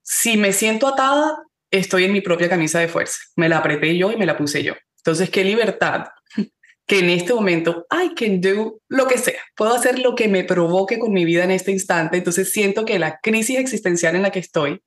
si 0.03 0.37
me 0.37 0.53
siento 0.53 0.87
atada, 0.87 1.43
estoy 1.71 2.05
en 2.05 2.13
mi 2.13 2.21
propia 2.21 2.49
camisa 2.49 2.79
de 2.79 2.87
fuerza, 2.87 3.19
me 3.35 3.49
la 3.49 3.59
apreté 3.59 3.97
yo 3.97 4.11
y 4.11 4.17
me 4.17 4.25
la 4.25 4.37
puse 4.37 4.63
yo. 4.63 4.73
Entonces, 4.97 5.29
qué 5.29 5.43
libertad 5.43 6.07
que 6.87 6.99
en 6.99 7.09
este 7.09 7.33
momento 7.33 7.85
I 7.91 8.15
can 8.15 8.41
do 8.41 8.81
lo 8.87 9.07
que 9.07 9.17
sea, 9.17 9.39
puedo 9.55 9.73
hacer 9.73 9.99
lo 9.99 10.15
que 10.15 10.27
me 10.27 10.43
provoque 10.43 10.97
con 10.97 11.13
mi 11.13 11.25
vida 11.25 11.43
en 11.43 11.51
este 11.51 11.71
instante. 11.71 12.17
Entonces 12.17 12.51
siento 12.51 12.85
que 12.85 12.99
la 12.99 13.19
crisis 13.19 13.59
existencial 13.59 14.15
en 14.15 14.23
la 14.23 14.31
que 14.31 14.39
estoy 14.39 14.81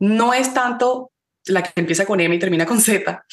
no 0.00 0.34
es 0.34 0.52
tanto 0.54 1.12
la 1.48 1.62
que 1.62 1.72
empieza 1.76 2.06
con 2.06 2.20
M 2.20 2.34
y 2.34 2.38
termina 2.38 2.66
con 2.66 2.80
Z, 2.80 3.24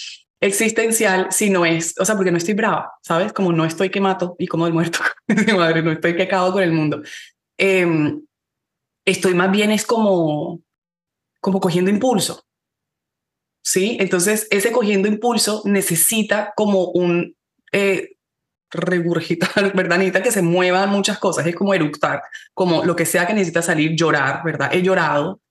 existencial, 0.41 1.27
si 1.31 1.49
no 1.49 1.65
es, 1.65 1.95
o 1.99 2.05
sea, 2.05 2.15
porque 2.15 2.31
no 2.31 2.37
estoy 2.37 2.53
brava, 2.53 2.93
¿sabes? 3.01 3.33
Como 3.33 3.51
no 3.51 3.65
estoy 3.65 3.89
que 3.89 4.01
mato 4.01 4.35
y 4.37 4.47
como 4.47 4.67
el 4.67 4.73
muerto, 4.73 4.99
madre, 5.57 5.81
no 5.81 5.91
estoy 5.91 6.15
que 6.15 6.23
acabo 6.23 6.53
con 6.53 6.63
el 6.63 6.71
mundo. 6.71 7.01
Em, 7.57 8.21
estoy 9.05 9.33
más 9.33 9.51
bien 9.51 9.71
es 9.71 9.85
como, 9.85 10.61
como 11.39 11.59
cogiendo 11.59 11.91
impulso. 11.91 12.43
¿Sí? 13.63 13.97
Entonces, 13.99 14.47
ese 14.51 14.71
cogiendo 14.71 15.07
impulso 15.07 15.63
necesita 15.65 16.53
como 16.55 16.91
un 16.91 17.35
eh, 17.71 18.15
regurgitar, 18.69 19.73
¿verdad? 19.75 19.97
Necesita 19.97 20.21
que 20.21 20.31
se 20.31 20.41
muevan 20.41 20.89
muchas 20.89 21.17
cosas, 21.17 21.47
es 21.47 21.55
como 21.55 21.73
eructar, 21.73 22.21
como 22.53 22.83
lo 22.85 22.95
que 22.95 23.05
sea 23.05 23.25
que 23.25 23.33
necesita 23.33 23.61
salir, 23.61 23.95
llorar, 23.95 24.41
¿verdad? 24.43 24.69
He 24.71 24.81
llorado, 24.81 25.41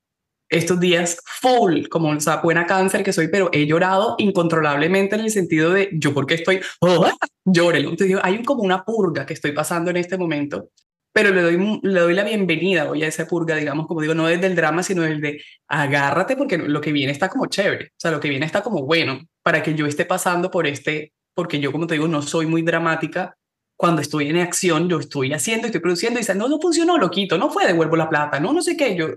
estos 0.49 0.78
días 0.80 1.18
full, 1.24 1.86
como 1.88 2.11
o 2.11 2.20
sea, 2.20 2.36
buena 2.36 2.66
cáncer 2.66 3.03
que 3.03 3.12
soy, 3.12 3.28
pero 3.28 3.51
he 3.53 3.66
llorado 3.66 4.14
incontrolablemente 4.18 5.16
en 5.16 5.22
el 5.22 5.30
sentido 5.30 5.72
de 5.72 5.90
yo 5.92 6.14
porque 6.14 6.34
estoy, 6.34 6.61
oh, 6.80 7.09
llórelo. 7.45 7.90
Entonces 7.90 8.09
digo, 8.09 8.20
hay 8.22 8.42
como 8.42 8.62
una 8.62 8.84
purga 8.84 9.26
que 9.26 9.34
estoy 9.34 9.53
pasando 9.53 9.90
en 9.90 9.97
este 9.97 10.18
momento, 10.18 10.70
pero 11.12 11.30
le 11.30 11.42
doy, 11.42 11.80
le 11.82 12.01
doy 12.01 12.14
la 12.14 12.24
bienvenida 12.24 12.90
hoy 12.90 13.05
a 13.05 13.07
esa 13.09 13.26
purga, 13.26 13.57
digamos, 13.57 13.86
como 13.86 14.01
digo, 14.01 14.14
no 14.14 14.26
desde 14.26 14.47
el 14.47 14.57
drama, 14.57 14.82
sino 14.82 15.03
desde 15.03 15.40
agárrate 15.68 16.36
porque 16.36 16.59
lo 16.59 16.80
que 16.80 16.92
viene 16.92 17.12
está 17.12 17.28
como 17.28 17.47
chévere, 17.47 17.86
o 17.86 17.97
sea, 17.97 18.11
lo 18.11 18.20
que 18.20 18.28
viene 18.28 18.47
está 18.47 18.62
como 18.62 18.84
bueno 18.84 19.20
para 19.42 19.62
que 19.62 19.74
yo 19.74 19.86
esté 19.86 20.05
pasando 20.05 20.51
por 20.51 20.66
este, 20.66 21.12
porque 21.34 21.61
yo, 21.61 21.72
como 21.72 21.86
te 21.86 21.95
digo, 21.95 22.09
no 22.09 22.20
soy 22.22 22.47
muy 22.47 22.62
dramática, 22.62 23.36
cuando 23.77 24.01
estoy 24.03 24.29
en 24.29 24.39
acción, 24.39 24.89
yo 24.89 25.01
estoy 25.01 25.33
haciendo, 25.33 25.66
estoy 25.66 25.81
produciendo 25.81 26.18
y 26.18 26.22
dicen, 26.22 26.39
no, 26.39 26.49
no 26.49 26.61
funcionó, 26.61 26.97
lo 26.97 27.11
quito, 27.11 27.39
no 27.39 27.51
fue, 27.51 27.66
devuelvo 27.66 27.97
la 27.97 28.09
plata, 28.09 28.39
no, 28.41 28.53
no 28.53 28.62
sé 28.62 28.77
qué, 28.77 28.97
yo 28.97 29.09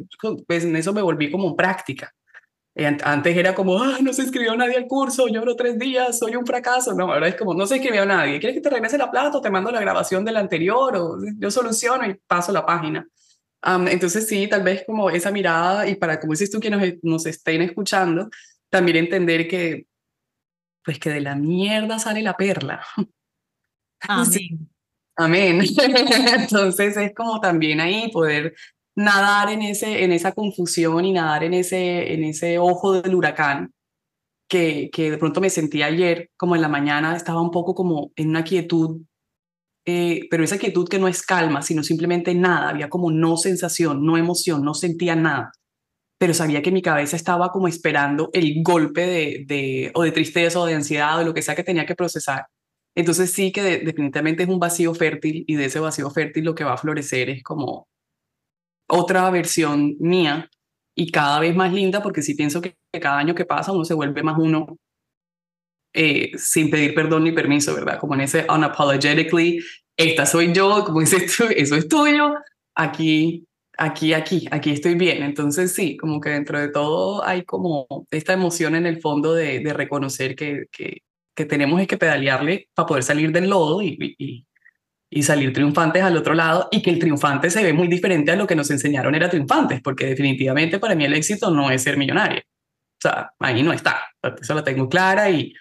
pues 0.47 0.63
en 0.65 0.75
eso 0.75 0.93
me 0.93 1.01
volví 1.01 1.31
como 1.31 1.55
práctica. 1.55 2.13
Antes 3.03 3.35
era 3.35 3.55
como, 3.55 3.81
ah, 3.81 3.97
no 4.01 4.13
se 4.13 4.21
inscribió 4.21 4.55
nadie 4.55 4.77
al 4.77 4.87
curso, 4.87 5.27
lloro 5.27 5.55
tres 5.55 5.79
días, 5.79 6.19
soy 6.19 6.35
un 6.35 6.45
fracaso. 6.45 6.93
No, 6.93 7.11
ahora 7.11 7.27
es 7.27 7.35
como, 7.35 7.55
no 7.55 7.65
se 7.65 7.77
inscribió 7.77 8.05
nadie. 8.05 8.39
¿Quieres 8.39 8.55
que 8.55 8.61
te 8.61 8.69
regrese 8.69 8.99
la 8.99 9.09
plata 9.09 9.39
o 9.39 9.41
te 9.41 9.49
mando 9.49 9.71
la 9.71 9.81
grabación 9.81 10.23
del 10.23 10.37
anterior? 10.37 10.95
O 10.95 11.17
yo 11.39 11.49
soluciono 11.49 12.07
y 12.07 12.13
paso 12.27 12.51
la 12.51 12.65
página. 12.67 13.07
entonces 13.89 14.27
sí, 14.27 14.47
tal 14.47 14.61
vez 14.61 14.83
como 14.85 15.09
esa 15.09 15.31
mirada 15.31 15.87
y 15.89 15.95
para, 15.95 16.19
como 16.19 16.33
dices 16.33 16.51
tú, 16.51 16.59
que 16.59 16.69
nos, 16.69 16.83
nos 17.01 17.25
estén 17.25 17.63
escuchando, 17.63 18.29
también 18.69 18.97
entender 18.97 19.47
que, 19.47 19.87
pues 20.83 20.99
que 20.99 21.09
de 21.09 21.21
la 21.21 21.35
mierda 21.35 21.97
sale 21.97 22.21
la 22.21 22.37
perla. 22.37 22.85
Amén. 24.01 24.69
Amén. 25.15 25.61
Entonces 26.37 26.95
es 26.97 27.13
como 27.15 27.39
también 27.41 27.79
ahí 27.79 28.11
poder 28.11 28.53
nadar 28.95 29.49
en, 29.51 29.61
ese, 29.61 30.03
en 30.03 30.11
esa 30.11 30.31
confusión 30.31 31.05
y 31.05 31.13
nadar 31.13 31.43
en 31.43 31.53
ese, 31.53 32.13
en 32.13 32.23
ese 32.23 32.57
ojo 32.59 33.01
del 33.01 33.15
huracán 33.15 33.71
que, 34.49 34.89
que 34.91 35.11
de 35.11 35.17
pronto 35.17 35.41
me 35.41 35.49
sentí 35.49 35.83
ayer, 35.83 36.29
como 36.37 36.55
en 36.55 36.61
la 36.61 36.69
mañana, 36.69 37.15
estaba 37.15 37.41
un 37.41 37.51
poco 37.51 37.75
como 37.75 38.11
en 38.15 38.29
una 38.29 38.43
quietud, 38.43 39.01
eh, 39.85 40.27
pero 40.29 40.43
esa 40.43 40.57
quietud 40.57 40.87
que 40.87 40.99
no 40.99 41.07
es 41.07 41.21
calma, 41.21 41.61
sino 41.61 41.83
simplemente 41.83 42.33
nada, 42.33 42.69
había 42.69 42.89
como 42.89 43.11
no 43.11 43.37
sensación, 43.37 44.05
no 44.05 44.17
emoción, 44.17 44.63
no 44.63 44.73
sentía 44.73 45.15
nada, 45.15 45.51
pero 46.17 46.33
sabía 46.33 46.61
que 46.61 46.71
mi 46.71 46.81
cabeza 46.81 47.15
estaba 47.15 47.51
como 47.51 47.67
esperando 47.67 48.29
el 48.33 48.63
golpe 48.63 49.01
de, 49.05 49.45
de 49.47 49.91
o 49.93 50.03
de 50.03 50.11
tristeza 50.11 50.59
o 50.59 50.65
de 50.65 50.75
ansiedad 50.75 51.19
o 51.19 51.23
lo 51.23 51.33
que 51.33 51.41
sea 51.41 51.55
que 51.55 51.63
tenía 51.63 51.85
que 51.85 51.95
procesar. 51.95 52.47
Entonces 52.97 53.31
sí 53.31 53.51
que 53.51 53.61
definitivamente 53.61 54.41
es 54.41 54.49
un 54.49 54.59
vacío 54.59 54.91
fértil 54.95 55.45
y 55.47 55.55
de 55.55 55.65
ese 55.65 55.79
vacío 55.79 56.09
fértil 56.09 56.45
lo 56.45 56.55
que 56.55 56.63
va 56.63 56.73
a 56.73 56.77
florecer 56.77 57.29
es 57.29 57.43
como 57.43 57.87
otra 58.87 59.29
versión 59.29 59.95
mía 59.99 60.49
y 60.95 61.11
cada 61.11 61.39
vez 61.39 61.55
más 61.55 61.71
linda 61.71 62.01
porque 62.01 62.23
sí 62.23 62.33
pienso 62.33 62.59
que 62.59 62.75
cada 62.99 63.19
año 63.19 63.35
que 63.35 63.45
pasa 63.45 63.71
uno 63.71 63.85
se 63.85 63.93
vuelve 63.93 64.23
más 64.23 64.39
uno 64.39 64.79
eh, 65.93 66.31
sin 66.39 66.71
pedir 66.71 66.95
perdón 66.95 67.25
ni 67.25 67.33
permiso, 67.33 67.75
¿verdad? 67.75 67.99
Como 67.99 68.15
en 68.15 68.21
ese 68.21 68.47
unapologetically, 68.49 69.59
esta 69.95 70.25
soy 70.25 70.51
yo, 70.51 70.83
como 70.83 71.01
dices 71.01 71.37
tú, 71.37 71.45
eso 71.55 71.75
es 71.75 71.87
tuyo, 71.87 72.33
aquí, 72.73 73.45
aquí, 73.77 74.13
aquí, 74.13 74.47
aquí 74.49 74.71
estoy 74.71 74.95
bien. 74.95 75.21
Entonces 75.21 75.71
sí, 75.71 75.97
como 75.97 76.19
que 76.19 76.31
dentro 76.31 76.59
de 76.59 76.69
todo 76.69 77.23
hay 77.23 77.45
como 77.45 77.85
esta 78.09 78.33
emoción 78.33 78.73
en 78.73 78.87
el 78.87 79.01
fondo 79.01 79.35
de, 79.35 79.59
de 79.59 79.73
reconocer 79.73 80.35
que, 80.35 80.65
que, 80.71 81.03
que 81.37 81.45
tenemos 81.45 81.79
es 81.79 81.87
que 81.87 81.97
pedalearle 81.97 82.67
para 82.73 82.87
poder 82.87 83.03
salir 83.03 83.31
del 83.31 83.47
lodo 83.47 83.83
y, 83.83 83.95
y, 84.17 84.47
y, 85.11 85.23
salir 85.23 85.53
triunfantes 85.53 86.01
al 86.01 86.17
otro 86.17 86.33
lado 86.33 86.67
y 86.71 86.81
que 86.81 86.89
el 86.89 86.97
triunfante 86.97 87.51
se 87.51 87.63
ve 87.63 87.73
muy 87.73 87.87
diferente 87.87 88.31
a 88.31 88.35
lo 88.35 88.47
que 88.47 88.55
nos 88.55 88.71
enseñaron 88.71 89.13
era 89.13 89.29
triunfantes, 89.29 89.79
porque 89.81 90.07
definitivamente 90.07 90.79
para 90.79 90.95
mí 90.95 91.05
el 91.05 91.13
éxito 91.13 91.51
no 91.51 91.69
es 91.69 91.83
ser 91.83 91.95
millonario. 91.95 92.39
O 92.39 92.99
sea, 92.99 93.29
ahí 93.39 93.61
no 93.61 93.71
está, 93.71 94.01
eso 94.41 94.55
lo 94.55 94.63
tengo 94.63 94.89
clara 94.89 95.29
y, 95.29 95.53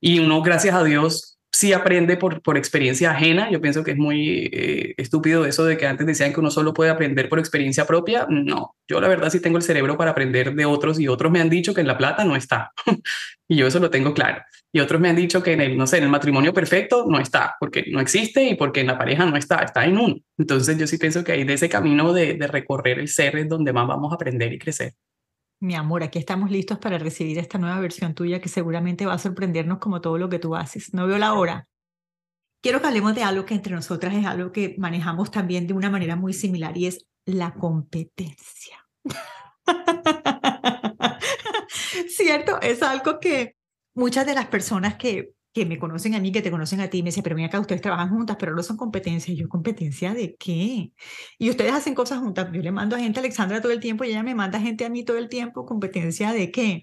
y 0.00 0.18
uno, 0.18 0.42
gracias 0.42 0.74
a 0.74 0.82
Dios, 0.82 1.33
sí 1.54 1.72
aprende 1.72 2.16
por, 2.16 2.42
por 2.42 2.58
experiencia 2.58 3.12
ajena. 3.12 3.48
Yo 3.50 3.60
pienso 3.60 3.84
que 3.84 3.92
es 3.92 3.96
muy 3.96 4.50
eh, 4.52 4.94
estúpido 4.96 5.46
eso 5.46 5.64
de 5.64 5.76
que 5.76 5.86
antes 5.86 6.04
decían 6.04 6.32
que 6.32 6.40
uno 6.40 6.50
solo 6.50 6.74
puede 6.74 6.90
aprender 6.90 7.28
por 7.28 7.38
experiencia 7.38 7.86
propia. 7.86 8.26
No, 8.28 8.74
yo 8.88 9.00
la 9.00 9.06
verdad 9.06 9.30
sí 9.30 9.40
tengo 9.40 9.56
el 9.56 9.62
cerebro 9.62 9.96
para 9.96 10.10
aprender 10.10 10.54
de 10.54 10.64
otros 10.66 10.98
y 10.98 11.06
otros 11.06 11.30
me 11.30 11.40
han 11.40 11.48
dicho 11.48 11.72
que 11.72 11.80
en 11.80 11.86
la 11.86 11.96
plata 11.96 12.24
no 12.24 12.34
está. 12.34 12.72
y 13.48 13.56
yo 13.56 13.68
eso 13.68 13.78
lo 13.78 13.88
tengo 13.88 14.12
claro. 14.14 14.42
Y 14.72 14.80
otros 14.80 15.00
me 15.00 15.08
han 15.08 15.14
dicho 15.16 15.44
que 15.44 15.52
en 15.52 15.60
el, 15.60 15.76
no 15.78 15.86
sé, 15.86 15.98
en 15.98 16.04
el 16.04 16.10
matrimonio 16.10 16.52
perfecto 16.52 17.06
no 17.08 17.20
está, 17.20 17.54
porque 17.60 17.84
no 17.88 18.00
existe 18.00 18.42
y 18.42 18.56
porque 18.56 18.80
en 18.80 18.88
la 18.88 18.98
pareja 18.98 19.24
no 19.24 19.36
está, 19.36 19.58
está 19.58 19.84
en 19.84 19.96
uno. 19.96 20.16
Entonces 20.36 20.76
yo 20.76 20.88
sí 20.88 20.98
pienso 20.98 21.22
que 21.22 21.30
ahí 21.30 21.44
de 21.44 21.54
ese 21.54 21.68
camino 21.68 22.12
de, 22.12 22.34
de 22.34 22.46
recorrer 22.48 22.98
el 22.98 23.06
ser 23.06 23.36
es 23.36 23.48
donde 23.48 23.72
más 23.72 23.86
vamos 23.86 24.10
a 24.10 24.16
aprender 24.16 24.52
y 24.52 24.58
crecer. 24.58 24.94
Mi 25.64 25.74
amor, 25.74 26.02
aquí 26.02 26.18
estamos 26.18 26.50
listos 26.50 26.78
para 26.78 26.98
recibir 26.98 27.38
esta 27.38 27.56
nueva 27.56 27.80
versión 27.80 28.14
tuya 28.14 28.38
que 28.38 28.50
seguramente 28.50 29.06
va 29.06 29.14
a 29.14 29.18
sorprendernos 29.18 29.78
como 29.78 30.02
todo 30.02 30.18
lo 30.18 30.28
que 30.28 30.38
tú 30.38 30.54
haces. 30.54 30.92
No 30.92 31.06
veo 31.06 31.16
la 31.16 31.32
hora. 31.32 31.66
Quiero 32.60 32.82
que 32.82 32.88
hablemos 32.88 33.14
de 33.14 33.22
algo 33.22 33.46
que 33.46 33.54
entre 33.54 33.74
nosotras 33.74 34.14
es 34.14 34.26
algo 34.26 34.52
que 34.52 34.74
manejamos 34.76 35.30
también 35.30 35.66
de 35.66 35.72
una 35.72 35.88
manera 35.88 36.16
muy 36.16 36.34
similar 36.34 36.76
y 36.76 36.88
es 36.88 37.06
la 37.24 37.54
competencia. 37.54 38.86
¿Cierto? 42.08 42.60
Es 42.60 42.82
algo 42.82 43.18
que 43.18 43.56
muchas 43.94 44.26
de 44.26 44.34
las 44.34 44.48
personas 44.48 44.96
que 44.96 45.32
que 45.54 45.64
me 45.64 45.78
conocen 45.78 46.16
a 46.16 46.20
mí, 46.20 46.32
que 46.32 46.42
te 46.42 46.50
conocen 46.50 46.80
a 46.80 46.90
ti, 46.90 47.02
me 47.02 47.08
dicen, 47.08 47.22
pero 47.22 47.36
mira 47.36 47.46
acá, 47.46 47.60
ustedes 47.60 47.80
trabajan 47.80 48.10
juntas, 48.10 48.36
pero 48.40 48.54
no 48.56 48.62
son 48.64 48.76
competencias. 48.76 49.38
yo, 49.38 49.48
¿competencia 49.48 50.12
de 50.12 50.34
qué? 50.34 50.92
Y 51.38 51.48
ustedes 51.48 51.72
hacen 51.72 51.94
cosas 51.94 52.18
juntas. 52.18 52.50
Yo 52.52 52.60
le 52.60 52.72
mando 52.72 52.96
a 52.96 52.98
gente 52.98 53.20
a 53.20 53.22
Alexandra 53.22 53.60
todo 53.60 53.70
el 53.70 53.78
tiempo 53.78 54.02
y 54.02 54.08
ella 54.08 54.24
me 54.24 54.34
manda 54.34 54.60
gente 54.60 54.84
a 54.84 54.90
mí 54.90 55.04
todo 55.04 55.16
el 55.16 55.28
tiempo. 55.28 55.64
¿Competencia 55.64 56.32
de 56.32 56.50
qué? 56.50 56.82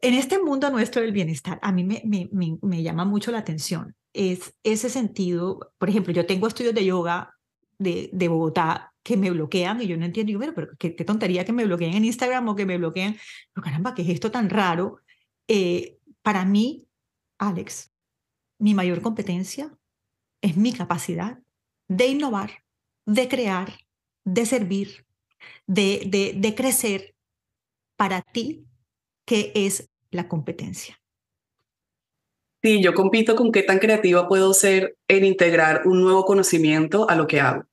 En 0.00 0.14
este 0.14 0.42
mundo 0.42 0.70
nuestro 0.70 1.02
del 1.02 1.12
bienestar, 1.12 1.58
a 1.62 1.72
mí 1.72 1.84
me, 1.84 2.02
me, 2.06 2.28
me, 2.62 2.82
llama 2.82 3.04
mucho 3.04 3.30
la 3.30 3.38
atención. 3.38 3.94
Es 4.14 4.54
ese 4.62 4.88
sentido, 4.88 5.74
por 5.76 5.90
ejemplo, 5.90 6.12
yo 6.14 6.24
tengo 6.24 6.48
estudios 6.48 6.74
de 6.74 6.86
yoga 6.86 7.34
de, 7.78 8.08
de 8.14 8.28
Bogotá 8.28 8.94
que 9.02 9.18
me 9.18 9.30
bloquean 9.30 9.82
y 9.82 9.86
yo 9.88 9.98
no 9.98 10.06
entiendo, 10.06 10.38
pero, 10.38 10.54
pero 10.54 10.68
¿qué, 10.78 10.96
qué, 10.96 11.04
tontería 11.04 11.44
que 11.44 11.52
me 11.52 11.66
bloqueen 11.66 11.94
en 11.94 12.04
Instagram 12.06 12.48
o 12.48 12.56
que 12.56 12.64
me 12.64 12.78
bloqueen, 12.78 13.18
pero 13.52 13.62
caramba, 13.62 13.94
¿qué 13.94 14.02
es 14.02 14.08
esto 14.08 14.30
tan 14.30 14.48
raro? 14.48 15.00
Eh, 15.48 15.98
para 16.22 16.44
mí, 16.44 16.86
Alex, 17.42 17.90
mi 18.58 18.72
mayor 18.72 19.02
competencia 19.02 19.76
es 20.40 20.56
mi 20.56 20.72
capacidad 20.72 21.40
de 21.88 22.06
innovar, 22.06 22.62
de 23.04 23.28
crear, 23.28 23.72
de 24.24 24.46
servir, 24.46 25.06
de, 25.66 26.02
de, 26.06 26.34
de 26.36 26.54
crecer 26.54 27.16
para 27.96 28.22
ti, 28.22 28.64
que 29.26 29.50
es 29.54 29.90
la 30.12 30.28
competencia. 30.28 31.00
Sí, 32.62 32.80
yo 32.80 32.94
compito 32.94 33.34
con 33.34 33.50
qué 33.50 33.64
tan 33.64 33.80
creativa 33.80 34.28
puedo 34.28 34.54
ser 34.54 34.96
en 35.08 35.24
integrar 35.24 35.82
un 35.84 36.00
nuevo 36.00 36.24
conocimiento 36.24 37.10
a 37.10 37.16
lo 37.16 37.26
que 37.26 37.40
hago. 37.40 37.64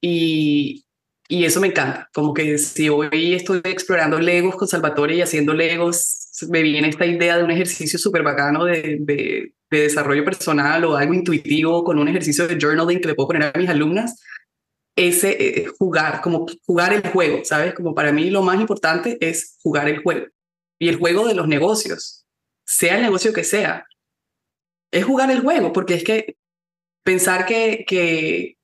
Y, 0.00 0.86
y 1.32 1.46
eso 1.46 1.60
me 1.62 1.68
encanta, 1.68 2.10
como 2.12 2.34
que 2.34 2.58
si 2.58 2.90
hoy 2.90 3.32
estoy 3.32 3.62
explorando 3.64 4.18
Legos 4.18 4.54
con 4.54 4.68
Salvatore 4.68 5.16
y 5.16 5.22
haciendo 5.22 5.54
Legos 5.54 6.28
me 6.50 6.60
viene 6.60 6.90
esta 6.90 7.06
idea 7.06 7.38
de 7.38 7.44
un 7.44 7.50
ejercicio 7.50 7.98
súper 7.98 8.22
bacano 8.22 8.66
de, 8.66 8.98
de, 9.00 9.54
desarrollo 9.70 10.26
personal 10.26 10.84
o 10.84 10.94
algo 10.94 11.14
intuitivo 11.14 11.84
con 11.84 11.98
un 11.98 12.06
ejercicio 12.06 12.46
de 12.46 12.58
journaling 12.60 13.00
que 13.00 13.08
le 13.08 13.14
puedo 13.14 13.28
poner 13.28 13.44
a 13.44 13.58
mis 13.58 13.70
alumnas, 13.70 14.22
ese 14.94 15.62
eh, 15.62 15.66
jugar, 15.78 16.20
como 16.20 16.44
jugar 16.66 16.92
el 16.92 17.08
juego, 17.08 17.42
¿sabes? 17.46 17.72
Como 17.72 17.94
para 17.94 18.12
mí 18.12 18.28
lo 18.28 18.42
más 18.42 18.60
importante 18.60 19.16
es 19.22 19.56
jugar 19.62 19.88
el 19.88 20.02
juego. 20.02 20.26
Y 20.78 20.90
el 20.90 20.98
juego 20.98 21.26
de 21.26 21.34
los 21.34 21.48
negocios, 21.48 22.26
sea 22.66 22.96
el 22.96 23.02
negocio 23.04 23.32
que 23.32 23.44
sea, 23.44 23.86
es 24.90 25.02
jugar 25.02 25.30
el 25.30 25.40
juego, 25.40 25.72
porque 25.72 25.94
es 25.94 26.04
que 26.04 26.36
pensar 27.02 27.46
que, 27.46 27.86
que, 27.88 28.58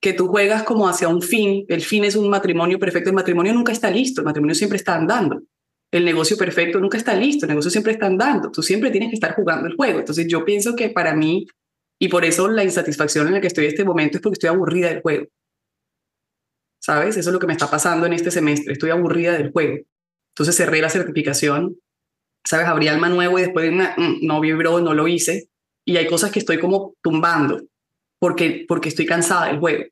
que 0.00 0.12
tú 0.12 0.28
juegas 0.28 0.62
como 0.62 0.88
hacia 0.88 1.08
un 1.08 1.22
fin, 1.22 1.64
el 1.68 1.82
fin 1.82 2.04
es 2.04 2.16
un 2.16 2.28
matrimonio 2.28 2.78
perfecto, 2.78 3.10
el 3.10 3.16
matrimonio 3.16 3.54
nunca 3.54 3.72
está 3.72 3.90
listo, 3.90 4.20
el 4.20 4.26
matrimonio 4.26 4.54
siempre 4.54 4.76
está 4.76 4.94
andando 4.94 5.42
el 5.92 6.04
negocio 6.04 6.36
perfecto 6.36 6.80
nunca 6.80 6.98
está 6.98 7.14
listo, 7.14 7.46
el 7.46 7.50
negocio 7.50 7.70
siempre 7.70 7.92
está 7.92 8.06
andando, 8.06 8.50
tú 8.50 8.62
siempre 8.62 8.90
tienes 8.90 9.10
que 9.10 9.14
estar 9.14 9.34
jugando 9.34 9.68
el 9.68 9.76
juego. 9.76 10.00
Entonces 10.00 10.26
yo 10.28 10.44
pienso 10.44 10.74
que 10.74 10.90
para 10.90 11.14
mí, 11.14 11.46
y 11.98 12.08
por 12.08 12.24
eso 12.24 12.48
la 12.48 12.64
insatisfacción 12.64 13.26
en 13.26 13.34
la 13.34 13.40
que 13.40 13.46
estoy 13.46 13.64
en 13.64 13.70
este 13.70 13.84
momento 13.84 14.18
es 14.18 14.22
porque 14.22 14.34
estoy 14.34 14.48
aburrida 14.48 14.88
del 14.88 15.00
juego. 15.00 15.26
¿Sabes? 16.80 17.16
Eso 17.16 17.30
es 17.30 17.34
lo 17.34 17.40
que 17.40 17.46
me 17.46 17.52
está 17.52 17.70
pasando 17.70 18.06
en 18.06 18.12
este 18.12 18.30
semestre, 18.30 18.72
estoy 18.72 18.90
aburrida 18.90 19.32
del 19.32 19.50
juego. 19.52 19.78
Entonces 20.34 20.56
cerré 20.56 20.80
la 20.80 20.90
certificación, 20.90 21.76
¿sabes? 22.44 22.66
Abrí 22.66 22.88
alma 22.88 23.08
nuevo 23.08 23.38
y 23.38 23.42
después 23.42 23.72
mm, 23.72 24.26
no 24.26 24.40
vibró, 24.40 24.80
no 24.80 24.92
lo 24.92 25.08
hice. 25.08 25.48
Y 25.84 25.96
hay 25.96 26.06
cosas 26.06 26.30
que 26.30 26.40
estoy 26.40 26.58
como 26.58 26.94
tumbando 27.02 27.62
porque, 28.18 28.64
porque 28.66 28.88
estoy 28.88 29.06
cansada 29.06 29.46
del 29.46 29.58
juego, 29.58 29.84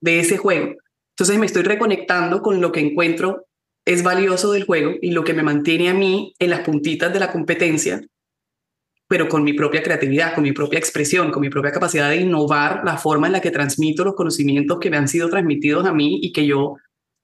de 0.00 0.20
ese 0.20 0.36
juego. 0.36 0.74
Entonces 1.16 1.38
me 1.38 1.46
estoy 1.46 1.62
reconectando 1.62 2.42
con 2.42 2.60
lo 2.60 2.72
que 2.72 2.80
encuentro 2.80 3.46
es 3.84 4.02
valioso 4.02 4.52
del 4.52 4.64
juego 4.64 4.92
y 5.00 5.10
lo 5.10 5.24
que 5.24 5.34
me 5.34 5.42
mantiene 5.42 5.88
a 5.88 5.94
mí 5.94 6.34
en 6.38 6.50
las 6.50 6.60
puntitas 6.60 7.12
de 7.12 7.20
la 7.20 7.32
competencia, 7.32 8.00
pero 9.08 9.28
con 9.28 9.42
mi 9.42 9.52
propia 9.52 9.82
creatividad, 9.82 10.34
con 10.34 10.44
mi 10.44 10.52
propia 10.52 10.78
expresión, 10.78 11.30
con 11.30 11.42
mi 11.42 11.50
propia 11.50 11.72
capacidad 11.72 12.08
de 12.08 12.16
innovar 12.16 12.82
la 12.84 12.96
forma 12.96 13.26
en 13.26 13.34
la 13.34 13.40
que 13.40 13.50
transmito 13.50 14.04
los 14.04 14.14
conocimientos 14.14 14.78
que 14.78 14.90
me 14.90 14.96
han 14.96 15.08
sido 15.08 15.28
transmitidos 15.28 15.84
a 15.84 15.92
mí 15.92 16.20
y 16.22 16.32
que 16.32 16.46
yo 16.46 16.76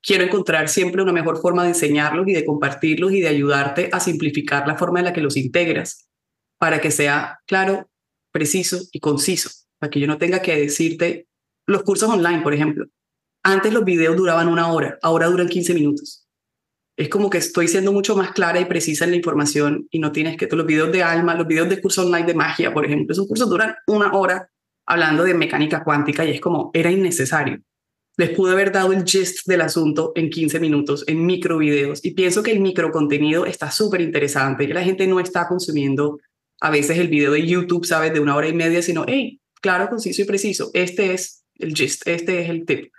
quiero 0.02 0.24
encontrar 0.24 0.68
siempre 0.68 1.02
una 1.02 1.12
mejor 1.12 1.40
forma 1.40 1.62
de 1.62 1.70
enseñarlos 1.70 2.26
y 2.28 2.32
de 2.32 2.44
compartirlos 2.44 3.12
y 3.12 3.20
de 3.20 3.28
ayudarte 3.28 3.88
a 3.92 4.00
simplificar 4.00 4.66
la 4.66 4.76
forma 4.76 4.98
en 4.98 5.06
la 5.06 5.12
que 5.12 5.20
los 5.20 5.36
integras 5.36 6.08
para 6.58 6.80
que 6.80 6.90
sea 6.90 7.38
claro, 7.46 7.88
preciso 8.32 8.80
y 8.92 9.00
conciso, 9.00 9.50
para 9.78 9.90
que 9.90 10.00
yo 10.00 10.06
no 10.06 10.18
tenga 10.18 10.42
que 10.42 10.56
decirte 10.56 11.26
los 11.66 11.82
cursos 11.82 12.08
online, 12.10 12.42
por 12.42 12.54
ejemplo. 12.54 12.86
Antes 13.42 13.72
los 13.72 13.84
videos 13.84 14.16
duraban 14.16 14.48
una 14.48 14.72
hora, 14.72 14.98
ahora 15.02 15.26
duran 15.26 15.48
15 15.48 15.74
minutos. 15.74 16.26
Es 16.96 17.08
como 17.08 17.30
que 17.30 17.38
estoy 17.38 17.68
siendo 17.68 17.92
mucho 17.92 18.16
más 18.16 18.32
clara 18.32 18.60
y 18.60 18.64
precisa 18.64 19.04
en 19.04 19.12
la 19.12 19.16
información 19.16 19.86
y 19.90 20.00
no 20.00 20.10
tienes 20.10 20.36
que 20.36 20.48
los 20.50 20.66
videos 20.66 20.90
de 20.90 21.02
alma, 21.02 21.34
los 21.34 21.46
videos 21.46 21.68
de 21.68 21.80
curso 21.80 22.04
online 22.04 22.26
de 22.26 22.34
magia, 22.34 22.74
por 22.74 22.84
ejemplo, 22.84 23.12
esos 23.12 23.28
cursos 23.28 23.48
duran 23.48 23.74
una 23.86 24.12
hora 24.12 24.50
hablando 24.86 25.22
de 25.22 25.34
mecánica 25.34 25.84
cuántica 25.84 26.24
y 26.24 26.30
es 26.30 26.40
como 26.40 26.70
era 26.74 26.90
innecesario 26.90 27.62
les 28.18 28.30
pude 28.30 28.52
haber 28.52 28.72
dado 28.72 28.92
el 28.92 29.04
gist 29.04 29.46
del 29.46 29.60
asunto 29.60 30.12
en 30.16 30.28
15 30.28 30.58
minutos, 30.58 31.04
en 31.06 31.24
micro 31.24 31.56
videos. 31.56 32.04
Y 32.04 32.10
pienso 32.10 32.42
que 32.42 32.50
el 32.50 32.58
micro 32.58 32.90
contenido 32.90 33.46
está 33.46 33.70
súper 33.70 34.00
interesante. 34.00 34.66
La 34.66 34.82
gente 34.82 35.06
no 35.06 35.20
está 35.20 35.46
consumiendo 35.46 36.18
a 36.60 36.70
veces 36.70 36.98
el 36.98 37.06
video 37.06 37.30
de 37.30 37.46
YouTube, 37.46 37.86
¿sabes? 37.86 38.12
De 38.12 38.18
una 38.18 38.34
hora 38.34 38.48
y 38.48 38.52
media, 38.52 38.82
sino, 38.82 39.04
hey, 39.06 39.37
claro, 39.60 39.88
conciso 39.88 40.22
y 40.22 40.24
preciso. 40.24 40.70
Este 40.74 41.12
es 41.14 41.44
el 41.56 41.74
gist, 41.74 42.06
este 42.06 42.42
es 42.42 42.50
el 42.50 42.64
tip. 42.64 42.92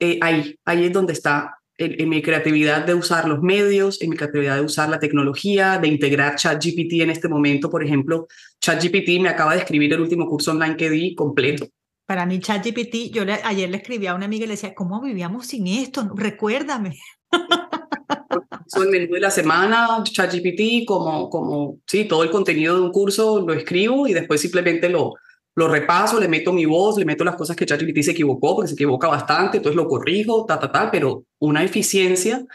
Eh, 0.00 0.18
ahí, 0.22 0.58
ahí 0.64 0.84
es 0.84 0.92
donde 0.92 1.12
está 1.12 1.58
en, 1.76 2.08
mi 2.08 2.22
creatividad 2.22 2.84
de 2.84 2.94
usar 2.94 3.28
los 3.28 3.40
medios, 3.42 4.00
en 4.02 4.10
mi 4.10 4.16
creatividad 4.16 4.56
de 4.56 4.62
usar 4.62 4.88
la 4.88 4.98
tecnología, 4.98 5.78
de 5.78 5.88
integrar 5.88 6.36
ChatGPT 6.36 7.00
en 7.00 7.10
este 7.10 7.28
momento. 7.28 7.70
Por 7.70 7.84
ejemplo, 7.84 8.26
ChatGPT 8.60 9.20
me 9.20 9.28
acaba 9.28 9.54
de 9.54 9.60
escribir 9.60 9.92
el 9.92 10.00
último 10.00 10.28
curso 10.28 10.52
online 10.52 10.76
que 10.76 10.90
di 10.90 11.14
completo 11.14 11.68
para 12.08 12.24
mí, 12.24 12.40
ChatGPT, 12.40 13.12
yo 13.12 13.22
ayer 13.44 13.68
le 13.68 13.76
escribí 13.76 14.06
a 14.06 14.14
una 14.14 14.24
amiga 14.24 14.44
y 14.44 14.46
le 14.46 14.54
decía, 14.54 14.74
¿cómo 14.74 15.02
vivíamos 15.02 15.46
sin 15.46 15.66
esto? 15.66 16.10
Recuérdame. 16.14 16.96
Soy 18.66 18.86
el 18.86 18.92
menú 18.92 19.12
de 19.12 19.20
la 19.20 19.30
semana, 19.30 20.02
ChatGPT, 20.02 20.86
como, 20.86 21.28
como, 21.28 21.80
sí, 21.86 22.06
todo 22.06 22.22
el 22.22 22.30
contenido 22.30 22.76
de 22.76 22.80
un 22.80 22.92
curso 22.92 23.44
lo 23.46 23.52
escribo 23.52 24.08
y 24.08 24.14
después 24.14 24.40
simplemente 24.40 24.88
lo, 24.88 25.16
lo 25.58 25.66
repaso, 25.66 26.20
le 26.20 26.28
meto 26.28 26.52
mi 26.52 26.66
voz, 26.66 26.96
le 26.98 27.04
meto 27.04 27.24
las 27.24 27.34
cosas 27.34 27.56
que 27.56 27.66
ChatGPT 27.66 28.02
se 28.02 28.12
equivocó, 28.12 28.54
porque 28.54 28.68
se 28.68 28.74
equivoca 28.74 29.08
bastante, 29.08 29.56
entonces 29.56 29.74
lo 29.74 29.88
corrijo, 29.88 30.46
ta, 30.46 30.60
ta, 30.60 30.70
ta, 30.70 30.88
pero 30.88 31.24
una 31.40 31.64
eficiencia. 31.64 32.46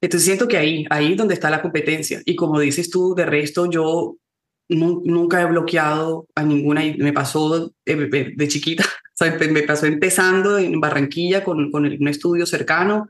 Entonces 0.00 0.24
siento 0.24 0.46
que 0.46 0.56
ahí, 0.56 0.86
ahí 0.88 1.10
es 1.10 1.18
donde 1.18 1.34
está 1.34 1.50
la 1.50 1.60
competencia. 1.60 2.22
Y 2.24 2.36
como 2.36 2.60
dices 2.60 2.90
tú, 2.90 3.16
de 3.16 3.26
resto, 3.26 3.68
yo 3.68 4.14
nunca 4.68 5.42
he 5.42 5.46
bloqueado 5.46 6.28
a 6.36 6.44
ninguna, 6.44 6.82
me 6.98 7.12
pasó 7.12 7.72
de, 7.84 8.48
chiquita, 8.48 8.84
me 9.50 9.62
pasó 9.64 9.86
empezando 9.86 10.58
en 10.58 10.80
Barranquilla 10.80 11.42
con, 11.42 11.72
con 11.72 11.86
un 11.86 12.08
estudio 12.08 12.46
cercano, 12.46 13.08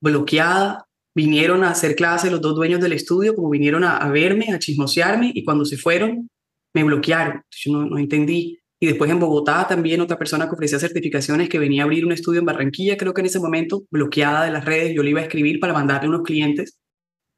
bloqueada, 0.00 0.86
vinieron 1.14 1.64
a 1.64 1.70
hacer 1.72 1.96
clase 1.96 2.30
los 2.30 2.40
dos 2.40 2.54
dueños 2.54 2.80
del 2.80 2.94
estudio, 2.94 3.34
como 3.34 3.50
vinieron 3.50 3.84
a, 3.84 4.08
verme, 4.08 4.54
a 4.54 4.58
chismosearme, 4.58 5.32
y 5.34 5.44
cuando 5.44 5.66
se 5.66 5.76
fueron, 5.76 6.30
me 6.72 6.82
bloquearon, 6.82 7.42
yo 7.50 7.72
no, 7.72 7.84
no 7.84 7.98
entendí. 7.98 8.59
Y 8.82 8.86
después 8.86 9.10
en 9.10 9.20
Bogotá 9.20 9.66
también 9.68 10.00
otra 10.00 10.16
persona 10.18 10.48
que 10.48 10.54
ofrecía 10.54 10.78
certificaciones 10.78 11.50
que 11.50 11.58
venía 11.58 11.82
a 11.82 11.84
abrir 11.84 12.06
un 12.06 12.12
estudio 12.12 12.40
en 12.40 12.46
Barranquilla, 12.46 12.96
creo 12.96 13.12
que 13.12 13.20
en 13.20 13.26
ese 13.26 13.38
momento, 13.38 13.84
bloqueada 13.90 14.44
de 14.44 14.50
las 14.50 14.64
redes, 14.64 14.94
yo 14.94 15.02
le 15.02 15.10
iba 15.10 15.20
a 15.20 15.24
escribir 15.24 15.60
para 15.60 15.74
mandarle 15.74 16.08
unos 16.08 16.22
clientes 16.22 16.78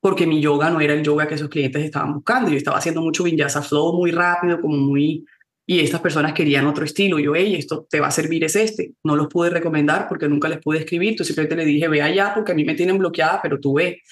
porque 0.02 0.26
mi 0.26 0.40
yoga 0.40 0.68
no 0.68 0.80
era 0.80 0.94
el 0.94 1.04
yoga 1.04 1.28
que 1.28 1.36
esos 1.36 1.48
clientes 1.48 1.84
estaban 1.84 2.14
buscando. 2.14 2.50
Yo 2.50 2.56
estaba 2.56 2.76
haciendo 2.76 3.00
mucho 3.00 3.22
vinyasa 3.22 3.62
flow 3.62 3.96
muy 3.96 4.10
rápido, 4.10 4.60
como 4.60 4.76
muy... 4.76 5.24
Y 5.64 5.78
estas 5.78 6.00
personas 6.00 6.32
querían 6.32 6.66
otro 6.66 6.84
estilo. 6.84 7.20
Yo, 7.20 7.36
hey, 7.36 7.54
esto 7.54 7.86
te 7.88 8.00
va 8.00 8.08
a 8.08 8.10
servir 8.10 8.42
es 8.42 8.56
este. 8.56 8.94
No 9.04 9.14
los 9.14 9.28
pude 9.28 9.50
recomendar 9.50 10.08
porque 10.08 10.28
nunca 10.28 10.48
les 10.48 10.58
pude 10.58 10.78
escribir. 10.78 11.10
Entonces 11.10 11.28
simplemente 11.36 11.64
le 11.64 11.70
dije, 11.70 11.86
ve 11.86 12.02
allá 12.02 12.32
porque 12.34 12.50
a 12.50 12.54
mí 12.56 12.64
me 12.64 12.74
tienen 12.74 12.98
bloqueada, 12.98 13.38
pero 13.40 13.60
tú 13.60 13.74
ve. 13.74 14.02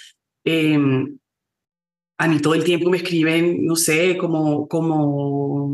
Em, 0.44 1.19
a 2.19 2.28
mí 2.28 2.39
todo 2.39 2.55
el 2.55 2.62
tiempo 2.62 2.89
me 2.89 2.98
escriben, 2.98 3.66
no 3.66 3.74
sé, 3.74 4.16
como, 4.16 4.69
como 4.69 5.73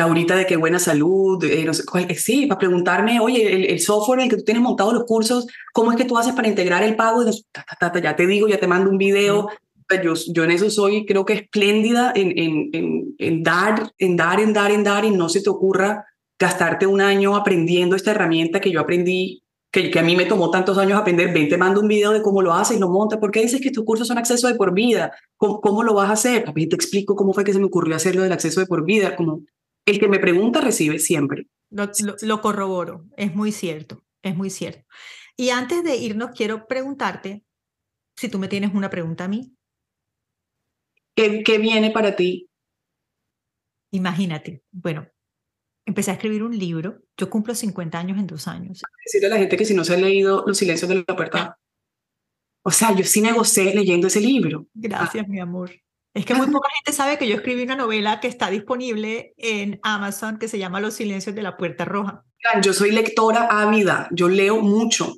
Laurita 0.00 0.34
de 0.34 0.46
qué 0.46 0.56
buena 0.56 0.78
salud, 0.78 1.44
eh, 1.44 1.62
no 1.64 1.74
sé, 1.74 1.84
eh, 2.08 2.14
sí, 2.14 2.46
para 2.46 2.58
preguntarme, 2.58 3.20
oye, 3.20 3.70
el, 3.70 3.80
software 3.80 4.20
en 4.20 4.24
el 4.24 4.30
que 4.30 4.36
tú 4.36 4.44
tienes 4.44 4.62
montado 4.62 4.92
los 4.92 5.04
cursos, 5.04 5.46
¿cómo 5.74 5.90
es 5.90 5.98
que 5.98 6.06
tú 6.06 6.16
haces 6.16 6.32
para 6.32 6.48
integrar 6.48 6.82
el 6.82 6.96
pago? 6.96 7.22
ya 8.02 8.16
te 8.16 8.26
digo, 8.26 8.48
ya 8.48 8.58
te 8.58 8.66
mando 8.66 8.90
un 8.90 8.96
video. 8.96 9.48
Yo, 10.02 10.14
yo 10.32 10.44
en 10.44 10.52
eso 10.52 10.70
soy, 10.70 11.04
creo 11.04 11.24
que 11.24 11.34
espléndida 11.34 12.12
en, 12.14 12.32
en, 12.38 13.14
en, 13.18 13.42
dar, 13.42 13.92
en 13.98 14.16
dar, 14.16 14.40
en 14.40 14.52
dar, 14.52 14.70
en 14.70 14.84
dar, 14.84 15.04
y 15.04 15.10
no 15.10 15.28
se 15.28 15.42
te 15.42 15.50
ocurra 15.50 16.06
gastarte 16.38 16.86
un 16.86 17.00
año 17.00 17.36
aprendiendo 17.36 17.94
esta 17.94 18.12
herramienta 18.12 18.60
que 18.60 18.70
yo 18.70 18.80
aprendí, 18.80 19.42
que, 19.70 19.90
que 19.90 19.98
a 19.98 20.02
mí 20.02 20.16
me 20.16 20.24
tomó 20.24 20.50
tantos 20.50 20.78
años 20.78 20.98
aprender. 20.98 21.34
Ven, 21.34 21.48
te 21.48 21.58
mando 21.58 21.80
un 21.80 21.88
video 21.88 22.12
de 22.12 22.22
cómo 22.22 22.40
lo 22.40 22.54
haces, 22.54 22.80
lo 22.80 22.88
montas. 22.88 23.18
¿Por 23.18 23.30
qué 23.30 23.42
dices 23.42 23.60
que 23.60 23.70
tus 23.70 23.84
cursos 23.84 24.08
son 24.08 24.16
acceso 24.16 24.48
de 24.48 24.54
por 24.54 24.72
vida? 24.72 25.12
¿Cómo, 25.36 25.60
cómo 25.60 25.82
lo 25.82 25.92
vas 25.92 26.08
a 26.08 26.14
hacer? 26.14 26.48
A 26.48 26.52
te 26.52 26.74
explico 26.74 27.16
cómo 27.16 27.34
fue 27.34 27.44
que 27.44 27.52
se 27.52 27.58
me 27.58 27.66
ocurrió 27.66 27.94
hacerlo 27.96 28.22
del 28.22 28.32
acceso 28.32 28.60
de 28.60 28.66
por 28.66 28.84
vida. 28.84 29.14
Como 29.16 29.42
el 29.86 29.98
que 29.98 30.08
me 30.08 30.18
pregunta 30.18 30.60
recibe 30.60 30.98
siempre. 30.98 31.46
Lo, 31.70 32.40
corroboro, 32.40 33.06
es 33.16 33.34
muy 33.34 33.52
cierto, 33.52 34.04
es 34.22 34.36
muy 34.36 34.50
cierto. 34.50 34.84
Y 35.36 35.50
antes 35.50 35.84
de 35.84 35.96
irnos, 35.96 36.30
quiero 36.34 36.66
preguntarte 36.66 37.44
si 38.16 38.28
tú 38.28 38.38
me 38.38 38.48
tienes 38.48 38.74
una 38.74 38.90
pregunta 38.90 39.24
a 39.24 39.28
mí. 39.28 39.54
¿Qué, 41.14 41.42
qué 41.44 41.58
viene 41.58 41.90
para 41.90 42.16
ti? 42.16 42.50
Imagínate, 43.92 44.62
bueno, 44.70 45.08
empecé 45.86 46.10
a 46.10 46.14
escribir 46.14 46.42
un 46.42 46.56
libro, 46.56 47.02
yo 47.16 47.30
cumplo 47.30 47.54
50 47.54 47.98
años 47.98 48.18
en 48.18 48.26
dos 48.26 48.46
años. 48.48 48.82
Decirle 49.04 49.26
a 49.26 49.30
la 49.30 49.38
gente 49.38 49.56
que 49.56 49.64
si 49.64 49.74
no 49.74 49.84
se 49.84 49.94
ha 49.94 49.96
leído 49.96 50.44
Los 50.46 50.58
silencios 50.58 50.88
de 50.88 51.04
la 51.06 51.16
puerta, 51.16 51.58
o 52.62 52.70
sea, 52.70 52.94
yo 52.94 53.04
sí 53.04 53.20
negocié 53.20 53.74
leyendo 53.74 54.06
ese 54.06 54.20
libro. 54.20 54.66
Gracias, 54.74 55.26
mi 55.26 55.40
amor. 55.40 55.70
Es 56.12 56.26
que 56.26 56.34
muy 56.34 56.48
poca 56.48 56.68
gente 56.74 56.96
sabe 56.96 57.18
que 57.18 57.28
yo 57.28 57.36
escribí 57.36 57.62
una 57.62 57.76
novela 57.76 58.18
que 58.18 58.26
está 58.26 58.50
disponible 58.50 59.32
en 59.36 59.78
Amazon 59.82 60.38
que 60.38 60.48
se 60.48 60.58
llama 60.58 60.80
Los 60.80 60.94
silencios 60.94 61.36
de 61.36 61.42
la 61.42 61.56
puerta 61.56 61.84
roja. 61.84 62.24
Yo 62.62 62.72
soy 62.72 62.90
lectora 62.90 63.46
ávida, 63.50 64.08
yo 64.10 64.28
leo 64.28 64.60
mucho. 64.60 65.14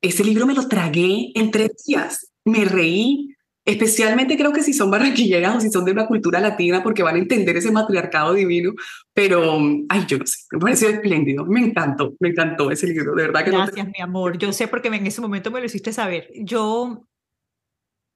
Ese 0.00 0.24
libro 0.24 0.46
me 0.46 0.54
lo 0.54 0.68
tragué 0.68 1.32
en 1.34 1.50
tres 1.50 1.70
días, 1.86 2.32
me 2.44 2.64
reí, 2.64 3.28
especialmente 3.64 4.36
creo 4.36 4.52
que 4.52 4.62
si 4.62 4.72
son 4.72 4.90
barranquilleras 4.90 5.56
o 5.56 5.60
si 5.60 5.70
son 5.70 5.84
de 5.84 5.92
una 5.92 6.06
cultura 6.06 6.40
latina 6.40 6.82
porque 6.82 7.02
van 7.02 7.16
a 7.16 7.18
entender 7.18 7.56
ese 7.56 7.70
matriarcado 7.70 8.32
divino, 8.34 8.72
pero, 9.12 9.60
ay, 9.88 10.04
yo 10.08 10.18
no 10.18 10.26
sé, 10.26 10.38
me 10.52 10.58
pareció 10.58 10.88
espléndido, 10.88 11.44
me 11.44 11.60
encantó, 11.60 12.14
me 12.18 12.30
encantó 12.30 12.70
ese 12.70 12.86
libro, 12.86 13.14
de 13.14 13.26
verdad 13.26 13.44
que 13.44 13.50
Gracias, 13.50 13.86
mi 13.86 14.02
amor, 14.02 14.38
yo 14.38 14.52
sé 14.52 14.66
porque 14.66 14.88
en 14.88 15.06
ese 15.06 15.20
momento 15.20 15.50
me 15.50 15.60
lo 15.60 15.66
hiciste 15.66 15.92
saber. 15.92 16.30
Yo 16.40 17.06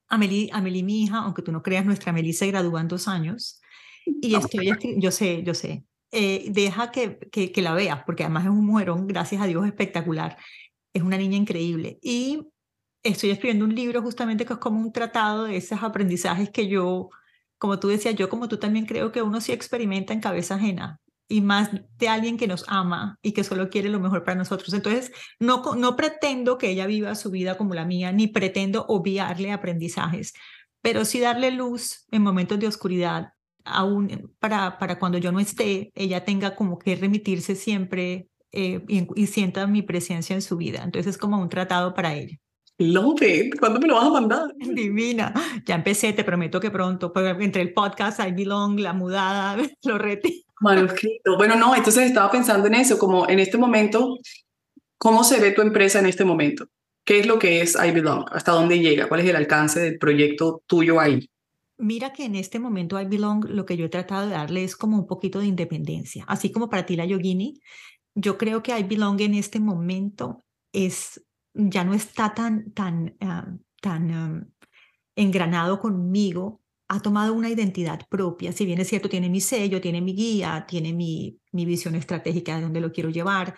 Amelie, 0.08 0.50
Amelie, 0.52 0.82
mi 0.82 1.02
hija, 1.02 1.18
aunque 1.18 1.42
tú 1.42 1.52
no 1.52 1.62
creas, 1.62 1.84
nuestra 1.84 2.10
Amelie 2.10 2.32
se 2.32 2.46
gradúa 2.46 2.80
en 2.80 2.88
dos 2.88 3.08
años. 3.08 3.60
Y 4.04 4.34
estoy, 4.34 4.72
yo 4.98 5.10
sé, 5.10 5.42
yo 5.42 5.54
sé. 5.54 5.84
Eh, 6.12 6.46
deja 6.50 6.90
que, 6.92 7.18
que, 7.32 7.50
que, 7.50 7.62
la 7.62 7.74
veas, 7.74 8.04
porque 8.04 8.22
además 8.22 8.44
es 8.44 8.50
un 8.50 8.64
mujerón, 8.64 9.06
gracias 9.06 9.42
a 9.42 9.46
Dios, 9.46 9.66
espectacular. 9.66 10.36
Es 10.92 11.02
una 11.02 11.18
niña 11.18 11.36
increíble. 11.36 11.98
Y 12.02 12.46
estoy 13.02 13.30
escribiendo 13.30 13.64
un 13.64 13.74
libro 13.74 14.02
justamente 14.02 14.46
que 14.46 14.52
es 14.52 14.58
como 14.58 14.80
un 14.80 14.92
tratado 14.92 15.44
de 15.44 15.56
esos 15.56 15.82
aprendizajes 15.82 16.50
que 16.50 16.68
yo, 16.68 17.10
como 17.58 17.80
tú 17.80 17.88
decías, 17.88 18.14
yo 18.14 18.28
como 18.28 18.48
tú 18.48 18.58
también 18.58 18.86
creo 18.86 19.12
que 19.12 19.22
uno 19.22 19.40
sí 19.40 19.52
experimenta 19.52 20.12
en 20.12 20.20
cabeza 20.20 20.54
ajena 20.54 21.00
y 21.28 21.40
más 21.40 21.70
de 21.98 22.08
alguien 22.08 22.36
que 22.36 22.46
nos 22.46 22.64
ama 22.68 23.18
y 23.22 23.32
que 23.32 23.44
solo 23.44 23.68
quiere 23.68 23.88
lo 23.88 24.00
mejor 24.00 24.24
para 24.24 24.36
nosotros. 24.36 24.72
Entonces, 24.74 25.12
no, 25.40 25.62
no 25.74 25.96
pretendo 25.96 26.58
que 26.58 26.70
ella 26.70 26.86
viva 26.86 27.14
su 27.14 27.30
vida 27.30 27.56
como 27.56 27.74
la 27.74 27.84
mía, 27.84 28.12
ni 28.12 28.28
pretendo 28.28 28.86
obviarle 28.88 29.52
aprendizajes, 29.52 30.34
pero 30.82 31.04
sí 31.04 31.20
darle 31.20 31.50
luz 31.50 32.06
en 32.10 32.22
momentos 32.22 32.58
de 32.60 32.68
oscuridad, 32.68 33.32
aún 33.64 34.32
para, 34.38 34.78
para 34.78 34.98
cuando 34.98 35.18
yo 35.18 35.32
no 35.32 35.40
esté, 35.40 35.90
ella 35.94 36.24
tenga 36.24 36.54
como 36.54 36.78
que 36.78 36.94
remitirse 36.94 37.56
siempre 37.56 38.28
eh, 38.52 38.84
y, 38.88 39.26
sienta 39.26 39.66
mi 39.66 39.82
presencia 39.82 40.34
en 40.34 40.42
su 40.42 40.56
vida. 40.56 40.82
Entonces, 40.84 41.10
es 41.10 41.18
como 41.18 41.40
un 41.40 41.48
tratado 41.48 41.92
para 41.92 42.14
ella. 42.14 42.38
Love 42.78 43.22
it. 43.22 43.58
¿Cuándo 43.58 43.80
me 43.80 43.88
lo 43.88 43.94
vas 43.94 44.06
a 44.06 44.10
mandar? 44.10 44.54
Divina. 44.58 45.32
Ya 45.64 45.76
empecé, 45.76 46.12
te 46.12 46.24
prometo 46.24 46.60
que 46.60 46.70
pronto. 46.70 47.12
Entre 47.40 47.62
el 47.62 47.72
podcast, 47.72 48.20
I 48.20 48.32
Belong, 48.32 48.80
la 48.80 48.92
mudada, 48.92 49.56
lo 49.84 49.98
retiro 49.98 50.46
manuscrito. 50.60 51.36
Bueno, 51.36 51.56
no, 51.56 51.74
entonces 51.74 52.06
estaba 52.06 52.30
pensando 52.30 52.66
en 52.66 52.74
eso, 52.74 52.98
como 52.98 53.28
en 53.28 53.38
este 53.38 53.58
momento, 53.58 54.18
¿cómo 54.98 55.24
se 55.24 55.40
ve 55.40 55.52
tu 55.52 55.62
empresa 55.62 55.98
en 55.98 56.06
este 56.06 56.24
momento? 56.24 56.66
¿Qué 57.04 57.20
es 57.20 57.26
lo 57.26 57.38
que 57.38 57.60
es 57.60 57.76
I 57.76 57.92
Belong? 57.92 58.24
¿Hasta 58.30 58.52
dónde 58.52 58.80
llega? 58.80 59.08
¿Cuál 59.08 59.20
es 59.20 59.28
el 59.28 59.36
alcance 59.36 59.80
del 59.80 59.98
proyecto 59.98 60.62
tuyo 60.66 60.98
ahí? 60.98 61.28
Mira 61.78 62.12
que 62.12 62.24
en 62.24 62.36
este 62.36 62.58
momento 62.58 63.00
I 63.00 63.04
Belong 63.04 63.44
lo 63.50 63.66
que 63.66 63.76
yo 63.76 63.84
he 63.84 63.90
tratado 63.90 64.26
de 64.26 64.32
darle 64.32 64.64
es 64.64 64.76
como 64.76 64.96
un 64.96 65.06
poquito 65.06 65.40
de 65.40 65.46
independencia, 65.46 66.24
así 66.26 66.50
como 66.50 66.68
para 66.68 66.86
ti 66.86 66.96
la 66.96 67.04
yogini. 67.04 67.60
Yo 68.14 68.38
creo 68.38 68.62
que 68.62 68.76
I 68.76 68.82
Belong 68.82 69.20
en 69.20 69.34
este 69.34 69.60
momento 69.60 70.42
es 70.72 71.22
ya 71.56 71.84
no 71.84 71.94
está 71.94 72.34
tan 72.34 72.72
tan 72.72 73.16
ah, 73.20 73.46
tan 73.80 74.10
ah, 74.10 74.46
engranado 75.16 75.80
conmigo 75.80 76.60
ha 76.88 77.00
tomado 77.00 77.34
una 77.34 77.50
identidad 77.50 78.06
propia. 78.08 78.52
Si 78.52 78.64
bien 78.64 78.80
es 78.80 78.88
cierto, 78.88 79.08
tiene 79.08 79.28
mi 79.28 79.40
sello, 79.40 79.80
tiene 79.80 80.00
mi 80.00 80.14
guía, 80.14 80.66
tiene 80.68 80.92
mi, 80.92 81.38
mi 81.52 81.64
visión 81.64 81.94
estratégica 81.94 82.56
de 82.56 82.62
dónde 82.62 82.80
lo 82.80 82.92
quiero 82.92 83.10
llevar. 83.10 83.56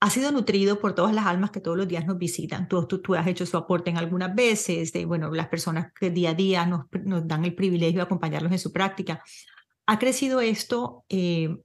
ha 0.00 0.10
sido 0.10 0.32
nutrido 0.32 0.80
por 0.80 0.94
todas 0.94 1.14
las 1.14 1.26
almas 1.26 1.50
que 1.50 1.60
todos 1.60 1.76
los 1.76 1.86
días 1.86 2.06
nos 2.06 2.18
visitan. 2.18 2.68
Tú 2.68 2.88
has 3.14 3.26
hecho 3.26 3.46
su 3.46 3.56
aporte 3.56 3.90
en 3.90 3.98
algunas 3.98 4.34
veces, 4.34 4.92
de, 4.92 5.04
bueno, 5.04 5.30
las 5.30 5.48
personas 5.48 5.92
que 5.92 6.10
día 6.10 6.30
a 6.30 6.34
día 6.34 6.66
nos, 6.66 6.86
nos 7.04 7.26
dan 7.28 7.44
el 7.44 7.54
privilegio 7.54 7.98
de 7.98 8.04
acompañarlos 8.04 8.50
en 8.52 8.58
su 8.58 8.72
práctica. 8.72 9.22
Ha 9.86 9.98
crecido 9.98 10.40
esto 10.40 11.04
eh, 11.08 11.56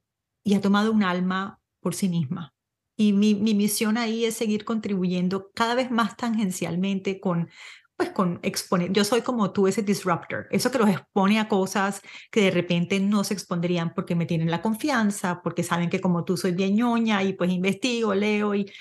y 0.43 0.53
ha 0.53 0.61
tomado 0.61 0.91
un 0.91 1.03
alma 1.03 1.59
por 1.79 1.95
sí 1.95 2.09
misma. 2.09 2.53
Y 2.97 3.13
mi, 3.13 3.35
mi 3.35 3.53
misión 3.53 3.97
ahí 3.97 4.25
es 4.25 4.35
seguir 4.35 4.65
contribuyendo 4.65 5.51
cada 5.53 5.75
vez 5.75 5.91
más 5.91 6.17
tangencialmente 6.17 7.19
con 7.21 7.49
pues 7.97 8.11
con 8.11 8.39
exponer, 8.43 8.93
yo 8.93 9.03
soy 9.03 9.23
como 9.23 9.51
tú 9.51 9.67
ese 9.67 9.81
disruptor, 9.81 10.47
eso 10.51 10.69
que 10.69 10.77
los 10.77 10.89
expone 10.89 11.39
a 11.39 11.47
cosas 11.49 12.01
que 12.31 12.41
de 12.41 12.51
repente 12.51 12.99
no 12.99 13.23
se 13.23 13.33
expondrían 13.33 13.93
porque 13.95 14.13
me 14.15 14.27
tienen 14.27 14.51
la 14.51 14.61
confianza, 14.61 15.41
porque 15.43 15.63
saben 15.63 15.89
que 15.89 15.99
como 15.99 16.23
tú 16.23 16.37
soy 16.37 16.51
bien 16.51 16.75
ñoña 16.75 17.23
y 17.23 17.33
pues 17.33 17.49
investigo, 17.51 18.13
leo 18.13 18.53
y, 18.53 18.71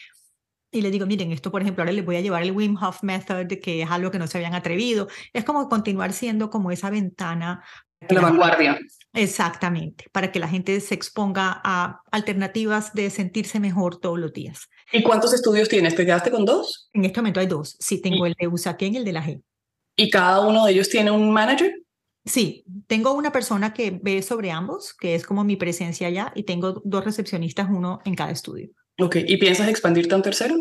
y 0.70 0.82
les 0.82 0.93
digo, 0.93 1.06
miren, 1.06 1.32
esto 1.32 1.51
por 1.51 1.62
ejemplo 1.62 1.82
ahora 1.82 1.93
les 1.93 2.05
voy 2.05 2.16
a 2.16 2.20
llevar 2.20 2.43
el 2.43 2.52
Wim 2.52 2.76
Hof 2.76 3.02
Method, 3.02 3.47
que 3.62 3.82
es 3.82 3.90
algo 3.90 4.10
que 4.10 4.18
no 4.18 4.26
se 4.26 4.36
habían 4.36 4.55
atrevido, 4.55 5.09
es 5.32 5.44
como 5.44 5.66
continuar 5.70 6.12
siendo 6.12 6.51
como 6.51 6.70
esa 6.70 6.90
ventana. 6.90 7.64
La 8.09 8.20
vanguardia. 8.20 8.78
Exactamente, 9.12 10.05
para 10.12 10.31
que 10.31 10.39
la 10.39 10.48
gente 10.48 10.78
se 10.81 10.94
exponga 10.94 11.60
a 11.64 12.02
alternativas 12.10 12.93
de 12.93 13.09
sentirse 13.09 13.59
mejor 13.60 13.98
todos 13.98 14.18
los 14.18 14.32
días. 14.32 14.68
¿Y 14.93 15.02
cuántos 15.02 15.32
estudios 15.32 15.68
tienes? 15.68 15.94
¿Te 15.94 16.05
quedaste 16.05 16.31
con 16.31 16.44
dos? 16.44 16.90
En 16.93 17.05
este 17.05 17.20
momento 17.20 17.40
hay 17.40 17.47
dos. 17.47 17.77
Sí, 17.81 18.02
tengo 18.02 18.27
el 18.27 18.35
de 18.39 18.48
Usaquén 18.48 18.94
y 18.94 18.98
el 18.98 19.05
de 19.05 19.12
la 19.12 19.24
G. 19.24 19.43
¿Y 19.97 20.10
cada 20.10 20.47
uno 20.47 20.66
de 20.66 20.73
ellos 20.73 20.90
tiene 20.90 21.10
un 21.10 21.32
manager? 21.32 21.74
Sí, 22.27 22.64
tengo 22.86 23.12
una 23.12 23.32
persona 23.32 23.73
que 23.73 23.98
ve 24.02 24.20
sobre 24.20 24.51
ambos, 24.51 24.93
que 24.93 25.14
es 25.14 25.24
como 25.24 25.44
mi 25.44 25.56
presencia 25.56 26.09
allá, 26.09 26.32
y 26.35 26.43
tengo 26.43 26.82
dos 26.85 27.05
recepcionistas, 27.05 27.68
uno 27.70 28.01
en 28.05 28.14
cada 28.14 28.32
estudio. 28.32 28.68
Ok, 28.98 29.16
¿y 29.27 29.36
piensas 29.39 29.68
expandirte 29.68 30.12
a 30.12 30.16
un 30.16 30.23
tercero? 30.23 30.56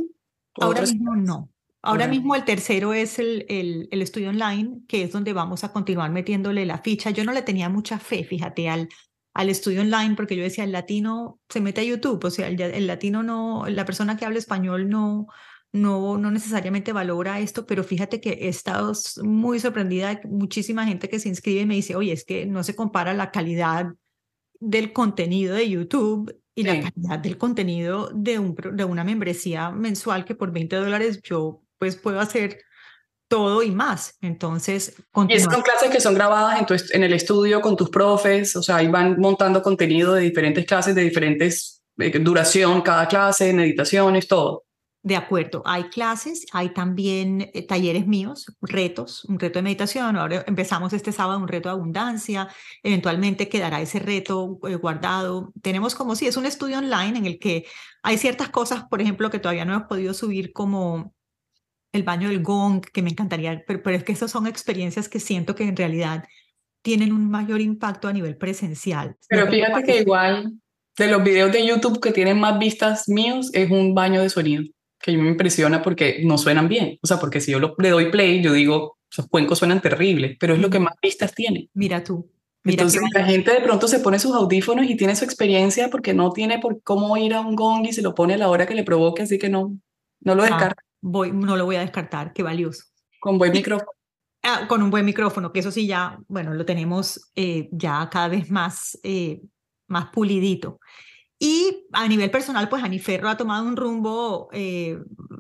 Ahora 0.62 0.82
mismo 0.82 1.16
no. 1.16 1.50
Ahora 1.86 2.08
mismo 2.08 2.36
el 2.36 2.46
tercero 2.46 2.94
es 2.94 3.20
el, 3.20 3.46
el, 3.48 3.88
el, 3.92 4.02
estudio 4.02 4.30
online, 4.30 4.82
que 4.88 5.04
es 5.04 5.12
donde 5.12 5.34
vamos 5.34 5.64
a 5.64 5.72
continuar 5.72 6.12
metiéndole 6.12 6.66
la 6.66 6.80
ficha. 6.80 7.12
Yo 7.12 7.24
no 7.24 7.32
le 7.32 7.44
tenía 7.44 7.70
mucha 7.70 8.00
fe, 8.00 8.24
fíjate, 8.24 8.70
al, 8.70 8.90
al 9.34 9.50
estudio 9.50 9.82
online, 9.82 10.16
porque 10.16 10.36
yo 10.36 10.44
decía, 10.44 10.64
el 10.64 10.72
latino 10.72 11.40
se 11.50 11.62
mete 11.62 11.82
a 11.82 11.84
YouTube, 11.84 12.24
o 12.24 12.32
sea, 12.32 12.48
el, 12.48 12.60
el 12.60 12.88
latino 12.88 13.22
no, 13.22 13.66
la 13.68 13.86
persona 13.86 14.18
que 14.18 14.26
habla 14.26 14.40
español 14.40 14.90
no, 14.90 15.28
no, 15.74 16.18
no 16.18 16.32
necesariamente 16.32 16.94
valora 16.94 17.40
esto, 17.40 17.66
pero 17.66 17.84
fíjate 17.84 18.22
que 18.22 18.32
he 18.32 18.48
estado 18.48 18.94
muy 19.24 19.60
sorprendida. 19.60 20.22
Muchísima 20.24 20.88
gente 20.88 21.10
que 21.10 21.20
se 21.20 21.30
inscribe 21.30 21.62
y 21.62 21.66
me 21.66 21.76
dice, 21.76 21.96
oye, 21.96 22.14
es 22.14 22.24
que 22.24 22.46
no 22.46 22.64
se 22.64 22.76
compara 22.76 23.14
la 23.14 23.30
calidad 23.30 23.94
del 24.60 24.94
contenido 24.94 25.56
de 25.56 25.70
YouTube 25.70 26.34
y 26.56 26.64
la 26.64 26.80
calidad 26.80 27.20
del 27.20 27.38
contenido 27.38 28.10
de, 28.14 28.40
un, 28.40 28.56
de 28.56 28.86
una 28.86 29.04
membresía 29.04 29.70
mensual 29.72 30.24
que 30.24 30.36
por 30.36 30.54
20 30.54 30.78
dólares 30.78 31.22
yo 31.22 31.65
pues 31.78 31.96
puedo 31.96 32.20
hacer 32.20 32.60
todo 33.28 33.64
y 33.64 33.72
más. 33.72 34.18
Entonces, 34.22 34.96
y 35.30 35.40
son 35.40 35.62
clases 35.62 35.90
que 35.90 36.00
son 36.00 36.14
grabadas 36.14 36.60
en, 36.60 36.66
tu, 36.66 36.76
en 36.92 37.04
el 37.04 37.14
estudio 37.14 37.62
con 37.62 37.76
tus 37.76 37.90
profes, 37.90 38.56
o 38.56 38.64
sea, 38.64 38.78
ahí 38.78 38.88
van 38.88 39.20
montando 39.20 39.62
contenido 39.62 40.14
de 40.14 40.22
diferentes 40.22 40.66
clases, 40.66 40.96
de 40.96 41.02
diferentes 41.02 41.84
eh, 41.98 42.20
duración, 42.20 42.82
cada 42.82 43.08
clase, 43.08 43.54
meditaciones, 43.54 44.28
todo. 44.28 44.66
De 45.02 45.16
acuerdo, 45.16 45.62
hay 45.66 45.84
clases, 45.84 46.48
hay 46.52 46.74
también 46.74 47.52
eh, 47.54 47.68
talleres 47.68 48.08
míos, 48.08 48.52
retos, 48.62 49.24
un 49.26 49.40
reto 49.40 49.60
de 49.60 49.64
meditación. 49.64 50.18
Ahora 50.18 50.44
empezamos 50.48 50.94
este 50.94 51.12
sábado 51.12 51.40
un 51.40 51.48
reto 51.48 51.70
de 51.70 51.74
abundancia, 51.74 52.48
eventualmente 52.82 53.48
quedará 53.48 53.82
ese 53.82 54.00
reto 54.00 54.58
eh, 54.68 54.76
guardado. 54.76 55.54
Tenemos 55.62 55.94
como 55.94 56.16
si 56.16 56.26
es 56.26 56.38
un 56.38 56.48
estudio 56.48 56.80
online 56.80 57.20
en 57.20 57.26
el 57.28 57.38
que 57.38 57.68
hay 58.02 58.18
ciertas 58.18 58.50
cosas, 58.50 58.86
por 58.90 59.00
ejemplo, 59.00 59.30
que 59.30 59.38
todavía 59.38 59.64
no 59.64 59.76
hemos 59.76 59.88
podido 59.88 60.14
subir 60.16 60.52
como 60.54 61.14
el 61.96 62.04
baño 62.04 62.30
del 62.30 62.44
gong, 62.44 62.82
que 62.82 63.02
me 63.02 63.10
encantaría, 63.10 63.64
pero, 63.66 63.82
pero 63.82 63.98
es 63.98 64.04
que 64.04 64.12
esas 64.12 64.32
son 64.32 64.48
experiencias 64.48 65.10
que 65.10 65.20
siento 65.20 65.56
que 65.56 65.64
en 65.64 65.76
realidad 65.76 66.26
tienen 66.82 67.12
un 67.12 67.30
mayor 67.30 67.62
impacto 67.62 68.08
a 68.08 68.14
nivel 68.14 68.38
presencial. 68.38 69.16
Pero 69.28 69.48
fíjate 69.48 69.84
que 69.84 70.02
igual 70.02 70.54
de 70.98 71.08
los 71.08 71.24
videos 71.24 71.52
de 71.52 71.66
YouTube 71.66 72.00
que 72.00 72.12
tienen 72.12 72.40
más 72.40 72.60
vistas 72.60 73.10
míos 73.10 73.50
es 73.54 73.72
un 73.72 73.96
baño 73.96 74.22
de 74.22 74.30
sonido, 74.30 74.64
que 75.02 75.18
me 75.18 75.30
impresiona 75.30 75.82
porque 75.82 76.22
no 76.24 76.38
suenan 76.38 76.68
bien. 76.68 76.98
O 77.02 77.08
sea, 77.08 77.18
porque 77.18 77.42
si 77.42 77.52
yo 77.52 77.60
le 77.60 77.90
doy 77.90 78.12
play, 78.12 78.42
yo 78.42 78.54
digo, 78.54 78.98
esos 79.12 79.28
cuencos 79.28 79.60
suenan 79.60 79.82
terribles, 79.82 80.38
pero 80.40 80.54
es 80.54 80.60
lo 80.60 80.70
que 80.70 80.80
más 80.80 80.94
vistas 81.02 81.34
tiene. 81.34 81.70
Mira 81.74 82.04
tú. 82.04 82.30
Mira 82.64 82.84
Entonces 82.84 83.02
la 83.14 83.26
gente 83.26 83.52
de 83.52 83.62
pronto 83.62 83.88
se 83.88 84.00
pone 84.00 84.18
sus 84.18 84.34
audífonos 84.34 84.86
y 84.86 84.96
tiene 84.96 85.16
su 85.16 85.24
experiencia 85.24 85.90
porque 85.90 86.14
no 86.14 86.32
tiene 86.32 86.60
por 86.60 86.82
cómo 86.82 87.16
ir 87.16 87.34
a 87.34 87.42
un 87.42 87.56
gong 87.56 87.86
y 87.86 87.94
se 87.94 88.02
lo 88.02 88.16
pone 88.16 88.34
a 88.34 88.38
la 88.38 88.50
hora 88.50 88.66
que 88.66 88.74
le 88.74 88.84
provoque, 88.84 89.22
así 89.22 89.38
que 89.38 89.50
no, 89.50 89.78
no 90.22 90.36
lo 90.36 90.44
ah. 90.44 90.74
Voy, 91.06 91.32
no 91.32 91.56
lo 91.56 91.66
voy 91.66 91.76
a 91.76 91.82
descartar, 91.82 92.34
qué 92.34 92.42
valioso. 92.42 92.86
Con 93.20 93.38
buen 93.38 93.52
micrófono. 93.52 93.92
Ah, 94.42 94.68
con 94.68 94.82
un 94.84 94.92
buen 94.92 95.06
micrófono, 95.06 95.52
que 95.52 95.60
eso 95.60 95.72
sí 95.72 95.88
ya, 95.88 96.20
bueno, 96.28 96.54
lo 96.54 96.66
tenemos 96.66 97.32
eh, 97.36 97.70
ya 97.72 98.10
cada 98.12 98.28
vez 98.28 98.50
más, 98.52 99.00
eh, 99.04 99.42
más 99.88 100.08
pulidito. 100.08 100.80
Y 101.38 101.88
a 101.92 102.08
nivel 102.08 102.32
personal, 102.32 102.70
pues 102.70 102.84
Aniferro 102.84 103.30
ha 103.30 103.38
tomado 103.38 103.68
un 103.68 103.76
rumbo, 103.76 104.50
eh, 104.52 104.98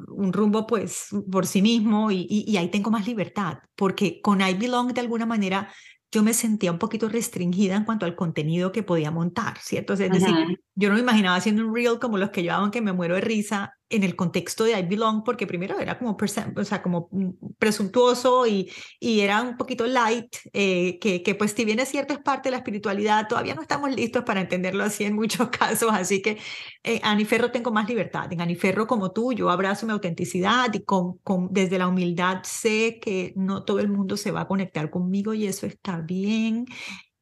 un 0.09 0.33
rumbo 0.33 0.67
pues 0.67 1.07
por 1.31 1.47
sí 1.47 1.61
mismo 1.61 2.11
y, 2.11 2.27
y, 2.29 2.51
y, 2.51 2.57
ahí 2.57 2.69
tengo 2.69 2.91
más 2.91 3.07
libertad, 3.07 3.59
porque 3.75 4.21
con 4.21 4.41
I 4.41 4.53
Belong 4.55 4.93
de 4.93 5.01
alguna 5.01 5.25
manera 5.25 5.71
yo 6.11 6.21
me 6.23 6.33
sentía 6.33 6.71
un 6.71 6.79
poquito 6.79 7.09
restringida 7.09 7.75
en 7.75 7.85
cuanto 7.85 8.05
al 8.05 8.15
contenido 8.15 8.71
que 8.71 8.83
podía 8.83 9.11
montar, 9.11 9.57
¿cierto? 9.59 9.93
Es 9.93 9.99
decir, 9.99 10.35
yo 10.75 10.89
no 10.89 10.95
me 10.95 11.01
imaginaba 11.01 11.35
haciendo 11.35 11.65
un 11.65 11.73
reel 11.73 11.99
como 11.99 12.17
los 12.17 12.29
que 12.29 12.41
llevaban 12.41 12.71
que 12.71 12.81
me 12.81 12.93
muero 12.93 13.15
de 13.15 13.21
risa 13.21 13.74
en 13.95 14.03
el 14.03 14.15
contexto 14.15 14.63
de 14.63 14.77
I 14.77 14.83
Belong, 14.83 15.23
porque 15.23 15.47
primero 15.47 15.79
era 15.79 15.97
como, 15.97 16.15
o 16.15 16.63
sea, 16.63 16.81
como 16.81 17.09
presuntuoso 17.57 18.45
y, 18.47 18.71
y 18.99 19.21
era 19.21 19.41
un 19.41 19.57
poquito 19.57 19.87
light, 19.87 20.35
eh, 20.53 20.99
que, 20.99 21.23
que 21.23 21.35
pues 21.35 21.51
si 21.51 21.65
bien 21.65 21.79
es 21.79 21.89
cierto 21.89 22.13
es 22.13 22.19
parte 22.19 22.49
de 22.49 22.51
la 22.51 22.57
espiritualidad, 22.57 23.27
todavía 23.27 23.55
no 23.55 23.61
estamos 23.61 23.93
listos 23.95 24.23
para 24.23 24.41
entenderlo 24.41 24.83
así 24.83 25.03
en 25.03 25.15
muchos 25.15 25.49
casos, 25.57 25.89
así 25.91 26.21
que 26.21 26.37
en 26.83 26.99
Aniferro 27.03 27.51
tengo 27.51 27.71
más 27.71 27.87
libertad, 27.87 28.31
en 28.31 28.41
Aniferro 28.41 28.87
como 28.87 29.11
tú, 29.11 29.33
yo 29.33 29.49
abrazo 29.49 29.85
mi 29.85 29.93
autenticidad 29.93 30.73
y 30.73 30.83
con, 30.83 31.17
con, 31.19 31.49
desde 31.51 31.77
la 31.77 31.87
humildad 31.87 32.41
sé 32.43 32.99
que 33.01 33.33
no 33.35 33.63
todo 33.63 33.79
el 33.79 33.89
mundo 33.89 34.17
se 34.17 34.31
va 34.31 34.41
a 34.41 34.47
conectar 34.47 34.89
conmigo 34.89 35.33
y 35.33 35.47
eso 35.47 35.65
está 35.65 36.01
bien. 36.01 36.65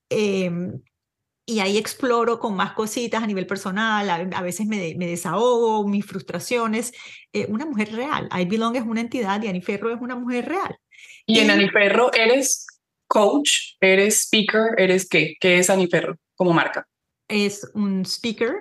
Eh, 0.10 0.52
y 1.46 1.60
ahí 1.60 1.78
exploro 1.78 2.40
con 2.40 2.56
más 2.56 2.74
cositas 2.74 3.22
a 3.22 3.28
nivel 3.28 3.46
personal, 3.46 4.10
a, 4.10 4.42
veces 4.42 4.66
me, 4.66 4.96
me, 4.96 5.08
desahogo, 5.08 5.86
mis 5.88 6.06
frustraciones. 6.06 6.94
Eh, 7.34 7.46
una 7.50 7.66
mujer 7.66 7.92
real. 7.92 8.30
I 8.38 8.46
Belong 8.46 8.76
es 8.76 8.84
una 8.84 9.02
entidad 9.02 9.42
y 9.42 9.48
Aniferro 9.48 9.94
es 9.94 10.02
una 10.02 10.16
mujer 10.16 10.46
real. 10.46 10.78
Y, 11.26 11.40
en 11.40 11.52
Aniferro 11.52 12.14
eres 12.14 12.66
coach, 13.08 13.76
eres 13.82 14.22
speaker, 14.22 14.76
eres 14.78 15.08
qué? 15.08 15.36
¿Qué 15.40 15.60
es 15.60 15.70
Aniferro 15.70 16.18
como 16.36 16.54
marca? 16.54 16.88
Es 17.28 17.70
un 17.74 18.06
speaker 18.06 18.54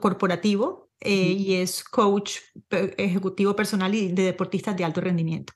corporativo 0.00 0.90
eh, 1.00 1.10
y 1.10 1.54
es 1.56 1.84
coach 1.84 2.38
ejecutivo 2.70 3.54
personal 3.54 3.94
y 3.94 4.12
de 4.12 4.22
deportistas 4.22 4.76
de 4.76 4.84
alto 4.84 5.00
rendimiento. 5.00 5.52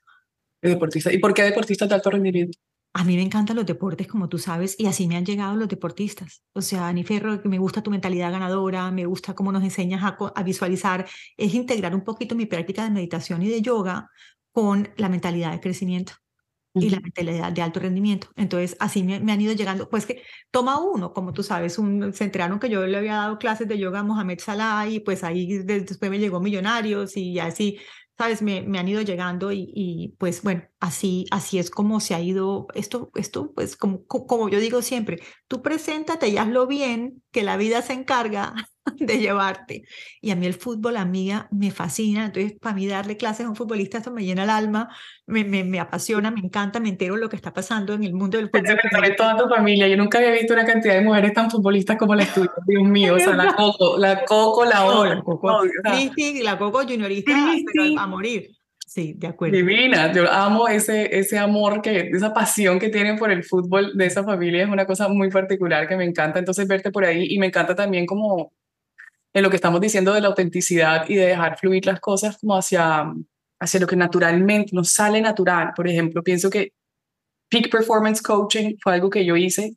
De 0.61 0.69
deportistas. 0.69 1.13
¿Y 1.13 1.17
por 1.17 1.33
qué 1.33 1.43
deportistas 1.43 1.89
de 1.89 1.95
alto 1.95 2.11
rendimiento? 2.11 2.57
A 2.93 3.03
mí 3.03 3.15
me 3.15 3.21
encantan 3.21 3.55
los 3.55 3.65
deportes, 3.65 4.07
como 4.07 4.29
tú 4.29 4.39
sabes, 4.39 4.75
y 4.79 4.87
así 4.87 5.07
me 5.07 5.15
han 5.15 5.25
llegado 5.25 5.55
los 5.55 5.69
deportistas. 5.69 6.41
O 6.53 6.61
sea, 6.61 6.87
Aniferro, 6.87 7.39
me 7.45 7.59
gusta 7.59 7.83
tu 7.83 7.91
mentalidad 7.91 8.31
ganadora, 8.31 8.89
me 8.91 9.05
gusta 9.05 9.35
cómo 9.35 9.51
nos 9.51 9.63
enseñas 9.63 10.01
a, 10.03 10.43
visualizar, 10.43 11.07
es 11.37 11.53
integrar 11.53 11.93
un 11.93 12.03
poquito 12.03 12.35
mi 12.35 12.47
práctica 12.47 12.83
de 12.83 12.89
meditación 12.89 13.43
y 13.43 13.49
de 13.49 13.61
yoga 13.61 14.09
con 14.51 14.89
la 14.97 15.07
mentalidad 15.07 15.51
de 15.51 15.59
crecimiento 15.59 16.13
y 16.73 16.89
la 16.89 16.99
mentalidad 16.99 17.51
de 17.51 17.61
alto 17.61 17.79
rendimiento. 17.79 18.29
Entonces, 18.35 18.75
así 18.79 19.03
me, 19.03 19.15
han 19.15 19.41
ido 19.41 19.53
llegando. 19.53 19.89
Pues 19.89 20.05
que 20.05 20.23
toma 20.51 20.79
uno, 20.79 21.13
como 21.13 21.33
tú 21.33 21.43
sabes, 21.43 21.77
un, 21.77 22.13
se 22.13 22.23
enteraron 22.23 22.59
que 22.59 22.69
yo 22.69 22.85
le 22.85 22.97
había 22.97 23.15
dado 23.15 23.37
clases 23.37 23.67
de 23.67 23.77
yoga 23.77 23.99
a 23.99 24.03
Mohamed 24.03 24.39
Salah 24.39 24.87
y 24.87 24.99
pues 24.99 25.23
ahí 25.23 25.59
después 25.59 26.09
me 26.11 26.19
llegó 26.19 26.39
Millonarios 26.39 27.17
y 27.17 27.39
así 27.39 27.79
sabes, 28.19 28.41
me, 28.41 28.61
me, 28.63 28.79
han 28.79 28.87
ido 28.89 29.01
llegando 29.01 29.53
y, 29.53 29.71
y, 29.73 30.09
pues 30.17 30.43
bueno, 30.43 30.63
así, 30.81 31.25
así 31.31 31.57
es 31.57 31.69
como 31.71 32.01
se 32.01 32.15
ha 32.15 32.19
ido 32.19 32.67
esto, 32.73 33.11
esto 33.15 33.53
pues 33.53 33.77
como, 33.77 34.05
como 34.05 34.49
yo 34.49 34.59
digo 34.59 34.81
siempre, 34.81 35.21
tú 35.47 35.61
preséntate 35.61 36.27
y 36.27 36.37
hazlo 36.37 36.67
bien, 36.67 37.23
que 37.31 37.43
la 37.43 37.55
vida 37.55 37.81
se 37.81 37.93
encarga 37.93 38.53
de 38.99 39.19
llevarte. 39.19 39.83
Y 40.21 40.31
a 40.31 40.35
mí 40.35 40.45
el 40.45 40.53
fútbol, 40.53 40.97
amiga, 40.97 41.47
me 41.51 41.71
fascina. 41.71 42.25
Entonces, 42.25 42.53
para 42.59 42.75
mí 42.75 42.87
darle 42.87 43.17
clases 43.17 43.45
a 43.45 43.49
un 43.49 43.55
futbolista, 43.55 43.97
esto 43.97 44.11
me 44.11 44.23
llena 44.23 44.43
el 44.43 44.49
alma, 44.49 44.89
me, 45.25 45.43
me, 45.43 45.63
me 45.63 45.79
apasiona, 45.79 46.31
me 46.31 46.41
encanta, 46.41 46.79
me 46.79 46.89
entero 46.89 47.15
lo 47.17 47.29
que 47.29 47.35
está 47.35 47.53
pasando 47.53 47.93
en 47.93 48.03
el 48.03 48.13
mundo 48.13 48.37
del 48.37 48.49
fútbol. 48.49 48.77
Pero 48.91 49.15
toda 49.15 49.37
tu 49.37 49.47
familia. 49.47 49.87
Yo 49.87 49.97
nunca 49.97 50.17
había 50.17 50.31
visto 50.31 50.53
una 50.53 50.65
cantidad 50.65 50.95
de 50.95 51.01
mujeres 51.01 51.33
tan 51.33 51.49
futbolistas 51.49 51.97
como 51.97 52.15
la 52.15 52.25
tuya. 52.25 52.51
Dios 52.65 52.83
mío, 52.83 53.15
o 53.15 53.19
sea, 53.19 53.35
la 53.35 53.55
Coco, 53.55 53.97
la 53.97 54.25
Coco, 54.25 54.65
la 54.65 54.85
otra. 54.85 55.15
La 55.15 55.21
Coco, 55.21 55.63
la 56.43 56.57
Coco 56.57 56.81
juniorista, 56.83 57.31
pero 57.73 57.99
a 57.99 58.07
morir. 58.07 58.59
Sí, 58.89 59.13
de 59.15 59.27
acuerdo. 59.27 59.55
Divina, 59.55 60.11
yo 60.11 60.27
amo 60.27 60.67
ese, 60.67 61.15
ese 61.15 61.37
amor, 61.37 61.79
que, 61.79 62.09
esa 62.11 62.33
pasión 62.33 62.79
que 62.79 62.89
tienen 62.89 63.19
por 63.19 63.29
el 63.29 63.43
fútbol 63.43 63.95
de 63.95 64.07
esa 64.07 64.23
familia, 64.23 64.63
es 64.63 64.69
una 64.69 64.87
cosa 64.87 65.07
muy 65.07 65.29
particular 65.29 65.87
que 65.87 65.95
me 65.95 66.05
encanta, 66.05 66.39
entonces 66.39 66.67
verte 66.67 66.89
por 66.89 67.05
ahí 67.05 67.27
y 67.29 67.37
me 67.37 67.45
encanta 67.45 67.75
también 67.75 68.07
como 68.07 68.51
en 69.33 69.43
lo 69.43 69.49
que 69.49 69.55
estamos 69.55 69.81
diciendo 69.81 70.13
de 70.13 70.21
la 70.21 70.27
autenticidad 70.27 71.07
y 71.07 71.15
de 71.15 71.27
dejar 71.27 71.57
fluir 71.57 71.85
las 71.85 71.99
cosas 71.99 72.37
como 72.37 72.55
hacia, 72.55 73.05
hacia 73.59 73.79
lo 73.79 73.87
que 73.87 73.95
naturalmente 73.95 74.71
nos 74.73 74.91
sale 74.91 75.21
natural. 75.21 75.71
Por 75.75 75.87
ejemplo, 75.87 76.23
pienso 76.23 76.49
que 76.49 76.73
Peak 77.49 77.69
Performance 77.69 78.21
Coaching 78.21 78.75
fue 78.81 78.93
algo 78.93 79.09
que 79.09 79.25
yo 79.25 79.35
hice 79.35 79.75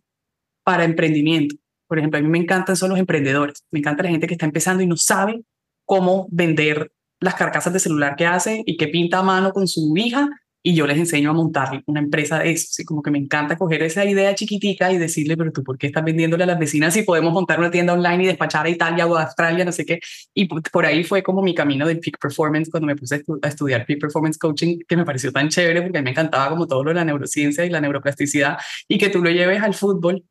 para 0.64 0.84
emprendimiento. 0.84 1.56
Por 1.86 1.98
ejemplo, 1.98 2.18
a 2.18 2.22
mí 2.22 2.28
me 2.28 2.38
encantan 2.38 2.76
son 2.76 2.90
los 2.90 2.98
emprendedores. 2.98 3.64
Me 3.70 3.80
encanta 3.80 4.02
la 4.02 4.10
gente 4.10 4.26
que 4.26 4.34
está 4.34 4.46
empezando 4.46 4.82
y 4.82 4.86
no 4.86 4.96
sabe 4.96 5.42
cómo 5.84 6.26
vender 6.30 6.92
las 7.20 7.34
carcasas 7.34 7.72
de 7.72 7.80
celular 7.80 8.16
que 8.16 8.26
hace 8.26 8.62
y 8.66 8.76
que 8.76 8.88
pinta 8.88 9.18
a 9.18 9.22
mano 9.22 9.52
con 9.52 9.68
su 9.68 9.92
hija 9.96 10.28
y 10.62 10.74
yo 10.74 10.86
les 10.86 10.98
enseño 10.98 11.30
a 11.30 11.32
montar 11.32 11.82
una 11.86 12.00
empresa 12.00 12.38
de 12.38 12.52
eso. 12.52 12.68
Así 12.70 12.84
como 12.84 13.02
que 13.02 13.10
me 13.10 13.18
encanta 13.18 13.56
coger 13.56 13.82
esa 13.82 14.04
idea 14.04 14.34
chiquitica 14.34 14.92
y 14.92 14.98
decirle, 14.98 15.36
pero 15.36 15.52
tú, 15.52 15.64
¿por 15.64 15.76
qué 15.78 15.88
estás 15.88 16.04
vendiéndole 16.04 16.44
a 16.44 16.46
las 16.46 16.58
vecinas 16.58 16.94
si 16.94 17.02
podemos 17.02 17.32
montar 17.32 17.58
una 17.58 17.70
tienda 17.70 17.92
online 17.92 18.24
y 18.24 18.26
despachar 18.26 18.66
a 18.66 18.70
Italia 18.70 19.06
o 19.06 19.16
a 19.16 19.24
Australia, 19.24 19.64
no 19.64 19.72
sé 19.72 19.84
qué? 19.84 20.00
Y 20.34 20.46
por 20.46 20.86
ahí 20.86 21.04
fue 21.04 21.22
como 21.22 21.42
mi 21.42 21.54
camino 21.54 21.86
del 21.86 22.00
peak 22.00 22.18
performance 22.20 22.70
cuando 22.70 22.86
me 22.86 22.96
puse 22.96 23.22
a 23.42 23.48
estudiar 23.48 23.86
peak 23.86 24.00
performance 24.00 24.38
coaching, 24.38 24.78
que 24.86 24.96
me 24.96 25.04
pareció 25.04 25.32
tan 25.32 25.48
chévere 25.48 25.82
porque 25.82 25.98
a 25.98 26.00
mí 26.00 26.04
me 26.04 26.10
encantaba 26.10 26.50
como 26.50 26.66
todo 26.66 26.84
lo 26.84 26.90
de 26.90 26.94
la 26.94 27.04
neurociencia 27.04 27.64
y 27.64 27.70
la 27.70 27.80
neuroplasticidad 27.80 28.58
y 28.88 28.98
que 28.98 29.08
tú 29.08 29.22
lo 29.22 29.30
lleves 29.30 29.62
al 29.62 29.74
fútbol. 29.74 30.24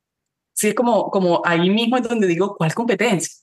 Sí, 0.53 0.70
es 0.70 0.76
como, 0.76 1.10
como 1.10 1.41
ahí 1.45 1.70
mismo 1.70 1.98
es 1.98 2.03
donde 2.03 2.28
digo, 2.28 2.56
¿cuál 2.58 2.74
competencia? 2.74 3.34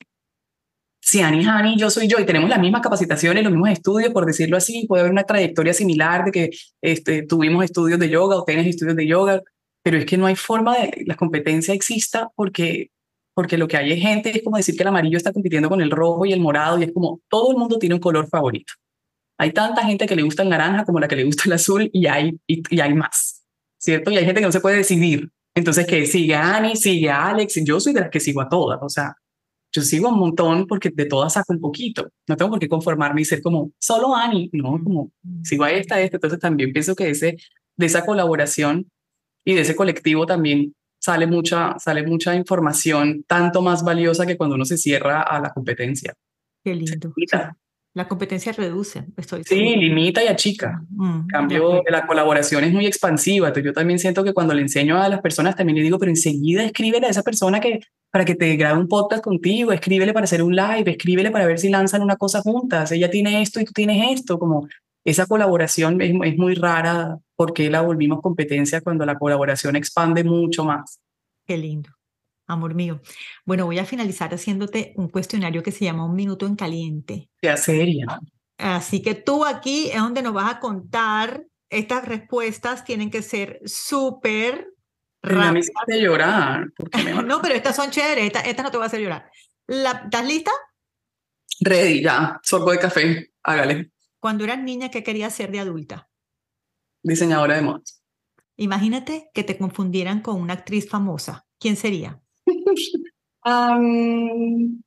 Si 1.09 1.23
Ani 1.23 1.41
es 1.41 1.47
Ani, 1.47 1.79
yo 1.79 1.89
soy 1.89 2.07
yo 2.07 2.19
y 2.19 2.27
tenemos 2.27 2.51
las 2.51 2.61
mismas 2.61 2.83
capacitaciones, 2.83 3.43
los 3.43 3.51
mismos 3.51 3.71
estudios, 3.71 4.13
por 4.13 4.27
decirlo 4.27 4.59
así, 4.59 4.85
puede 4.87 5.01
haber 5.01 5.13
una 5.13 5.25
trayectoria 5.25 5.73
similar 5.73 6.27
de 6.27 6.31
que 6.31 6.51
este, 6.83 7.23
tuvimos 7.23 7.65
estudios 7.65 7.99
de 7.99 8.11
yoga 8.11 8.37
o 8.37 8.45
tienes 8.45 8.67
estudios 8.67 8.95
de 8.95 9.07
yoga, 9.07 9.43
pero 9.83 9.97
es 9.97 10.05
que 10.05 10.19
no 10.19 10.27
hay 10.27 10.37
forma 10.37 10.77
de 10.77 10.91
que 10.91 11.05
la 11.07 11.15
competencia 11.15 11.73
exista 11.73 12.29
porque, 12.35 12.91
porque 13.35 13.57
lo 13.57 13.67
que 13.67 13.79
hay 13.79 13.93
es 13.93 14.03
gente, 14.03 14.37
es 14.37 14.43
como 14.45 14.59
decir 14.59 14.77
que 14.77 14.83
el 14.83 14.89
amarillo 14.89 15.17
está 15.17 15.33
compitiendo 15.33 15.71
con 15.71 15.81
el 15.81 15.91
rojo 15.91 16.27
y 16.27 16.35
el 16.35 16.41
morado 16.41 16.79
y 16.79 16.85
es 16.85 16.93
como 16.93 17.23
todo 17.31 17.53
el 17.53 17.57
mundo 17.57 17.79
tiene 17.79 17.95
un 17.95 18.03
color 18.03 18.29
favorito. 18.29 18.75
Hay 19.39 19.53
tanta 19.53 19.87
gente 19.87 20.05
que 20.07 20.15
le 20.15 20.23
gusta 20.23 20.43
el 20.43 20.51
naranja 20.51 20.85
como 20.85 21.01
la 21.01 21.09
que 21.09 21.17
le 21.17 21.25
gusta 21.25 21.45
el 21.47 21.55
azul 21.55 21.89
y 21.91 22.07
hay, 22.07 22.39
y, 22.47 22.81
hay 22.81 22.93
más, 22.93 23.47
¿cierto? 23.79 24.11
Y 24.11 24.19
hay 24.19 24.27
gente 24.27 24.43
que 24.43 24.47
no 24.47 24.53
se 24.53 24.61
puede 24.61 24.77
decidir. 24.77 25.31
Entonces, 25.55 25.87
que 25.87 26.05
sigue 26.05 26.35
a 26.35 26.57
Ani, 26.57 26.77
sigue 26.77 27.09
Alex, 27.09 27.55
yo 27.65 27.81
soy 27.81 27.95
de 27.95 28.01
las 28.01 28.11
que 28.11 28.21
sigo 28.21 28.43
a 28.43 28.49
todas, 28.51 28.79
o 28.83 28.91
sea, 28.91 29.17
yo 29.73 29.83
sigo 29.83 30.09
un 30.09 30.19
montón 30.19 30.67
porque 30.67 30.91
de 30.91 31.07
todas 31.07 31.35
saco 31.35 31.53
un 31.53 31.61
poquito. 31.61 32.09
No 32.27 32.37
tengo 32.37 32.51
por 32.51 32.59
qué 32.59 32.69
conformarme 32.69 33.21
y 33.21 33.25
ser 33.25 33.43
como 33.43 33.73
solo 33.79 34.15
Ani, 34.15 34.51
no, 34.53 34.81
como 34.83 35.13
sigo 35.43 35.65
a 35.65 35.71
esta, 35.71 36.01
esta. 36.01 36.17
Entonces 36.17 36.39
también 36.39 36.73
pienso 36.73 36.95
que 36.95 37.11
ese, 37.11 37.37
de 37.77 37.87
esa 37.87 38.05
colaboración 38.05 38.91
y 39.45 39.55
de 39.55 39.63
ese 39.63 39.77
colectivo 39.77 40.27
también 40.27 40.75
sale 41.01 41.27
mucha, 41.27 41.79
sale 41.79 42.03
mucha 42.03 42.35
información, 42.35 43.25
tanto 43.27 43.63
más 43.63 43.85
valiosa 43.85 44.27
que 44.27 44.37
cuando 44.37 44.57
uno 44.57 44.65
se 44.65 44.79
cierra 44.79 45.23
a 45.23 45.41
la 45.41 45.53
competencia. 45.53 46.15
Qué 46.65 46.75
lindo. 46.75 47.13
La 47.99 48.07
competencia 48.07 48.53
reduce, 48.53 49.07
estoy 49.17 49.43
Sí, 49.43 49.75
limita 49.75 50.23
y 50.23 50.29
achica. 50.29 50.85
Mm, 50.91 51.23
en 51.23 51.27
cambio, 51.27 51.83
la 51.91 52.07
colaboración 52.07 52.63
es 52.63 52.73
muy 52.73 52.87
expansiva. 52.87 53.49
Entonces, 53.49 53.65
yo 53.65 53.73
también 53.73 53.99
siento 53.99 54.23
que 54.23 54.33
cuando 54.33 54.55
le 54.55 54.63
enseño 54.63 55.03
a 55.03 55.09
las 55.09 55.21
personas, 55.21 55.57
también 55.57 55.79
le 55.79 55.83
digo, 55.83 55.99
pero 55.99 56.09
enseguida 56.09 56.63
escríbele 56.63 57.09
a 57.09 57.11
esa 57.11 57.25
persona 57.25 57.59
que 57.59 57.81
para 58.13 58.25
que 58.25 58.37
te 58.37 58.55
grabe 58.55 58.79
un 58.79 58.87
podcast 58.87 59.25
contigo, 59.25 59.73
escríbele 59.73 60.13
para 60.13 60.23
hacer 60.23 60.45
un 60.45 60.55
live, 60.55 60.93
escríbele 60.93 61.33
para 61.33 61.45
ver 61.45 61.59
si 61.59 61.71
lanzan 61.71 62.03
una 62.03 62.15
cosa 62.15 62.41
juntas. 62.41 62.93
Ella 62.93 63.11
tiene 63.11 63.43
esto 63.43 63.59
y 63.59 63.65
tú 63.65 63.73
tienes 63.73 64.13
esto. 64.13 64.39
Como 64.39 64.69
esa 65.05 65.27
colaboración 65.27 66.01
es, 66.01 66.13
es 66.23 66.39
muy 66.39 66.55
rara 66.55 67.19
porque 67.35 67.69
la 67.69 67.81
volvimos 67.81 68.21
competencia 68.21 68.81
cuando 68.81 69.05
la 69.07 69.19
colaboración 69.19 69.75
expande 69.75 70.23
mucho 70.23 70.65
más. 70.65 71.01
Qué 71.45 71.59
lindo 71.59 71.98
amor 72.49 72.75
mío. 72.75 73.01
Bueno, 73.45 73.67
voy 73.67 73.79
a 73.79 73.85
finalizar 73.85 74.35
haciéndote 74.35 74.93
un 74.97 75.09
cuestionario 75.09 75.63
que 75.63 75.71
se 75.71 75.85
llama 75.85 76.05
Un 76.05 76.17
Minuto 76.17 76.47
en 76.47 76.57
Caliente. 76.57 77.29
Ya 77.43 77.57
sería. 77.57 78.07
Así 78.57 79.03
que 79.03 79.15
tú 79.15 79.45
aquí 79.45 79.91
es 79.91 79.99
donde 79.99 80.23
nos 80.23 80.33
vas 80.33 80.53
a 80.53 80.59
contar. 80.59 81.45
Estas 81.71 82.07
respuestas 82.07 82.85
tienen 82.85 83.11
que 83.11 83.23
ser 83.23 83.61
súper 83.65 84.69
rápidas. 85.23 85.69
Me 85.87 86.01
llorar. 86.01 86.73
no, 87.27 87.41
pero 87.43 87.55
estas 87.55 87.77
son 87.77 87.91
chéveres. 87.91 88.25
Estas 88.25 88.47
esta 88.47 88.63
no 88.63 88.71
te 88.71 88.79
va 88.79 88.85
a 88.85 88.87
hacer 88.87 89.01
llorar. 89.01 89.31
La, 89.67 90.03
¿Estás 90.05 90.27
lista? 90.27 90.51
Ready, 91.61 92.03
ya. 92.03 92.41
Sorbo 92.43 92.73
de 92.73 92.79
café. 92.79 93.33
Hágale. 93.43 93.93
Cuando 94.19 94.45
eras 94.45 94.59
niña, 94.59 94.91
¿qué 94.91 95.03
querías 95.03 95.35
ser 95.35 95.53
de 95.53 95.61
adulta? 95.61 96.09
Diseñadora 97.03 97.57
de 97.57 97.63
modas. 97.63 98.03
Imagínate 98.57 99.31
que 99.35 99.45
te 99.45 99.57
confundieran 99.57 100.21
con 100.21 100.41
una 100.41 100.55
actriz 100.55 100.89
famosa. 100.89 101.47
¿Quién 101.61 101.77
sería? 101.77 102.21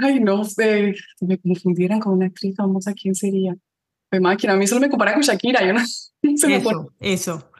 ay, 0.00 0.20
no 0.20 0.44
sé, 0.44 0.94
si 1.18 1.26
me 1.26 1.38
confundieran 1.38 2.00
con 2.00 2.14
una 2.14 2.26
actriz 2.26 2.56
famosa, 2.56 2.94
¿quién 2.94 3.14
sería? 3.14 3.56
Me 4.10 4.20
máquina, 4.20 4.52
a 4.52 4.56
mí 4.56 4.66
solo 4.66 4.80
me 4.80 4.90
compara 4.90 5.14
con 5.14 5.22
Shakira, 5.22 5.66
yo 5.66 5.72
no, 5.72 5.80
eso, 6.22 6.92
eso. 7.00 7.50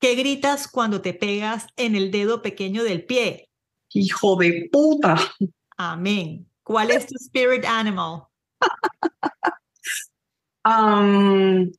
¿Qué 0.00 0.14
gritas 0.16 0.68
cuando 0.68 1.00
te 1.00 1.14
pegas 1.14 1.66
en 1.76 1.96
el 1.96 2.10
dedo 2.10 2.42
pequeño 2.42 2.84
del 2.84 3.04
pie? 3.04 3.48
Hijo 3.92 4.36
de 4.36 4.68
puta. 4.70 5.16
Amén. 5.76 6.46
¿Cuál 6.62 6.90
es 6.90 7.06
tu 7.06 7.14
spirit 7.16 7.64
animal? 7.64 8.24
um, 10.64 11.70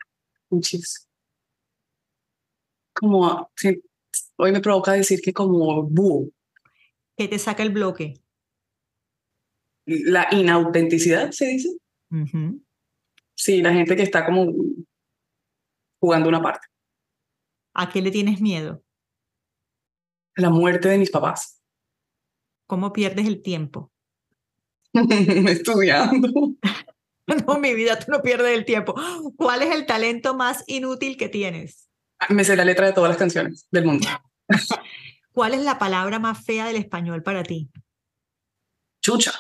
como, 2.94 3.52
hoy 4.38 4.52
me 4.52 4.62
provoca 4.62 4.94
decir 4.94 5.22
que 5.22 5.34
como 5.34 5.84
búho. 5.84 6.30
¿Qué 7.18 7.28
te 7.28 7.40
saca 7.40 7.64
el 7.64 7.72
bloque? 7.72 8.16
La 9.86 10.28
inautenticidad, 10.32 11.32
se 11.32 11.46
dice. 11.46 11.70
Sí, 13.36 13.62
la 13.62 13.74
gente 13.74 13.96
que 13.96 14.04
está 14.04 14.26
como 14.26 14.54
jugando 16.00 16.30
una 16.30 16.42
parte. 16.42 16.68
¿A 17.74 17.90
qué 17.90 18.02
le 18.02 18.12
tienes 18.12 18.42
miedo? 18.42 18.84
La 20.36 20.50
muerte 20.50 20.90
de 20.90 20.98
mis 20.98 21.12
papás. 21.12 21.62
¿Cómo 22.68 22.94
pierdes 22.94 23.28
el 23.28 23.42
tiempo? 23.42 23.92
Estudiando. 24.94 26.30
No, 27.48 27.58
mi 27.58 27.74
vida, 27.74 27.98
tú 27.98 28.12
no 28.12 28.22
pierdes 28.22 28.56
el 28.56 28.66
tiempo. 28.66 28.94
¿Cuál 29.36 29.64
es 29.64 29.74
el 29.74 29.88
talento 29.88 30.36
más 30.36 30.64
inútil 30.68 31.18
que 31.18 31.28
tienes? 31.28 31.85
Me 32.30 32.44
sé 32.44 32.56
la 32.56 32.66
letra 32.66 32.88
de 32.88 32.94
todas 32.94 33.10
las 33.10 33.18
canciones 33.18 33.68
del 33.72 33.86
mundo. 33.86 34.08
¿Cuál 35.32 35.54
es 35.54 35.62
la 35.62 35.78
palabra 35.78 36.18
más 36.20 36.44
fea 36.46 36.66
del 36.66 36.78
español 36.78 37.22
para 37.24 37.44
ti? 37.44 37.70
Chucha. 39.02 39.34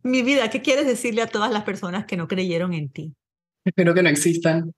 Mi 0.03 0.23
vida, 0.23 0.51
¿qué 0.51 0.63
quieres 0.63 0.87
decirle 0.87 1.23
a 1.23 1.27
todas 1.27 1.51
las 1.51 1.65
personas 1.65 2.07
que 2.07 2.17
no 2.17 2.29
creyeron 2.29 2.73
en 2.75 2.91
ti? 2.91 3.15
Espero 3.65 3.95
que 3.95 4.03
no 4.03 4.09
existan. 4.09 4.73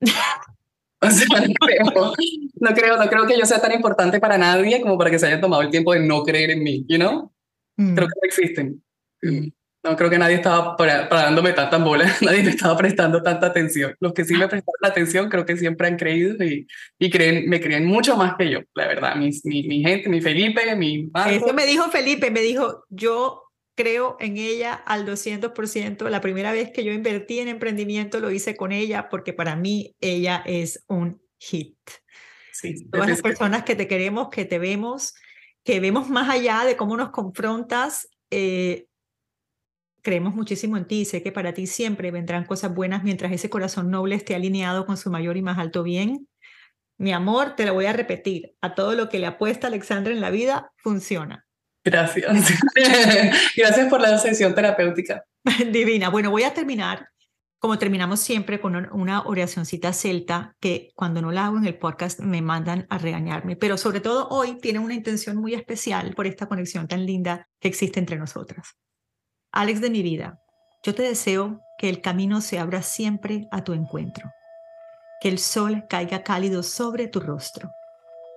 O 0.98 1.10
sea, 1.10 1.40
no 1.40 1.52
creo, 1.60 2.14
no 2.54 2.74
creo, 2.74 2.96
no 2.96 3.06
creo 3.06 3.26
que 3.26 3.38
yo 3.38 3.44
sea 3.44 3.60
tan 3.60 3.72
importante 3.72 4.18
para 4.18 4.38
nadie 4.38 4.80
como 4.80 4.96
para 4.96 5.10
que 5.10 5.18
se 5.18 5.26
hayan 5.26 5.42
tomado 5.42 5.60
el 5.60 5.70
tiempo 5.70 5.92
de 5.92 6.00
no 6.00 6.22
creer 6.22 6.52
en 6.52 6.62
mí, 6.62 6.86
you 6.88 6.96
know? 6.96 7.30
Mm. 7.76 7.94
Creo 7.94 8.08
que 8.08 8.14
no 8.14 8.26
existen. 8.26 8.82
Mm. 9.20 9.48
No 9.86 9.96
creo 9.96 10.10
que 10.10 10.18
nadie 10.18 10.36
estaba 10.36 10.76
para, 10.76 11.08
dándome 11.08 11.52
tanta 11.52 11.78
bola, 11.78 12.04
nadie 12.20 12.42
me 12.42 12.50
estaba 12.50 12.76
prestando 12.76 13.22
tanta 13.22 13.46
atención. 13.46 13.94
Los 14.00 14.12
que 14.12 14.24
sí 14.24 14.34
me 14.34 14.48
prestaron 14.48 14.90
atención 14.90 15.28
creo 15.28 15.46
que 15.46 15.56
siempre 15.56 15.86
han 15.86 15.96
creído 15.96 16.44
y, 16.44 16.66
y 16.98 17.10
creen, 17.10 17.48
me 17.48 17.60
creen 17.60 17.86
mucho 17.86 18.16
más 18.16 18.34
que 18.36 18.50
yo, 18.50 18.60
la 18.74 18.86
verdad. 18.86 19.16
Mi, 19.16 19.30
mi, 19.44 19.82
gente, 19.82 20.08
mi 20.08 20.20
Felipe, 20.20 20.74
mi 20.76 21.10
Eso 21.28 21.52
me 21.54 21.66
dijo 21.66 21.90
Felipe, 21.90 22.30
me 22.30 22.40
dijo, 22.40 22.84
yo 22.88 23.42
creo 23.76 24.16
en 24.18 24.36
ella 24.38 24.74
al 24.74 25.06
200%. 25.06 26.08
La 26.08 26.20
primera 26.20 26.50
vez 26.50 26.70
que 26.72 26.82
yo 26.82 26.92
invertí 26.92 27.38
en 27.38 27.48
emprendimiento 27.48 28.18
lo 28.18 28.32
hice 28.32 28.56
con 28.56 28.72
ella 28.72 29.08
porque 29.08 29.32
para 29.32 29.54
mí 29.54 29.94
ella 30.00 30.42
es 30.44 30.84
un 30.88 31.22
hit. 31.38 31.76
Sí, 32.52 32.88
Todas 32.90 33.08
las 33.08 33.22
personas 33.22 33.64
que 33.64 33.76
te 33.76 33.86
queremos, 33.86 34.30
que 34.30 34.46
te 34.46 34.58
vemos, 34.58 35.14
que 35.62 35.78
vemos 35.78 36.08
más 36.08 36.30
allá 36.30 36.64
de 36.64 36.76
cómo 36.76 36.96
nos 36.96 37.10
confrontas, 37.10 38.08
eh, 38.30 38.86
Creemos 40.06 40.36
muchísimo 40.36 40.76
en 40.76 40.84
ti 40.84 41.00
y 41.00 41.04
sé 41.04 41.20
que 41.20 41.32
para 41.32 41.52
ti 41.52 41.66
siempre 41.66 42.12
vendrán 42.12 42.44
cosas 42.44 42.72
buenas 42.72 43.02
mientras 43.02 43.32
ese 43.32 43.50
corazón 43.50 43.90
noble 43.90 44.14
esté 44.14 44.36
alineado 44.36 44.86
con 44.86 44.96
su 44.96 45.10
mayor 45.10 45.36
y 45.36 45.42
más 45.42 45.58
alto 45.58 45.82
bien. 45.82 46.28
Mi 46.96 47.12
amor, 47.12 47.56
te 47.56 47.66
lo 47.66 47.74
voy 47.74 47.86
a 47.86 47.92
repetir, 47.92 48.54
a 48.60 48.76
todo 48.76 48.94
lo 48.94 49.08
que 49.08 49.18
le 49.18 49.26
apuesta 49.26 49.66
Alexandra 49.66 50.12
en 50.12 50.20
la 50.20 50.30
vida, 50.30 50.70
funciona. 50.76 51.44
Gracias. 51.84 52.32
Gracias 53.56 53.88
por 53.88 54.00
la 54.00 54.16
sesión 54.18 54.54
terapéutica. 54.54 55.24
Divina. 55.72 56.08
Bueno, 56.08 56.30
voy 56.30 56.44
a 56.44 56.54
terminar 56.54 57.08
como 57.58 57.78
terminamos 57.78 58.20
siempre 58.20 58.60
con 58.60 58.76
una 58.92 59.22
oracióncita 59.22 59.92
celta 59.92 60.54
que 60.60 60.92
cuando 60.94 61.20
no 61.20 61.32
la 61.32 61.46
hago 61.46 61.58
en 61.58 61.66
el 61.66 61.76
podcast 61.76 62.20
me 62.20 62.42
mandan 62.42 62.86
a 62.90 62.98
regañarme, 62.98 63.56
pero 63.56 63.76
sobre 63.76 63.98
todo 63.98 64.28
hoy 64.28 64.60
tiene 64.60 64.78
una 64.78 64.94
intención 64.94 65.36
muy 65.36 65.54
especial 65.54 66.14
por 66.14 66.28
esta 66.28 66.46
conexión 66.46 66.86
tan 66.86 67.04
linda 67.04 67.48
que 67.58 67.66
existe 67.66 67.98
entre 67.98 68.18
nosotras. 68.18 68.76
Alex 69.56 69.80
de 69.80 69.88
mi 69.88 70.02
vida, 70.02 70.38
yo 70.82 70.94
te 70.94 71.02
deseo 71.02 71.62
que 71.78 71.88
el 71.88 72.02
camino 72.02 72.42
se 72.42 72.58
abra 72.58 72.82
siempre 72.82 73.48
a 73.50 73.64
tu 73.64 73.72
encuentro, 73.72 74.30
que 75.18 75.30
el 75.30 75.38
sol 75.38 75.86
caiga 75.88 76.22
cálido 76.22 76.62
sobre 76.62 77.08
tu 77.08 77.20
rostro, 77.20 77.70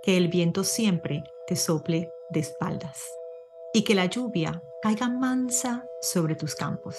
que 0.02 0.16
el 0.16 0.30
viento 0.30 0.64
siempre 0.64 1.26
te 1.46 1.58
sople 1.58 2.10
de 2.30 2.40
espaldas 2.40 3.04
y 3.74 3.84
que 3.84 3.96
la 3.96 4.06
lluvia 4.06 4.64
caiga 4.82 5.10
mansa 5.10 5.86
sobre 6.02 6.36
tus 6.36 6.56
campos. 6.56 6.96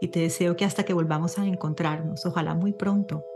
Y 0.00 0.08
te 0.08 0.20
deseo 0.20 0.56
que 0.56 0.64
hasta 0.64 0.86
que 0.86 0.94
volvamos 0.94 1.38
a 1.38 1.44
encontrarnos, 1.44 2.24
ojalá 2.24 2.54
muy 2.54 2.72
pronto, 2.72 3.26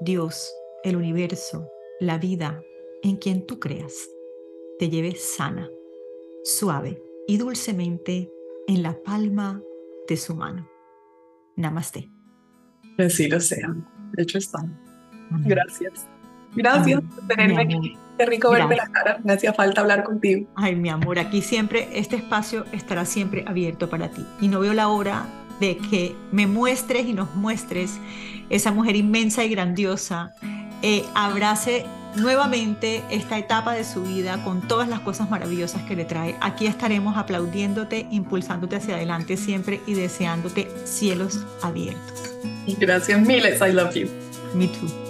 Dios, 0.00 0.54
el 0.84 0.96
universo, 0.96 1.66
la 1.98 2.18
vida 2.18 2.60
en 3.02 3.16
quien 3.16 3.46
tú 3.46 3.58
creas, 3.58 3.94
te 4.78 4.90
lleve 4.90 5.14
sana, 5.14 5.70
suave 6.44 7.02
y 7.26 7.38
dulcemente 7.38 8.30
en 8.70 8.84
la 8.84 8.96
palma 9.02 9.60
de 10.08 10.16
su 10.16 10.34
mano. 10.36 10.68
Namaste. 11.56 12.08
Así 12.98 13.28
lo 13.28 13.40
sea. 13.40 13.74
De 14.12 14.22
hecho 14.22 14.38
está. 14.38 14.64
Gracias. 15.44 16.06
Gracias 16.54 17.00
por 17.00 17.26
tenerme 17.26 17.62
aquí. 17.62 17.98
Qué 18.16 18.26
rico 18.26 18.52
verte 18.52 18.76
la 18.76 18.86
cara. 18.86 19.18
Me 19.24 19.32
hacía 19.32 19.52
falta 19.52 19.80
hablar 19.80 20.04
contigo. 20.04 20.48
Ay, 20.54 20.76
mi 20.76 20.88
amor, 20.88 21.18
aquí 21.18 21.42
siempre, 21.42 21.88
este 21.94 22.14
espacio 22.16 22.64
estará 22.72 23.04
siempre 23.04 23.44
abierto 23.48 23.90
para 23.90 24.10
ti. 24.10 24.24
Y 24.40 24.46
no 24.46 24.60
veo 24.60 24.72
la 24.72 24.88
hora 24.88 25.26
de 25.58 25.76
que 25.76 26.14
me 26.30 26.46
muestres 26.46 27.06
y 27.06 27.12
nos 27.12 27.34
muestres 27.34 27.98
esa 28.50 28.70
mujer 28.70 28.94
inmensa 28.94 29.44
y 29.44 29.48
grandiosa. 29.48 30.32
Eh, 30.82 31.04
abrace 31.14 31.86
nuevamente 32.16 33.02
esta 33.10 33.38
etapa 33.38 33.74
de 33.74 33.84
su 33.84 34.02
vida 34.02 34.42
con 34.44 34.66
todas 34.66 34.88
las 34.88 35.00
cosas 35.00 35.30
maravillosas 35.30 35.82
que 35.82 35.96
le 35.96 36.04
trae. 36.04 36.36
Aquí 36.40 36.66
estaremos 36.66 37.16
aplaudiéndote, 37.16 38.06
impulsándote 38.10 38.76
hacia 38.76 38.96
adelante 38.96 39.36
siempre 39.36 39.80
y 39.86 39.94
deseándote 39.94 40.68
cielos 40.84 41.40
abiertos. 41.62 42.34
Gracias 42.78 43.20
miles. 43.20 43.60
I 43.60 43.72
love 43.72 43.94
you. 43.94 44.08
Me 44.54 44.68
too. 44.68 45.09